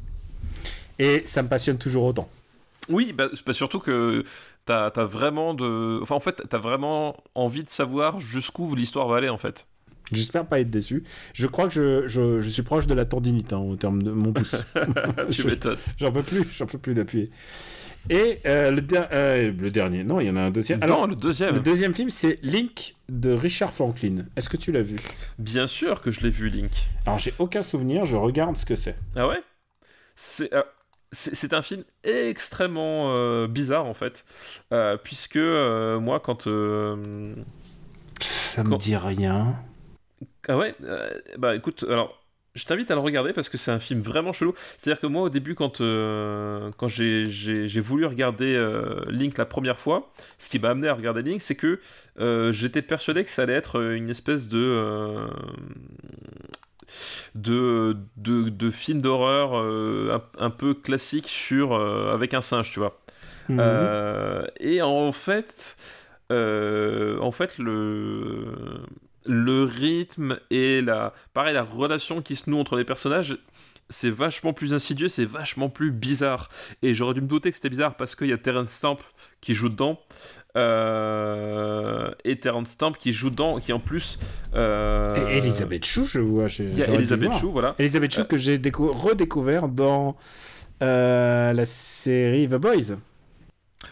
Et 0.98 1.22
ça 1.26 1.44
me 1.44 1.48
passionne 1.48 1.78
toujours 1.78 2.06
autant. 2.06 2.28
Oui, 2.90 3.14
bah, 3.14 3.28
surtout 3.52 3.80
que 3.80 4.24
t'as 4.66 4.88
as 4.88 5.06
vraiment 5.06 5.54
de. 5.54 6.00
Enfin, 6.02 6.16
en 6.16 6.20
fait, 6.20 6.42
t'as 6.50 6.58
vraiment 6.58 7.18
envie 7.36 7.64
de 7.64 7.70
savoir 7.70 8.20
jusqu'où 8.20 8.76
l'histoire 8.76 9.08
va 9.08 9.18
aller, 9.18 9.30
en 9.30 9.38
fait. 9.38 9.68
J'espère 10.12 10.46
pas 10.46 10.60
être 10.60 10.70
déçu. 10.70 11.04
Je 11.34 11.48
crois 11.48 11.68
que 11.68 11.74
je, 11.74 12.08
je, 12.08 12.40
je 12.40 12.50
suis 12.50 12.62
proche 12.62 12.86
de 12.88 12.94
la 12.94 13.06
tendinite 13.06 13.54
hein, 13.54 13.60
au 13.60 13.76
terme 13.78 14.04
de 14.04 14.12
mon 14.12 14.34
pouce. 14.34 14.64
tu 15.32 15.42
Je- 15.42 15.48
m'étonnes. 15.48 15.78
J'en 15.98 16.12
peux 16.12 16.22
plus, 16.24 16.44
j'en 16.56 16.66
peux 16.66 16.78
plus 16.78 16.94
d'appuyer. 16.94 17.32
Et 18.10 18.40
euh, 18.46 18.70
le, 18.70 18.82
der- 18.82 19.08
euh, 19.14 19.54
le 19.58 19.72
dernier, 19.72 20.04
non, 20.04 20.20
il 20.20 20.28
y 20.28 20.30
en 20.30 20.36
a 20.36 20.42
un 20.42 20.52
deuxième. 20.52 20.80
non, 20.82 20.86
Alors, 20.86 21.08
le 21.08 21.16
deuxième. 21.16 21.54
le 21.56 21.62
deuxième 21.62 21.94
film, 21.94 22.10
c'est 22.10 22.38
Link 22.44 22.96
de 23.08 23.32
Richard 23.32 23.72
Franklin. 23.74 24.26
Est-ce 24.36 24.50
que 24.50 24.58
tu 24.58 24.74
l'as 24.74 24.82
vu? 24.84 24.98
Bien 25.40 25.68
sûr 25.68 26.02
que 26.02 26.12
je 26.12 26.20
l'ai 26.20 26.30
vu, 26.30 26.50
Link. 26.50 26.72
Alors, 27.06 27.18
j'ai 27.18 27.34
aucun 27.40 27.62
souvenir, 27.62 28.04
je 28.06 28.18
regarde 28.18 28.58
ce 28.58 28.66
que 28.66 28.76
c'est. 28.76 28.98
Ah 29.16 29.28
ouais? 29.30 29.42
C'est 30.18 30.54
euh, 30.54 30.64
c'est 31.14 31.54
un 31.54 31.62
film 31.62 31.84
extrêmement 32.04 33.16
euh, 33.16 33.48
bizarre, 33.48 33.86
en 33.86 33.94
fait. 33.94 34.26
Euh, 34.74 34.98
puisque 35.02 35.38
euh, 35.38 36.00
moi, 36.00 36.20
quand. 36.20 36.44
Ça 38.22 38.64
me 38.64 38.70
Quand- 38.70 38.78
dit 38.78 38.96
rien. 38.96 39.56
Ah 40.48 40.58
ouais 40.58 40.74
Bah 41.38 41.56
écoute, 41.56 41.86
alors. 41.90 42.20
Je 42.56 42.66
t'invite 42.66 42.92
à 42.92 42.94
le 42.94 43.00
regarder 43.02 43.34
parce 43.34 43.50
que 43.50 43.58
c'est 43.58 43.72
un 43.72 43.80
film 43.80 44.02
vraiment 44.02 44.32
chelou. 44.32 44.54
C'est-à-dire 44.78 45.02
que 45.02 45.08
moi, 45.08 45.24
au 45.24 45.30
début, 45.30 45.56
quand, 45.56 45.82
euh, 45.82 46.70
quand 46.78 46.88
j'ai- 46.88 47.26
voulu 47.82 48.06
regarder 48.06 48.54
euh, 48.54 49.02
Link 49.10 49.40
la 49.40 49.48
première 49.48 49.80
fois, 49.80 50.14
ce 50.38 50.50
qui 50.50 50.60
m'a 50.60 50.70
amené 50.70 50.88
à 50.88 50.94
regarder 50.94 51.24
Link, 51.24 51.42
c'est 51.42 51.56
que 51.56 51.80
euh, 52.20 52.52
j'étais 52.52 52.84
persuadé 52.84 53.24
que 53.24 53.32
ça 53.32 53.42
allait 53.42 53.54
être 53.56 53.82
une 53.82 54.08
espèce 54.12 54.48
de. 54.48 54.60
De, 57.36 57.98
de, 58.18 58.50
de 58.50 58.72
film 58.72 59.02
d'horreur 59.02 59.58
euh, 59.58 60.20
un, 60.40 60.46
un 60.46 60.50
peu 60.50 60.74
classique 60.74 61.28
sur, 61.28 61.74
euh, 61.74 62.14
avec 62.14 62.34
un 62.34 62.42
singe, 62.42 62.72
tu 62.72 62.80
vois. 62.80 63.00
Mhm. 63.50 63.58
Euh, 63.60 64.46
et 64.60 64.82
en 64.82 65.12
fait, 65.12 65.76
en 66.30 67.32
fait 67.32 67.58
le, 67.58 68.56
le 69.26 69.64
rythme 69.64 70.40
et 70.50 70.82
la, 70.82 71.14
pareil, 71.34 71.54
la 71.54 71.64
relation 71.64 72.22
qui 72.22 72.36
se 72.36 72.50
noue 72.50 72.60
entre 72.60 72.76
les 72.76 72.86
personnages, 72.86 73.38
c'est 73.90 74.10
vachement 74.10 74.54
plus 74.54 74.74
insidieux, 74.74 75.10
c'est 75.10 75.26
vachement 75.26 75.70
plus 75.70 75.92
bizarre. 75.92 76.50
Et 76.82 76.94
j'aurais 76.94 77.14
dû 77.14 77.22
me 77.22 77.28
douter 77.28 77.52
que 77.52 77.56
c'était 77.56 77.70
bizarre 77.70 77.96
parce 77.96 78.16
qu'il 78.16 78.28
y 78.28 78.34
a 78.34 78.38
Terence 78.38 78.72
Stamp 78.72 78.98
qui 79.42 79.54
joue 79.54 79.70
dedans. 79.70 80.00
Euh, 80.56 82.12
et 82.26 82.40
Stamp 82.66 82.94
qui 82.94 83.12
joue 83.14 83.30
dedans, 83.30 83.60
qui 83.60 83.74
en 83.74 83.80
plus. 83.80 84.20
euh, 84.54 85.28
Et 85.30 85.38
Elisabeth 85.40 85.86
Chou, 85.86 86.06
je 86.06 86.20
vois. 86.20 86.48
Il 86.60 86.78
y 86.78 86.84
a 86.84 86.88
Elisabeth. 86.94 87.34
Chou, 87.34 87.52
voilà. 87.52 87.76
Elisabeth 87.80 88.14
Chou 88.14 88.22
Euh. 88.22 88.26
que 88.26 88.38
j'ai 88.38 88.58
décou- 88.60 88.92
redécouvert 88.92 89.68
dans 89.68 90.16
la 90.80 91.66
série 91.66 92.48
The 92.48 92.56
Boys. 92.56 92.98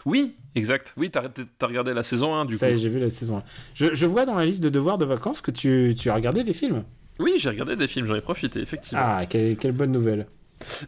Oui, 0.06 0.34
exact. 0.54 0.94
Oui, 0.96 1.10
t'as 1.10 1.22
regardé 1.66 1.94
la 1.94 2.02
saison 2.02 2.34
1 2.34 2.44
du 2.44 2.56
Ça 2.56 2.70
coup. 2.70 2.76
j'ai 2.76 2.88
vu 2.88 2.98
la 2.98 3.10
saison 3.10 3.38
1. 3.38 3.42
Je, 3.74 3.94
je 3.94 4.06
vois 4.06 4.24
dans 4.26 4.34
la 4.36 4.44
liste 4.44 4.62
de 4.62 4.68
devoirs 4.68 4.98
de 4.98 5.04
vacances 5.04 5.40
que 5.40 5.50
tu, 5.50 5.94
tu 5.98 6.10
as 6.10 6.14
regardé 6.14 6.44
des 6.44 6.52
films. 6.54 6.84
Oui, 7.18 7.34
j'ai 7.38 7.50
regardé 7.50 7.76
des 7.76 7.86
films, 7.86 8.06
j'en 8.06 8.14
ai 8.14 8.20
profité, 8.20 8.60
effectivement. 8.60 9.02
Ah, 9.04 9.26
quelle, 9.26 9.56
quelle 9.56 9.72
bonne 9.72 9.92
nouvelle. 9.92 10.26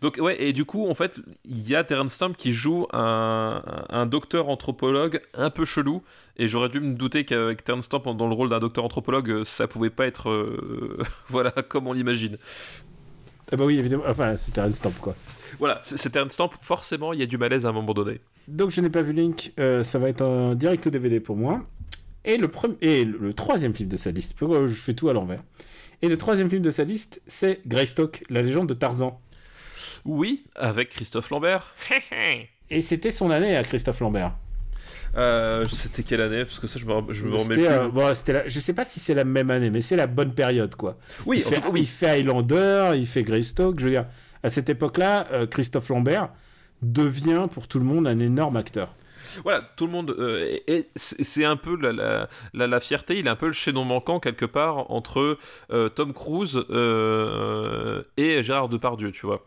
Donc 0.03 0.19
ouais, 0.21 0.43
et 0.43 0.53
du 0.53 0.65
coup, 0.65 0.89
en 0.89 0.95
fait, 0.95 1.19
il 1.45 1.69
y 1.69 1.75
a 1.75 1.85
Terence 1.85 2.13
Stamp 2.13 2.33
qui 2.33 2.53
joue 2.53 2.87
un, 2.93 3.63
un 3.89 4.07
docteur 4.07 4.49
anthropologue 4.49 5.21
un 5.35 5.51
peu 5.51 5.65
chelou, 5.65 6.03
et 6.37 6.49
j'aurais 6.49 6.69
dû 6.69 6.81
me 6.81 6.95
douter 6.95 7.25
qu'avec 7.25 7.65
Terence 7.65 7.85
Stamp 7.85 8.03
dans 8.15 8.29
le 8.29 8.35
rôle 8.35 8.49
d'un 8.49 8.61
docteur 8.61 8.85
anthropologue, 8.85 9.31
euh, 9.31 9.45
ça 9.45 9.67
pouvait 9.69 9.91
pas 9.91 10.07
être, 10.07 10.31
euh, 10.31 10.99
voilà, 11.29 11.51
comme 11.51 11.87
on 11.87 11.93
l'imagine. 11.93 12.39
Ah 13.53 13.57
bah 13.57 13.65
oui, 13.65 13.79
évidemment. 13.79 14.05
Enfin, 14.09 14.37
c'était 14.37 14.61
un 14.61 14.71
stamp, 14.71 14.93
quoi. 15.01 15.15
Voilà, 15.59 15.81
c'est 15.85 15.97
c'est 15.99 16.11
Terence 16.11 16.33
Stamp, 16.33 16.51
forcément, 16.61 17.13
il 17.13 17.21
y 17.21 17.23
a 17.23 17.27
du 17.27 17.39
malaise 17.39 17.67
à 17.67 17.69
un 17.69 17.73
moment 17.73 17.95
donné. 17.95 18.21
Donc 18.49 18.71
je 18.71 18.81
n'ai 18.81 18.91
pas 18.91 19.03
vu 19.03 19.13
Link, 19.13 19.53
euh, 19.61 19.85
ça 19.85 19.99
va 19.99 20.09
être 20.09 20.23
un 20.23 20.55
direct 20.55 20.87
au 20.87 20.91
DVD 20.91 21.21
pour 21.21 21.37
moi. 21.37 21.63
Et 22.25 22.39
le, 22.39 22.49
premier, 22.49 22.77
et 22.81 23.05
le, 23.05 23.19
le 23.19 23.33
troisième 23.35 23.75
film 23.75 23.89
de 23.89 23.99
sa 23.99 24.11
liste, 24.11 24.35
pourquoi 24.37 24.67
je 24.67 24.73
fais 24.73 24.95
tout 24.95 25.11
à 25.11 25.13
l'envers. 25.13 25.43
Et 26.03 26.09
le 26.09 26.17
troisième 26.17 26.51
film 26.51 26.63
de 26.63 26.71
sa 26.71 26.85
liste, 26.85 27.23
c'est 27.27 27.61
Greystock, 27.67 28.25
la 28.31 28.43
légende 28.43 28.69
de 28.69 28.75
Tarzan. 28.75 29.21
Oui, 30.05 30.45
avec 30.57 30.91
Christophe 30.91 31.31
Lambert. 31.31 31.75
Et 32.71 32.81
c'était 32.81 33.11
son 33.11 33.31
année 33.31 33.57
à 33.57 33.63
Christophe 33.63 34.01
Lambert. 34.01 34.33
Euh, 35.17 35.65
C'était 35.69 36.03
quelle 36.03 36.21
année? 36.23 36.45
Parce 36.45 36.59
que 36.59 36.67
ça, 36.67 36.79
je 36.81 36.87
me, 36.87 37.13
je 37.13 37.23
me 37.25 37.31
remets 37.31 37.39
C'était, 37.41 37.55
plus. 37.55 37.67
euh, 37.67 37.89
bon, 37.89 38.13
la- 38.33 38.49
je 38.49 38.59
sais 38.61 38.73
pas 38.73 38.85
si 38.85 38.99
c'est 38.99 39.15
la 39.15 39.23
même 39.25 39.51
année, 39.51 39.71
mais 39.71 39.81
c'est 39.81 39.95
la 39.97 40.07
bonne 40.09 40.35
période, 40.35 40.75
quoi. 40.75 40.99
oui, 41.25 41.39
il, 41.47 41.47
en 41.47 41.51
fait 41.85 42.09
Highlander, 42.19 42.93
il 42.97 43.07
fait 43.07 43.23
Greystock. 43.23 43.79
Je 43.79 43.85
veux 43.85 43.91
dire, 43.93 44.07
à 44.43 44.49
cette 44.49 44.69
époque-là, 44.69 45.29
euh, 45.33 45.47
Christophe 45.47 45.89
Lambert 45.91 46.31
devient 46.83 47.45
pour 47.51 47.69
tout 47.69 47.79
le 47.79 47.85
monde 47.85 48.07
un 48.09 48.19
énorme 48.19 48.57
acteur. 48.57 48.93
Voilà, 49.43 49.62
tout 49.77 49.86
le 49.86 49.93
monde. 49.93 50.15
euh, 50.19 50.56
et 50.69 50.89
c'est 50.97 51.44
un 51.44 51.56
peu 51.56 51.77
la, 51.81 51.93
la, 51.93 52.28
la, 52.52 52.66
la 52.66 52.81
fierté, 52.81 53.19
il 53.19 53.27
est 53.27 53.31
un 53.31 53.36
peu 53.36 53.47
le 53.47 53.52
chaînon 53.52 53.85
manquant 53.85 54.20
quelque 54.20 54.44
part 54.47 54.90
entre 54.90 55.39
euh, 55.73 55.89
Tom 55.89 56.12
Cruise 56.12 56.62
euh, 56.70 58.02
et 58.16 58.43
Gérard 58.43 58.69
Depardieu, 58.69 59.11
tu 59.12 59.27
vois. 59.27 59.44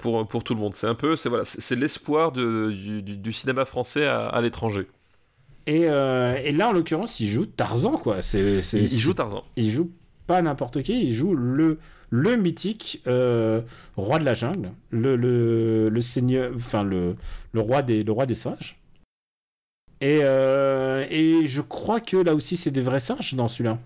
pour, 0.00 0.26
pour 0.26 0.42
tout 0.44 0.54
le 0.54 0.60
monde. 0.60 0.74
C'est 0.74 0.86
un 0.86 0.94
peu, 0.94 1.14
c'est 1.16 1.28
voilà, 1.28 1.44
c'est 1.44 1.76
l'espoir 1.76 2.32
du, 2.32 3.02
du- 3.02 3.16
du 3.16 3.32
cinéma 3.32 3.64
français 3.64 4.06
à, 4.06 4.26
à 4.26 4.40
l'étranger. 4.40 4.86
Et, 5.66 5.82
et 5.82 6.52
là, 6.52 6.68
en 6.68 6.72
l'occurrence, 6.72 7.20
il 7.20 7.28
joue 7.28 7.44
Tarzan, 7.46 7.98
quoi. 7.98 8.22
C'est, 8.22 8.60
Il, 8.72 8.88
joue 8.88 9.12
Tarzan. 9.14 9.44
il 9.56 9.70
joue 9.70 9.90
pas 10.26 10.40
n'importe 10.42 10.82
qui, 10.82 11.04
il 11.04 11.12
joue 11.12 11.34
le, 11.34 11.78
le 12.10 12.36
mythique 12.36 13.02
euh, 13.06 13.60
roi 13.96 14.18
de 14.18 14.24
la 14.24 14.34
jungle, 14.34 14.72
le, 14.90 15.16
le, 15.16 15.88
le 15.90 16.00
seigneur, 16.00 16.52
enfin 16.54 16.82
le, 16.82 17.16
le, 17.52 17.60
roi 17.60 17.82
des, 17.82 18.02
le 18.02 18.12
roi 18.12 18.24
des 18.26 18.34
singes. 18.34 18.77
Et, 20.00 20.20
euh, 20.22 21.04
et 21.10 21.46
je 21.46 21.60
crois 21.60 22.00
que 22.00 22.16
là 22.16 22.34
aussi, 22.34 22.56
c'est 22.56 22.70
des 22.70 22.80
vrais 22.80 23.00
singes 23.00 23.34
dans 23.34 23.48
celui-là? 23.48 23.78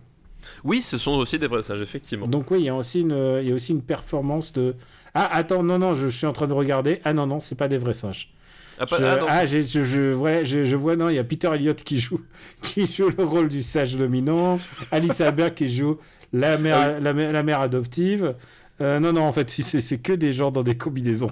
Oui, 0.65 0.83
ce 0.83 0.99
sont 0.99 1.13
aussi 1.13 1.39
des 1.39 1.47
vrais 1.47 1.63
sages, 1.63 1.81
effectivement. 1.83 2.27
Donc 2.27 2.51
oui, 2.51 2.61
il 2.61 2.65
y 2.65 2.69
a 2.69 2.75
aussi 2.75 3.01
une, 3.01 3.39
il 3.43 3.49
y 3.49 3.53
a 3.53 3.55
aussi 3.55 3.73
une 3.73 3.83
performance 3.83 4.53
de... 4.53 4.75
Ah, 5.15 5.29
attends, 5.37 5.63
non, 5.63 5.79
non, 5.79 5.95
je, 5.95 6.09
suis 6.09 6.27
en 6.27 6.33
train 6.33 6.47
de 6.47 6.53
regarder. 6.53 7.01
Ah 7.05 7.13
non, 7.13 7.27
non, 7.27 7.41
c'est 7.41 7.55
pas 7.57 7.69
des 7.69 7.79
vrais 7.79 7.95
singes. 7.95 8.31
Ah, 8.79 8.87
pas- 8.87 8.99
Je- 8.99 9.05
ah, 9.05 9.27
ah, 9.29 9.47
je, 9.47 9.61
je, 9.61 10.13
voilà, 10.13 10.45
je, 10.45 10.65
je 10.65 10.77
vois, 10.77 10.97
non, 10.97 11.09
il 11.09 11.17
y 11.17 11.19
a 11.19 11.25
Peter 11.25 11.49
Elliott 11.55 11.83
qui 11.83 11.99
joue, 11.99 12.21
qui 12.63 12.87
joue 12.87 13.11
le 13.17 13.25
rôle 13.25 13.49
du 13.49 13.63
sage 13.63 13.97
dominant, 13.97 14.59
Alice 14.91 15.21
Albert 15.21 15.55
qui 15.55 15.69
joue 15.69 15.99
la 16.33 16.57
mère, 16.59 16.77
Ah 16.79 17.01
la, 17.01 17.13
mère- 17.13 17.33
la 17.33 17.43
mère 17.43 17.61
adoptive. 17.61 18.35
Euh, 18.81 18.99
non, 18.99 19.13
non, 19.13 19.23
en 19.23 19.33
fait, 19.33 19.49
c'est 19.61 19.99
que 19.99 20.13
des 20.13 20.33
gens 20.33 20.51
dans 20.51 20.63
des 20.63 20.77
combinaisons. 20.77 21.31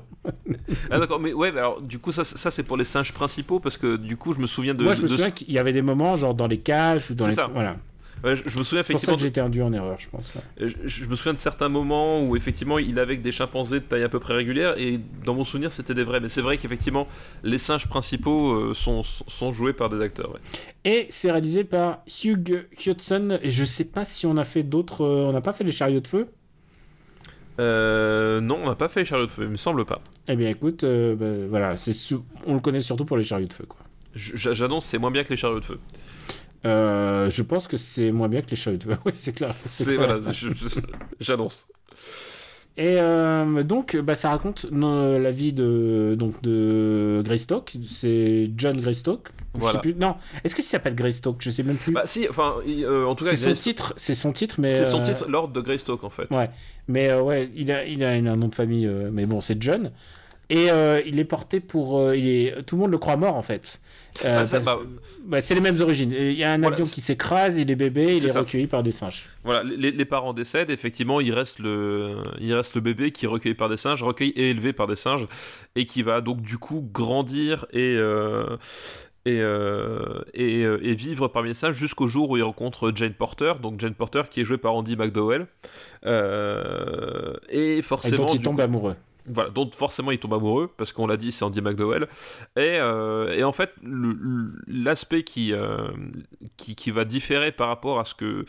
ah, 0.90 0.98
d'accord, 0.98 1.18
mais 1.20 1.32
ouais, 1.32 1.48
alors 1.48 1.80
du 1.80 1.98
coup, 1.98 2.12
ça, 2.12 2.22
ça 2.24 2.50
c'est 2.50 2.62
pour 2.62 2.76
les 2.76 2.84
singes 2.84 3.12
principaux 3.12 3.58
parce 3.60 3.76
que 3.76 3.96
du 3.96 4.16
coup, 4.16 4.32
je 4.34 4.38
me 4.40 4.46
souviens 4.46 4.74
de. 4.74 4.84
Moi, 4.84 4.94
je 4.94 5.02
me 5.02 5.08
de- 5.08 5.12
souviens 5.12 5.30
qu'il 5.30 5.50
y 5.52 5.58
avait 5.58 5.72
des 5.72 5.82
moments, 5.82 6.16
genre 6.16 6.34
dans 6.34 6.46
les 6.46 6.58
cages 6.58 7.10
ou 7.10 7.14
dans 7.14 7.26
les. 7.26 7.32
ça. 7.32 7.48
Voilà. 7.52 7.76
Ouais, 8.22 8.36
je, 8.36 8.42
je 8.46 8.58
me 8.58 8.62
souviens 8.62 8.82
C'est 8.82 8.92
pour 8.92 9.00
ça 9.00 9.12
effectivement. 9.12 9.16
que 9.16 9.22
j'étais 9.22 9.40
induit 9.40 9.62
en 9.62 9.72
erreur, 9.72 9.96
je 9.98 10.06
pense. 10.10 10.34
ouais. 10.34 10.42
Euh, 10.60 10.68
Je, 10.84 11.04
je 11.04 11.08
me 11.08 11.16
souviens 11.16 11.32
de 11.32 11.38
certains 11.38 11.70
moments 11.70 12.22
où 12.22 12.36
effectivement 12.36 12.78
il 12.78 12.98
avec 12.98 13.22
des 13.22 13.32
chimpanzés 13.32 13.80
de 13.80 13.84
taille 13.86 14.02
à 14.02 14.10
peu 14.10 14.20
près 14.20 14.34
régulière 14.34 14.74
et 14.76 15.00
dans 15.24 15.32
mon 15.32 15.42
souvenir 15.44 15.72
c'était 15.72 15.94
des 15.94 16.04
vrais. 16.04 16.20
Mais 16.20 16.28
c'est 16.28 16.42
vrai 16.42 16.58
qu'effectivement 16.58 17.06
les 17.44 17.56
singes 17.56 17.88
principaux 17.88 18.52
euh, 18.52 18.74
sont, 18.74 19.02
sont 19.02 19.52
joués 19.54 19.72
par 19.72 19.88
des 19.88 20.02
acteurs. 20.02 20.34
ouais. 20.34 20.40
Et 20.84 21.06
c'est 21.08 21.30
réalisé 21.32 21.64
par 21.64 22.00
Hugh 22.22 22.66
Hudson. 22.86 23.38
Et 23.40 23.50
je 23.50 23.64
sais 23.64 23.86
pas 23.86 24.04
si 24.04 24.26
on 24.26 24.36
a 24.36 24.44
fait 24.44 24.64
d'autres. 24.64 25.02
euh, 25.02 25.26
on 25.30 25.32
n'a 25.32 25.40
pas 25.40 25.54
fait 25.54 25.64
les 25.64 25.72
chariots 25.72 26.00
de 26.00 26.06
feu. 26.08 26.26
Euh, 27.60 28.40
non, 28.40 28.58
on 28.62 28.66
n'a 28.68 28.74
pas 28.74 28.88
fait 28.88 29.00
les 29.00 29.06
chariots 29.06 29.26
de 29.26 29.30
feu, 29.30 29.42
il 29.44 29.50
me 29.50 29.56
semble 29.56 29.84
pas. 29.84 30.00
Eh 30.28 30.34
bien, 30.36 30.48
écoute, 30.48 30.82
euh, 30.84 31.14
bah, 31.14 31.46
voilà, 31.48 31.76
c'est 31.76 31.92
sou- 31.92 32.24
on 32.46 32.54
le 32.54 32.60
connaît 32.60 32.80
surtout 32.80 33.04
pour 33.04 33.16
les 33.16 33.22
chariots 33.22 33.46
de 33.48 33.52
feu, 33.52 33.64
quoi. 33.68 33.80
J'annonce, 34.14 34.86
c'est 34.86 34.98
moins 34.98 35.10
bien 35.10 35.22
que 35.22 35.28
les 35.30 35.36
chariots 35.36 35.60
de 35.60 35.64
feu. 35.64 35.78
Euh, 36.64 37.30
je 37.30 37.42
pense 37.42 37.68
que 37.68 37.76
c'est 37.76 38.10
moins 38.12 38.28
bien 38.28 38.42
que 38.42 38.50
les 38.50 38.56
chariots 38.56 38.78
de 38.78 38.84
feu. 38.84 38.96
oui, 39.04 39.12
c'est 39.14 39.32
clair. 39.32 39.54
c'est 39.60 39.96
voilà, 39.96 40.18
j'annonce. 41.20 41.68
Et 42.76 42.96
euh, 42.98 43.62
donc, 43.62 43.96
bah, 43.96 44.14
ça 44.14 44.30
raconte 44.30 44.66
non, 44.70 45.18
la 45.18 45.30
vie 45.30 45.52
de 45.52 46.14
donc 46.18 46.40
de 46.42 47.20
Greystock. 47.24 47.76
C'est 47.86 48.50
John 48.56 48.80
Greystock. 48.80 49.28
Je 49.54 49.60
Voilà. 49.60 49.72
sais 49.74 49.80
plus. 49.80 49.94
Non, 49.94 50.16
est-ce 50.44 50.54
que 50.54 50.62
ça 50.62 50.70
s'appelle 50.70 50.94
Greystock 50.94 51.36
Je 51.40 51.50
sais 51.50 51.62
même 51.64 51.76
plus. 51.76 51.92
Bah 51.92 52.02
si, 52.06 52.28
enfin, 52.28 52.54
il- 52.66 52.84
euh, 52.84 53.06
en 53.06 53.14
tout 53.14 53.24
cas, 53.24 53.30
c'est 53.30 53.36
son 53.36 53.52
titre. 53.54 53.94
C'est 53.96 54.14
son 54.14 54.32
titre, 54.32 54.56
mais 54.60 54.70
c'est 54.70 54.84
son 54.84 55.00
euh, 55.00 55.04
titre, 55.04 55.26
Lord 55.28 55.48
de 55.48 55.60
Greystock 55.60 56.04
en 56.04 56.10
fait. 56.10 56.30
Ouais, 56.30 56.48
mais 56.88 57.10
euh, 57.10 57.20
ouais, 57.22 57.50
il 57.56 57.70
a, 57.72 57.84
il 57.84 58.04
a 58.04 58.10
un 58.10 58.20
nom 58.22 58.48
de 58.48 58.54
famille, 58.54 58.88
mais 59.12 59.26
bon, 59.26 59.40
c'est 59.40 59.60
John. 59.62 59.90
Et 60.52 60.68
il 61.06 61.18
est 61.20 61.24
porté 61.24 61.60
pour, 61.60 62.12
il 62.12 62.26
est, 62.28 62.62
tout 62.64 62.74
le 62.76 62.82
monde 62.82 62.90
le 62.90 62.98
croit 62.98 63.16
mort 63.16 63.36
en 63.36 63.42
fait. 63.42 63.80
Euh, 64.24 64.44
Ah, 64.52 64.58
bah, 64.58 64.80
bah, 65.24 65.40
c'est 65.40 65.54
les 65.54 65.60
mêmes 65.60 65.80
origines. 65.80 66.12
Il 66.12 66.32
y 66.32 66.42
a 66.42 66.50
un 66.52 66.58
Voilà, 66.58 66.74
avion 66.74 66.84
qui 66.86 67.00
s'écrase, 67.00 67.58
il 67.58 67.70
est 67.70 67.76
bébé, 67.76 68.16
il 68.16 68.26
est 68.26 68.32
recueilli 68.36 68.66
par 68.66 68.82
des 68.82 68.90
singes. 68.90 69.26
Voilà, 69.44 69.62
les, 69.62 69.92
les 69.92 70.04
parents 70.04 70.32
décèdent, 70.32 70.70
effectivement, 70.70 71.20
il 71.20 71.32
reste, 71.32 71.60
le, 71.60 72.16
il 72.40 72.52
reste 72.52 72.74
le 72.74 72.80
bébé 72.80 73.12
qui 73.12 73.26
est 73.26 73.28
recueilli 73.28 73.54
par 73.54 73.68
des 73.68 73.76
singes, 73.76 74.02
recueilli 74.02 74.32
et 74.32 74.50
élevé 74.50 74.72
par 74.72 74.88
des 74.88 74.96
singes, 74.96 75.28
et 75.76 75.86
qui 75.86 76.02
va 76.02 76.20
donc 76.20 76.42
du 76.42 76.58
coup 76.58 76.84
grandir 76.92 77.66
et, 77.72 77.94
euh, 77.96 78.44
et, 79.26 79.40
euh, 79.40 80.22
et, 80.34 80.64
euh, 80.64 80.78
et 80.82 80.94
vivre 80.94 81.28
parmi 81.28 81.54
singes 81.54 81.76
jusqu'au 81.76 82.08
jour 82.08 82.30
où 82.30 82.36
il 82.36 82.42
rencontre 82.42 82.92
Jane 82.94 83.12
Porter, 83.14 83.52
donc 83.62 83.78
Jane 83.80 83.94
Porter 83.94 84.22
qui 84.30 84.40
est 84.40 84.44
jouée 84.44 84.58
par 84.58 84.74
Andy 84.74 84.96
McDowell, 84.96 85.46
euh, 86.06 87.34
et 87.48 87.78
Et 87.78 87.82
forcément... 87.82 88.26
dont 88.26 88.32
il 88.34 88.42
tombe 88.42 88.56
coup- 88.56 88.62
amoureux. 88.62 88.96
voilà, 89.26 89.50
dont 89.50 89.70
forcément 89.70 90.10
il 90.10 90.18
tombe 90.18 90.34
amoureux, 90.34 90.70
parce 90.76 90.92
qu'on 90.92 91.06
l'a 91.06 91.16
dit, 91.16 91.32
c'est 91.32 91.44
Andy 91.44 91.60
McDowell. 91.60 92.04
Et, 92.56 92.78
euh, 92.80 93.34
et 93.36 93.44
en 93.44 93.52
fait, 93.52 93.72
l'aspect 94.66 95.22
qui, 95.24 95.52
euh, 95.52 95.88
qui, 96.56 96.74
qui 96.74 96.90
va 96.90 97.04
différer 97.04 97.52
par 97.52 97.68
rapport 97.68 97.98
à 98.00 98.04
ce 98.04 98.14
que. 98.14 98.44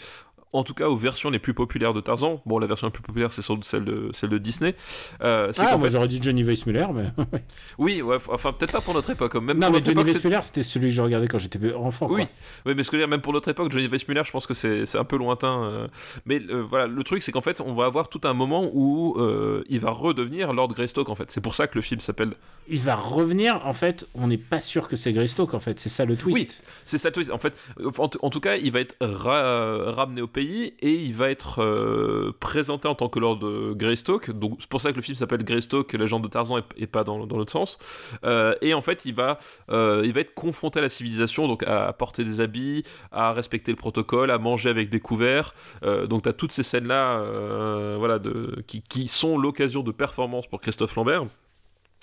En 0.54 0.64
tout 0.64 0.74
cas, 0.74 0.88
aux 0.90 0.98
versions 0.98 1.30
les 1.30 1.40
plus 1.40 1.54
populaires 1.54 1.94
de 1.94 2.02
Tarzan. 2.02 2.42
Bon, 2.46 2.60
la 2.60 2.68
version 2.68 2.88
la 2.88 2.92
plus 2.92 3.02
populaire, 3.02 3.32
c'est 3.32 3.42
sans 3.42 3.56
doute 3.56 3.64
celle 3.64 3.86
de, 3.86 4.10
celle 4.14 4.30
de 4.30 4.38
Disney. 4.38 4.76
Euh, 5.24 5.52
Ah, 5.60 5.78
moi 5.78 5.88
fait- 5.88 5.94
j'aurais 5.94 6.08
dit 6.10 6.20
Johnny 6.22 6.44
Weissmuller, 6.44 6.88
mais. 6.94 7.06
Oui, 7.78 8.02
ouais, 8.02 8.18
enfin, 8.30 8.52
peut-être 8.54 8.74
pas 8.74 8.82
pour 8.82 8.94
notre 8.94 9.10
époque. 9.10 9.36
Même 9.36 9.58
non, 9.60 9.72
mais 9.72 9.82
Johnny 9.84 10.04
Weissmuller, 10.04 10.40
c'était 10.42 10.64
celui 10.64 10.88
que 10.90 10.94
je 10.94 11.02
regardais 11.02 11.28
quand 11.28 11.40
j'étais 11.40 11.74
enfant. 11.74 12.08
Oui, 12.10 12.24
quoi. 12.24 12.30
oui, 12.66 12.74
mais 12.76 12.84
ce 12.84 12.92
que 12.92 12.98
je 12.98 13.02
veux 13.02 13.08
dire, 13.08 13.10
même 13.10 13.22
pour 13.22 13.34
notre 13.34 13.50
époque, 13.50 13.72
Johnny 13.72 13.88
Weissmuller, 13.88 14.24
je 14.26 14.32
pense 14.32 14.46
que 14.46 14.54
c'est 14.54 14.96
un 14.98 15.04
peu 15.06 15.18
lointain. 15.18 15.64
euh. 15.64 15.88
Mais 16.26 16.42
euh, 16.50 16.64
voilà, 16.70 16.88
le 16.88 17.04
truc, 17.04 17.22
c'est 17.24 17.32
qu'en 17.32 17.42
fait, 17.42 17.62
on 17.62 17.74
va 17.74 17.86
avoir 17.86 18.10
tout 18.10 18.22
un 18.26 18.34
moment 18.34 18.70
où 18.74 19.16
euh, 19.20 19.64
il 19.70 19.80
va 19.80 19.92
redevenir 19.92 20.52
Lord 20.54 20.70
Greystock, 20.74 21.08
en 21.10 21.16
fait. 21.16 21.32
C'est 21.32 21.42
pour 21.42 21.56
ça 21.56 21.68
que 21.68 21.76
le 21.78 21.82
film 21.82 22.02
s'appelle 22.02 22.34
Il 22.68 22.80
va 22.82 22.96
revenir, 22.96 23.66
en 23.66 23.74
fait, 23.74 24.08
on 24.16 24.28
n'est 24.28 24.38
pas 24.38 24.60
sûr 24.60 24.88
que 24.90 24.96
c'est 24.96 25.14
Greystock, 25.14 25.54
en 25.54 25.60
fait. 25.60 25.80
C'est 25.80 25.90
ça 25.90 26.04
le 26.06 26.18
twist. 26.18 26.64
C'est 26.86 26.98
ça 26.98 27.08
le 27.10 27.14
twist. 27.14 27.32
En 27.32 27.38
fait, 27.38 27.54
en, 27.98 28.10
en 28.22 28.30
tout 28.30 28.40
cas, 28.42 28.58
il 28.58 28.72
va 28.72 28.82
être 28.82 28.96
ra- 29.00 29.92
ramené 29.92 30.22
au 30.22 30.28
pays 30.28 30.41
et 30.42 30.94
il 30.94 31.14
va 31.14 31.30
être 31.30 31.62
euh, 31.62 32.32
présenté 32.40 32.88
en 32.88 32.96
tant 32.96 33.10
que 33.10 33.20
Lord 33.20 33.40
de 33.40 33.74
Greystock. 33.74 34.32
Donc 34.32 34.58
c'est 34.60 34.70
pour 34.70 34.82
ça 34.82 34.92
que 34.92 34.98
le 34.98 35.02
film 35.02 35.16
s'appelle 35.16 35.44
Greystock, 35.44 35.92
Légende 35.94 36.24
de 36.24 36.28
Tarzan, 36.28 36.60
et, 36.78 36.88
pas 36.88 37.04
dans, 37.04 37.26
dans 37.26 37.38
l'autre 37.38 37.52
sens. 37.52 37.78
Euh, 38.24 38.56
et 38.62 38.74
en 38.74 38.82
fait, 38.82 39.06
il 39.06 39.14
va, 39.14 39.40
euh, 39.70 40.02
il 40.06 40.14
va 40.14 40.22
être 40.22 40.34
confronté 40.34 40.80
à 40.80 40.82
la 40.82 40.90
civilisation, 40.90 41.48
donc 41.48 41.64
à, 41.64 41.94
porter 41.94 42.24
des 42.24 42.42
habits, 42.42 42.84
à 43.12 43.34
respecter 43.34 43.72
le 43.72 43.78
protocole, 43.78 44.32
à 44.32 44.38
manger 44.38 44.70
avec 44.70 44.90
des 44.90 45.00
couverts. 45.00 45.54
Euh, 45.84 46.08
donc 46.08 46.24
tu 46.24 46.30
as 46.30 46.34
toutes 46.34 46.52
ces 46.52 46.64
scènes-là, 46.64 47.20
euh, 47.20 47.96
voilà, 47.98 48.20
qui, 48.68 48.82
qui 48.82 49.08
sont 49.08 49.38
l'occasion 49.38 49.84
de 49.84 49.92
performance 49.92 50.48
pour 50.48 50.62
Christophe 50.62 50.96
Lambert. 50.96 51.26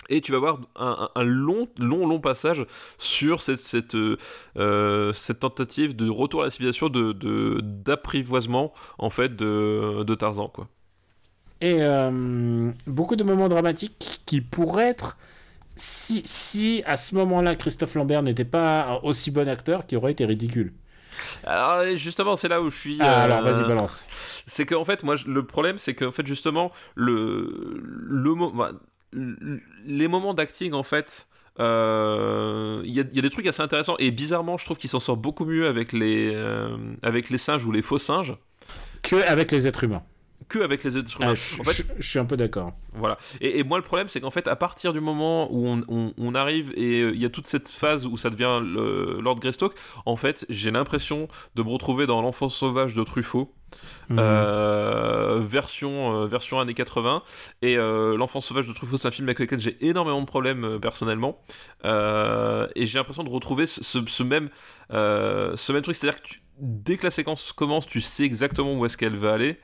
Et 0.09 0.21
tu 0.21 0.31
vas 0.31 0.39
voir 0.39 0.59
un, 0.75 1.09
un- 1.15 1.21
un 1.21 1.23
long, 1.23 1.67
long, 1.79 2.07
long 2.07 2.19
passage 2.19 2.65
sur 2.97 3.41
cette, 3.41 3.59
cette, 3.59 3.95
euh, 3.95 4.17
euh, 4.57 5.13
cette 5.13 5.39
tentative 5.39 5.95
de 5.95 6.09
retour 6.09 6.41
à 6.41 6.45
la 6.45 6.49
civilisation, 6.51 6.89
de, 6.89 7.13
d'apprivoisement 7.61 8.73
en 8.97 9.09
fait 9.09 9.35
de, 9.35 10.03
de 10.03 10.15
Tarzan, 10.15 10.49
quoi. 10.49 10.67
Et 11.61 11.77
euh, 11.81 12.71
beaucoup 12.87 13.15
de 13.15 13.23
moments 13.23 13.47
dramatiques 13.49 14.21
qui 14.25 14.41
pourraient 14.41 14.89
être. 14.89 15.17
Si, 15.75 16.21
si 16.25 16.83
à 16.85 16.97
ce 16.97 17.15
moment-là 17.15 17.55
Christophe 17.55 17.95
Lambert 17.95 18.23
n'était 18.23 18.45
pas 18.45 18.83
un 18.85 18.95
aussi 19.03 19.31
bon 19.31 19.47
acteur, 19.49 19.85
qui 19.87 19.95
aurait 19.97 20.11
été 20.13 20.25
ridicule. 20.25 20.73
Alors 21.43 21.95
justement, 21.95 22.35
c'est 22.35 22.47
là 22.47 22.61
où 22.61 22.69
je 22.69 22.77
suis. 22.77 22.97
Ah, 22.99 23.23
euh, 23.23 23.25
alors 23.25 23.41
vas-y, 23.41 23.63
balance. 23.63 24.05
c'est 24.45 24.65
qu'en 24.65 24.85
fait, 24.85 25.03
moi, 25.03 25.15
le 25.25 25.45
problème, 25.45 25.77
c'est 25.79 25.95
qu'en 25.95 26.11
fait, 26.11 26.25
justement, 26.25 26.71
le, 26.95 27.81
le 27.83 28.35
les 29.13 30.07
moments 30.07 30.33
d'acting, 30.33 30.73
en 30.73 30.83
fait, 30.83 31.27
euh, 31.59 32.81
il 32.85 32.93
y, 32.93 32.99
a, 32.99 33.03
des 33.03 33.29
trucs 33.29 33.45
assez 33.45 33.61
intéressants 33.61 33.95
et 33.99 34.11
bizarrement, 34.11 34.57
je 34.57 34.65
trouve 34.65 34.77
qu'il 34.77 34.89
s'en 34.89 34.99
sort 34.99 35.17
beaucoup 35.17 35.45
mieux 35.45 35.67
avec 35.67 35.91
les, 35.91 36.31
euh, 36.33 36.77
avec 37.01 37.29
les 37.29 37.37
singes 37.37 37.65
ou 37.65 37.71
les 37.71 37.81
faux 37.81 37.99
singes 37.99 38.35
Que 39.03 39.27
avec 39.27 39.51
les 39.51 39.67
êtres 39.67 39.83
humains. 39.83 40.03
Que 40.49 40.59
avec 40.59 40.83
les 40.83 40.97
êtres 40.97 41.15
humains. 41.21 41.31
Ah, 41.31 41.35
je, 41.35 41.61
En 41.61 41.63
fait, 41.63 41.83
je- 41.83 42.01
je 42.01 42.09
suis 42.09 42.19
un 42.19 42.25
peu 42.25 42.35
d'accord. 42.35 42.73
Voilà. 42.93 43.17
Et, 43.39 43.59
et 43.59 43.63
moi, 43.63 43.77
le 43.77 43.83
problème, 43.83 44.07
c'est 44.09 44.19
qu'en 44.19 44.31
fait, 44.31 44.47
à 44.47 44.55
partir 44.55 44.91
du 44.93 44.99
moment 44.99 45.47
où 45.53 45.65
on, 45.67 45.83
on- 45.87 46.13
on 46.17 46.35
arrive 46.35 46.73
et 46.75 47.01
euh, 47.01 47.11
il 47.13 47.21
y 47.21 47.25
a 47.25 47.29
toute 47.29 47.47
cette 47.47 47.69
phase 47.69 48.05
où 48.07 48.17
ça 48.17 48.29
devient 48.29 48.59
le 48.61 49.19
Lord 49.21 49.39
Greystock, 49.39 49.75
en 50.05 50.15
fait, 50.15 50.45
j'ai 50.49 50.71
l'impression 50.71 51.27
de 51.55 51.63
me 51.63 51.69
retrouver 51.69 52.07
dans 52.07 52.21
l'enfance 52.21 52.55
sauvage 52.55 52.93
de 52.95 53.03
Truffaut. 53.03 53.53
Euh, 54.17 55.39
version, 55.41 56.23
euh, 56.23 56.25
version 56.27 56.59
années 56.59 56.73
80 56.73 57.21
et 57.61 57.77
euh, 57.77 58.17
l'enfance 58.17 58.47
sauvage 58.47 58.67
de 58.67 58.73
Truffaut 58.73 58.97
c'est 58.97 59.07
un 59.07 59.11
film 59.11 59.27
avec 59.27 59.37
lequel 59.37 59.59
j'ai 59.59 59.77
énormément 59.85 60.21
de 60.21 60.25
problèmes 60.25 60.79
personnellement 60.81 61.39
et 61.83 62.85
j'ai 62.87 62.97
l'impression 62.97 63.23
de 63.23 63.29
retrouver 63.29 63.67
ce, 63.67 63.83
ce- 63.83 64.23
même 64.23 64.49
ce 64.91 65.71
même 65.71 65.81
truc 65.83 65.95
c'est 65.95 66.07
à 66.07 66.11
dire 66.11 66.21
que 66.21 66.27
tu- 66.27 66.41
dès 66.59 66.97
que 66.97 67.03
la 67.03 67.11
séquence 67.11 67.51
commence 67.53 67.85
tu 67.85 68.01
sais 68.01 68.23
exactement 68.23 68.73
où 68.77 68.85
est-ce 68.85 68.97
qu'elle 68.97 69.15
va 69.15 69.33
aller. 69.33 69.57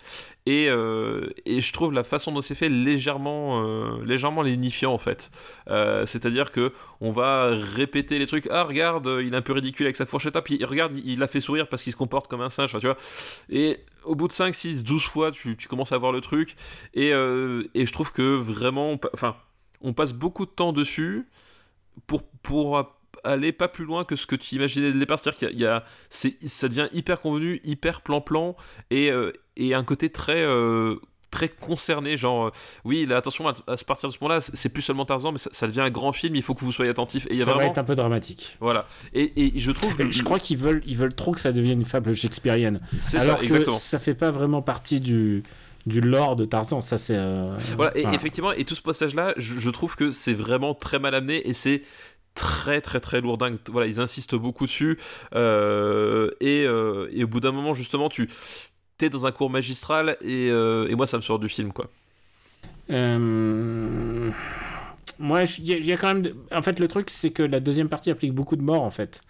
Et, 0.45 0.67
euh, 0.69 1.29
et 1.45 1.59
je 1.61 1.73
trouve 1.73 1.91
la 1.91 2.03
façon 2.03 2.31
dont 2.31 2.41
c'est 2.41 2.55
fait 2.55 2.69
légèrement 2.69 3.63
euh, 3.63 4.03
légèrement 4.05 4.41
lénifiant 4.41 4.93
en 4.93 4.97
fait. 4.97 5.31
Euh, 5.69 6.05
c'est-à-dire 6.05 6.51
que 6.51 6.71
on 7.01 7.11
va 7.11 7.49
répéter 7.55 8.19
les 8.19 8.27
trucs. 8.27 8.47
Ah 8.51 8.63
regarde 8.63 9.09
il 9.21 9.33
est 9.33 9.37
un 9.37 9.41
peu 9.41 9.53
ridicule 9.53 9.85
avec 9.87 9.95
sa 9.95 10.05
fourchette. 10.05 10.35
Ah 10.35 10.41
puis 10.41 10.63
regarde 10.63 10.93
il, 11.03 11.21
a 11.23 11.27
fait 11.27 11.41
sourire 11.41 11.67
parce 11.67 11.83
qu'il 11.83 11.91
se 11.91 11.97
comporte 11.97 12.27
comme 12.27 12.41
un 12.41 12.49
singe 12.49 12.71
tu 12.71 12.85
vois. 12.85 12.97
Et 13.49 13.79
au 14.05 14.15
bout 14.15 14.27
de 14.27 14.33
5, 14.33 14.53
6, 14.53 14.83
12 14.83 15.03
fois, 15.03 15.31
tu, 15.31 15.57
tu 15.57 15.67
commences 15.67 15.91
à 15.91 15.97
voir 15.97 16.11
le 16.11 16.21
truc. 16.21 16.55
Et, 16.93 17.11
euh, 17.13 17.63
et 17.73 17.85
je 17.85 17.91
trouve 17.91 18.11
que 18.11 18.35
vraiment, 18.35 18.99
enfin, 19.13 19.35
on 19.81 19.93
passe 19.93 20.13
beaucoup 20.13 20.45
de 20.45 20.51
temps 20.51 20.73
dessus 20.73 21.27
pour, 22.07 22.23
pour 22.23 22.94
aller 23.25 23.51
pas 23.51 23.67
plus 23.67 23.85
loin 23.85 24.03
que 24.05 24.15
ce 24.15 24.25
que 24.25 24.35
tu 24.35 24.55
imaginais 24.55 24.87
dès 24.87 24.93
le 24.93 24.99
départ. 24.99 25.19
C'est-à-dire 25.19 25.49
qu'il 25.49 25.59
y 25.59 25.65
a, 25.65 25.83
ça 26.09 26.67
devient 26.67 26.87
hyper 26.93 27.21
convenu, 27.21 27.59
hyper 27.63 28.01
plan-plan, 28.01 28.55
et, 28.91 29.11
euh, 29.11 29.31
et 29.57 29.73
un 29.73 29.83
côté 29.83 30.09
très... 30.09 30.41
euh, 30.43 30.95
très 31.31 31.49
concerné 31.49 32.15
genre 32.15 32.45
euh, 32.45 32.51
oui 32.85 33.05
là 33.05 33.17
attention 33.17 33.45
à, 33.49 33.53
à 33.67 33.75
partir 33.85 34.07
de 34.07 34.13
ce 34.13 34.19
moment 34.21 34.35
là 34.35 34.39
c'est 34.39 34.69
plus 34.69 34.81
seulement 34.81 35.03
Tarzan 35.03 35.33
mais 35.33 35.37
ça, 35.37 35.49
ça 35.51 35.67
devient 35.67 35.81
un 35.81 35.89
grand 35.89 36.13
film 36.13 36.33
il 36.33 36.41
faut 36.41 36.53
que 36.53 36.61
vous 36.61 36.71
soyez 36.71 36.91
et 36.91 36.93
il 36.93 37.37
y 37.37 37.41
a 37.41 37.45
ça 37.45 37.53
va 37.53 37.65
être 37.65 37.77
un 37.77 37.83
peu 37.83 37.95
dramatique. 37.95 38.55
voilà 38.61 38.87
et, 39.13 39.33
et 39.35 39.59
je 39.59 39.71
trouve 39.71 39.99
Et 39.99 40.09
je 40.11 40.23
crois 40.23 40.39
qu'ils 40.39 40.57
veulent, 40.57 40.81
ils 40.85 40.95
veulent 40.95 41.13
trop 41.13 41.33
que 41.33 41.41
ça 41.41 41.51
devienne 41.51 41.79
une 41.79 41.85
fable 41.85 42.13
shakespearienne. 42.15 42.79
c'est 43.01 43.17
Alors 43.17 43.37
ça 43.39 43.41
que 43.41 43.47
exactement 43.47 43.75
ça 43.77 43.99
fait 43.99 44.13
pas 44.15 44.31
vraiment 44.31 44.61
partie 44.61 45.01
du, 45.01 45.43
du 45.85 45.99
lore 45.99 46.37
de 46.37 46.45
Tarzan. 46.45 46.79
Ça, 46.79 46.97
c'est. 46.97 47.17
euh, 47.19 47.57
Voilà, 47.75 47.97
et 47.97 48.03
voilà. 48.03 48.15
effectivement, 48.15 48.51
et 48.53 48.63
tout 48.63 48.75
ce 48.75 48.81
passage-là, 48.81 49.33
je, 49.35 49.59
je 49.59 49.69
trouve 49.69 49.95
que 49.97 50.11
c'est 50.11 50.33
vraiment 50.33 50.73
très 50.73 50.99
mal 50.99 51.13
amené 51.15 51.47
et 51.49 51.53
c'est 51.53 51.81
très 52.35 52.81
très 52.81 52.99
très 52.99 53.21
lourdingue. 53.21 53.57
Voilà, 53.71 53.87
ils 53.87 53.99
insistent 53.99 54.35
beaucoup 54.35 54.65
dessus. 54.65 54.99
euh, 55.35 56.31
et, 56.41 56.65
euh, 56.67 57.09
et 57.11 57.23
au 57.23 57.27
bout 57.27 57.39
d'un 57.39 57.51
moment, 57.51 57.73
justement, 57.73 58.09
tu 58.09 58.29
t'es 58.97 59.09
dans 59.09 59.25
un 59.25 59.31
cours 59.31 59.49
magistral 59.49 60.17
et, 60.21 60.49
euh, 60.51 60.87
et 60.89 60.95
moi, 60.95 61.07
ça 61.07 61.17
me 61.17 61.21
sort 61.23 61.39
du 61.39 61.49
film, 61.49 61.71
quoi. 61.73 61.89
Moi, 65.19 65.43
il 65.59 65.85
y, 65.85 65.93
a- 65.93 65.97
quand 65.97 66.13
même. 66.13 66.33
En 66.51 66.61
fait, 66.61 66.79
le 66.79 66.87
truc, 66.87 67.09
c'est 67.09 67.31
que 67.31 67.43
la 67.43 67.59
deuxième 67.59 67.89
partie 67.89 68.11
applique 68.11 68.33
beaucoup 68.33 68.55
de 68.57 68.61
morts, 68.61 68.83
en 68.83 68.89
fait. 68.91 69.21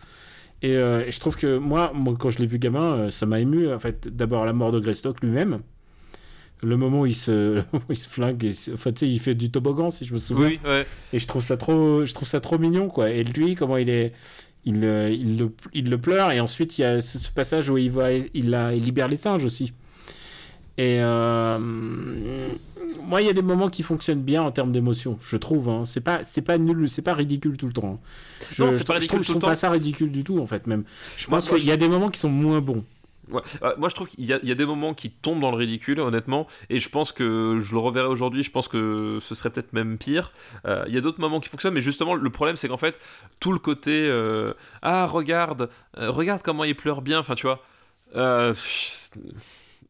Et 0.62 0.74
je 0.76 1.20
trouve 1.20 1.38
que 1.38 1.58
moi, 1.58 1.92
moi 1.94 2.16
quand 2.20 2.32
je 2.32 2.40
l'ai 2.40 2.48
vu 2.48 2.60
gamin, 2.60 3.12
ça 3.12 3.26
m'a 3.26 3.40
ému. 3.40 3.72
En 3.72 3.80
fait, 3.80 4.08
d'abord 4.08 4.46
la 4.46 4.54
mort 4.54 4.72
de 4.72 4.80
Greystock 4.80 5.22
lui-même. 5.22 5.62
Le 6.64 6.78
moment 6.78 7.02
où 7.02 7.06
il 7.06 7.14
se, 7.16 7.60
où 7.74 7.80
il 7.90 7.98
se 7.98 8.10
flingue, 8.10 8.44
et, 8.44 8.52
se- 8.54 8.72
enfin, 8.72 8.92
tu 8.92 9.00
sais, 9.02 9.10
il 9.10 9.20
fait 9.20 9.36
du 9.36 9.52
toboggan, 9.52 9.90
si 9.90 10.06
je 10.06 10.14
me 10.14 10.20
souviens. 10.20 10.48
Oui, 10.48 10.60
ouais. 10.66 10.86
Et 11.14 11.20
je 11.20 11.28
trouve 11.28 11.44
ça 11.44 11.58
trop, 11.58 12.06
je 12.06 12.14
trouve 12.14 12.28
ça 12.28 12.40
trop 12.40 12.58
mignon, 12.58 12.88
quoi. 12.88 13.10
Et 13.12 13.24
lui, 13.24 13.56
comment 13.56 13.78
il 13.78 13.90
est, 13.90 14.14
il, 14.66 14.84
euh, 14.84 15.10
il, 15.10 15.38
le, 15.38 15.52
il 15.74 15.90
le 15.90 15.98
pleure 16.00 16.32
et 16.32 16.40
ensuite 16.40 16.78
il 16.80 16.82
y 16.82 16.86
a 16.86 17.02
ce, 17.02 17.20
ce 17.20 17.30
passage 17.32 17.70
où 17.70 17.78
il 17.78 17.92
va 17.92 18.12
il, 18.12 18.54
a, 18.56 18.74
il 18.74 18.84
libère 18.84 19.08
les 19.08 19.16
singes 19.16 19.46
aussi. 19.46 19.74
Et 20.78 20.98
euh, 21.00 21.58
moi, 23.04 23.22
il 23.22 23.28
y 23.28 23.30
a 23.30 23.34
des 23.34 23.42
moments 23.42 23.70
qui 23.70 23.82
fonctionnent 23.84 24.22
bien 24.24 24.42
en 24.44 24.52
termes 24.52 24.72
d'émotion, 24.72 25.18
je 25.22 25.38
trouve. 25.38 25.70
Hein. 25.70 25.84
C'est 25.86 26.02
pas, 26.02 26.24
c'est 26.24 26.42
pas 26.42 26.58
nul, 26.58 26.90
c'est 26.90 27.02
pas 27.02 27.14
ridicule 27.14 27.56
tout 27.58 27.68
le 27.68 27.74
temps. 27.74 28.00
hein. 28.02 28.08
Je, 28.52 28.64
Non, 28.64 28.72
je, 28.72 28.84
pas 28.84 28.94
je 28.96 29.00
ridicule 29.00 29.08
trouve, 29.08 29.24
je 29.24 29.30
trouve 29.32 29.42
pas 29.44 29.56
ça 29.56 29.70
ridicule 29.70 30.12
du 30.12 30.24
tout, 30.24 30.40
en 30.40 30.48
fait, 30.48 30.68
même. 30.68 30.84
Je 31.18 31.28
Moi- 31.30 31.38
pense 31.40 31.48
qu'il 31.50 31.66
y 31.66 31.72
a 31.72 31.78
des 31.78 31.88
moments 31.88 32.10
qui 32.10 32.20
sont 32.20 32.30
moins 32.30 32.60
bons. 32.60 32.84
Euh, 33.34 33.74
moi, 33.78 33.90
je 33.90 33.96
trouve 33.96 34.08
qu'il 34.08 34.24
y, 34.26 34.34
a- 34.34 34.40
des 34.56 34.66
moments 34.66 34.94
qui 34.94 35.10
tombent 35.12 35.42
dans 35.42 35.52
le 35.52 35.58
ridicule, 35.58 36.00
honnêtement, 36.00 36.48
et 36.70 36.80
je 36.80 36.90
pense 36.90 37.12
que 37.12 37.58
je 37.60 37.72
le 37.74 37.80
reverrai 37.80 38.08
aujourd'hui. 38.08 38.44
Je 38.44 38.52
pense 38.52 38.68
que 38.68 39.20
ce 39.22 39.36
serait 39.36 39.50
peut-être 39.50 39.74
même 39.74 39.98
pire. 39.98 40.32
Euh, 40.66 40.84
Il 40.88 40.94
y 40.94 40.98
a 40.98 41.02
d'autres 41.02 41.20
moments 41.20 41.40
qui 41.40 41.50
fonctionnent, 41.50 41.74
mais 41.74 41.82
justement, 41.82 42.14
le 42.16 42.30
problème, 42.30 42.56
c'est 42.56 42.68
qu'en 42.68 42.78
fait, 42.78 43.00
tout 43.40 43.52
le 43.52 43.60
côté 43.60 43.92
euh, 44.08 44.54
ah 44.82 45.06
regarde, 45.06 45.70
regarde 45.98 46.42
comment 46.44 46.64
il 46.64 46.76
pleure 46.76 47.02
bien. 47.02 47.20
Enfin, 47.20 47.36
tu 47.36 47.48
vois. 47.48 47.62
pff, 48.14 49.10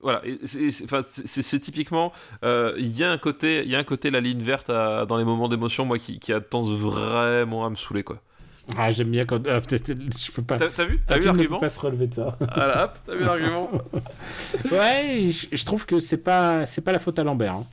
voilà, 0.01 0.21
c'est- 0.43 1.59
typiquement, 1.59 2.13
il 2.43 2.97
y 2.97 3.03
a 3.03 3.11
un 3.11 3.17
côté, 3.17 3.63
il 3.63 3.69
y 3.69 3.75
a 3.75 3.79
un 3.79 3.83
côté 3.83 4.11
la 4.11 4.21
ligne 4.21 4.41
verte 4.41 4.69
dans 4.71 5.17
les 5.17 5.25
moments 5.25 5.47
d'émotion, 5.47 5.85
moi, 5.85 5.97
qui, 5.99 6.19
qui 6.19 6.31
a 6.33 6.41
tendance 6.41 6.71
vraiment 6.71 7.65
à 7.65 7.69
me 7.69 7.75
saouler, 7.75 8.03
quoi. 8.03 8.19
Ah, 8.77 8.89
j'aime 8.91 9.11
bien 9.11 9.25
quand. 9.25 9.45
ah, 9.47 9.59
je 9.69 10.31
peux 10.31 10.41
pas. 10.41 10.57
T'as 10.57 10.85
vu, 10.85 10.99
t'as 11.07 11.17
vu 11.17 11.25
l'argument? 11.25 11.59
pas 11.59 11.69
se 11.69 11.79
relever 11.79 12.07
de 12.07 12.15
ça. 12.15 12.37
Voilà, 12.55 12.85
hop, 12.85 12.97
t'as 13.05 13.15
vu 13.15 13.23
l'argument? 13.25 13.69
Ouais, 14.71 15.29
je, 15.31 15.47
je 15.55 15.65
trouve 15.65 15.85
que 15.85 15.99
c'est 15.99 16.17
pas, 16.23 16.65
c'est 16.65 16.81
pas 16.81 16.91
la 16.91 16.99
faute 16.99 17.19
à 17.19 17.23
Lambert. 17.23 17.53
hein. 17.53 17.65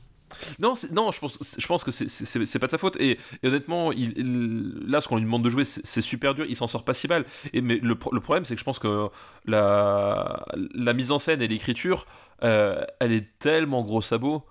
Non, 0.58 0.74
non, 0.92 1.12
je 1.12 1.20
pense, 1.20 1.38
je 1.58 1.66
pense 1.66 1.84
que 1.84 1.90
c'est- 1.90 2.58
pas 2.58 2.66
de 2.66 2.70
sa 2.70 2.78
faute. 2.78 2.96
Et, 2.98 3.18
et 3.42 3.48
honnêtement, 3.48 3.92
il, 3.92 4.12
il- 4.16 4.82
là, 4.90 5.00
ce 5.00 5.08
qu'on 5.08 5.16
lui 5.16 5.24
demande 5.24 5.44
de 5.44 5.50
jouer, 5.50 5.64
c'est 5.64 6.00
super 6.00 6.34
dur. 6.34 6.46
Il 6.48 6.56
s'en 6.56 6.66
sort 6.66 6.84
pas 6.84 6.94
si 6.94 7.06
mal. 7.06 7.24
Et, 7.52 7.60
mais 7.60 7.78
le, 7.82 7.94
pro- 7.94 8.12
le 8.12 8.20
problème, 8.20 8.44
c'est 8.44 8.54
que 8.54 8.58
je 8.60 8.64
pense 8.64 8.78
que 8.78 9.08
la, 9.46 10.44
la 10.74 10.92
mise 10.94 11.12
en 11.12 11.18
scène 11.18 11.42
et 11.42 11.48
l'écriture, 11.48 12.06
euh, 12.44 12.82
elle 12.98 13.12
est 13.12 13.28
tellement 13.38 13.82
gros 13.82 14.02
sabot 14.02 14.44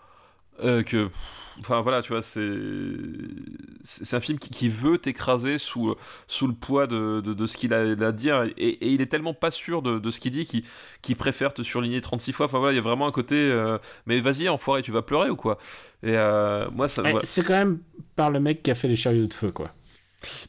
euh, 0.63 0.84
que. 0.84 1.05
pff, 1.07 1.50
Enfin 1.61 1.81
voilà, 1.81 2.01
tu 2.01 2.11
vois, 2.11 2.21
c'est 2.21 4.15
un 4.15 4.19
film 4.19 4.39
qui, 4.39 4.49
qui 4.49 4.67
veut 4.67 4.97
t'écraser 4.97 5.57
sous, 5.57 5.95
sous 6.27 6.47
le 6.47 6.53
poids 6.53 6.88
de, 6.88 7.21
de, 7.21 7.33
de 7.33 7.45
ce 7.45 7.55
qu'il 7.55 7.73
a 7.73 7.79
à 7.81 8.11
dire 8.11 8.43
et, 8.57 8.69
et 8.69 8.89
il 8.89 9.01
est 9.01 9.05
tellement 9.05 9.33
pas 9.33 9.51
sûr 9.51 9.81
de, 9.81 9.99
de 9.99 10.11
ce 10.11 10.19
qu'il 10.19 10.31
dit 10.31 10.45
qu'il 10.45 10.63
qu'il 11.01 11.15
préfère 11.15 11.53
te 11.53 11.61
surligner 11.61 12.01
36 12.01 12.33
fois. 12.33 12.47
Enfin 12.47 12.59
voilà, 12.59 12.73
il 12.73 12.77
y 12.77 12.79
a 12.79 12.83
vraiment 12.83 13.07
un 13.07 13.11
côté 13.11 13.35
euh, 13.35 13.77
mais 14.05 14.19
vas-y 14.19 14.49
enfoiré, 14.49 14.81
tu 14.81 14.91
vas 14.91 15.01
pleurer 15.01 15.29
ou 15.29 15.35
quoi? 15.35 15.57
Et 16.03 16.17
euh, 16.17 16.67
moi 16.71 16.88
ça 16.88 17.01
Ouais, 17.03 17.11
voilà. 17.11 17.25
C'est 17.25 17.45
quand 17.45 17.53
même 17.53 17.79
par 18.15 18.31
le 18.31 18.39
mec 18.39 18.63
qui 18.63 18.71
a 18.71 18.75
fait 18.75 18.88
les 18.88 18.95
chariots 18.95 19.27
de 19.27 19.33
feu, 19.33 19.51
quoi. 19.51 19.71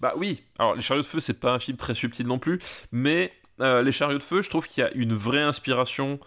Bah 0.00 0.12
oui, 0.16 0.42
alors 0.58 0.74
Les 0.74 0.82
Chariots 0.82 1.02
de 1.02 1.06
Feu, 1.06 1.20
c'est 1.20 1.40
pas 1.40 1.52
un 1.52 1.58
film 1.58 1.78
très 1.78 1.94
subtil 1.94 2.26
non 2.26 2.38
plus, 2.38 2.58
mais 2.90 3.30
euh, 3.62 3.82
Les 3.82 3.92
Chariots 3.92 4.18
de 4.18 4.22
Feu, 4.22 4.42
je 4.42 4.50
trouve 4.50 4.68
qu'il 4.68 4.82
y 4.82 4.86
a 4.86 4.92
une 4.94 5.14
vraie 5.14 5.42
inspiration 5.42 6.18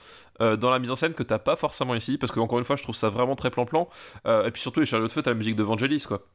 euh, 0.42 0.56
dans 0.58 0.70
la 0.72 0.80
mise 0.80 0.92
en 0.92 0.96
scène 0.96 1.14
que 1.14 1.24
t'as 1.24 1.40
pas 1.40 1.56
forcément 1.56 1.94
ici, 1.96 2.18
parce 2.18 2.32
que 2.32 2.40
encore 2.40 2.58
une 2.60 2.66
fois, 2.66 2.76
je 2.76 2.84
trouve 2.84 2.96
ça 2.96 3.10
vraiment 3.10 3.36
très 3.36 3.52
plan-plan. 3.52 3.88
Euh, 4.26 4.46
et 4.48 4.52
puis 4.52 4.62
surtout, 4.62 4.80
Les 4.80 4.86
Chariots 4.86 5.08
de 5.08 5.12
Feu, 5.12 5.22
t'as 5.22 5.32
la 5.32 5.36
musique 5.36 5.56
de 5.56 5.64
Vangelis, 5.64 6.06
quoi. 6.08 6.26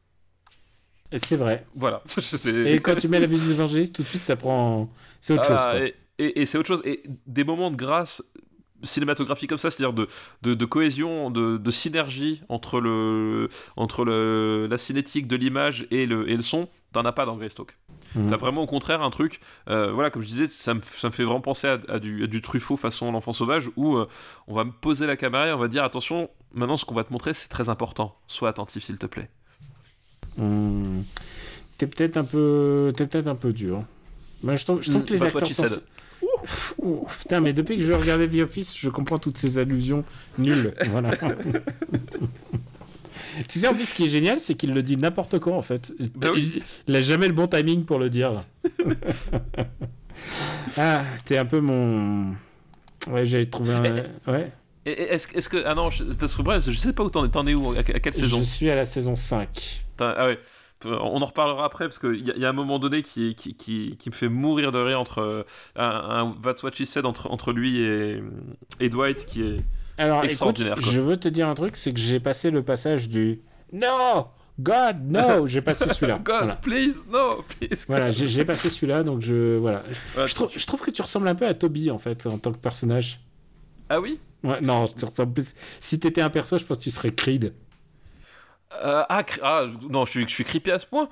Et 1.13 1.19
c'est 1.19 1.37
vrai. 1.37 1.67
Voilà. 1.75 2.03
Et 2.47 2.81
quand 2.81 2.95
tu 2.95 3.09
mets 3.09 3.19
la 3.21 3.27
musique 3.27 3.49
d'évangéliste, 3.49 3.95
tout 3.97 4.03
de 4.03 4.07
suite, 4.09 4.23
ça 4.23 4.37
prend. 4.37 4.89
C'est 5.21 5.35
autre 5.35 5.45
chose, 5.45 5.57
Ah, 5.59 5.71
quoi. 5.73 5.81
Et, 5.85 5.95
et- 6.19 6.43
et 6.43 6.47
c'est 6.47 6.57
autre 6.59 6.69
chose. 6.69 6.83
Et 6.85 7.03
des 7.27 7.43
moments 7.45 7.71
de 7.71 7.77
grâce 7.77 8.23
cinématographique 8.83 9.51
comme 9.51 9.59
ça, 9.59 9.71
c'est-à-dire 9.71 9.93
de, 9.93 10.07
de, 10.43 10.55
de 10.55 10.65
cohésion, 10.65 11.31
de, 11.31 11.57
de 11.59 11.71
synergie 11.71 12.43
entre, 12.49 12.81
le, 12.81 13.49
entre 13.77 14.05
le, 14.05 14.67
la 14.71 14.79
cinétique 14.79 15.27
de 15.27 15.37
l'image 15.37 15.87
et 15.91 16.07
le, 16.07 16.31
et 16.31 16.37
le 16.37 16.43
son, 16.43 16.69
t'en 16.93 17.05
as 17.05 17.13
pas 17.13 17.27
dans 17.27 17.37
Greystock. 17.37 17.77
Mhm. 18.17 18.29
T'as 18.31 18.37
vraiment 18.37 18.63
au 18.63 18.67
contraire 18.67 19.03
un 19.03 19.11
truc, 19.11 19.41
euh, 19.69 19.93
voilà, 19.93 20.11
comme 20.11 20.23
je 20.23 20.27
disais, 20.27 20.47
ça 20.49 20.75
me, 20.75 20.81
ça 20.97 21.09
me 21.09 21.13
fait 21.13 21.23
vraiment 21.25 21.41
penser 21.41 21.69
à, 21.69 21.79
à 21.89 21.99
du, 21.99 22.25
à 22.25 22.27
du 22.27 22.43
Truffaut 22.43 22.77
façon 22.77 23.13
L'Enfant 23.13 23.33
Sauvage, 23.33 23.71
où 23.77 23.97
euh, 23.97 24.09
on 24.49 24.55
va 24.55 24.65
me 24.65 24.73
poser 24.73 25.07
la 25.07 25.17
caméra 25.17 25.47
et 25.49 25.53
on 25.53 25.59
va 25.59 25.69
dire 25.69 25.85
attention, 25.85 26.29
maintenant 26.53 26.77
ce 26.77 26.85
qu'on 26.85 26.95
va 26.95 27.05
te 27.05 27.13
montrer 27.13 27.35
c'est 27.35 27.49
très 27.49 27.69
important, 27.69 28.17
sois 28.27 28.49
attentif 28.49 28.83
s'il 28.85 28.99
te 28.99 29.07
plaît. 29.07 29.31
Hmm. 30.37 31.03
T'es 31.79 31.87
peut-être 31.87 32.17
un 32.17 32.25
peu, 32.25 32.93
t'es 32.97 33.07
peut-être 33.07 33.27
un 33.29 33.35
peu 33.37 33.53
dur. 33.53 33.83
Moi, 34.43 34.57
je 34.57 34.65
trouve, 34.65 34.83
je 34.83 34.91
trouve 34.91 35.03
Hmm, 35.03 35.07
que 35.07 35.13
les 35.13 35.19
that's 35.21 35.35
what 35.35 35.43
acteurs 35.43 35.57
sont. 35.57 35.67
said. 35.67 35.83
Ouf, 36.43 36.75
ouf, 36.79 37.19
putain, 37.23 37.41
mais 37.41 37.53
depuis 37.53 37.77
que 37.79 37.85
je 37.85 37.93
regardais 37.93 38.29
The 38.29 38.43
Office, 38.43 38.77
je 38.79 38.91
comprends 38.91 39.19
toutes 39.19 39.39
ces 39.39 39.59
allusions 39.59 40.05
nulles. 40.39 40.75
Voilà. 40.91 41.11
tu 43.49 43.59
sais, 43.59 43.69
en 43.69 43.75
plus, 43.75 43.87
ce 43.87 43.95
qui 43.95 44.05
est 44.05 44.09
génial, 44.09 44.39
c'est 44.39 44.55
qu'il 44.55 44.73
le 44.75 44.83
dit 44.83 44.97
n'importe 44.97 45.39
quand, 45.39 45.57
en 45.57 45.63
fait. 45.63 45.93
Bah 46.17 46.31
oui. 46.35 46.53
il, 46.57 46.63
il 46.89 46.97
a 46.97 47.01
jamais 47.01 47.27
le 47.29 47.35
bon 47.35 47.47
timing 47.47 47.85
pour 47.85 47.99
le 47.99 48.11
dire. 48.11 48.43
ah, 50.77 51.03
t'es 51.25 51.39
un 51.39 51.45
peu 51.47 51.61
mon. 51.61 52.35
Ouais, 53.09 53.25
j'allais 53.25 53.47
trouver 53.47 53.75
un. 53.75 54.33
Ouais. 54.33 54.53
Est-ce, 54.87 55.29
est-ce 55.37 55.49
que. 55.49 55.63
Ah 55.67 55.75
non, 55.75 55.91
je, 55.91 56.05
parce 56.05 56.35
que 56.35 56.43
bref, 56.43 56.65
je 56.69 56.77
sais 56.79 56.93
pas 56.93 57.05
où 57.05 57.11
t'en 57.11 57.25
es, 57.25 57.29
t'en 57.29 57.47
es 57.47 57.55
où, 57.55 57.73
à, 57.73 57.79
à 57.79 57.83
quelle 57.83 58.15
saison? 58.15 58.39
Je 58.39 58.43
suis 58.45 58.71
à 58.71 58.75
la 58.75 58.85
saison 58.87 59.17
5. 59.17 59.49
Putain, 59.93 60.15
ah 60.17 60.27
ouais. 60.27 60.39
On 60.87 61.21
en 61.21 61.27
reparlera 61.27 61.67
après 61.67 61.85
parce 61.85 61.99
qu'il 61.99 62.27
y, 62.27 62.31
a- 62.31 62.37
y 62.39 62.45
a 62.47 62.49
un 62.49 62.55
moment 62.55 62.79
donné 62.79 63.03
qui, 63.03 63.35
qui, 63.35 63.55
qui, 63.55 63.97
qui 63.99 64.09
me 64.09 64.15
fait 64.15 64.31
mourir 64.31 64.73
de 64.73 64.79
rire 64.79 64.99
entre 64.99 65.19
euh, 65.21 65.43
un, 65.77 65.85
un 65.85 66.35
That's 66.43 66.63
What 66.63 66.71
She 66.73 66.85
Said 66.85 67.05
entre, 67.05 67.31
entre 67.31 67.53
lui 67.53 67.83
et, 67.83 68.23
et 68.81 68.89
Dwight 68.89 69.27
qui 69.27 69.43
est. 69.43 69.57
Alors, 70.01 70.25
écoute, 70.25 70.63
quoi. 70.65 70.75
je 70.79 71.01
veux 71.01 71.17
te 71.17 71.29
dire 71.29 71.49
un 71.49 71.55
truc, 71.55 71.77
c'est 71.77 71.93
que 71.93 72.01
j'ai 72.01 72.21
passé 72.21 72.51
le 72.51 72.63
passage 72.63 73.09
du 73.09 73.41
No, 73.73 74.27
God, 74.59 75.01
no. 75.05 75.47
J'ai 75.47 75.61
passé 75.63 75.89
celui-là. 75.93 76.19
God, 76.19 76.37
Voilà. 76.39 76.57
please, 76.57 76.95
no, 77.11 77.43
please. 77.59 77.85
Voilà, 77.87 78.11
j'ai 78.11 78.45
passé 78.45 78.71
celui-là, 78.71 79.03
donc 79.03 79.21
je 79.23 79.57
voilà. 79.59 79.83
Ouais, 80.17 80.27
Je 80.27 80.35
trouve, 80.35 80.51
je 80.55 80.67
trouve 80.67 80.81
que 80.81 80.91
tu 80.91 81.03
ressembles 81.03 81.29
un 81.29 81.35
peu 81.35 81.47
à 81.47 81.55
Toby 81.55 81.91
en 81.91 81.99
fait 81.99 82.27
en 82.27 82.39
tant 82.39 82.53
que 82.53 82.59
personnage. 82.59 83.21
Ah 83.89 84.01
oui? 84.01 84.19
Ouais, 84.43 84.61
non, 84.61 84.87
tu 84.89 85.05
ressembles 85.05 85.35
plus. 85.35 85.55
Si 85.81 86.01
t'étais 86.01 86.23
un 86.23 86.31
perso, 86.31 86.57
je 86.59 86.65
pense 86.65 86.79
que 86.79 86.83
tu 86.85 86.91
serais 86.91 87.13
Creed. 87.13 87.53
Euh, 88.83 89.03
ah, 89.09 89.25
ah, 89.43 89.67
non, 89.91 90.05
je 90.05 90.11
suis, 90.11 90.23
je 90.29 90.33
suis 90.33 90.45
creepy 90.45 90.71
à 90.71 90.79
ce 90.79 90.87
point. 90.87 91.09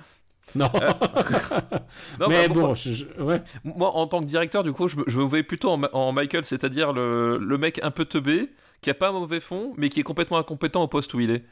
Non, 0.54 0.70
Non, 2.20 2.28
mais 2.28 2.48
bah, 2.48 2.54
bon, 2.54 2.60
moi, 2.60 2.74
je- 2.74 2.90
je- 2.90 3.22
ouais. 3.22 3.42
moi, 3.64 3.90
en 3.94 4.06
tant 4.06 4.20
que 4.20 4.24
directeur, 4.26 4.62
du 4.62 4.72
coup, 4.72 4.88
je 4.88 4.96
me, 4.96 5.04
je 5.06 5.18
me 5.18 5.24
voyais 5.24 5.42
plutôt 5.44 5.70
en 5.92 6.12
Michael, 6.12 6.44
c'est-à-dire 6.44 6.92
le, 6.92 7.36
le 7.38 7.58
mec 7.58 7.80
un 7.82 7.90
peu 7.90 8.04
teubé, 8.04 8.50
qui 8.80 8.90
a 8.90 8.94
pas 8.94 9.08
un 9.08 9.12
mauvais 9.12 9.40
fond, 9.40 9.72
mais 9.76 9.88
qui 9.88 10.00
est 10.00 10.04
complètement 10.04 10.38
incompétent 10.38 10.82
au 10.82 10.88
poste 10.88 11.12
où 11.14 11.20
il 11.20 11.30
est. 11.30 11.44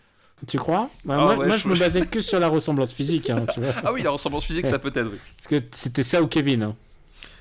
Tu 0.46 0.58
crois? 0.58 0.90
Bah, 1.04 1.16
Ah 1.18 1.22
Moi, 1.22 1.36
ouais, 1.36 1.46
moi, 1.46 1.56
je- 1.56 1.62
je 1.62 1.68
me 1.68 1.76
basais 1.78 2.00
que 2.10 2.20
sur 2.20 2.38
la 2.38 2.48
ressemblance 2.48 2.92
physique, 2.92 3.30
hein, 3.30 3.46
tu 3.52 3.60
vois. 3.60 3.72
Ah 3.84 3.92
oui, 3.92 4.02
la 4.02 4.10
ressemblance 4.10 4.44
physique, 4.44 4.66
ça 4.66 4.78
peut 4.78 4.92
être, 4.94 5.08
oui. 5.10 5.18
Parce 5.36 5.48
que 5.48 5.66
c'était 5.72 6.02
ça 6.02 6.22
ou 6.22 6.26
Kevin. 6.26 6.62
hein. 6.62 6.74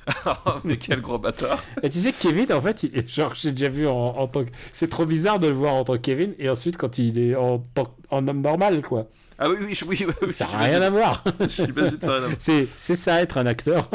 Ah, 0.25 0.59
mais 0.63 0.77
quel 0.77 1.01
gros 1.01 1.17
bâtard. 1.17 1.63
Et 1.81 1.89
tu 1.89 1.97
sais 1.99 2.11
que 2.11 2.21
Kevin, 2.21 2.53
en 2.53 2.61
fait, 2.61 2.83
il- 2.83 3.07
genre, 3.09 3.33
j'ai 3.35 3.51
déjà 3.51 3.69
vu 3.69 3.87
en, 3.87 3.93
en 3.93 4.27
tant 4.27 4.43
que. 4.45 4.49
C'est 4.71 4.89
trop 4.89 5.05
bizarre 5.05 5.39
de 5.39 5.47
le 5.47 5.53
voir 5.55 5.73
en 5.73 5.83
tant 5.83 5.93
que 5.93 5.99
Kevin, 5.99 6.33
et 6.39 6.47
ensuite 6.49 6.77
quand 6.77 6.97
il 6.99 7.17
est 7.19 7.35
en, 7.35 7.57
tant- 7.59 7.93
en 8.11 8.27
homme 8.27 8.41
normal, 8.41 8.81
quoi. 8.81 9.07
Ah 9.39 9.49
oui, 9.49 9.57
oui, 9.59 9.77
oui, 9.87 10.05
oui, 10.07 10.13
oui, 10.21 10.29
Ça 10.29 10.45
n'a 10.45 10.59
rien 10.59 10.81
à 10.81 10.89
voir. 10.89 11.21
C'est 12.37 12.95
ça, 12.95 13.21
être 13.21 13.37
un 13.37 13.45
acteur. 13.47 13.89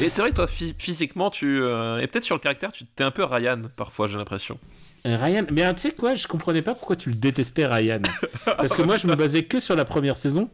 Et 0.00 0.08
c'est 0.10 0.20
vrai 0.20 0.30
que 0.30 0.36
toi, 0.36 0.46
phy- 0.46 0.74
physiquement, 0.78 1.30
tu. 1.30 1.60
euh, 1.62 1.98
et 2.00 2.06
peut-être 2.06 2.24
sur 2.24 2.34
le 2.36 2.40
caractère, 2.40 2.72
tu 2.72 2.84
t'es 2.84 3.04
un 3.04 3.10
peu 3.10 3.24
Ryan, 3.24 3.60
parfois, 3.76 4.06
j'ai 4.08 4.16
l'impression. 4.16 4.58
Et 5.06 5.16
Ryan, 5.16 5.44
mais 5.50 5.62
tu 5.74 5.82
sais 5.82 5.90
quoi, 5.90 6.14
je 6.14 6.26
comprenais 6.26 6.62
pas 6.62 6.72
pourquoi 6.74 6.96
tu 6.96 7.10
le 7.10 7.14
détestais, 7.16 7.66
Ryan. 7.66 8.00
Parce 8.44 8.74
que 8.74 8.80
moi, 8.82 8.96
je 8.96 9.06
me 9.06 9.14
basais 9.14 9.42
que 9.44 9.60
sur 9.60 9.76
la 9.76 9.84
première 9.84 10.16
saison. 10.16 10.48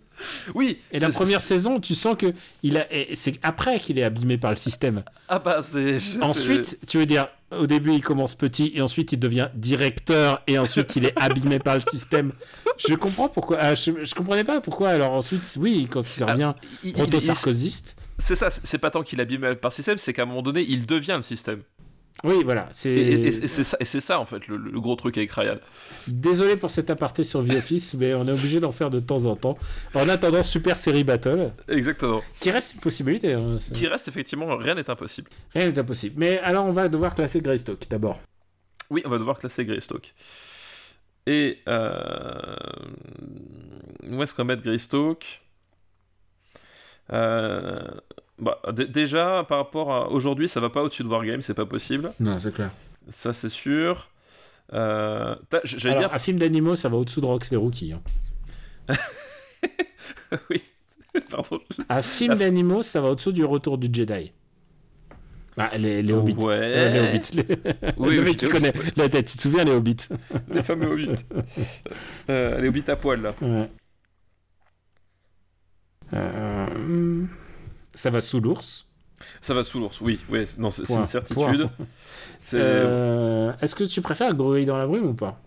Oui 0.55 0.79
Et 0.91 0.99
la 0.99 1.09
première 1.11 1.41
saison, 1.41 1.79
tu 1.81 1.95
sens 1.95 2.17
que 2.17 2.33
il 2.65 2.77
a. 2.77 2.85
C'est 3.15 3.39
après 3.45 3.79
qu'il 3.79 3.99
est 3.99 4.03
abîmé 4.03 4.39
par 4.39 4.51
le 4.51 4.57
système. 4.57 5.03
Ah 5.29 5.39
bah, 5.39 5.61
c'est- 5.63 5.99
Ensuite, 6.21 6.79
tu 6.89 6.99
veux 6.99 7.07
dire, 7.07 7.29
au 7.57 7.67
début, 7.67 7.93
il 7.95 8.03
commence 8.03 8.35
petit, 8.35 8.71
et 8.75 8.81
ensuite, 8.81 9.13
il 9.13 9.19
devient 9.19 9.49
directeur, 9.55 10.43
et 10.47 10.59
ensuite, 10.59 10.97
il 10.97 11.07
est 11.07 11.13
abîmé 11.21 11.59
par 11.59 11.75
le 11.77 11.83
système. 11.91 12.33
Je 12.79 12.95
comprends 12.95 13.29
pourquoi. 13.29 13.59
ah, 13.61 13.75
je, 13.75 14.05
je 14.05 14.15
comprenais 14.15 14.45
pas 14.45 14.61
pourquoi. 14.61 14.91
Alors 14.91 15.13
ensuite, 15.13 15.43
oui, 15.59 15.89
quand 15.91 16.03
il 16.17 16.25
revient 16.25 16.55
il- 16.85 16.93
proto-sarkoziste. 16.93 17.97
il- 17.99 18.23
C'est 18.23 18.37
ça, 18.37 18.51
c'est 18.51 18.61
c'est 18.65 18.79
pas 18.79 18.91
tant 18.91 19.03
qu'il 19.03 19.19
est 19.21 19.23
abîmé 19.23 19.55
par 19.57 19.71
le 19.71 19.75
système, 19.75 19.99
c'est 19.99 20.13
qu'à 20.13 20.23
un 20.23 20.27
moment 20.27 20.43
donné, 20.43 20.65
il 20.69 20.87
devient 20.87 21.15
le 21.17 21.23
système. 21.23 21.63
Oui, 22.23 22.43
voilà. 22.45 22.69
C'est. 22.71 22.91
Et, 22.91 23.29
et- 23.29 23.45
et 23.45 23.47
c'est 23.49 24.01
ça, 24.01 24.21
en 24.21 24.27
fait, 24.27 24.47
le, 24.47 24.59
le 24.59 24.79
gros 24.81 24.95
truc 24.95 25.17
avec 25.17 25.31
Ryan. 25.33 25.57
Désolé 26.07 26.57
pour 26.57 26.71
cet 26.71 26.91
aparté 26.91 27.25
sur 27.25 27.41
Office, 27.41 27.95
mais 27.99 28.13
on 28.13 28.27
est 28.29 28.33
obligé 28.33 28.61
d'en 28.61 28.73
faire 28.73 28.91
de 28.91 28.99
temps 29.01 29.25
en 29.25 29.37
temps. 29.37 29.57
En 29.95 30.07
attendant, 30.09 30.43
Super 30.43 30.77
Série 30.77 31.03
Battle, 31.05 31.51
Exactement. 31.69 32.21
qui 32.41 32.51
reste 32.51 32.75
une 32.75 32.81
possibilité. 32.81 33.33
hein, 33.33 33.59
Qui 33.73 33.87
reste, 33.87 34.07
effectivement, 34.09 34.55
rien 34.59 34.75
n'est 34.75 34.91
impossible. 34.91 35.31
Rien 35.55 35.71
n'est 35.71 35.79
impossible. 35.79 36.17
Mais 36.19 36.39
alors, 36.41 36.67
on 36.67 36.73
va 36.73 36.89
devoir 36.91 37.15
classer 37.15 37.41
Greystock 37.41 37.89
d'abord. 37.89 38.21
Oui, 38.91 39.01
on 39.07 39.09
va 39.09 39.19
devoir 39.19 39.39
classer 39.39 39.65
Greystock. 39.65 40.13
Et. 41.27 41.59
Euh... 41.69 42.55
Où 44.11 44.23
est-ce 44.23 44.35
qu'on 44.35 44.43
va 44.45 44.55
mettre 44.57 44.63
Greystock? 44.63 45.41
Euh... 47.13 47.77
bah, 48.41 48.61
déjà, 48.73 49.45
par 49.49 49.59
rapport 49.59 49.93
à 49.93 50.09
aujourd'hui, 50.11 50.49
ça 50.49 50.61
va 50.61 50.71
pas 50.71 50.83
au-dessus 50.83 51.03
de 51.05 51.09
Wargame, 51.09 51.43
c'est 51.43 51.55
pas 51.55 51.67
possible. 51.67 52.13
Non, 52.21 52.39
c'est 52.39 52.53
clair. 52.55 52.71
Ça, 53.09 53.33
c'est 53.33 53.49
sûr. 53.49 54.09
Euh... 54.73 55.35
J'allais 55.65 55.97
Alors, 55.97 56.09
dire. 56.11 56.15
un 56.15 56.19
film 56.19 56.39
d'animaux, 56.39 56.77
ça 56.77 56.89
va 56.89 56.97
au-dessous 56.97 57.21
de 57.21 57.27
Rox 57.27 57.51
les 57.51 57.57
Rookies. 57.57 57.93
hein. 57.93 58.95
oui. 60.51 60.63
Pardon. 61.31 61.61
Un 61.89 62.03
film 62.03 62.37
d'animaux, 62.37 62.83
ça 62.83 63.01
va 63.01 63.09
au-dessous 63.11 63.33
du 63.33 63.45
retour 63.45 63.79
du 63.79 63.89
Jedi. 63.93 64.33
Ah, 65.57 65.77
les, 65.77 66.03
les 66.03 66.13
Hobbits. 66.13 66.35
Ouais. 66.37 66.55
Euh, 66.57 66.93
les 66.93 67.01
Hobbits. 67.19 67.31
Les- 67.35 67.93
Oui, 67.99 68.17
le 68.17 68.23
mec 68.23 68.37
qui 68.37 68.45
les 68.47 68.51
connaît 68.51 68.73
la 68.97 69.09
tête, 69.09 69.27
tu 69.27 69.37
te 69.37 69.43
souviens, 69.43 69.65
les 69.65 69.73
Hobbits? 69.73 70.07
Les 70.51 70.63
fameux 70.63 70.87
hobbits. 70.93 71.25
Euh, 72.31 72.61
les 72.61 72.69
hobbits 72.69 72.85
à 72.89 72.97
poil, 72.97 73.21
là. 73.21 73.35
Ouais. 73.43 73.69
Euh, 76.13 77.25
ça 77.95 78.11
va 78.11 78.21
sous 78.21 78.41
l'ours. 78.41 78.87
Ça 79.41 79.53
va 79.53 79.63
sous 79.63 79.79
l'ours, 79.81 80.01
oui. 80.01 80.19
oui 80.31 80.47
non, 80.59 80.71
c'est 80.71 80.89
une 80.89 81.07
certitude. 81.07 81.69
Euh, 82.55 83.53
Est-ce 83.61 83.75
que 83.75 83.85
tu 83.85 84.01
préfères 84.01 84.35
Gorille 84.35 84.65
dans 84.65 84.79
la 84.79 84.87
brume 84.87 85.07
ou 85.09 85.15
pas? 85.15 85.41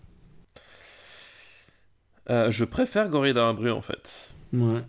Euh, 2.30 2.50
je 2.50 2.64
préfère 2.64 3.08
Gorille 3.08 3.34
dans 3.34 3.46
la 3.46 3.52
brume, 3.52 3.76
en 3.76 3.82
fait. 3.82 4.34
Ouais. 4.52 4.82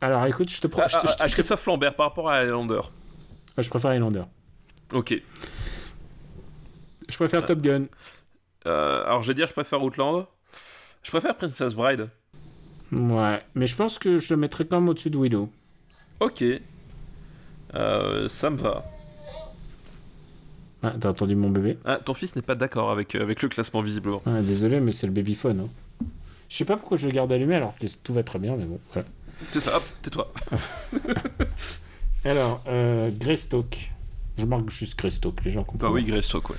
Alors 0.00 0.24
écoute, 0.26 0.48
je 0.50 0.60
te, 0.60 0.66
pro- 0.68 0.82
Ah, 0.84 0.88
ah, 0.92 1.02
ah, 1.20 1.26
Christophe 1.26 1.64
Lambert 1.66 1.96
par 1.96 2.06
rapport 2.10 2.28
à 2.30 2.36
Highlander. 2.36 2.80
Ah, 3.56 3.62
je 3.62 3.68
préfère 3.70 3.90
Highlander. 3.90 4.22
Ok. 4.92 5.20
Je 7.08 7.16
préfère 7.16 7.44
Top 7.44 7.60
Gun. 7.60 7.86
Euh, 8.66 9.02
alors, 9.04 9.22
je 9.22 9.28
vais 9.28 9.34
dire, 9.34 9.48
je 9.48 9.54
préfère 9.54 9.82
Outland. 9.82 10.26
Je 11.02 11.10
préfère 11.10 11.36
Princess 11.36 11.74
Bride. 11.74 12.10
Ouais, 12.92 13.42
mais 13.54 13.66
je 13.66 13.74
pense 13.74 13.98
que 13.98 14.18
je 14.18 14.34
le 14.34 14.40
mettrais 14.40 14.66
quand 14.66 14.80
même 14.80 14.88
au-dessus 14.88 15.10
de 15.10 15.16
Widow. 15.16 15.50
Ok. 16.20 16.44
Euh, 17.74 18.28
ça 18.28 18.50
me 18.50 18.56
va. 18.56 18.84
Ah, 20.82 20.94
T'as 21.00 21.10
entendu 21.10 21.34
mon 21.34 21.50
bébé? 21.50 21.76
Ah, 21.84 21.96
ton 21.96 22.14
fils 22.14 22.36
n'est 22.36 22.42
pas 22.42 22.54
d'accord 22.54 22.90
avec, 22.90 23.14
euh, 23.14 23.22
avec 23.22 23.42
le 23.42 23.48
classement, 23.48 23.82
visiblement. 23.82 24.22
Ah, 24.26 24.40
Désolé, 24.42 24.80
mais 24.80 24.92
c'est 24.92 25.06
le 25.06 25.12
babyphone. 25.12 25.60
Hein. 25.66 26.06
Je 26.48 26.56
sais 26.56 26.64
pas 26.64 26.76
pourquoi 26.76 26.96
je 26.96 27.06
le 27.06 27.12
garde 27.12 27.30
allumé 27.32 27.56
alors 27.56 27.76
que 27.76 27.86
tout 28.02 28.14
va 28.14 28.22
très 28.22 28.38
bien, 28.38 28.56
mais 28.56 28.64
bon. 28.64 28.80
Voilà. 28.92 29.06
C'est 29.52 29.60
ça, 29.60 29.76
hop, 29.76 29.82
tais-toi. 30.02 30.32
Alors, 32.24 32.62
euh, 32.68 33.10
Greystock. 33.12 33.90
Je 34.38 34.44
marque 34.44 34.70
juste 34.70 34.98
Greystock, 34.98 35.44
les 35.44 35.50
gens 35.50 35.60
Bah 35.62 35.66
comprennent. 35.68 35.92
oui, 35.92 36.04
Greystock, 36.04 36.50
ouais. 36.50 36.56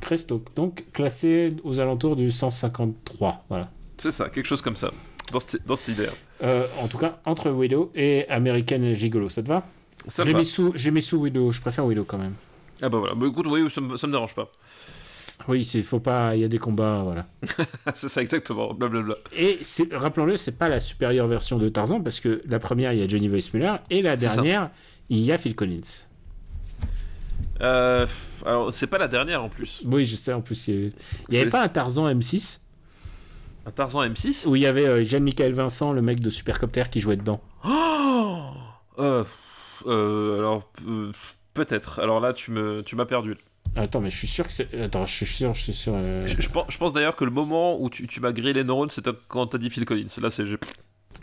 Greystock, 0.00 0.54
donc 0.54 0.84
classé 0.92 1.54
aux 1.64 1.80
alentours 1.80 2.16
du 2.16 2.30
153. 2.30 3.44
Voilà. 3.48 3.70
C'est 3.98 4.10
ça, 4.10 4.28
quelque 4.30 4.46
chose 4.46 4.62
comme 4.62 4.76
ça. 4.76 4.90
Dans, 5.32 5.40
cette- 5.40 5.66
dans 5.66 5.76
cette 5.76 5.88
idée. 5.88 6.08
Euh, 6.42 6.66
en 6.80 6.88
tout 6.88 6.98
cas, 6.98 7.18
entre 7.24 7.50
Widow 7.50 7.90
et 7.94 8.28
American 8.28 8.94
Gigolo, 8.94 9.28
ça 9.28 9.42
te 9.42 9.48
va? 9.48 9.64
Ça 10.08 10.24
mis, 10.24 10.44
sous, 10.44 10.72
j'ai 10.74 10.90
mis 10.90 11.02
sous 11.02 11.16
Widow, 11.18 11.52
je 11.52 11.60
préfère 11.60 11.84
Widow 11.86 12.04
quand 12.04 12.18
même. 12.18 12.34
Ah 12.80 12.88
bah 12.88 12.98
voilà, 12.98 13.14
bah 13.14 13.26
écoute, 13.28 13.46
oui, 13.48 13.70
ça 13.70 13.80
me, 13.80 13.96
ça 13.96 14.06
me 14.06 14.12
dérange 14.12 14.34
pas. 14.34 14.50
Oui, 15.48 15.68
il 15.74 15.82
faut 15.82 16.00
pas, 16.00 16.34
il 16.36 16.40
y 16.42 16.44
a 16.44 16.48
des 16.48 16.58
combats, 16.58 17.02
voilà. 17.02 17.26
c'est 17.94 18.08
ça, 18.08 18.20
exactement, 18.22 18.74
blablabla. 18.74 19.16
Et 19.36 19.58
rappelons-le, 19.92 20.36
c'est 20.36 20.52
pas 20.58 20.68
la 20.68 20.80
supérieure 20.80 21.26
version 21.26 21.58
de 21.58 21.68
Tarzan 21.68 22.00
parce 22.00 22.20
que 22.20 22.40
la 22.48 22.58
première 22.58 22.92
il 22.92 23.00
y 23.00 23.02
a 23.02 23.08
Johnny 23.08 23.28
Weissmuller 23.28 23.74
et 23.90 24.02
la 24.02 24.16
dernière 24.16 24.70
il 25.08 25.18
y 25.20 25.32
a 25.32 25.38
Phil 25.38 25.54
Collins. 25.54 25.80
Euh, 27.60 28.06
alors, 28.44 28.72
c'est 28.72 28.86
pas 28.86 28.98
la 28.98 29.08
dernière 29.08 29.42
en 29.42 29.48
plus. 29.48 29.82
Oui, 29.84 30.04
je 30.04 30.16
sais. 30.16 30.32
En 30.32 30.40
plus, 30.40 30.68
il 30.68 30.74
y 30.74 30.78
avait, 30.78 30.92
il 31.28 31.34
y 31.34 31.40
avait 31.40 31.50
pas 31.50 31.62
un 31.62 31.68
Tarzan 31.68 32.08
M6 32.12 32.60
Un 33.66 33.70
Tarzan 33.70 34.04
M6 34.04 34.46
où 34.48 34.56
il 34.56 34.62
y 34.62 34.66
avait 34.66 34.86
euh, 34.86 35.04
Jean-Michel 35.04 35.52
Vincent, 35.52 35.92
le 35.92 36.02
mec 36.02 36.20
de 36.20 36.30
Supercopter, 36.30 36.84
qui 36.90 37.00
jouait 37.00 37.16
dedans. 37.16 37.40
Oh 37.64 38.40
euh, 38.98 39.24
euh, 39.86 40.38
Alors, 40.38 40.70
euh, 40.88 41.12
peut-être. 41.54 42.00
Alors 42.00 42.20
là, 42.20 42.32
tu 42.32 42.50
me, 42.50 42.82
tu 42.82 42.96
m'as 42.96 43.04
perdu. 43.06 43.36
Attends, 43.76 44.00
mais 44.00 44.10
je 44.10 44.16
suis 44.18 44.26
sûr 44.26 44.46
que 44.46 44.52
c'est. 44.52 44.80
Attends, 44.80 45.06
je 45.06 45.14
suis 45.14 45.26
sûr, 45.26 45.54
je 45.54 45.62
suis 45.62 45.72
sûr. 45.72 45.94
Je, 46.26 46.34
je 46.40 46.48
pense, 46.48 46.66
je 46.68 46.76
pense 46.76 46.92
d'ailleurs 46.92 47.16
que 47.16 47.24
le 47.24 47.30
moment 47.30 47.80
où 47.80 47.88
tu, 47.88 48.06
tu 48.06 48.20
m'as 48.20 48.32
grillé 48.32 48.52
les 48.52 48.64
neurones, 48.64 48.90
c'était 48.90 49.12
quand 49.28 49.46
t'as 49.46 49.58
dit 49.58 49.70
Phil 49.70 49.84
Collins. 49.84 50.08
Là, 50.20 50.30
c'est 50.30 50.44
j'ai, 50.46 50.58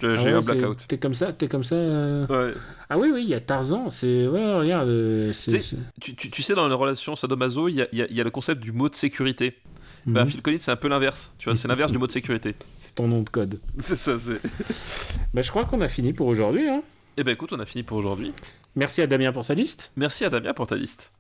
ah 0.02 0.06
ouais, 0.24 0.32
un 0.32 0.40
blackout. 0.40 0.86
T'es 0.88 0.98
comme 0.98 1.14
ça, 1.14 1.34
t'es 1.34 1.48
comme 1.48 1.64
ça. 1.64 1.76
euh, 1.76 2.26
Ouais. 2.28 2.54
Ah 2.90 2.98
oui, 2.98 3.12
oui, 3.14 3.24
il 3.24 3.30
y 3.30 3.34
a 3.34 3.40
Tarzan. 3.42 3.90
C'est 3.90 4.28
ouais, 4.28 4.54
regarde. 4.56 4.88
Tu 5.34 5.60
Tu, 6.00 6.16
tu- 6.16 6.32
tu 6.32 6.42
sais, 6.42 6.54
dans 6.56 6.68
les 6.68 6.74
relations 6.74 7.16
sadomaso, 7.16 7.68
il 7.68 7.76
y 7.92 7.98
y 7.98 8.14
y 8.16 8.22
a 8.22 8.24
le 8.24 8.32
concept 8.32 8.62
du 8.62 8.72
mot 8.72 8.88
de 8.90 8.96
sécurité. 8.96 9.58
Bah, 10.06 10.24
Mhm. 10.24 10.30
Phil 10.30 10.42
Collins, 10.42 10.58
c'est 10.60 10.72
un 10.72 10.76
peu 10.76 10.88
l'inverse. 10.88 11.32
Tu 11.38 11.46
vois, 11.50 11.56
c'est 11.56 11.68
l'inverse 11.68 11.92
du 11.92 11.98
mot 11.98 12.08
de 12.08 12.12
sécurité. 12.12 12.56
C'est 12.78 12.96
ton 12.96 13.08
nom 13.08 13.22
de 13.22 13.30
code. 13.30 13.60
C'est 13.80 13.96
ça, 13.96 14.18
c'est. 14.18 14.40
Bah, 15.34 15.42
je 15.44 15.50
crois 15.52 15.66
qu'on 15.66 15.82
a 15.82 15.88
fini 15.88 16.14
pour 16.14 16.28
aujourd'hui. 16.28 16.68
Hein. 16.68 16.82
Eh 17.18 17.24
ben 17.24 17.32
écoute, 17.34 17.52
on 17.54 17.60
a 17.60 17.66
fini 17.66 17.84
pour 17.84 17.98
aujourd'hui. 17.98 18.34
Merci 18.76 19.02
à 19.02 19.08
Damien 19.08 19.32
pour 19.32 19.44
sa 19.46 19.54
liste. 19.54 19.92
Merci 19.98 20.26
à 20.26 20.30
Damien 20.30 20.54
pour 20.54 20.68
ta 20.68 20.76
liste. 20.76 21.12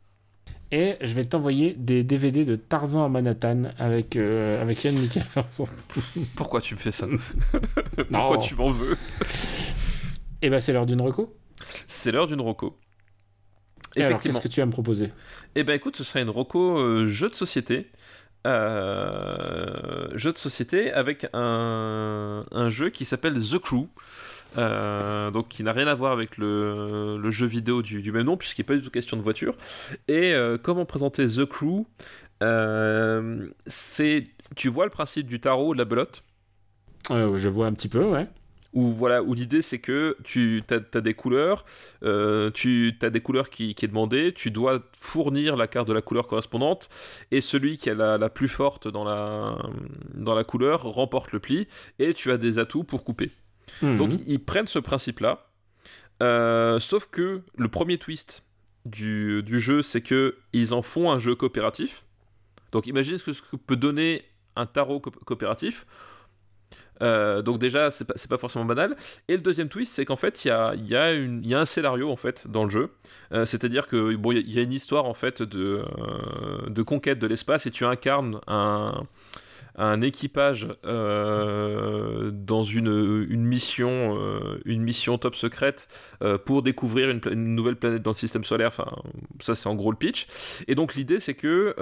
Et 0.71 0.95
je 1.01 1.13
vais 1.13 1.23
t'envoyer 1.25 1.73
des 1.73 2.03
DVD 2.03 2.45
de 2.45 2.55
Tarzan 2.55 3.03
à 3.03 3.09
Manhattan 3.09 3.63
avec, 3.79 4.15
euh, 4.15 4.61
avec 4.61 4.83
Yann 4.83 4.95
Michael. 4.97 5.25
Pourquoi 6.35 6.61
tu 6.61 6.75
me 6.75 6.79
fais 6.79 6.91
ça. 6.91 7.07
Pourquoi 8.11 8.37
tu 8.37 8.55
m'en 8.55 8.69
veux 8.69 8.95
Et 10.41 10.49
bah, 10.49 10.59
c'est 10.61 10.71
l'heure 10.73 10.85
d'une 10.85 11.01
reco. 11.01 11.35
C'est 11.87 12.11
l'heure 12.11 12.27
d'une 12.27 12.41
roco. 12.41 12.77
Et 13.95 14.01
alors, 14.01 14.11
Effectivement. 14.11 14.37
qu'est-ce 14.39 14.47
que 14.47 14.53
tu 14.53 14.59
vas 14.61 14.65
me 14.67 14.71
proposer? 14.71 15.11
Eh 15.55 15.63
ben 15.63 15.73
écoute, 15.73 15.95
ce 15.95 16.03
sera 16.03 16.21
une 16.21 16.29
roco 16.29 16.77
euh, 16.77 17.07
jeu 17.07 17.29
de 17.29 17.35
société. 17.35 17.89
Euh, 18.47 20.07
jeu 20.13 20.31
de 20.31 20.37
société 20.37 20.91
avec 20.93 21.27
un, 21.33 22.41
un 22.51 22.69
jeu 22.69 22.89
qui 22.89 23.05
s'appelle 23.05 23.35
The 23.35 23.59
Crew. 23.59 23.87
Euh, 24.57 25.29
donc 25.29 25.49
qui 25.49 25.61
n'a 25.61 25.71
rien 25.73 25.85
à 25.85 25.93
voir 25.93 26.11
avec 26.11 26.37
le, 26.37 27.21
jeu 27.29 27.45
vidéo 27.45 27.83
du, 27.83 28.11
même 28.11 28.23
nom 28.23 28.35
puisqu'il 28.35 28.61
n'est 28.61 28.65
pas 28.65 28.75
du 28.75 28.81
tout 28.81 28.89
question 28.89 29.15
de 29.15 29.21
voiture 29.21 29.55
et 30.07 30.33
euh, 30.33 30.57
comment 30.57 30.85
présenter 30.85 31.27
The 31.27 31.45
Crew 31.45 31.85
c'est 33.67 34.27
tu 34.55 34.69
vois 34.69 34.85
le 34.85 34.89
principe 34.89 35.27
du 35.27 35.39
tarot 35.39 35.75
de 35.75 35.77
la 35.77 35.85
belote? 35.85 36.23
Je 37.09 37.47
vois 37.47 37.67
un 37.67 37.73
petit 37.73 37.89
peu, 37.89 38.03
ouais. 38.03 38.27
Où 38.73 38.91
voilà 38.91 39.23
où 39.23 39.33
l'idée 39.33 39.61
c'est 39.61 39.79
que 39.79 40.15
tu 40.23 40.61
as, 40.69 41.01
des 41.01 41.13
couleurs 41.15 41.65
euh, 42.03 42.51
tu 42.51 42.93
as 43.01 43.09
des 43.09 43.21
couleurs 43.21 43.49
qui, 43.49 43.73
qui 43.73 43.85
est 43.85 43.87
demandé 43.87 44.31
tu 44.33 44.51
dois 44.51 44.79
fournir 44.95 45.55
la 45.55 45.67
carte 45.67 45.87
de 45.87 45.93
la 45.93 46.01
couleur 46.03 46.27
correspondante 46.27 46.89
et 47.31 47.41
celui 47.41 47.77
qui 47.79 47.89
a 47.89 47.95
la, 47.95 48.17
la 48.19 48.29
plus 48.29 48.47
forte 48.47 48.87
dans 48.87 49.03
la, 49.03 49.57
dans 50.13 50.35
la 50.35 50.43
couleur 50.43 50.83
remporte 50.83 51.31
le 51.31 51.39
pli 51.39 51.67
et 51.97 52.13
tu 52.13 52.31
as 52.31 52.37
des 52.37 52.59
atouts 52.59 52.83
pour 52.83 53.03
couper. 53.03 53.31
Mhm. 53.81 53.97
donc 53.97 54.11
ils 54.27 54.39
prennent 54.43 54.67
ce 54.67 54.79
principe 54.79 55.19
là 55.19 55.45
sauf 56.79 57.07
que 57.09 57.41
le 57.57 57.67
premier 57.69 57.97
twist 57.97 58.43
du, 58.85 59.41
du 59.43 59.59
jeu 59.59 59.81
c'est 59.81 60.01
que 60.01 60.35
ils 60.53 60.73
en 60.73 60.81
font 60.81 61.11
un 61.11 61.17
jeu 61.19 61.35
coopératif. 61.35 62.03
Donc 62.71 62.87
imagine 62.87 63.17
ce 63.17 63.23
que, 63.23 63.33
ce 63.33 63.41
que 63.41 63.55
peut 63.55 63.75
donner 63.75 64.23
un 64.55 64.65
tarot 64.65 64.99
co- 64.99 65.11
coopératif 65.11 65.85
euh, 67.01 67.41
donc 67.41 67.59
déjà, 67.59 67.91
c'est 67.91 68.05
pas, 68.05 68.13
pas 68.29 68.37
forcément 68.37 68.65
banal. 68.65 68.95
Et 69.27 69.35
le 69.35 69.41
deuxième 69.41 69.69
twist, 69.69 69.93
c'est 69.93 70.05
qu'en 70.05 70.15
fait, 70.15 70.43
il 70.45 70.49
y 70.49 70.51
a, 70.51 70.73
y, 70.75 71.53
a 71.53 71.59
un 71.59 71.65
scénario 71.65 72.09
en 72.11 72.15
fait 72.15 72.47
dans 72.49 72.63
le 72.63 72.69
jeu. 72.69 72.89
Euh, 73.33 73.45
C'est-à-dire 73.45 73.87
que 73.87 74.15
bon, 74.15 74.31
il 74.31 74.49
y 74.51 74.59
a- 74.59 74.61
une 74.63 74.73
histoire 74.73 75.05
en 75.05 75.13
fait 75.13 75.41
de, 75.41 75.81
euh, 75.83 76.69
de 76.69 76.81
conquête 76.83 77.19
de 77.19 77.27
l'espace 77.27 77.65
et 77.65 77.71
tu 77.71 77.85
incarnes 77.85 78.39
un, 78.47 79.03
un 79.75 80.01
équipage 80.01 80.67
euh, 80.85 82.31
dans 82.31 82.63
une, 82.63 83.27
une 83.29 83.45
mission, 83.45 84.17
euh, 84.19 84.59
une 84.65 84.81
mission 84.81 85.17
top 85.17 85.35
secrète 85.35 85.87
euh, 86.21 86.37
pour 86.37 86.61
découvrir 86.61 87.09
une, 87.09 87.55
nouvelle 87.55 87.75
planète 87.75 88.01
dans 88.01 88.11
le 88.11 88.15
système 88.15 88.43
solaire. 88.43 88.67
Enfin, 88.67 88.91
ça 89.39 89.55
c'est 89.55 89.67
en 89.67 89.75
gros 89.75 89.91
le 89.91 89.97
pitch. 89.97 90.27
Et 90.67 90.75
donc 90.75 90.95
l'idée, 90.95 91.19
c'est 91.19 91.33
que 91.33 91.75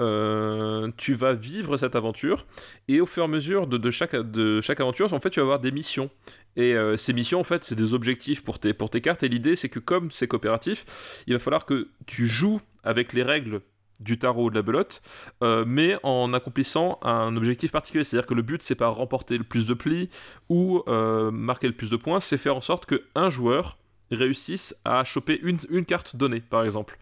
tu 0.96 1.14
vas 1.14 1.34
vivre 1.34 1.76
cette 1.76 1.96
aventure 1.96 2.46
et 2.88 3.00
au 3.00 3.06
fur 3.06 3.22
et 3.22 3.26
à 3.26 3.28
mesure 3.28 3.66
de, 3.66 3.76
de 3.78 3.90
chaque, 3.90 4.14
de 4.14 4.60
chaque 4.60 4.80
aventure, 4.80 5.12
en 5.12 5.20
fait, 5.20 5.30
tu 5.30 5.40
vas 5.40 5.44
avoir 5.44 5.60
des 5.60 5.72
missions. 5.72 6.10
Et 6.56 6.74
ces 6.96 7.12
missions, 7.12 7.38
en 7.38 7.44
fait, 7.44 7.62
c'est 7.64 7.76
des 7.76 7.94
objectifs 7.94 8.42
pour 8.42 8.58
tes, 8.58 8.74
pour 8.74 8.90
tes 8.90 9.00
cartes. 9.00 9.22
Et 9.22 9.28
l'idée, 9.28 9.54
c'est 9.54 9.68
que 9.68 9.78
comme 9.78 10.10
c'est 10.10 10.26
coopératif, 10.26 11.22
il 11.26 11.34
va 11.34 11.38
falloir 11.38 11.66
que 11.66 11.88
tu 12.06 12.26
joues 12.26 12.60
avec 12.82 13.12
les 13.12 13.22
règles 13.22 13.60
du 14.00 14.18
tarot 14.18 14.44
ou 14.44 14.50
de 14.50 14.54
la 14.54 14.62
belote, 14.62 15.02
euh, 15.42 15.64
mais 15.66 15.96
en 16.02 16.32
accomplissant 16.32 16.98
un 17.02 17.36
objectif 17.36 17.72
particulier. 17.72 18.04
C'est-à-dire 18.04 18.26
que 18.26 18.34
le 18.34 18.42
but, 18.42 18.62
c'est 18.62 18.74
pas 18.74 18.88
remporter 18.88 19.38
le 19.38 19.44
plus 19.44 19.66
de 19.66 19.74
plis 19.74 20.08
ou 20.48 20.82
euh, 20.88 21.30
marquer 21.30 21.66
le 21.66 21.74
plus 21.74 21.90
de 21.90 21.96
points, 21.96 22.20
c'est 22.20 22.38
faire 22.38 22.56
en 22.56 22.60
sorte 22.60 22.86
qu'un 22.86 23.30
joueur 23.30 23.78
réussisse 24.10 24.74
à 24.86 25.04
choper 25.04 25.38
une, 25.42 25.84
carte 25.84 26.16
donnée, 26.16 26.40
par 26.40 26.64
exemple. 26.64 26.98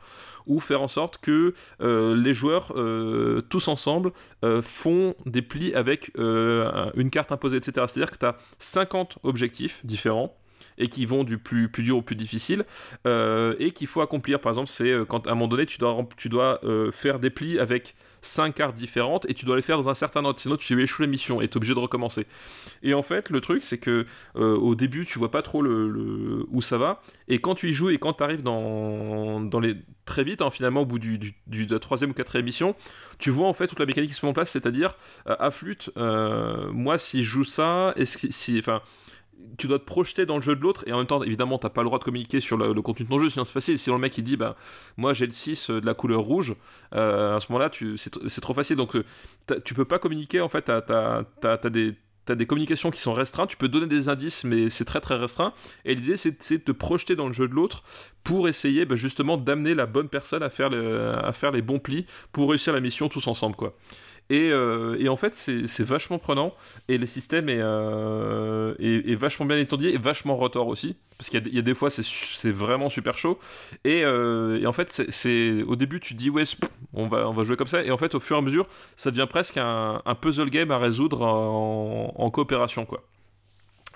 Ou 0.46 0.58
faire 0.60 0.82
en 0.82 0.88
sorte 0.88 1.18
que 1.18 1.54
euh, 1.80 2.16
les 2.16 2.34
joueurs, 2.34 2.72
tous 3.48 3.68
ensemble, 3.68 4.12
font 4.62 5.14
des 5.24 5.42
plis 5.42 5.74
avec 5.74 6.10
une 6.16 7.10
carte 7.10 7.30
imposée, 7.30 7.58
etc. 7.58 7.86
C'est-à-dire 7.88 8.10
que 8.10 8.18
tu 8.18 8.26
as 8.26 8.36
50 8.58 9.18
objectifs 9.22 9.84
différents 9.84 10.36
et 10.78 10.88
qui 10.88 11.06
vont 11.06 11.24
du 11.24 11.38
plus, 11.38 11.70
dur 11.78 11.98
au 11.98 12.02
plus 12.02 12.16
difficile 12.16 12.64
euh, 13.06 13.54
et 13.58 13.70
qu'il 13.70 13.86
faut 13.86 14.00
accomplir. 14.00 14.40
Par 14.40 14.50
exemple, 14.52 14.68
c'est 14.68 14.90
euh, 14.90 15.04
quand 15.04 15.26
à 15.26 15.30
un 15.30 15.34
moment 15.34 15.48
donné, 15.48 15.66
tu 15.66 15.78
dois, 15.78 16.60
euh, 16.64 16.90
faire 16.92 17.18
des 17.18 17.30
plis 17.30 17.58
avec 17.58 17.94
5 18.22 18.54
cartes 18.54 18.74
différentes 18.74 19.28
et 19.28 19.34
tu 19.34 19.44
dois 19.44 19.56
les 19.56 19.62
faire 19.62 19.76
dans 19.76 19.88
un 19.88 19.94
certain 19.94 20.24
ordre, 20.24 20.40
sinon 20.40 20.56
tu 20.56 20.80
échoues 20.80 21.02
la 21.02 21.08
mission 21.08 21.40
et 21.40 21.44
es 21.44 21.56
obligé 21.56 21.74
de 21.74 21.78
recommencer. 21.78 22.26
Et 22.82 22.92
en 22.94 23.02
fait, 23.02 23.30
le 23.30 23.40
truc, 23.40 23.62
c'est 23.62 23.78
que 23.78 24.04
au 24.34 24.74
début, 24.74 25.06
tu 25.06 25.18
vois 25.18 25.30
pas 25.30 25.42
trop 25.42 25.62
où 25.62 26.60
ça 26.60 26.76
va 26.76 27.02
et 27.28 27.38
quand 27.38 27.54
tu 27.54 27.70
y 27.70 27.72
joues 27.72 27.90
et 27.90 27.98
quand 27.98 28.14
tu 28.14 28.24
arrives 28.24 28.42
dans, 28.42 29.60
les 29.60 29.76
très 30.06 30.24
vite, 30.24 30.42
hein, 30.42 30.50
finalement, 30.50 30.80
au 30.80 30.86
bout 30.86 30.98
du, 30.98 31.18
de 31.18 31.72
la 31.72 31.78
troisième 31.78 32.10
ou 32.10 32.14
quatrième 32.14 32.46
mission, 32.46 32.74
tu 33.18 33.30
vois 33.30 33.46
en 33.46 33.54
fait 33.54 33.68
toute 33.68 33.78
la 33.78 33.86
mécanique 33.86 34.10
qui 34.10 34.16
se 34.16 34.26
met 34.26 34.30
en 34.30 34.34
place, 34.34 34.50
c'est-à-dire 34.50 34.96
à 35.26 35.50
flûte, 35.52 35.90
moi 35.96 36.98
si 36.98 37.22
je 37.22 37.30
joue 37.30 37.44
ça, 37.44 37.92
est-ce 37.96 38.18
que 38.18 38.32
si, 38.32 38.58
enfin, 38.58 38.82
tu 39.58 39.66
dois 39.66 39.78
te 39.78 39.84
projeter 39.84 40.26
dans 40.26 40.36
le 40.36 40.42
jeu 40.42 40.54
de 40.56 40.60
l'autre 40.60 40.84
et 40.86 40.92
en 40.92 40.98
même 40.98 41.06
temps 41.06 41.22
évidemment 41.22 41.58
t'as 41.58 41.68
pas 41.70 41.82
le 41.82 41.86
droit 41.86 41.98
de 41.98 42.04
communiquer 42.04 42.40
sur 42.40 42.56
le, 42.56 42.74
contenu 42.82 43.04
de 43.04 43.10
ton 43.10 43.18
jeu 43.18 43.28
sinon 43.30 43.44
c'est 43.44 43.52
facile 43.52 43.78
sinon 43.78 43.96
le 43.96 44.02
mec 44.02 44.16
il 44.18 44.24
dit 44.24 44.36
bah 44.36 44.56
moi 44.96 45.12
j'ai 45.12 45.26
le 45.26 45.32
6 45.32 45.70
de 45.70 45.86
la 45.86 45.94
couleur 45.94 46.20
rouge 46.20 46.54
euh, 46.94 47.36
à 47.36 47.40
ce 47.40 47.50
moment 47.50 47.64
là 47.64 47.70
c'est, 47.72 48.14
tr- 48.14 48.28
c'est 48.28 48.40
trop 48.40 48.54
facile 48.54 48.76
donc 48.76 48.96
euh, 48.96 49.04
tu 49.64 49.74
peux 49.74 49.84
pas 49.84 49.98
communiquer 49.98 50.40
en 50.40 50.48
fait 50.48 50.62
t'as, 50.62 50.82
t'as 51.40 51.70
des 51.70 51.94
T'as 52.26 52.34
des 52.34 52.46
communications 52.46 52.90
qui 52.90 53.00
sont 53.00 53.12
restreintes, 53.12 53.50
tu 53.50 53.56
peux 53.56 53.68
donner 53.68 53.86
des 53.86 54.08
indices, 54.08 54.42
mais 54.42 54.68
c'est 54.68 54.84
très 54.84 55.00
très 55.00 55.14
restreint. 55.14 55.52
Et 55.84 55.94
l'idée, 55.94 56.16
c'est 56.16 56.32
de 56.32 56.56
te 56.56 56.72
projeter 56.72 57.14
dans 57.14 57.28
le 57.28 57.32
jeu 57.32 57.46
de 57.46 57.54
l'autre 57.54 57.84
pour 58.24 58.48
essayer 58.48 58.84
bah, 58.84 58.96
justement 58.96 59.36
d'amener 59.36 59.76
la 59.76 59.86
bonne 59.86 60.08
personne 60.08 60.42
à 60.42 60.48
faire, 60.48 60.72
à 60.72 61.32
faire 61.32 61.52
les 61.52 61.62
bons 61.62 61.78
plis 61.78 62.04
pour 62.32 62.50
réussir 62.50 62.72
la 62.72 62.80
mission 62.80 63.08
tous 63.08 63.28
ensemble, 63.28 63.54
quoi. 63.54 63.76
Et, 64.28 64.50
euh, 64.50 64.96
et 64.98 65.08
en 65.08 65.16
fait, 65.16 65.34
c'est 65.34 65.84
vachement 65.84 66.18
prenant. 66.18 66.52
Et 66.88 66.98
le 66.98 67.06
système 67.06 67.48
est, 67.48 67.60
euh, 67.60 68.74
vachement 69.16 69.46
bien 69.46 69.58
étendu 69.58 69.88
et 69.88 69.98
vachement 69.98 70.36
rotor 70.36 70.66
aussi. 70.68 70.96
Parce 71.18 71.30
qu'il 71.30 71.54
y, 71.54 71.58
a 71.58 71.62
des- 71.62 71.74
fois, 71.74 71.90
c'est 71.90 72.50
vraiment 72.50 72.88
super 72.88 73.16
chaud. 73.16 73.38
Et, 73.84 74.02
euh, 74.04 74.66
en 74.66 74.72
fait, 74.72 74.90
c'est- 75.10 75.62
au 75.62 75.76
début, 75.76 76.00
tu 76.00 76.14
dis, 76.14 76.28
ouais, 76.30 76.44
on 76.92 77.06
va, 77.08 77.44
jouer 77.44 77.56
comme 77.56 77.66
ça. 77.66 77.82
Et 77.82 77.90
en 77.90 77.96
fait, 77.96 78.14
au 78.14 78.20
fur 78.20 78.36
et 78.36 78.38
à 78.40 78.42
mesure, 78.42 78.66
ça 78.96 79.10
devient 79.10 79.26
presque 79.28 79.56
un, 79.56 80.02
un 80.04 80.14
puzzle 80.14 80.50
game 80.50 80.70
à 80.70 80.78
résoudre 80.78 81.22
en, 81.22 82.12
en 82.14 82.30
coopération, 82.30 82.84
quoi. 82.84 83.02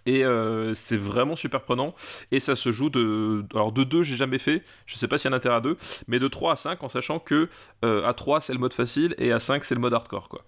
Et 0.07 0.25
euh, 0.25 0.75
c'est 0.75 0.97
vraiment 0.97 1.37
super 1.37 1.63
prenant. 1.63 1.95
Et 2.31 2.41
ça 2.41 2.57
se 2.57 2.73
joue 2.73 2.91
de. 2.91 3.45
Alors 3.55 3.73
de 3.73 3.85
2, 3.85 4.03
j'ai 4.03 4.17
jamais 4.17 4.39
fait. 4.39 4.63
Je 4.87 4.97
sais 4.97 5.09
pas 5.09 5.19
s'il 5.19 5.31
y 5.31 5.33
a 5.33 5.35
un 5.35 5.39
intérêt 5.39 5.57
à 5.57 5.61
2. 5.61 5.77
Mais 6.09 6.19
de 6.19 6.29
3 6.29 6.53
à 6.53 6.57
5, 6.57 6.83
en 6.83 6.89
sachant 6.89 7.19
que 7.19 7.49
euh, 7.85 8.07
à 8.07 8.15
3, 8.15 8.41
c'est 8.41 8.53
le 8.53 8.59
mode 8.59 8.73
facile. 8.73 9.15
Et 9.19 9.33
à 9.33 9.41
5, 9.41 9.65
c'est 9.65 9.75
le 9.75 9.81
mode 9.81 9.95
hardcore, 9.95 10.29
quoi. 10.29 10.45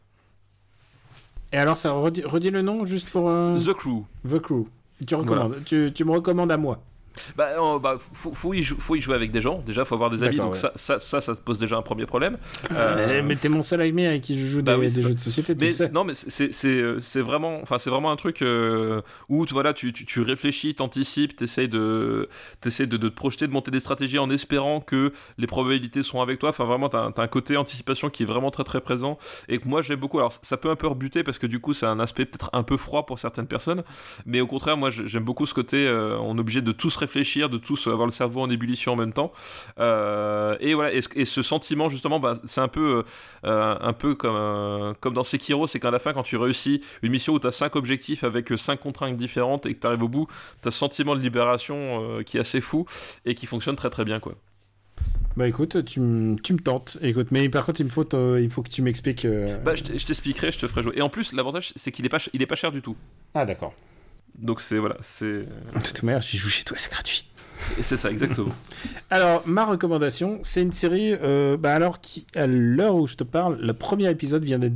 Et 1.53 1.59
alors, 1.59 1.77
ça 1.77 1.93
redit, 1.93 2.23
redit 2.23 2.51
le 2.51 2.63
nom 2.63 2.87
juste 2.87 3.11
pour 3.11 3.29
euh, 3.29 3.57
The 3.57 3.75
Crew. 3.75 4.05
The 4.29 4.39
Crew. 4.39 4.67
Tu 5.07 5.15
recommandes. 5.15 5.57
Tu, 5.65 5.93
tu 5.95 6.05
me 6.05 6.13
recommandes 6.13 6.51
à 6.51 6.57
moi. 6.57 6.79
Bah, 7.37 7.49
euh, 7.59 7.79
bah, 7.79 7.97
faut, 8.01 8.33
faut, 8.33 8.55
y 8.55 8.65
faut 8.65 8.97
y 8.97 9.01
jouer 9.01 9.15
avec 9.15 9.31
des 9.33 9.41
gens. 9.41 9.63
Déjà, 9.67 9.85
faut 9.85 9.95
avoir 9.95 10.11
des 10.11 10.23
amis. 10.25 10.37
Donc 10.37 10.53
ouais. 10.53 10.59
ça, 10.59 10.73
ça, 10.77 10.99
ça, 10.99 11.21
ça 11.21 11.35
te 11.35 11.41
pose 11.41 11.59
déjà 11.59 11.77
un 11.77 11.83
premier 11.83 12.07
problème. 12.07 12.39
Euh, 12.73 12.93
Euh, 13.03 13.23
mais 13.25 13.37
t'es 13.37 13.49
mon 13.49 13.63
seul 13.63 13.81
ami 13.81 14.07
avec 14.07 14.23
qui 14.23 14.39
je 14.39 14.45
joue 14.45 14.63
bah 14.63 14.75
des, 14.77 14.87
oui, 14.87 14.93
des 14.93 15.03
jeux 15.03 15.15
de 15.15 15.21
société. 15.21 15.55
Mais 15.61 15.73
c'est- 15.73 15.93
non, 15.93 16.05
mais 16.05 16.15
c'est 16.15 17.21
vraiment, 17.21 17.63
un 18.11 18.17
truc 18.17 18.43
euh, 18.43 19.01
où 19.29 19.47
tu 19.47 19.53
voilà, 19.55 19.73
tu, 19.73 19.93
tu, 19.93 20.05
tu 20.05 20.21
réfléchis, 20.21 20.75
t'anticipes, 20.75 21.37
t'essayes 21.37 21.69
de 21.69 22.29
de, 22.63 22.85
de 22.97 23.09
te 23.09 23.15
projeter, 23.15 23.47
de 23.47 23.53
monter 23.53 23.71
des 23.71 23.81
stratégies 23.81 24.19
en 24.19 24.31
espérant 24.31 24.81
que 24.81 25.13
les 25.39 25.47
probabilités 25.47 26.03
sont 26.03 26.21
avec 26.21 26.39
toi. 26.39 26.51
Enfin 26.51 26.65
vraiment, 26.65 26.89
t'as 26.89 27.11
un- 27.17 27.27
côté 27.29 27.57
anticipation 27.57 28.11
qui 28.11 28.23
est 28.25 28.27
vraiment 28.27 28.51
très 28.51 28.65
très 28.65 28.81
présent 28.81 29.19
et 29.49 29.59
que 29.59 29.67
moi 29.69 29.81
j'aime 29.83 29.99
beaucoup. 30.01 30.19
Alors 30.19 30.33
ça 30.43 30.57
peut 30.57 30.71
un 30.71 30.77
peu 30.77 30.87
rebuter 30.87 31.23
parce 31.23 31.39
que 31.39 31.47
du 31.47 31.61
coup 31.61 31.73
c'est 31.73 31.87
un 31.87 32.01
aspect 32.01 32.25
peut-être 32.27 32.51
un 32.53 32.63
peu 32.63 32.77
froid 32.77 33.07
pour 33.07 33.19
certaines 33.19 33.47
personnes, 33.47 33.83
mais 34.27 34.41
au 34.41 34.47
contraire 34.47 34.77
moi 34.77 34.91
j'aime 34.91 35.25
beaucoup 35.25 35.47
ce 35.47 35.55
côté. 35.55 35.89
on 36.21 36.37
est 36.37 36.41
obligé 36.41 36.61
de 36.63 36.73
tous 36.73 36.91
réfléchir, 37.03 37.49
de 37.49 37.59
tous 37.59 37.87
avoir 37.87 38.07
le 38.07 38.13
cerveau 38.13 38.41
en 38.41 38.51
ébullition 38.51 38.93
en 38.93 38.97
même 38.97 39.13
temps. 39.13 39.33
Euh, 39.79 40.57
et 40.61 40.75
voilà, 40.75 40.93
et, 40.93 41.03
ce- 41.03 41.09
et 41.15 41.25
ce 41.25 41.43
sentiment 41.43 41.89
justement, 41.89 42.19
bah, 42.21 42.35
c'est 42.45 42.61
un 42.61 42.69
peu 42.69 43.05
euh, 43.45 43.77
un 43.81 43.93
peu 43.93 44.15
comme, 44.15 44.35
euh, 44.37 44.95
comme 45.01 45.15
dans 45.15 45.23
Sekiro, 45.25 45.67
c'est 45.67 45.81
qu'à 45.81 45.91
la 45.91 45.99
fin, 45.99 46.13
quand 46.13 46.23
tu 46.23 46.37
réussis 46.37 46.83
une 47.03 47.13
mission 47.13 47.33
où 47.35 47.39
tu 47.39 47.47
as 47.47 47.53
5 47.53 47.77
objectifs 47.77 48.25
avec 48.25 48.51
5 48.57 48.81
contraintes 48.81 49.17
différentes 49.17 49.67
et 49.67 49.75
que 49.75 49.81
tu 49.81 49.87
arrives 49.87 50.03
au 50.03 50.09
bout, 50.09 50.27
tu 50.63 50.69
as 50.69 50.71
ce 50.71 50.79
sentiment 50.79 51.15
de 51.15 51.21
libération 51.21 52.21
qui 52.27 52.37
est 52.37 52.41
assez 52.41 52.61
fou 52.61 52.87
et 53.25 53.35
qui 53.35 53.47
fonctionne 53.47 53.77
très 53.77 53.91
très 53.91 54.05
bien. 54.05 54.21
quoi. 54.21 54.35
Bah 55.37 55.49
écoute, 55.49 55.83
tu, 55.87 55.99
me 56.01 56.37
tentes. 56.59 56.99
Écoute, 57.01 57.29
mais 57.31 57.49
par 57.49 57.65
contre, 57.65 57.81
il 57.81 57.85
me 57.85 57.91
faut, 57.91 58.05
il 58.39 58.51
faut 58.51 58.63
que 58.63 58.69
tu 58.69 58.83
m'expliques. 58.83 59.25
euh, 59.25 59.59
Bah, 59.65 59.75
je 59.75 59.83
t'expliquerai, 59.83 60.53
je 60.53 60.59
te 60.59 60.67
ferai 60.67 60.83
jouer. 60.83 60.93
Et 60.97 61.01
en 61.01 61.09
plus, 61.09 61.33
l'avantage, 61.33 61.73
c'est 61.75 61.91
qu'il 61.91 62.05
est, 62.05 62.11
pas 62.11 62.19
il 62.35 62.43
est 62.43 62.47
pas 62.47 62.55
cher 62.55 62.71
du 62.71 62.83
tout. 62.83 62.97
Ah 63.35 63.47
d'accord. 63.47 63.73
Donc 64.39 64.61
c'est 64.61 64.79
voilà, 64.79 64.97
c'est 65.01 65.43
De 65.43 65.81
toute 65.85 66.03
manière, 66.03 66.21
j'y 66.23 66.37
joue 66.37 66.49
chez 66.49 66.65
toi, 66.65 66.77
c'est 66.79 66.91
gratuit. 66.91 67.29
et 67.79 67.83
c'est 67.83 67.97
ça 67.97 68.11
exactement. 68.11 68.53
Alors, 69.11 69.43
ma 69.47 69.65
recommandation, 69.65 70.41
c'est 70.43 70.63
une 70.63 70.73
série, 70.73 71.13
euh, 71.13 71.57
bah 71.57 71.75
alors, 71.75 72.01
qui, 72.01 72.27
à 72.35 72.47
l'heure 72.47 72.97
où 72.97 73.07
je 73.07 73.15
te 73.17 73.25
parle, 73.25 73.61
le 73.61 73.73
premier 73.75 74.11
épisode 74.11 74.43
vient 74.45 74.59
d'être 74.59 74.73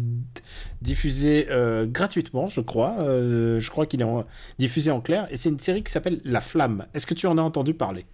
diffusé 0.83 1.47
euh, 1.51 1.87
gratuitement, 1.87 2.47
je 2.47 2.61
crois. 2.61 2.97
Euh, 3.01 3.59
je 3.61 3.71
crois 3.71 3.87
qu'il 3.87 4.01
est 4.03 4.05
en- 4.05 4.25
diffusé 4.59 4.91
en 4.91 5.01
clair. 5.01 5.27
Et 5.31 5.37
c'est 5.37 5.49
une 5.49 5.59
série 5.59 5.83
qui 5.83 5.91
s'appelle 5.91 6.21
La 6.25 6.41
Flamme. 6.41 6.87
Est-ce 6.95 7.07
que 7.07 7.15
tu 7.15 7.27
en 7.27 7.39
as 7.39 7.43
entendu 7.43 7.75
parler? 7.75 8.07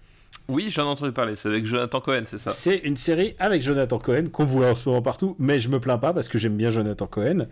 Oui, 0.49 0.71
j'en 0.71 0.85
ai 0.85 0.89
entendu 0.89 1.13
parler. 1.13 1.37
C'est 1.37 1.49
avec 1.49 1.67
Jonathan 1.67 2.01
Cohen, 2.01 2.25
c'est 2.27 2.39
ça. 2.39 2.51
C'est 2.51 2.77
une 2.79 2.97
série 2.97 3.35
avec 3.39 3.63
Jonathan 3.63 3.99
Cohen, 3.99 4.27
qu'on 4.31 4.45
voit 4.45 4.67
en 4.67 4.75
ce 4.75 4.89
moment 4.89 5.03
partout, 5.03 5.37
mais 5.39 5.61
je 5.61 5.69
me 5.69 5.81
plains 5.81 5.99
pas 5.99 6.13
parce 6.13 6.29
que 6.29 6.39
j'aime 6.39 6.57
bien 6.57 6.71
Jonathan 6.71 7.07
Cohen. 7.07 7.47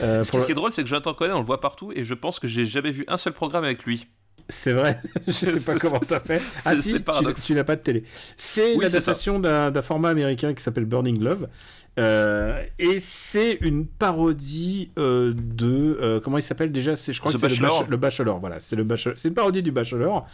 Euh, 0.00 0.22
Ce 0.22 0.30
qui 0.30 0.40
ce 0.40 0.46
qui 0.46 0.52
est 0.52 0.56
drôle, 0.56 0.72
c'est 0.72 0.82
que 0.82 0.88
Jonathan 0.88 1.14
Cohen, 1.14 1.32
on 1.34 1.38
le 1.38 1.44
voit 1.44 1.60
partout 1.60 1.92
et 1.94 2.04
je 2.04 2.14
pense 2.14 2.38
que 2.40 2.46
j'ai 2.46 2.64
jamais 2.64 2.90
vu 2.90 3.04
un 3.08 3.18
seul 3.18 3.32
programme 3.32 3.64
avec 3.64 3.84
lui. 3.84 4.08
C'est 4.48 4.72
vrai, 4.72 4.98
je 5.26 5.32
sais 5.32 5.60
pas 5.60 5.78
comment 5.80 6.02
ça 6.02 6.20
fait. 6.20 6.42
Ah 6.64 6.74
si, 6.74 6.94
tu, 6.94 7.54
n'as 7.54 7.64
pas 7.64 7.76
de 7.76 7.80
télé. 7.80 8.04
C'est 8.36 8.74
Oui, 8.74 8.84
l'adaptation 8.84 9.38
d'un 9.38 9.82
format 9.82 10.10
américain 10.10 10.52
qui 10.52 10.62
s'appelle 10.62 10.84
Burning 10.84 11.22
Love. 11.22 11.48
Euh, 11.98 12.64
et 12.78 13.00
c'est 13.00 13.58
une 13.60 13.86
parodie 13.86 14.90
euh, 14.98 15.34
de 15.36 15.98
euh, 16.00 16.20
comment 16.20 16.38
il 16.38 16.42
s'appelle 16.42 16.72
déjà? 16.72 16.96
C'est 16.96 17.12
je 17.12 17.20
crois 17.20 17.30
The 17.32 17.34
que 17.34 17.40
c'est 17.40 17.48
le, 17.48 17.54
Bachelor. 17.56 17.80
Bach- 17.82 17.90
le 17.90 17.96
Bachelor 17.98 18.40
voilà. 18.40 18.60
C'est 18.60 18.76
le 18.76 18.84
Bachelor 18.84 19.14
c'est 19.18 19.28
une 19.28 19.34
parodie 19.34 19.62
du 19.62 19.72
Bachelor. 19.72 20.26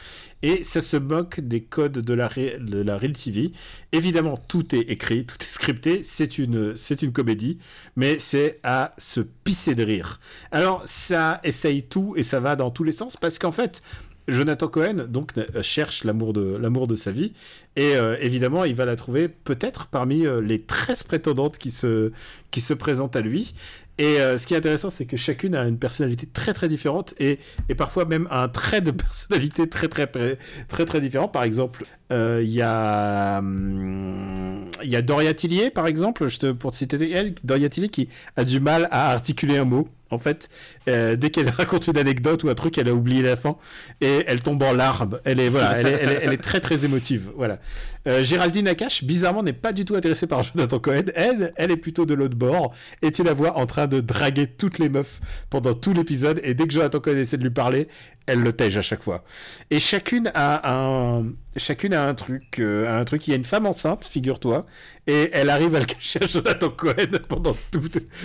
Et 0.42 0.62
ça 0.62 0.80
se 0.80 0.96
moque 0.96 1.40
des 1.40 1.62
codes 1.64 1.98
de 1.98 2.14
la 2.14 2.28
ré- 2.28 2.58
de 2.60 2.80
la 2.80 2.96
real 2.96 3.12
TV 3.12 3.50
évidemment 3.90 4.36
tout 4.46 4.72
est 4.76 4.82
écrit 4.88 5.26
tout 5.26 5.36
est 5.40 5.50
scripté. 5.50 6.04
C'est 6.04 6.38
une 6.38 6.76
c'est 6.76 7.02
une 7.02 7.10
comédie. 7.12 7.58
Mais 7.96 8.20
c'est 8.20 8.60
à 8.62 8.94
se 8.96 9.20
pisser 9.20 9.74
de 9.74 9.82
rire. 9.82 10.20
Alors 10.52 10.82
ça 10.86 11.40
essaye 11.42 11.82
tout 11.82 12.14
et 12.16 12.22
ça 12.22 12.38
va 12.38 12.54
dans 12.54 12.70
tous 12.70 12.84
les 12.84 12.92
sens 12.92 13.16
parce 13.16 13.36
qu'en 13.40 13.50
fait 13.52 13.82
Jonathan 14.28 14.68
Cohen 14.68 15.06
donc 15.08 15.32
euh, 15.38 15.62
cherche 15.62 16.04
l'amour 16.04 16.32
de 16.32 16.56
l'amour 16.56 16.86
de 16.86 16.94
sa 16.94 17.10
vie. 17.10 17.32
Et 17.76 17.96
euh, 17.96 18.16
évidemment 18.20 18.64
il 18.64 18.74
va 18.74 18.84
la 18.84 18.96
trouver 18.96 19.28
peut-être 19.28 19.86
parmi 19.86 20.26
euh, 20.26 20.40
les 20.40 20.62
13 20.62 21.02
prétendantes 21.04 21.58
qui 21.58 21.70
se 21.70 22.12
qui 22.50 22.60
se 22.60 22.74
présentent 22.74 23.16
à 23.16 23.20
lui. 23.20 23.54
Et 24.00 24.18
ce 24.18 24.46
qui 24.46 24.54
est 24.54 24.56
intéressant 24.56 24.90
c'est 24.90 25.06
que 25.06 25.16
chacune 25.16 25.56
a 25.56 25.66
une 25.66 25.78
personnalité 25.78 26.24
très 26.26 26.52
très 26.52 26.68
différente 26.68 27.14
et, 27.18 27.40
et 27.68 27.74
parfois 27.74 28.04
même 28.04 28.28
un 28.30 28.48
trait 28.48 28.80
de 28.80 28.92
personnalité 28.92 29.68
très 29.68 29.88
très 29.88 30.06
très 30.06 30.38
très, 30.68 30.84
très 30.84 31.00
différent. 31.00 31.26
Par 31.26 31.42
exemple 31.42 31.84
euh, 32.10 32.40
il 32.42 32.50
y 32.50 32.62
a 32.62 33.38
hum, 33.38 34.64
y 34.82 34.96
a 34.96 35.02
Doria 35.02 35.34
Tillier 35.34 35.70
par 35.70 35.86
exemple 35.86 36.28
je 36.28 36.38
te, 36.38 36.52
pour 36.52 36.70
te 36.70 36.76
citer 36.76 37.10
elle 37.10 37.34
Doria 37.44 37.68
Tillier 37.68 37.88
qui 37.88 38.08
a 38.36 38.44
du 38.44 38.60
mal 38.60 38.88
à 38.90 39.10
articuler 39.12 39.58
un 39.58 39.64
mot 39.64 39.88
en 40.10 40.18
fait, 40.18 40.48
euh, 40.88 41.16
dès 41.16 41.30
qu'elle 41.30 41.48
raconte 41.50 41.86
une 41.86 41.98
anecdote 41.98 42.44
ou 42.44 42.48
un 42.48 42.54
truc, 42.54 42.78
elle 42.78 42.88
a 42.88 42.94
oublié 42.94 43.22
la 43.22 43.36
fin 43.36 43.56
et 44.00 44.24
elle 44.26 44.42
tombe 44.42 44.62
en 44.62 44.72
larmes. 44.72 45.20
Elle 45.24 45.40
est 45.40 45.48
voilà, 45.48 45.78
elle 45.78 45.86
est, 45.86 46.20
elle 46.22 46.32
est, 46.32 46.42
très 46.42 46.60
très 46.60 46.84
émotive. 46.84 47.30
Voilà. 47.36 47.58
Euh, 48.06 48.24
Géraldine 48.24 48.64
Nakache, 48.64 49.04
bizarrement, 49.04 49.42
n'est 49.42 49.52
pas 49.52 49.72
du 49.72 49.84
tout 49.84 49.94
intéressée 49.94 50.26
par 50.26 50.42
Jonathan 50.42 50.78
Cohen. 50.78 51.04
Elle, 51.14 51.52
elle 51.56 51.70
est 51.70 51.76
plutôt 51.76 52.06
de 52.06 52.14
l'autre 52.14 52.36
bord 52.36 52.72
et 53.02 53.10
tu 53.10 53.22
la 53.22 53.34
vois 53.34 53.58
en 53.58 53.66
train 53.66 53.86
de 53.86 54.00
draguer 54.00 54.46
toutes 54.46 54.78
les 54.78 54.88
meufs 54.88 55.20
pendant 55.50 55.74
tout 55.74 55.92
l'épisode. 55.92 56.40
Et 56.42 56.54
dès 56.54 56.66
que 56.66 56.72
Jonathan 56.72 57.00
Cohen 57.00 57.16
essaie 57.16 57.36
de 57.36 57.42
lui 57.42 57.50
parler, 57.50 57.88
elle 58.26 58.40
le 58.40 58.52
tège 58.52 58.76
à 58.76 58.82
chaque 58.82 59.02
fois. 59.02 59.24
Et 59.70 59.80
chacune 59.80 60.30
a 60.34 60.72
un, 60.72 61.26
chacune 61.56 61.94
a 61.94 62.06
un 62.06 62.14
truc, 62.14 62.58
euh, 62.58 63.00
un 63.00 63.04
truc. 63.04 63.26
Il 63.26 63.30
y 63.30 63.32
a 63.34 63.36
une 63.36 63.44
femme 63.44 63.66
enceinte, 63.66 64.04
figure-toi, 64.04 64.66
et 65.06 65.30
elle 65.32 65.50
arrive 65.50 65.74
à 65.74 65.80
le 65.80 65.84
cacher 65.86 66.22
à 66.22 66.26
Jonathan 66.26 66.70
Cohen 66.70 67.18
pendant 67.28 67.56
tout. 67.70 67.80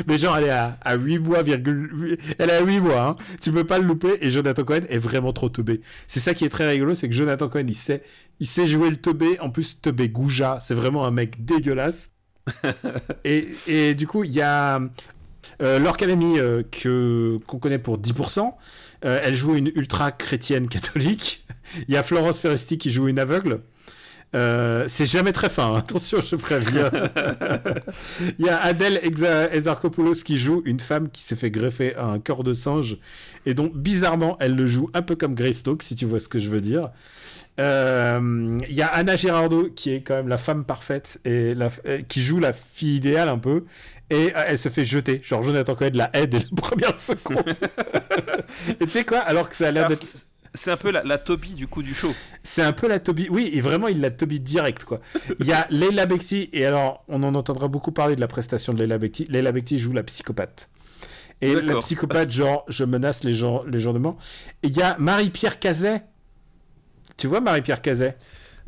Mais 0.08 0.18
genre, 0.18 0.38
elle 0.38 0.46
est 0.46 0.50
à, 0.50 0.78
à 0.82 0.96
8 0.96 1.20
mois, 1.20 1.42
virgule, 1.42 2.18
elle 2.38 2.50
est 2.50 2.54
à 2.54 2.62
8 2.62 2.80
mois, 2.80 3.02
hein. 3.02 3.16
Tu 3.42 3.52
peux 3.52 3.66
pas 3.66 3.80
le 3.80 3.86
louper, 3.86 4.18
et 4.22 4.32
Jonathan 4.32 4.64
Cohen 4.64 4.82
est 4.90 4.98
vraiment 4.98 5.34
trop 5.34 5.50
teubé. 5.50 5.82
C'est 6.08 6.20
ça 6.20 6.34
qui 6.34 6.46
est 6.46 6.50
très 6.50 6.70
rigolo, 6.70 6.96
c'est 6.96 7.08
que 7.08 7.16
Jonathan 7.16 7.50
Cohen, 7.50 7.66
il 7.68 7.76
sait, 7.76 8.04
il 8.40 8.48
sait 8.48 8.66
jouer 8.66 8.90
le 8.90 8.98
teubé, 8.98 9.40
en 9.40 9.50
plus 9.50 9.82
teubé 9.82 10.10
goujat, 10.10 10.60
c'est 10.62 10.76
vraiment 10.76 11.06
un 11.06 11.12
mec 11.12 11.46
dégueulasse. 11.46 12.12
et, 13.24 13.48
et 13.68 13.96
du 13.96 14.06
coup, 14.06 14.26
il 14.26 14.32
y 14.34 14.42
a 14.42 14.82
euh, 15.62 15.80
euh, 15.80 16.64
que, 16.72 17.38
qu'on 17.46 17.60
connaît 17.60 17.80
pour 17.80 17.98
10%. 17.98 18.54
Euh, 19.06 19.20
elle 19.24 19.36
joue 19.36 19.56
une 19.56 19.68
ultra 19.76 20.12
chrétienne 20.12 20.68
catholique. 20.68 21.46
Il 21.88 21.94
y 21.94 21.98
a 21.98 22.04
Florence 22.04 22.40
Ferresti 22.40 22.78
qui 22.78 22.92
joue 22.92 23.08
une 23.08 23.20
aveugle. 23.20 23.62
Euh, 24.36 24.86
c'est 24.88 25.06
jamais 25.06 25.32
très 25.32 25.50
fin, 25.50 25.74
hein. 25.74 25.78
attention, 25.78 26.20
je 26.20 26.36
préviens. 26.36 26.90
Il 28.40 28.46
y 28.46 28.50
a 28.50 28.58
Adèle 28.62 29.00
Exa- 29.04 29.50
Exarchopoulos 29.52 30.24
qui 30.26 30.38
joue 30.38 30.64
une 30.66 30.80
femme 30.80 31.10
qui 31.10 31.22
s'est 31.22 31.36
fait 31.36 31.52
greffer 31.52 31.96
un 31.96 32.18
corps 32.20 32.44
de 32.44 32.54
singe 32.54 32.98
et 33.46 33.54
dont 33.54 33.72
bizarrement 33.74 34.36
elle 34.40 34.56
le 34.56 34.66
joue 34.66 34.90
un 34.96 35.04
peu 35.04 35.16
comme 35.16 35.36
Greystoke, 35.36 35.84
si 35.84 35.96
tu 35.96 36.06
vois 36.06 36.20
ce 36.20 36.30
que 36.30 36.40
je 36.40 36.50
veux 36.50 36.62
dire. 36.62 36.90
Euh, 37.60 38.58
Il 38.68 38.74
y 38.76 38.82
a 38.82 38.88
Anna 38.88 39.16
Girardot 39.16 39.70
qui 39.76 39.92
est 39.92 40.02
quand 40.02 40.16
même 40.16 40.28
la 40.28 40.38
femme 40.38 40.64
parfaite 40.66 41.20
et 41.26 41.54
la- 41.54 41.70
qui 42.08 42.22
joue 42.24 42.40
la 42.40 42.54
fille 42.54 42.96
idéale 42.96 43.30
un 43.30 43.38
peu 43.38 43.66
et 44.14 44.36
euh, 44.36 44.44
elle 44.48 44.58
se 44.58 44.70
fait 44.70 44.84
jeter. 44.86 45.22
Genre 45.24 45.44
Jonathan 45.44 45.76
Cohen 45.76 45.90
la 45.94 46.10
aide 46.16 46.30
dès 46.32 46.40
la 46.40 46.46
première 46.56 46.96
seconde. 46.96 47.44
et 48.80 48.86
tu 48.86 48.90
sais 48.90 49.04
quoi 49.06 49.20
Alors 49.20 49.50
que 49.50 49.56
ça 49.56 49.68
a 49.68 49.72
l'air 49.72 49.88
d'être 49.88 50.04
C'est- 50.54 50.72
un 50.72 50.78
peu 50.78 50.92
la, 50.92 51.04
la 51.04 51.18
Toby 51.18 51.50
du 51.56 51.68
coup 51.68 51.82
du 51.82 51.94
show. 51.96 52.14
c'est 52.44 52.62
un 52.62 52.74
peu 52.74 52.88
la 52.88 53.00
Toby. 53.00 53.28
Oui, 53.32 53.50
et 53.54 53.62
vraiment, 53.62 53.88
il 53.88 54.00
la 54.02 54.12
Toby 54.12 54.40
direct, 54.40 54.84
quoi. 54.84 55.00
Il 55.40 55.46
y 55.48 55.52
a 55.54 55.66
Leila 55.72 56.06
Bekti, 56.06 56.50
et 56.54 56.66
alors, 56.66 57.04
on 57.08 57.24
en 57.24 57.34
entendra 57.34 57.68
beaucoup 57.68 57.92
parler 57.92 58.16
de 58.16 58.22
la 58.22 58.28
prestation 58.28 58.72
de 58.74 58.78
Leila 58.80 58.98
Bekti. 59.00 59.26
Leila 59.30 59.52
Bekti 59.52 59.80
joue 59.80 59.94
la 59.94 60.04
psychopathe. 60.04 60.70
Et 61.42 61.56
la 61.56 61.80
psychopathe, 61.80 62.30
genre, 62.32 62.64
je 62.70 62.84
menace 62.86 63.24
les 63.24 63.34
gens, 63.34 63.64
les 63.66 63.80
gens 63.80 63.94
de 63.94 64.00
mort. 64.00 64.18
Et 64.62 64.68
il 64.68 64.78
y 64.78 64.82
a 64.84 64.96
Marie-Pierre 65.00 65.60
Cazet. 65.60 66.04
Tu 67.18 67.28
vois 67.28 67.42
Marie-Pierre 67.42 67.82
Cazet? 67.82 68.16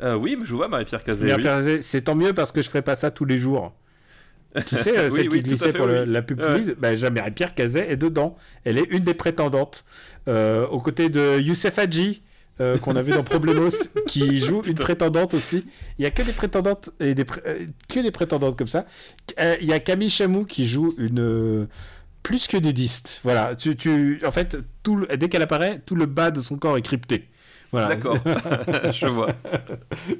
Euh, 0.02 0.14
oui, 0.14 0.36
mais 0.38 0.44
je 0.44 0.54
vois 0.54 0.68
Marie-Pierre 0.68 1.02
Cazet. 1.04 1.22
oui. 1.24 1.30
Marie-Pierre 1.30 1.56
Cazet, 1.58 1.82
c'est 1.82 2.02
tant 2.02 2.14
mieux 2.16 2.32
parce 2.34 2.52
que 2.52 2.60
je 2.62 2.68
ferai 2.68 2.82
pas 2.82 2.94
ça 2.96 3.10
tous 3.10 3.24
les 3.24 3.38
jours. 3.38 3.72
Tu 4.64 4.76
sais, 4.76 4.96
euh, 4.96 5.04
Oui, 5.10 5.16
celle 5.16 5.28
oui, 5.30 5.38
qui 5.38 5.42
glissait 5.44 5.72
fait, 5.72 5.78
pour 5.78 5.86
le- 5.86 6.04
la 6.04 6.22
pub 6.22 6.40
Ouais. 6.42 6.62
bah, 6.78 7.10
Marie-Pierre 7.10 7.54
Cazet 7.54 7.90
est 7.90 7.96
dedans. 7.96 8.36
Elle 8.64 8.78
est 8.78 8.86
une 8.90 9.04
des 9.04 9.14
prétendantes. 9.14 9.84
Euh, 10.28 10.66
aux 10.68 10.80
côtés 10.80 11.08
de 11.08 11.38
Youssef 11.38 11.78
Hadji, 11.78 12.22
euh, 12.60 12.78
qu'on 12.78 12.96
a 12.96 13.02
vu 13.02 13.12
dans 13.12 13.22
Problemos, 13.22 13.68
qui 14.06 14.38
joue 14.38 14.62
une 14.66 14.74
prétendante 14.74 15.34
aussi. 15.34 15.66
Il 15.98 16.02
y 16.02 16.06
a 16.06 16.10
que 16.10 16.22
des 16.22 16.32
prétendantes 16.32 16.90
et 17.00 17.14
des 17.14 17.24
euh, 17.46 17.66
que 17.92 18.00
des 18.00 18.10
prétendantes 18.10 18.56
comme 18.56 18.66
ça. 18.66 18.86
Il 19.60 19.66
y 19.66 19.72
a 19.72 19.80
Camille 19.80 20.10
Chamou 20.10 20.44
qui 20.44 20.66
joue 20.66 20.94
une 20.98 21.68
plus 22.22 22.48
que 22.48 22.56
nudiste. 22.56 23.20
Voilà, 23.22 23.54
tu, 23.54 23.76
tu, 23.76 24.20
en 24.26 24.30
fait, 24.32 24.56
tout 24.82 24.96
le- 24.96 25.16
dès 25.16 25.28
qu'elle 25.28 25.42
apparaît, 25.42 25.80
tout 25.86 25.94
le 25.94 26.06
bas 26.06 26.30
de 26.32 26.40
son 26.40 26.56
corps 26.56 26.76
est 26.76 26.82
crypté. 26.82 27.28
Voilà. 27.78 27.88
D'accord, 27.94 28.16
je 28.92 29.06
vois. 29.06 29.28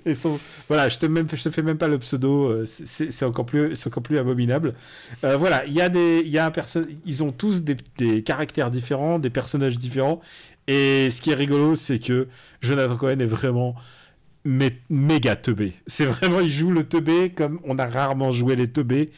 Et 0.05 0.13
son- 0.13 0.39
voilà, 0.69 0.89
je 0.91 0.99
te, 0.99 1.07
même, 1.07 1.27
je 1.33 1.43
te 1.43 1.49
fais 1.51 1.63
même 1.63 1.79
pas 1.79 1.89
le 1.89 1.99
pseudo, 1.99 2.51
euh, 2.51 2.65
c'est- 2.67 3.25
encore 3.25 3.47
plus, 3.47 3.75
c'est 3.77 3.89
encore 3.89 4.03
plus 4.03 4.19
abominable. 4.19 4.75
Euh, 5.25 5.37
voilà, 5.39 5.65
il 5.65 5.73
y 5.73 5.81
a 5.81 5.89
des, 5.89 6.23
il 6.25 6.31
y 6.31 6.37
a 6.39 6.45
un 6.45 6.51
perso- 6.51 6.83
ils 7.07 7.25
ont 7.25 7.33
tous 7.33 7.63
des, 7.63 7.77
des 7.97 8.23
caractères 8.23 8.71
différents, 8.71 9.19
des 9.19 9.31
personnages 9.31 9.79
différents. 9.79 10.21
Et 10.69 11.11
ce 11.11 11.23
qui 11.23 11.31
est 11.31 11.35
rigolo, 11.35 11.77
c'est 11.77 11.99
que 11.99 12.29
Jonathan 12.61 12.97
Cohen 12.97 13.21
est 13.21 13.25
vraiment 13.25 13.75
mé- 14.47 14.77
méga 14.91 15.35
teubé. 15.37 15.73
C'est 15.87 16.05
vraiment, 16.07 16.41
il 16.41 16.51
joue 16.51 16.71
le 16.73 16.85
teubé 16.85 17.31
comme 17.31 17.59
on 17.65 17.79
a 17.79 17.87
rarement 17.87 18.33
joué 18.33 18.55
les 18.57 18.69
teubés. 18.69 19.13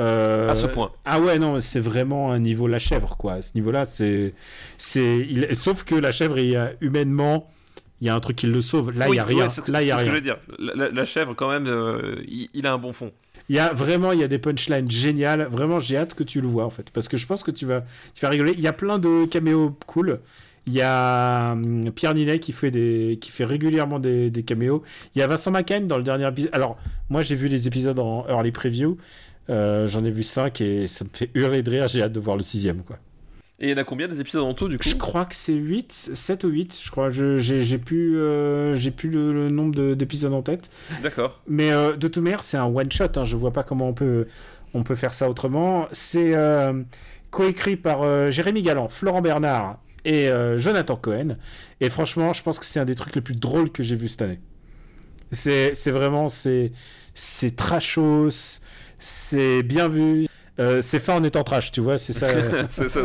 Euh, 0.00 0.50
À 0.50 0.56
ce 0.56 0.66
point. 0.66 0.90
Ah 1.04 1.20
ouais, 1.20 1.38
non, 1.38 1.60
c'est 1.60 1.78
vraiment 1.78 2.32
un 2.32 2.40
niveau 2.40 2.66
la 2.66 2.80
chèvre, 2.80 3.16
quoi. 3.16 3.34
À 3.34 3.42
ce 3.42 3.52
niveau-là, 3.54 3.84
c'est. 3.84 4.34
c'est 4.78 5.18
il... 5.30 5.54
Sauf 5.54 5.84
que 5.84 5.94
la 5.94 6.10
chèvre, 6.10 6.36
il 6.40 6.50
y 6.50 6.56
a 6.56 6.72
humainement. 6.80 7.48
Il 8.04 8.08
y 8.08 8.10
a 8.10 8.14
un 8.14 8.20
truc 8.20 8.36
qui 8.36 8.46
le 8.46 8.60
sauve. 8.60 8.90
Là, 8.98 9.06
il 9.06 9.10
Oui, 9.10 9.16
n'y 9.16 9.20
a 9.20 9.24
rien. 9.24 9.44
ouais, 9.44 9.48
c'est- 9.48 9.66
Là, 9.68 9.80
il 9.82 9.88
y 9.88 9.90
a 9.90 9.94
c'est 9.96 10.00
ce 10.00 10.04
que 10.04 10.10
je 10.10 10.14
veux 10.16 10.20
dire. 10.20 10.36
La, 10.58 11.04
chèvre, 11.06 11.34
quand 11.34 11.48
même, 11.50 11.66
euh, 11.66 12.16
il, 12.28 12.50
il 12.52 12.66
a 12.66 12.72
un 12.74 12.78
bon 12.78 12.92
fond. 12.92 13.10
Il 13.48 13.56
y 13.56 13.58
a 13.58 13.72
vraiment, 13.72 14.12
il 14.12 14.20
y 14.20 14.22
a 14.22 14.28
des 14.28 14.38
punchlines 14.38 14.90
géniales. 14.90 15.46
Vraiment, 15.50 15.80
j'ai 15.80 15.96
hâte 15.96 16.12
que 16.12 16.22
tu 16.22 16.42
le 16.42 16.46
vois 16.46 16.66
en 16.66 16.70
fait, 16.70 16.90
parce 16.90 17.08
que 17.08 17.16
je 17.16 17.26
pense 17.26 17.42
que 17.42 17.50
tu 17.50 17.64
vas, 17.64 17.82
tu 18.14 18.20
vas 18.20 18.28
rigoler. 18.28 18.52
Il 18.52 18.60
y 18.60 18.66
a 18.66 18.74
plein 18.74 18.98
de 18.98 19.24
caméos 19.24 19.74
cool. 19.86 20.20
Il 20.66 20.74
y 20.74 20.82
a 20.82 21.52
hum, 21.52 21.90
Pierre 21.92 22.14
Ninet 22.14 22.38
qui 22.40 22.52
fait 22.52 22.70
des, 22.70 23.18
qui 23.22 23.30
fait 23.30 23.44
régulièrement 23.46 23.98
des, 23.98 24.28
des 24.30 24.42
caméos. 24.42 24.82
Il 25.14 25.18
y 25.18 25.22
a 25.22 25.26
Vincent 25.26 25.50
McCain 25.50 25.80
dans 25.80 25.96
le 25.96 26.02
dernier 26.04 26.28
épisode. 26.28 26.50
Alors, 26.52 26.76
moi, 27.08 27.22
j'ai 27.22 27.36
vu 27.36 27.48
les 27.48 27.66
épisodes 27.68 27.98
en 27.98 28.26
early 28.28 28.50
preview. 28.52 28.98
Euh, 29.50 29.86
J'en 29.88 30.04
ai 30.04 30.10
vu 30.10 30.22
5 30.22 30.60
et 30.60 30.86
ça 30.86 31.04
me 31.04 31.10
fait 31.10 31.30
hurler 31.34 31.62
de 31.62 31.70
rire. 31.70 31.88
J'ai 31.88 32.02
hâte 32.02 32.12
de 32.12 32.20
voir 32.20 32.36
le 32.36 32.42
sixième, 32.42 32.82
quoi. 32.82 32.98
Et 33.60 33.68
il 33.68 33.70
y 33.70 33.74
en 33.74 33.76
a 33.76 33.84
combien 33.84 34.08
des 34.08 34.20
épisodes 34.20 34.42
en 34.42 34.52
tout, 34.52 34.68
du 34.68 34.76
coup 34.78 34.82
Je 34.88 34.96
crois 34.96 35.24
que 35.26 35.34
c'est 35.34 35.52
8, 35.54 36.10
7 36.14 36.42
ou 36.44 36.48
8, 36.48 36.76
je 36.84 36.90
crois. 36.90 37.08
J'ai 37.08 37.78
plus, 37.78 38.18
euh, 38.18 38.74
j'ai 38.74 38.90
plus 38.90 39.10
le, 39.10 39.32
le 39.32 39.48
nombre 39.48 39.74
de- 39.74 39.94
d'épisodes 39.94 40.32
en 40.32 40.42
tête. 40.42 40.70
D'accord. 41.02 41.40
Mais 41.46 41.70
euh, 41.72 41.92
de 41.96 42.08
toute 42.08 42.22
manière, 42.22 42.42
c'est 42.42 42.56
un 42.56 42.64
one 42.66 42.90
shot. 42.90 43.04
Hein. 43.16 43.24
Je 43.24 43.36
vois 43.36 43.52
pas 43.52 43.62
comment 43.62 43.88
on 43.88 43.94
peut, 43.94 44.26
on 44.74 44.82
peut 44.82 44.96
faire 44.96 45.14
ça 45.14 45.30
autrement. 45.30 45.86
C'est 45.92 46.34
euh, 46.34 46.82
coécrit 47.30 47.76
par 47.76 48.30
Jérémy 48.32 48.62
Galland, 48.62 48.88
Florent 48.88 49.22
Bernard 49.22 49.78
et 50.04 50.28
Jonathan 50.56 50.96
Cohen. 50.96 51.36
Et 51.80 51.88
franchement, 51.88 52.32
je 52.32 52.42
pense 52.42 52.58
que 52.58 52.64
c'est 52.64 52.80
un 52.80 52.84
des 52.84 52.94
trucs 52.96 53.14
les 53.14 53.22
plus 53.22 53.36
drôles 53.36 53.70
que 53.70 53.82
j'ai 53.84 53.96
vu 53.96 54.08
cette 54.08 54.22
année. 54.22 54.40
C'est 55.30 55.72
vraiment 55.90 56.28
c'est 56.28 56.72
c'est 57.14 57.56
trashos, 57.56 58.60
c'est 58.98 59.62
bien 59.62 59.88
vu. 59.88 60.26
Euh, 60.60 60.82
c'est 60.82 61.00
fait 61.00 61.12
en 61.12 61.24
étant 61.24 61.42
trash, 61.42 61.72
tu 61.72 61.80
vois, 61.80 61.98
c'est 61.98 62.12
ça. 62.12 62.28
c'est 62.70 62.88
ça, 62.88 63.00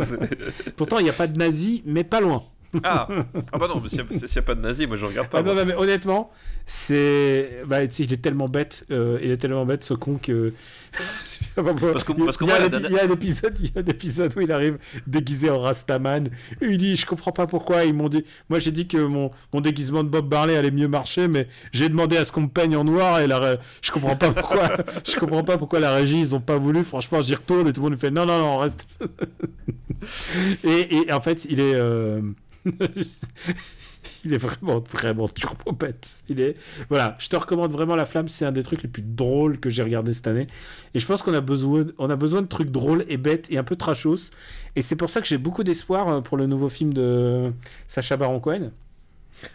Pourtant, 0.76 0.98
il 0.98 1.04
n'y 1.04 1.10
a 1.10 1.14
pas 1.14 1.26
de 1.26 1.36
nazis, 1.36 1.82
mais 1.84 2.04
pas 2.04 2.20
loin. 2.20 2.42
Ah, 2.84 3.08
ah 3.52 3.58
bah 3.58 3.66
non, 3.68 3.80
mais 3.80 3.88
s'il 3.88 3.98
n'y 4.04 4.38
a, 4.38 4.42
pas 4.42 4.54
de 4.54 4.60
nazi, 4.60 4.86
moi 4.86 4.96
je 4.96 5.04
regarde 5.04 5.28
pas. 5.28 5.38
Ah 5.38 5.42
non, 5.42 5.54
mais 5.66 5.74
honnêtement, 5.74 6.30
c'est. 6.66 7.62
Bah, 7.66 7.82
il 7.82 8.12
est 8.12 8.22
tellement 8.22 8.46
bête, 8.48 8.86
euh, 8.92 9.18
il 9.22 9.30
est 9.30 9.36
tellement 9.38 9.66
bête 9.66 9.82
ce 9.82 9.94
con 9.94 10.18
que. 10.22 10.52
Parce 11.54 12.04
que- 12.04 12.12
parce 12.24 12.36
que 12.36 12.44
il, 12.44 12.48
y 12.48 12.52
a 12.52 12.58
moi, 12.58 12.58
la 12.58 12.64
un 12.64 12.68
épi- 12.68 12.70
dernière- 12.70 12.90
il 12.90 12.96
y 12.96 12.98
a 12.98 13.04
un 13.04 13.10
épisode, 13.12 13.58
il 13.60 13.66
y 13.66 13.72
a 13.78 13.80
un 13.80 13.84
épisode 13.84 14.32
où 14.36 14.40
il 14.40 14.50
arrive 14.50 14.78
déguisé 15.06 15.48
en 15.50 15.60
Rastaman. 15.60 16.26
Et 16.60 16.66
il 16.66 16.78
dit 16.78 16.96
Je 16.96 17.06
comprends 17.06 17.30
pas 17.32 17.46
pourquoi. 17.46 17.84
Ils 17.84 17.94
m'ont 17.94 18.08
dit. 18.08 18.24
Moi, 18.48 18.58
j'ai 18.58 18.72
dit 18.72 18.88
que 18.88 18.98
mon, 18.98 19.30
mon 19.54 19.60
déguisement 19.60 20.02
de 20.02 20.08
Bob 20.08 20.28
Marley 20.32 20.56
allait 20.56 20.70
mieux 20.72 20.88
marcher, 20.88 21.28
mais 21.28 21.46
j'ai 21.72 21.88
demandé 21.88 22.16
à 22.16 22.24
ce 22.24 22.32
qu'on 22.32 22.42
me 22.42 22.48
peigne 22.48 22.76
en 22.76 22.82
noir 22.84 23.20
et 23.20 23.26
la 23.28 23.58
je 23.82 23.90
comprends 23.92 24.16
pas 24.16 24.30
pourquoi. 24.32 24.68
je 25.06 25.16
comprends 25.16 25.44
pas 25.44 25.58
pourquoi 25.58 25.78
la 25.80 25.92
régie, 25.92 26.18
ils 26.20 26.34
ont 26.34 26.40
pas 26.40 26.56
voulu. 26.58 26.82
Franchement, 26.82 27.20
j'y 27.22 27.34
retourne 27.36 27.68
et 27.68 27.72
tout 27.72 27.80
le 27.80 27.84
monde 27.84 27.92
me 27.92 27.98
fait 27.98 28.10
Non, 28.10 28.26
non, 28.26 28.38
non, 28.40 28.58
reste. 28.58 28.86
et, 30.64 30.96
et 31.08 31.12
en 31.12 31.20
fait, 31.20 31.44
il 31.48 31.60
est. 31.60 31.74
euh, 31.74 32.20
il 34.24 34.34
est 34.34 34.38
vraiment, 34.38 34.78
vraiment 34.80 35.28
turbo 35.28 35.72
bête. 35.72 36.22
Il 36.28 36.40
est, 36.40 36.56
voilà, 36.88 37.16
je 37.18 37.28
te 37.28 37.36
recommande 37.36 37.70
vraiment 37.72 37.96
La 37.96 38.06
Flamme, 38.06 38.28
c'est 38.28 38.44
un 38.44 38.52
des 38.52 38.62
trucs 38.62 38.82
les 38.82 38.88
plus 38.88 39.02
drôles 39.02 39.58
que 39.60 39.70
j'ai 39.70 39.82
regardé 39.82 40.12
cette 40.12 40.26
année. 40.26 40.46
Et 40.94 40.98
je 40.98 41.06
pense 41.06 41.22
qu'on 41.22 41.34
a 41.34 41.40
besoin, 41.40 41.86
on 41.98 42.10
a 42.10 42.16
besoin 42.16 42.42
de 42.42 42.46
trucs 42.46 42.70
drôles 42.70 43.04
et 43.08 43.16
bêtes 43.16 43.50
et 43.50 43.58
un 43.58 43.64
peu 43.64 43.76
trashos. 43.76 44.30
Et 44.76 44.82
c'est 44.82 44.96
pour 44.96 45.10
ça 45.10 45.20
que 45.20 45.26
j'ai 45.26 45.38
beaucoup 45.38 45.64
d'espoir 45.64 46.08
euh, 46.08 46.20
pour 46.20 46.36
le 46.36 46.46
nouveau 46.46 46.68
film 46.68 46.92
de 46.92 47.52
Sacha 47.86 48.16
Baron 48.16 48.40
Cohen. 48.40 48.70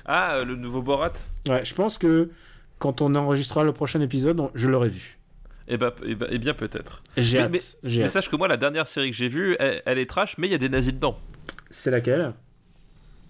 Ah, 0.06 0.38
euh, 0.38 0.45
le 0.45 0.56
nouveau 0.56 0.82
Borat 0.82 1.14
Ouais, 1.48 1.64
je 1.64 1.73
pense 1.73 1.98
que 1.98 2.30
quand 2.80 3.02
on 3.02 3.14
enregistrera 3.15 3.64
le 3.64 3.72
prochain 3.72 4.02
épisode, 4.02 4.41
je 4.56 4.68
l'aurai 4.68 4.90
vu. 4.90 5.19
Eh 5.68 5.77
bah, 5.77 5.95
eh 6.06 6.14
bah- 6.15 6.27
eh 6.30 6.38
bien 6.38 6.53
peut-être. 6.53 7.02
J'ai 7.18 7.38
Mais- 7.40 7.44
hâte. 7.45 7.52
mais- 7.52 7.60
j'ai 7.84 7.99
Mais 8.02 8.06
hâte. 8.06 8.11
sache 8.11 8.30
que 8.30 8.36
moi, 8.36 8.48
la 8.48 8.57
dernière 8.57 8.86
série 8.86 9.10
que 9.11 9.18
j'ai 9.18 9.30
vue, 9.30 9.56
elle, 9.60 9.82
elle 9.86 9.98
est 9.98 10.07
trash, 10.10 10.38
mais 10.38 10.48
il 10.48 10.52
y 10.52 10.56
a 10.56 10.60
des 10.60 10.69
nazis 10.69 10.94
dedans. 10.94 11.18
C'est 11.72 11.90
laquelle? 11.90 12.34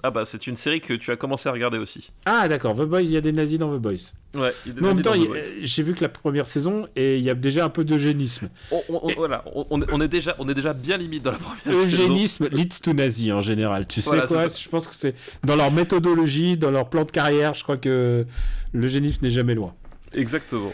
Ah 0.08 0.12
bah, 0.12 0.24
c'est 0.24 0.46
une 0.46 0.56
série 0.56 0.82
que 0.82 0.94
tu 0.94 1.10
as 1.12 1.16
commencé 1.16 1.50
à 1.50 1.52
regarder 1.52 1.80
aussi. 1.80 2.12
Ah 2.28 2.48
d'accord, 2.48 2.76
The 2.76 2.82
Boys, 2.84 3.02
il 3.02 3.12
y 3.12 3.18
a 3.18 3.22
des 3.22 3.32
nazis 3.32 3.58
dans 3.58 3.76
The 3.76 3.82
Boys. 3.82 3.92
Ouais, 4.36 4.54
il 4.66 4.70
y 4.70 4.72
a 4.72 4.74
des 4.76 4.82
Mais 4.82 4.90
en 4.90 4.94
même 4.94 5.02
temps, 5.02 5.10
dans 5.12 5.16
il- 5.16 5.26
The 5.26 5.30
Boys. 5.30 5.40
j'ai 5.64 5.82
vu 5.82 5.96
que 5.96 6.02
la 6.04 6.10
première 6.10 6.46
saison 6.46 6.86
et 6.96 7.18
il 7.18 7.24
y 7.24 7.30
a 7.32 7.34
déjà 7.34 7.66
un 7.66 7.70
peu 7.70 7.84
d'eugénisme. 7.84 8.50
On, 8.72 8.84
voilà, 9.16 9.44
on, 9.56 9.66
on 9.72 9.82
est- 9.82 9.92
on 9.94 10.00
est 10.02 10.08
déjà, 10.08 10.36
on 10.38 10.48
est 10.48 10.54
déjà 10.54 10.74
bien 10.74 10.98
limite 10.98 11.24
dans 11.24 11.32
la 11.32 11.40
première 11.40 11.64
saison. 11.82 11.86
Eugénisme 12.04 12.48
leads 12.52 12.82
to 12.84 12.94
nazi 12.94 13.32
en 13.32 13.42
général. 13.42 13.88
Tu 13.88 14.02
sais 14.04 14.22
quoi 14.28 14.48
c'est. 14.48 14.62
Je 14.64 14.70
pense 14.70 14.86
que 14.88 14.94
c'est 14.94 15.16
dans 15.44 15.56
leur 15.56 15.72
méthodologie, 15.72 16.56
dans 16.56 16.70
leur 16.70 16.88
plan 16.88 17.04
de 17.04 17.12
carrière, 17.12 17.56
je 17.56 17.64
crois 17.64 17.78
que 17.78 18.28
l'eugénisme 18.74 19.26
n'est 19.26 19.32
jamais 19.32 19.56
loin. 19.56 19.74
Exactement. 20.14 20.72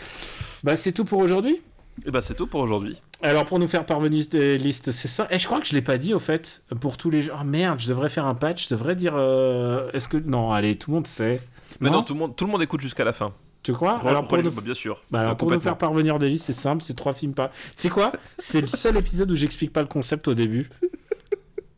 Bah 0.65 0.75
c'est 0.75 0.91
tout 0.91 1.05
pour 1.05 1.19
aujourd'hui. 1.19 1.61
Et 2.05 2.11
bah 2.11 2.21
c'est 2.21 2.35
tout 2.35 2.47
pour 2.47 2.59
aujourd'hui. 2.59 2.97
Alors 3.23 3.45
pour 3.45 3.59
nous 3.59 3.67
faire 3.67 3.85
parvenir 3.85 4.25
des 4.27 4.57
listes, 4.57 4.91
c'est 4.91 5.07
ça. 5.07 5.27
Et 5.29 5.37
je 5.39 5.45
crois 5.45 5.59
que 5.59 5.67
je 5.67 5.73
l'ai 5.73 5.81
pas 5.81 5.97
dit 5.97 6.13
au 6.13 6.19
fait 6.19 6.63
pour 6.79 6.97
tous 6.97 7.09
les 7.09 7.21
gens. 7.21 7.33
Oh, 7.39 7.43
merde, 7.43 7.79
je 7.79 7.87
devrais 7.87 8.09
faire 8.09 8.25
un 8.25 8.35
patch. 8.35 8.65
Je 8.69 8.73
devrais 8.75 8.95
dire. 8.95 9.13
euh, 9.15 9.89
Est-ce 9.93 10.07
que 10.07 10.17
non 10.17 10.51
Allez, 10.51 10.75
tout 10.75 10.89
le 10.91 10.95
monde 10.95 11.07
sait. 11.07 11.39
Mais 11.79 11.89
non, 11.89 12.03
tout 12.03 12.13
le 12.13 12.19
monde, 12.19 12.35
tout 12.35 12.45
le 12.45 12.51
monde 12.51 12.61
écoute 12.61 12.81
jusqu'à 12.81 13.03
la 13.03 13.13
fin. 13.13 13.33
Tu 13.63 13.73
crois 13.73 13.99
Re- 13.99 14.07
Alors 14.07 14.27
pour 14.27 14.37
nous... 14.39 14.49
bien 14.61 14.73
sûr. 14.73 15.03
Bah, 15.11 15.19
alors, 15.21 15.37
pour 15.37 15.51
nous 15.51 15.59
faire 15.59 15.77
parvenir 15.77 16.17
des 16.17 16.29
listes, 16.29 16.45
c'est 16.45 16.53
simple, 16.53 16.81
c'est 16.83 16.95
trois 16.95 17.13
films. 17.13 17.33
Tu 17.35 17.41
sais 17.75 17.89
quoi 17.89 18.11
C'est 18.39 18.61
le 18.61 18.67
seul 18.67 18.97
épisode 18.97 19.31
où 19.31 19.35
j'explique 19.35 19.71
pas 19.71 19.81
le 19.81 19.87
concept 19.87 20.27
au 20.27 20.33
début. 20.33 20.67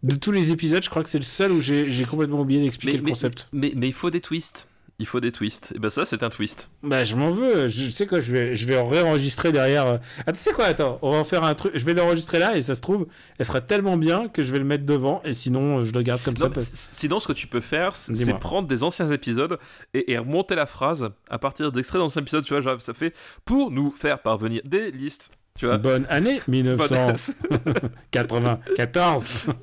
De 0.01 0.15
tous 0.15 0.31
les 0.31 0.51
épisodes, 0.51 0.83
je 0.83 0.89
crois 0.89 1.03
que 1.03 1.09
c'est 1.09 1.17
le 1.17 1.23
seul 1.25 1.51
où 1.51 1.61
j'ai 1.61 2.05
complètement 2.09 2.39
oublié 2.41 2.61
d'expliquer 2.61 2.97
le 2.97 3.03
mais- 3.03 3.11
concept. 3.11 3.47
mais, 3.53 3.71
mais 3.75 3.87
il 3.87 3.93
faut 3.93 4.09
des 4.09 4.21
twists. 4.21 4.67
Il 4.99 5.07
faut 5.07 5.19
des 5.19 5.31
twists. 5.31 5.73
Et 5.75 5.79
bah 5.79 5.89
ça, 5.89 6.05
c'est 6.05 6.21
un 6.23 6.29
twist. 6.29 6.69
Bah, 6.83 7.03
je 7.03 7.15
m'en 7.15 7.31
veux. 7.31 7.67
Je 7.67 7.89
sais 7.89 8.05
quoi, 8.05 8.19
je 8.19 8.31
vais, 8.31 8.55
je 8.55 8.65
vais 8.67 8.77
en 8.77 8.85
réenregistrer 8.87 9.51
derrière. 9.51 9.87
euh. 9.87 9.97
Ah, 10.27 10.31
tu 10.31 10.37
sais 10.39 10.51
quoi, 10.53 10.65
attends, 10.65 10.99
on 11.01 11.11
va 11.11 11.17
en 11.17 11.23
faire 11.23 11.43
un 11.43 11.55
truc. 11.55 11.71
Je 11.75 11.83
vais 11.83 11.95
l'enregistrer 11.95 12.37
là 12.37 12.55
et 12.55 12.61
ça 12.61 12.75
se 12.75 12.81
trouve, 12.81 13.07
elle 13.39 13.45
sera 13.45 13.59
tellement 13.59 13.97
bien 13.97 14.27
que 14.29 14.43
je 14.43 14.51
vais 14.51 14.59
le 14.59 14.65
mettre 14.65 14.85
devant 14.85 15.21
et 15.23 15.33
sinon, 15.33 15.79
euh, 15.79 15.83
je 15.83 15.93
le 15.93 16.03
garde 16.03 16.21
comme 16.21 16.35
Non, 16.39 16.51
ça. 16.59 16.61
sinon, 16.61 17.19
ce 17.19 17.27
que 17.27 17.33
tu 17.33 17.47
peux 17.47 17.59
faire, 17.61 17.95
c'est 17.95 18.37
prendre 18.39 18.67
des 18.67 18.83
anciens 18.83 19.09
épisodes 19.11 19.57
et, 19.95 20.11
et 20.11 20.17
remonter 20.19 20.53
la 20.55 20.67
phrase 20.67 21.09
à 21.29 21.39
partir 21.39 21.71
d'extraits 21.71 21.99
d'anciens 21.99 22.21
épisodes. 22.21 22.45
Tu 22.45 22.53
vois, 22.53 22.61
genre, 22.61 22.79
ça 22.79 22.93
fait 22.93 23.15
pour 23.45 23.71
nous 23.71 23.91
faire 23.91 24.21
parvenir 24.21 24.61
des 24.63 24.91
listes. 24.91 25.31
Tu 25.59 25.67
vois. 25.67 25.77
Bonne 25.77 26.05
année 26.09 26.39
Bonne- 26.47 26.63
1994. 26.63 29.45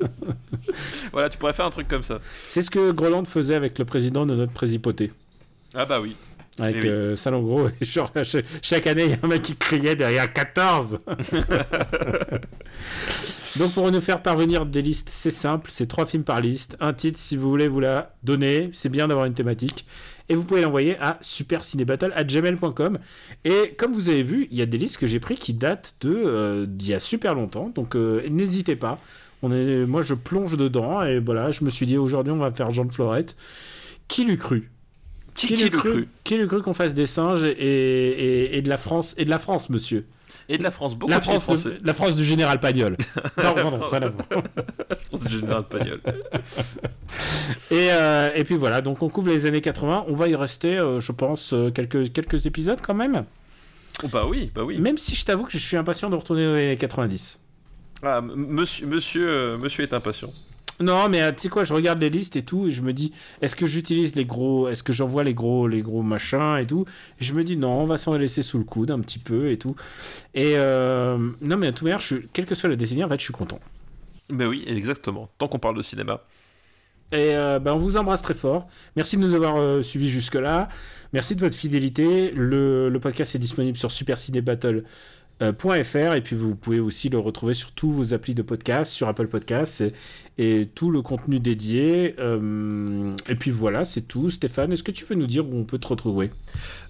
voilà, 1.12 1.28
tu 1.28 1.36
pourrais 1.38 1.52
faire 1.52 1.66
un 1.66 1.70
truc 1.70 1.88
comme 1.88 2.02
ça. 2.04 2.18
C'est 2.46 2.62
ce 2.62 2.70
que 2.70 2.92
Groland 2.92 3.24
faisait 3.24 3.54
avec 3.56 3.78
le 3.78 3.84
président 3.84 4.24
de 4.26 4.34
notre 4.34 4.52
présipoté. 4.52 5.12
Ah 5.74 5.84
bah 5.84 6.00
oui. 6.00 6.16
Avec 6.58 6.76
Eh 6.76 6.80
oui. 6.82 6.88
euh, 6.88 7.14
Salon 7.16 7.42
Gros. 7.42 7.68
Et 7.80 7.84
genre, 7.84 8.10
cha- 8.22 8.38
chaque 8.62 8.86
année, 8.86 9.04
il 9.04 9.10
y 9.10 9.14
a 9.14 9.18
un 9.22 9.26
mec 9.28 9.42
qui 9.42 9.56
criait 9.56 9.96
derrière 9.96 10.32
14. 10.32 11.00
Donc, 13.58 13.72
pour 13.74 13.90
nous 13.90 14.00
faire 14.00 14.22
parvenir 14.22 14.64
des 14.66 14.82
listes, 14.82 15.08
c'est 15.10 15.30
simple. 15.30 15.70
C'est 15.72 15.86
trois 15.86 16.06
films 16.06 16.22
par 16.24 16.40
liste. 16.40 16.76
Un 16.80 16.92
titre, 16.92 17.18
si 17.18 17.36
vous 17.36 17.48
voulez 17.50 17.66
vous 17.68 17.80
la 17.80 18.14
donner. 18.22 18.70
C'est 18.72 18.88
bien 18.90 19.08
d'avoir 19.08 19.26
une 19.26 19.34
thématique. 19.34 19.86
Et 20.30 20.36
vous 20.36 20.44
pouvez 20.44 20.62
l'envoyer 20.62 20.96
à 21.00 21.18
supercinébattle.gmail.com. 21.20 22.98
Et 23.44 23.74
comme 23.76 23.92
vous 23.92 24.08
avez 24.08 24.22
vu, 24.22 24.46
il 24.52 24.56
y 24.56 24.62
a 24.62 24.66
des 24.66 24.78
listes 24.78 24.96
que 24.96 25.08
j'ai 25.08 25.18
pris 25.18 25.34
qui 25.34 25.52
datent 25.52 25.96
de 26.00 26.14
euh, 26.14 26.66
d'il 26.66 26.88
y 26.88 26.94
a 26.94 27.00
super 27.00 27.34
longtemps. 27.34 27.70
Donc, 27.74 27.96
euh, 27.96 28.26
n'hésitez 28.30 28.76
pas. 28.76 28.96
On 29.42 29.52
est, 29.52 29.84
moi, 29.86 30.02
je 30.02 30.14
plonge 30.14 30.56
dedans. 30.56 31.02
Et 31.02 31.18
voilà, 31.18 31.50
je 31.50 31.64
me 31.64 31.70
suis 31.70 31.84
dit, 31.84 31.98
aujourd'hui, 31.98 32.32
on 32.32 32.38
va 32.38 32.52
faire 32.52 32.70
Jean 32.70 32.84
de 32.84 32.92
Florette. 32.92 33.36
Qui 34.06 34.24
l'eût 34.24 34.36
cru? 34.36 34.70
Qui, 35.34 35.48
qui 35.48 35.56
l'eût 35.56 35.70
cru? 35.70 36.08
Qui 36.22 36.38
l'eût 36.38 36.46
cru 36.46 36.62
qu'on 36.62 36.74
fasse 36.74 36.94
des 36.94 37.06
singes 37.06 37.42
et, 37.42 37.50
et, 37.50 38.56
et 38.56 38.62
de 38.62 38.68
la 38.68 38.76
France 38.76 39.14
et 39.18 39.24
de 39.24 39.30
la 39.30 39.40
France, 39.40 39.68
monsieur? 39.68 40.06
Et 40.52 40.58
de 40.58 40.64
la 40.64 40.70
France, 40.72 40.96
beaucoup 40.96 41.10
La 41.12 41.20
France, 41.20 41.46
de- 41.64 41.78
la 41.84 41.94
France 41.94 42.16
du 42.16 42.24
général 42.24 42.58
Pagnol. 42.58 42.96
non, 43.42 43.54
rien 43.54 44.02
à 44.02 44.08
voir. 44.08 44.20
La 44.90 44.96
France 44.96 45.20
du 45.24 45.38
général 45.38 45.62
Pagnol. 45.68 46.00
Et, 47.70 47.88
euh, 47.92 48.30
et 48.34 48.44
puis 48.44 48.54
voilà, 48.56 48.80
donc 48.82 49.02
on 49.02 49.08
couvre 49.08 49.28
les 49.28 49.46
années 49.46 49.60
80. 49.60 50.04
On 50.08 50.14
va 50.14 50.28
y 50.28 50.34
rester, 50.34 50.76
euh, 50.78 51.00
je 51.00 51.12
pense, 51.12 51.52
euh, 51.52 51.70
quelques, 51.70 52.12
quelques 52.12 52.46
épisodes 52.46 52.80
quand 52.82 52.94
même. 52.94 53.24
Oh, 54.02 54.08
bah 54.08 54.24
oui, 54.28 54.50
bah 54.54 54.62
oui. 54.64 54.78
Même 54.78 54.98
si 54.98 55.14
je 55.14 55.24
t'avoue 55.24 55.44
que 55.44 55.52
je 55.52 55.58
suis 55.58 55.76
impatient 55.76 56.10
de 56.10 56.16
retourner 56.16 56.44
dans 56.46 56.54
les 56.54 56.66
années 56.66 56.76
90. 56.76 57.40
Ah, 58.02 58.20
monsieur, 58.22 58.86
monsieur, 58.86 59.28
euh, 59.28 59.58
monsieur 59.58 59.82
est 59.84 59.92
impatient. 59.94 60.32
Non, 60.80 61.10
mais 61.10 61.20
euh, 61.20 61.30
tu 61.30 61.42
sais 61.42 61.48
quoi, 61.50 61.64
je 61.64 61.74
regarde 61.74 62.00
les 62.00 62.08
listes 62.08 62.36
et 62.36 62.42
tout, 62.42 62.66
et 62.66 62.70
je 62.70 62.80
me 62.80 62.94
dis, 62.94 63.12
est-ce 63.42 63.54
que 63.54 63.66
j'utilise 63.66 64.14
les 64.16 64.24
gros, 64.24 64.66
est-ce 64.68 64.82
que 64.82 64.94
j'envoie 64.94 65.24
les 65.24 65.34
gros, 65.34 65.68
les 65.68 65.82
gros 65.82 66.02
machins 66.02 66.56
et 66.58 66.66
tout? 66.66 66.86
Et 67.20 67.24
je 67.24 67.34
me 67.34 67.44
dis, 67.44 67.58
non, 67.58 67.82
on 67.82 67.84
va 67.84 67.98
s'en 67.98 68.14
laisser 68.14 68.42
sous 68.42 68.56
le 68.56 68.64
coude 68.64 68.90
un 68.90 69.00
petit 69.00 69.18
peu 69.18 69.50
et 69.50 69.58
tout. 69.58 69.76
Et 70.32 70.54
euh, 70.56 71.18
non, 71.42 71.56
mais 71.58 71.66
à 71.66 71.72
tout 71.72 71.84
manière, 71.84 72.00
je, 72.00 72.16
quelle 72.32 72.46
que 72.46 72.54
soit 72.54 72.70
la 72.70 72.76
décennie, 72.76 73.04
en 73.04 73.08
fait, 73.08 73.18
je 73.18 73.24
suis 73.24 73.32
content. 73.34 73.60
Mais 74.30 74.46
oui, 74.46 74.64
exactement. 74.66 75.28
Tant 75.36 75.48
qu'on 75.48 75.58
parle 75.58 75.76
de 75.76 75.82
cinéma. 75.82 76.22
Et 77.12 77.34
euh, 77.34 77.58
ben, 77.58 77.74
on 77.74 77.78
vous 77.78 77.96
embrasse 77.96 78.22
très 78.22 78.34
fort. 78.34 78.68
Merci 78.96 79.16
de 79.16 79.22
nous 79.22 79.34
avoir 79.34 79.56
euh, 79.56 79.82
suivis 79.82 80.08
jusque-là. 80.08 80.68
Merci 81.12 81.34
de 81.34 81.40
votre 81.40 81.56
fidélité. 81.56 82.30
Le, 82.30 82.88
le 82.88 83.00
podcast 83.00 83.34
est 83.34 83.38
disponible 83.38 83.76
sur 83.76 83.90
supercinébattle.fr 85.40 86.14
et 86.14 86.20
puis 86.20 86.36
vous 86.36 86.54
pouvez 86.54 86.80
aussi 86.80 87.08
le 87.08 87.18
retrouver 87.18 87.54
sur 87.54 87.72
tous 87.72 87.90
vos 87.90 88.14
applis 88.14 88.34
de 88.34 88.42
podcast, 88.42 88.92
sur 88.92 89.08
Apple 89.08 89.26
Podcasts 89.26 89.82
et, 90.38 90.66
tout 90.74 90.90
le 90.90 91.02
contenu 91.02 91.40
dédié. 91.40 92.14
Euh, 92.18 93.12
et 93.28 93.34
puis 93.34 93.50
voilà, 93.50 93.84
c'est 93.84 94.02
tout. 94.02 94.30
Stéphane, 94.30 94.72
est-ce 94.72 94.82
que 94.82 94.90
tu 94.90 95.04
veux 95.04 95.14
nous 95.14 95.26
dire 95.26 95.46
où 95.46 95.54
on 95.54 95.64
peut 95.64 95.78
te 95.78 95.88
retrouver? 95.88 96.30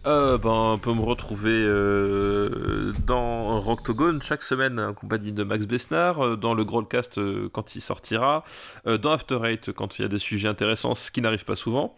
Euh, 0.07 0.39
ben, 0.39 0.75
on 0.75 0.79
peut 0.79 0.95
me 0.95 1.03
retrouver 1.03 1.53
euh, 1.53 2.93
dans 3.07 3.61
Rocktogone 3.61 4.23
chaque 4.23 4.43
semaine 4.43 4.79
en 4.79 4.95
compagnie 4.95 5.33
de 5.33 5.43
Max 5.43 5.67
Besnard, 5.67 6.25
euh, 6.25 6.37
dans 6.37 6.55
le 6.55 6.65
Growlcast 6.65 7.19
euh, 7.19 7.49
quand 7.53 7.75
il 7.75 7.81
sortira, 7.81 8.45
euh, 8.87 8.99
dans 8.99 9.11
After 9.11 9.39
Eight 9.45 9.73
quand 9.73 9.99
il 9.99 10.03
y 10.03 10.05
a 10.05 10.09
des 10.09 10.19
sujets 10.19 10.49
intéressants, 10.49 10.95
ce 10.95 11.11
qui 11.11 11.21
n'arrive 11.21 11.45
pas 11.45 11.57
souvent. 11.57 11.97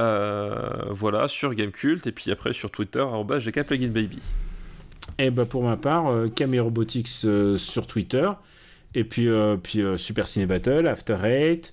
Euh, 0.00 0.70
voilà, 0.90 1.28
sur 1.28 1.54
Gamecult 1.54 2.06
et 2.06 2.12
puis 2.12 2.30
après 2.30 2.52
sur 2.52 2.70
Twitter, 2.70 3.00
arobase 3.00 3.44
GKPluginBaby. 3.44 4.20
Et 5.18 5.30
ben 5.30 5.44
pour 5.44 5.62
ma 5.62 5.76
part, 5.76 6.08
euh, 6.08 6.28
Camille 6.28 6.60
Robotics 6.60 7.08
euh, 7.24 7.56
sur 7.56 7.86
Twitter. 7.86 8.28
Et 8.94 9.04
puis, 9.04 9.28
euh, 9.28 9.56
puis 9.56 9.82
Super 9.96 10.26
Ciné 10.26 10.46
Battle, 10.46 10.86
After 10.86 11.16
Eight, 11.24 11.72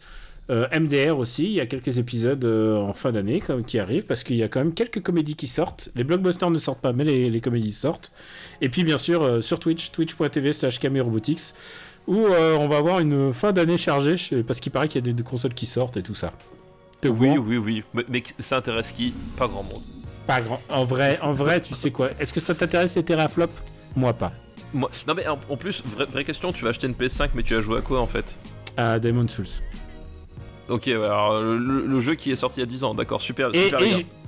MDR 0.50 1.18
aussi. 1.18 1.46
Il 1.46 1.52
y 1.54 1.62
a 1.62 1.66
quelques 1.66 1.98
épisodes 1.98 2.44
en 2.44 2.92
fin 2.92 3.14
d'année 3.14 3.42
qui 3.66 3.80
arrivent 3.80 4.06
parce 4.06 4.24
qu'il 4.24 4.36
y 4.36 4.44
a 4.44 4.50
quand 4.50 4.60
même 4.60 4.74
quelques 4.74 5.02
comédies 5.02 5.36
qui 5.36 5.48
sortent. 5.48 5.90
Les 5.96 6.04
blockbusters 6.04 6.50
ne 6.50 6.58
sortent 6.58 6.82
pas, 6.82 6.92
mais 6.92 7.06
les, 7.06 7.30
les 7.30 7.40
comédies 7.40 7.72
sortent. 7.72 8.12
Et 8.60 8.68
puis 8.68 8.84
bien 8.84 8.98
sûr 8.98 9.42
sur 9.42 9.60
Twitch, 9.60 9.92
twitch.tv 9.92 10.52
slash 10.52 10.80
Robotics, 10.80 11.54
où 12.08 12.26
euh, 12.26 12.58
on 12.58 12.68
va 12.68 12.78
avoir 12.78 13.00
une 13.00 13.34
fin 13.34 13.52
d'année 13.52 13.78
chargée 13.78 14.16
parce 14.44 14.60
qu'il 14.60 14.72
paraît 14.72 14.88
qu'il 14.88 15.00
y 15.00 15.04
a 15.04 15.06
des, 15.06 15.14
des 15.14 15.24
consoles 15.24 15.54
qui 15.54 15.66
sortent 15.66 15.98
et 15.98 16.04
tout 16.04 16.16
ça. 16.16 16.32
Oui, 17.06 17.38
oui, 17.38 17.58
oui. 17.58 17.84
Mais, 17.94 18.06
mais 18.10 18.24
ça 18.40 18.58
intéresse 18.58 18.92
qui? 18.92 19.14
Pas 19.38 19.48
grand 19.48 19.64
monde. 19.64 20.01
Pas 20.32 20.40
grand. 20.40 20.62
En 20.70 20.86
vrai, 20.86 21.20
en 21.22 21.34
vrai, 21.34 21.62
tu 21.62 21.74
sais 21.74 21.92
quoi 21.92 22.12
Est-ce 22.18 22.32
que 22.32 22.40
ça 22.40 22.56
t'intéresse 22.56 22.96
les 22.96 23.04
teraflops 23.04 23.54
Moi 23.98 24.14
pas. 24.14 24.32
Moi, 24.74 24.90
non 25.06 25.14
mais 25.14 25.28
en, 25.28 25.38
en 25.50 25.58
plus, 25.58 25.84
vraie, 25.86 26.06
vraie 26.06 26.24
question, 26.24 26.54
tu 26.54 26.64
vas 26.64 26.70
acheter 26.70 26.88
une 26.88 26.94
PS5 26.94 27.32
mais 27.36 27.44
tu 27.44 27.54
vas 27.54 27.60
jouer 27.60 27.80
à 27.80 27.82
quoi 27.82 28.00
en 28.00 28.08
fait? 28.08 28.38
À 28.78 28.98
Demon's 28.98 29.30
Souls. 29.30 29.46
Ok, 30.70 30.88
alors 30.88 31.42
le, 31.42 31.86
le 31.86 32.00
jeu 32.00 32.16
qui 32.16 32.32
est 32.32 32.38
sorti 32.38 32.60
il 32.60 32.62
y 32.62 32.64
a 32.64 32.66
10 32.66 32.86
ans, 32.86 32.94
d'accord, 32.94 33.20
super, 33.20 33.54
et, 33.54 33.66
super 33.66 33.82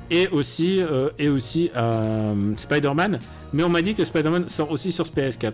et 0.10 0.28
aussi, 0.28 0.82
euh, 0.82 1.10
et 1.18 1.30
aussi 1.30 1.72
euh, 1.74 2.52
Spider-Man. 2.58 3.22
Mais 3.54 3.64
on 3.64 3.70
m'a 3.70 3.82
dit 3.82 3.94
que 3.94 4.04
Spider-Man 4.04 4.50
sort 4.50 4.72
aussi 4.72 4.92
sur 4.92 5.06
PS4. 5.06 5.54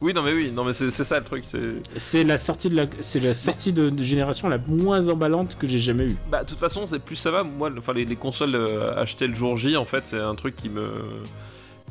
Oui, 0.00 0.12
non 0.12 0.22
mais 0.22 0.32
oui, 0.32 0.50
non 0.50 0.64
mais 0.64 0.72
c'est 0.72 0.90
ça 0.90 1.18
le 1.18 1.24
truc, 1.24 1.44
c'est... 1.46 2.24
La 2.24 2.38
sortie 2.38 2.68
de 2.68 2.76
la, 2.76 2.84
c'est 3.00 3.20
la 3.20 3.32
sortie 3.34 3.72
de, 3.72 3.88
de 3.90 4.02
génération 4.02 4.48
la 4.48 4.58
moins 4.68 5.08
emballante 5.08 5.56
que 5.58 5.66
j'ai 5.66 5.78
jamais 5.78 6.04
eue. 6.04 6.16
Bah, 6.30 6.44
de 6.44 6.48
toute 6.48 6.58
façon, 6.58 6.86
c'est 6.86 6.98
plus 6.98 7.16
ça 7.16 7.30
va. 7.30 7.42
Moi, 7.44 7.70
enfin, 7.78 7.92
les, 7.94 8.04
les 8.04 8.16
consoles 8.16 8.54
euh, 8.54 8.94
achetées 9.00 9.26
le 9.26 9.34
jour 9.34 9.56
J, 9.56 9.76
en 9.76 9.84
fait, 9.84 10.04
c'est 10.06 10.20
un 10.20 10.34
truc 10.34 10.54
qui 10.56 10.68
me 10.68 10.88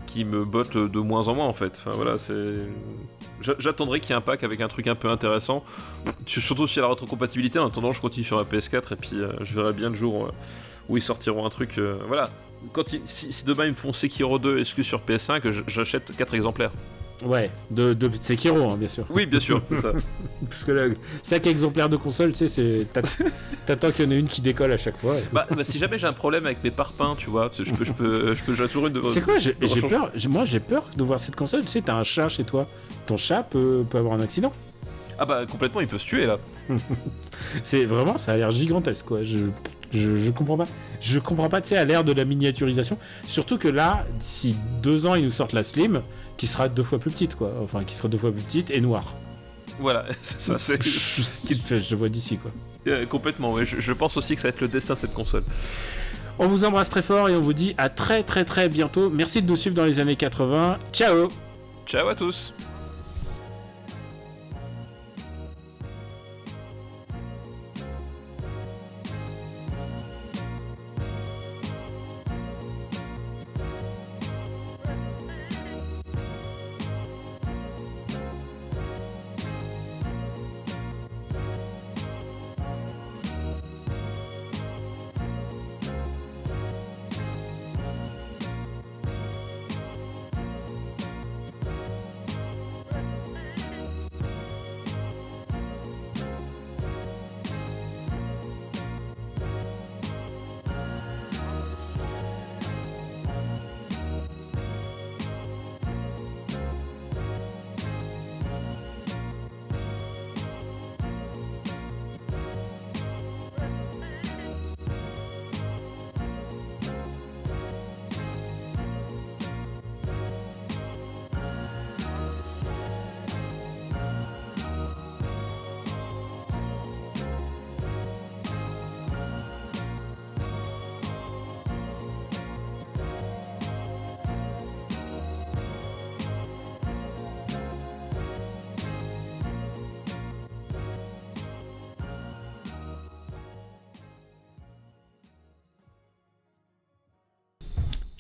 qui 0.08 0.24
me 0.24 0.46
botte 0.46 0.78
de 0.78 1.00
moins 1.00 1.28
en 1.28 1.36
moins, 1.36 1.46
en 1.48 1.54
fait. 1.54 1.82
Enfin 1.84 1.96
voilà, 1.96 2.18
c'est. 2.20 2.54
J'a- 3.42 3.56
J'attendrai 3.60 4.00
qu'il 4.00 4.12
y 4.12 4.14
ait 4.14 4.18
un 4.18 4.22
pack 4.22 4.44
avec 4.44 4.62
un 4.62 4.68
truc 4.68 4.88
un 4.88 4.96
peu 4.96 5.10
intéressant. 5.10 5.64
Surtout 6.28 6.68
si 6.68 6.76
y 6.78 6.80
a 6.80 6.84
la 6.84 6.90
rétrocompatibilité. 6.90 7.58
En 7.60 7.68
attendant, 7.68 7.92
je 7.92 8.02
continue 8.02 8.26
sur 8.26 8.38
la 8.38 8.44
PS4 8.44 8.94
et 8.94 8.96
puis 8.96 9.16
euh, 9.16 9.32
je 9.42 9.54
verrai 9.56 9.74
bien 9.74 9.90
le 9.90 9.96
jour 9.96 10.26
euh, 10.28 10.32
où 10.90 10.98
ils 10.98 11.02
sortiront 11.04 11.46
un 11.46 11.50
truc. 11.50 11.78
euh, 11.80 11.98
voilà. 12.08 12.30
Quand 12.72 12.94
ils- 12.94 13.02
si, 13.06 13.34
si 13.34 13.46
demain 13.46 13.66
ils 13.66 13.70
me 13.72 13.76
font 13.76 13.94
Sekiro 13.94 14.38
2 14.40 14.60
exclu 14.60 14.84
sur 14.84 15.02
PS5, 15.02 15.52
j- 15.52 15.62
j'achète 15.68 16.16
4 16.16 16.34
exemplaires? 16.36 16.72
Ouais, 17.24 17.50
de, 17.72 17.94
de 17.94 18.10
Sekiro, 18.20 18.70
hein, 18.70 18.78
bien 18.78 18.90
sûr. 18.90 19.06
Oui, 19.10 19.26
bien 19.26 19.40
sûr, 19.40 19.62
c'est 19.70 19.80
ça. 19.82 19.94
Parce 20.50 20.66
que 20.66 20.72
là, 20.72 20.94
5 21.24 21.48
exemplaires 21.48 21.88
de 21.90 21.96
console, 21.96 22.34
tu 22.34 22.48
sais, 22.48 22.48
c'est. 22.48 23.02
T'attends 23.66 23.92
qu'il 23.92 24.06
y 24.06 24.08
en 24.08 24.12
ait 24.12 24.20
une 24.20 24.28
qui 24.28 24.42
décolle 24.42 24.72
à 24.74 24.78
chaque 24.78 24.98
fois. 24.98 25.18
et 25.18 25.22
tout. 25.22 25.34
Bah, 25.34 25.48
bah, 25.50 25.64
si 25.64 25.80
jamais 25.80 25.98
j'ai 25.98 26.08
un 26.08 26.14
problème 26.14 26.46
avec 26.46 26.64
mes 26.64 26.72
parpaings, 26.72 27.16
tu 27.18 27.30
vois, 27.30 27.50
je 27.58 27.72
peux, 27.74 27.86
je 27.86 27.94
peux, 27.94 28.36
je 28.36 28.44
peux, 28.44 28.54
j'ai 28.54 28.68
toujours 28.68 28.88
une 28.88 28.94
de 28.94 29.02
C'est 29.08 29.22
quoi 29.22 29.38
J'ai 29.38 29.54
peur. 29.54 30.12
Moi, 30.30 30.46
j'ai 30.46 30.60
peur 30.60 30.84
de 30.96 31.04
voir 31.04 31.20
cette 31.20 31.36
console. 31.36 31.62
Tu 31.62 31.68
sais, 31.68 31.82
t'as 31.82 31.96
un 31.96 32.04
chat 32.04 32.28
chez 32.28 32.44
toi. 32.44 32.68
Ton 33.08 33.18
chat 33.18 33.44
peut, 33.44 33.86
peut 33.90 33.98
avoir 33.98 34.14
un 34.16 34.22
accident. 34.22 34.52
Ah 35.18 35.26
bah 35.26 35.46
complètement, 35.50 35.80
il 35.80 35.88
peut 35.88 35.98
se 35.98 36.06
tuer 36.06 36.26
là. 36.26 36.38
C'est 37.64 37.86
vraiment, 37.86 38.18
ça 38.18 38.34
a 38.34 38.38
l'air 38.38 38.52
gigantesque, 38.52 39.06
quoi. 39.06 39.24
Je, 39.24 39.38
je, 39.96 40.18
je 40.18 40.32
comprends 40.32 40.58
pas. 40.58 40.68
Je 41.02 41.20
comprends 41.20 41.50
pas, 41.50 41.62
tu 41.62 41.70
sais, 41.70 41.78
à 41.78 41.86
l'ère 41.86 42.04
de 42.04 42.12
la 42.14 42.26
miniaturisation. 42.26 42.98
Surtout 43.28 43.58
que 43.58 43.68
là, 43.68 44.06
d'ici 44.20 44.56
deux 44.84 45.06
ans, 45.06 45.16
ils 45.16 45.24
nous 45.24 45.32
sortent 45.32 45.54
la 45.54 45.64
Slim, 45.64 46.02
qui 46.38 46.48
sera 46.48 46.68
deux 46.70 46.84
fois 46.84 47.00
plus 47.00 47.12
petite, 47.12 47.36
quoi. 47.36 47.52
Enfin, 47.64 47.84
qui 47.84 47.96
sera 47.96 48.08
deux 48.10 48.18
fois 48.18 48.32
plus 48.32 48.42
petite 48.44 48.72
et 48.72 48.82
noire. 48.82 49.14
Voilà, 49.80 50.06
c'est 50.22 50.40
ça, 50.42 50.58
c'est 50.58 50.82
fait- 50.84 51.80
je 51.80 51.96
vois 51.96 52.10
d'ici, 52.10 52.38
quoi. 52.38 52.52
euh, 52.88 53.06
complètement. 53.06 53.54
ouais. 53.54 53.66
Je, 53.66 53.80
je 53.80 53.94
pense 53.94 54.16
aussi 54.18 54.36
que 54.36 54.42
ça 54.42 54.48
va 54.48 54.54
être 54.54 54.62
le 54.62 54.68
destin 54.68 54.94
de 54.96 55.00
cette 55.00 55.14
console. 55.14 55.44
On 56.38 56.48
vous 56.48 56.66
embrasse 56.66 56.90
très 56.90 57.02
fort 57.02 57.30
et 57.30 57.36
on 57.36 57.42
vous 57.42 57.54
dit 57.54 57.74
à 57.78 57.88
très 57.90 58.22
très 58.22 58.44
très 58.44 58.68
bientôt. 58.68 59.10
Merci 59.10 59.42
de 59.42 59.48
nous 59.50 59.56
suivre 59.56 59.76
dans 59.76 59.86
les 59.86 60.00
années 60.02 60.18
80. 60.18 60.78
Ciao 60.92 61.30
Ciao 61.88 62.08
à 62.10 62.16
tous. 62.16 62.54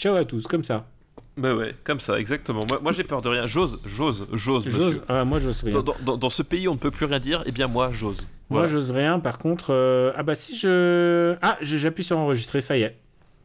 Ciao 0.05 0.17
à 0.17 0.23
tous, 0.23 0.45
comme 0.45 0.63
ça. 0.63 0.85
Bah 1.35 1.55
ouais, 1.55 1.73
comme 1.83 1.99
ça, 1.99 2.19
exactement. 2.19 2.59
Moi, 2.69 2.79
moi 2.79 2.91
j'ai 2.91 3.03
peur 3.03 3.23
de 3.23 3.29
rien. 3.29 3.47
J'ose, 3.47 3.79
j'ose, 3.85 4.27
j'ose, 4.33 4.63
J'ose. 4.67 5.01
Ah, 5.09 5.25
moi, 5.25 5.39
j'ose 5.39 5.63
rien. 5.63 5.71
Dans, 5.73 5.81
dans- 5.81 5.95
dans- 6.05 6.17
dans 6.17 6.29
ce 6.29 6.43
pays, 6.43 6.67
on 6.67 6.73
ne 6.73 6.77
peut 6.77 6.91
plus 6.91 7.07
rien 7.07 7.17
dire. 7.17 7.41
Eh 7.47 7.51
bien, 7.51 7.65
moi, 7.65 7.89
j'ose. 7.91 8.23
Moi, 8.51 8.67
j'ose 8.67 8.91
rien. 8.91 9.19
Par 9.19 9.39
contre, 9.39 9.73
euh, 9.73 10.11
ah 10.15 10.21
bah 10.21 10.35
si 10.35 10.55
je. 10.55 11.35
Ah, 11.41 11.57
j'appuie 11.59 12.03
sur 12.03 12.19
enregistrer, 12.19 12.61
ça 12.61 12.77
y 12.77 12.83
est. 12.83 12.95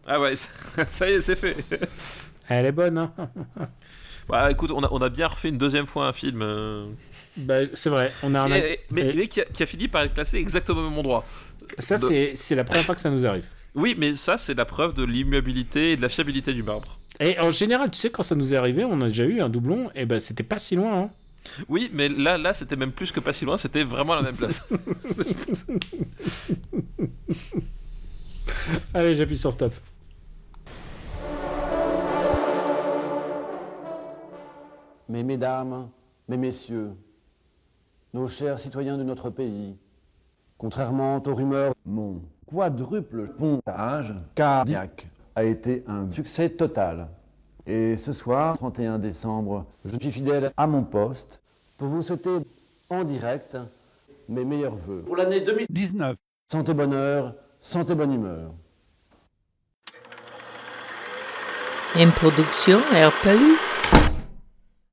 Ah 0.06 0.20
ouais, 0.20 0.34
ça 0.90 1.08
y 1.10 1.14
est, 1.14 1.22
c'est 1.22 1.34
fait. 1.34 1.56
Elle 2.50 2.66
est 2.66 2.72
bonne, 2.72 2.98
hein 2.98 3.10
Bah 4.28 4.50
écoute, 4.50 4.70
on 4.72 4.82
a, 4.84 4.88
on 4.92 4.98
a 5.00 5.08
bien 5.08 5.28
refait 5.28 5.48
une 5.48 5.56
deuxième 5.56 5.86
fois 5.86 6.08
un 6.08 6.12
film. 6.12 6.42
euh, 6.42 6.88
Bah, 7.38 7.60
c'est 7.72 7.88
vrai, 7.88 8.12
on 8.22 8.34
a 8.34 8.42
un. 8.42 8.48
et- 8.54 8.80
mais, 8.90 9.14
mais 9.16 9.28
qui, 9.28 9.40
a, 9.40 9.46
qui 9.46 9.62
a 9.62 9.66
fini 9.66 9.88
par 9.88 10.02
être 10.02 10.12
classé 10.12 10.36
exactement 10.36 10.80
au 10.82 10.90
même 10.90 10.98
endroit. 10.98 11.24
Ça, 11.78 11.96
de- 11.96 12.32
c'est 12.34 12.54
la 12.54 12.64
première 12.64 12.84
fois 12.84 12.94
que 12.94 13.00
ça 13.00 13.08
nous 13.10 13.24
arrive. 13.24 13.46
Oui, 13.74 13.94
mais 13.96 14.16
ça, 14.16 14.36
c'est 14.36 14.54
la 14.54 14.64
preuve 14.64 14.94
de 14.94 15.04
l'immuabilité 15.04 15.92
et 15.92 15.96
de 15.96 16.02
la 16.02 16.08
fiabilité 16.08 16.52
du 16.52 16.62
marbre. 16.62 16.98
Et 17.20 17.38
en 17.38 17.50
général, 17.50 17.90
tu 17.90 17.98
sais, 17.98 18.10
quand 18.10 18.22
ça 18.22 18.34
nous 18.34 18.52
est 18.52 18.56
arrivé, 18.56 18.84
on 18.84 19.00
a 19.00 19.08
déjà 19.08 19.24
eu 19.24 19.40
un 19.40 19.48
doublon, 19.48 19.90
et 19.94 20.06
ben 20.06 20.18
c'était 20.18 20.42
pas 20.42 20.58
si 20.58 20.74
loin. 20.74 21.02
Hein. 21.02 21.10
Oui, 21.68 21.90
mais 21.92 22.08
là, 22.08 22.38
là 22.38 22.54
c'était 22.54 22.76
même 22.76 22.92
plus 22.92 23.12
que 23.12 23.20
pas 23.20 23.32
si 23.32 23.44
loin, 23.44 23.58
c'était 23.58 23.84
vraiment 23.84 24.14
à 24.14 24.16
la 24.16 24.22
même 24.22 24.36
place. 24.36 24.66
Allez, 28.94 29.14
j'appuie 29.14 29.38
sur 29.38 29.52
stop. 29.52 29.72
Mais 35.08 35.22
mesdames, 35.22 35.90
mes 36.28 36.36
messieurs, 36.36 36.90
nos 38.14 38.28
chers 38.28 38.60
citoyens 38.60 38.96
de 38.96 39.02
notre 39.02 39.30
pays, 39.30 39.76
contrairement 40.56 41.22
aux 41.24 41.34
rumeurs, 41.34 41.74
mon 41.84 42.22
quadruple 42.52 43.28
pontage 43.38 44.14
cardiaque 44.34 45.06
a 45.34 45.44
été 45.44 45.84
un 45.86 46.10
succès 46.10 46.50
total. 46.50 47.08
Et 47.66 47.96
ce 47.96 48.12
soir, 48.12 48.56
31 48.56 48.98
décembre, 48.98 49.66
je 49.84 49.96
suis 49.98 50.10
fidèle 50.10 50.52
à 50.56 50.66
mon 50.66 50.82
poste 50.82 51.40
pour 51.78 51.88
vous 51.88 52.02
souhaiter 52.02 52.38
en 52.88 53.04
direct 53.04 53.56
mes 54.28 54.44
meilleurs 54.44 54.74
voeux. 54.74 55.02
Pour 55.06 55.16
l'année 55.16 55.40
2019. 55.40 56.16
Santé 56.50 56.74
bonheur, 56.74 57.34
santé 57.60 57.94
bonne 57.94 58.12
humeur. 58.12 58.50
Une 61.96 62.10
production 62.10 62.78
RPU. 62.78 63.79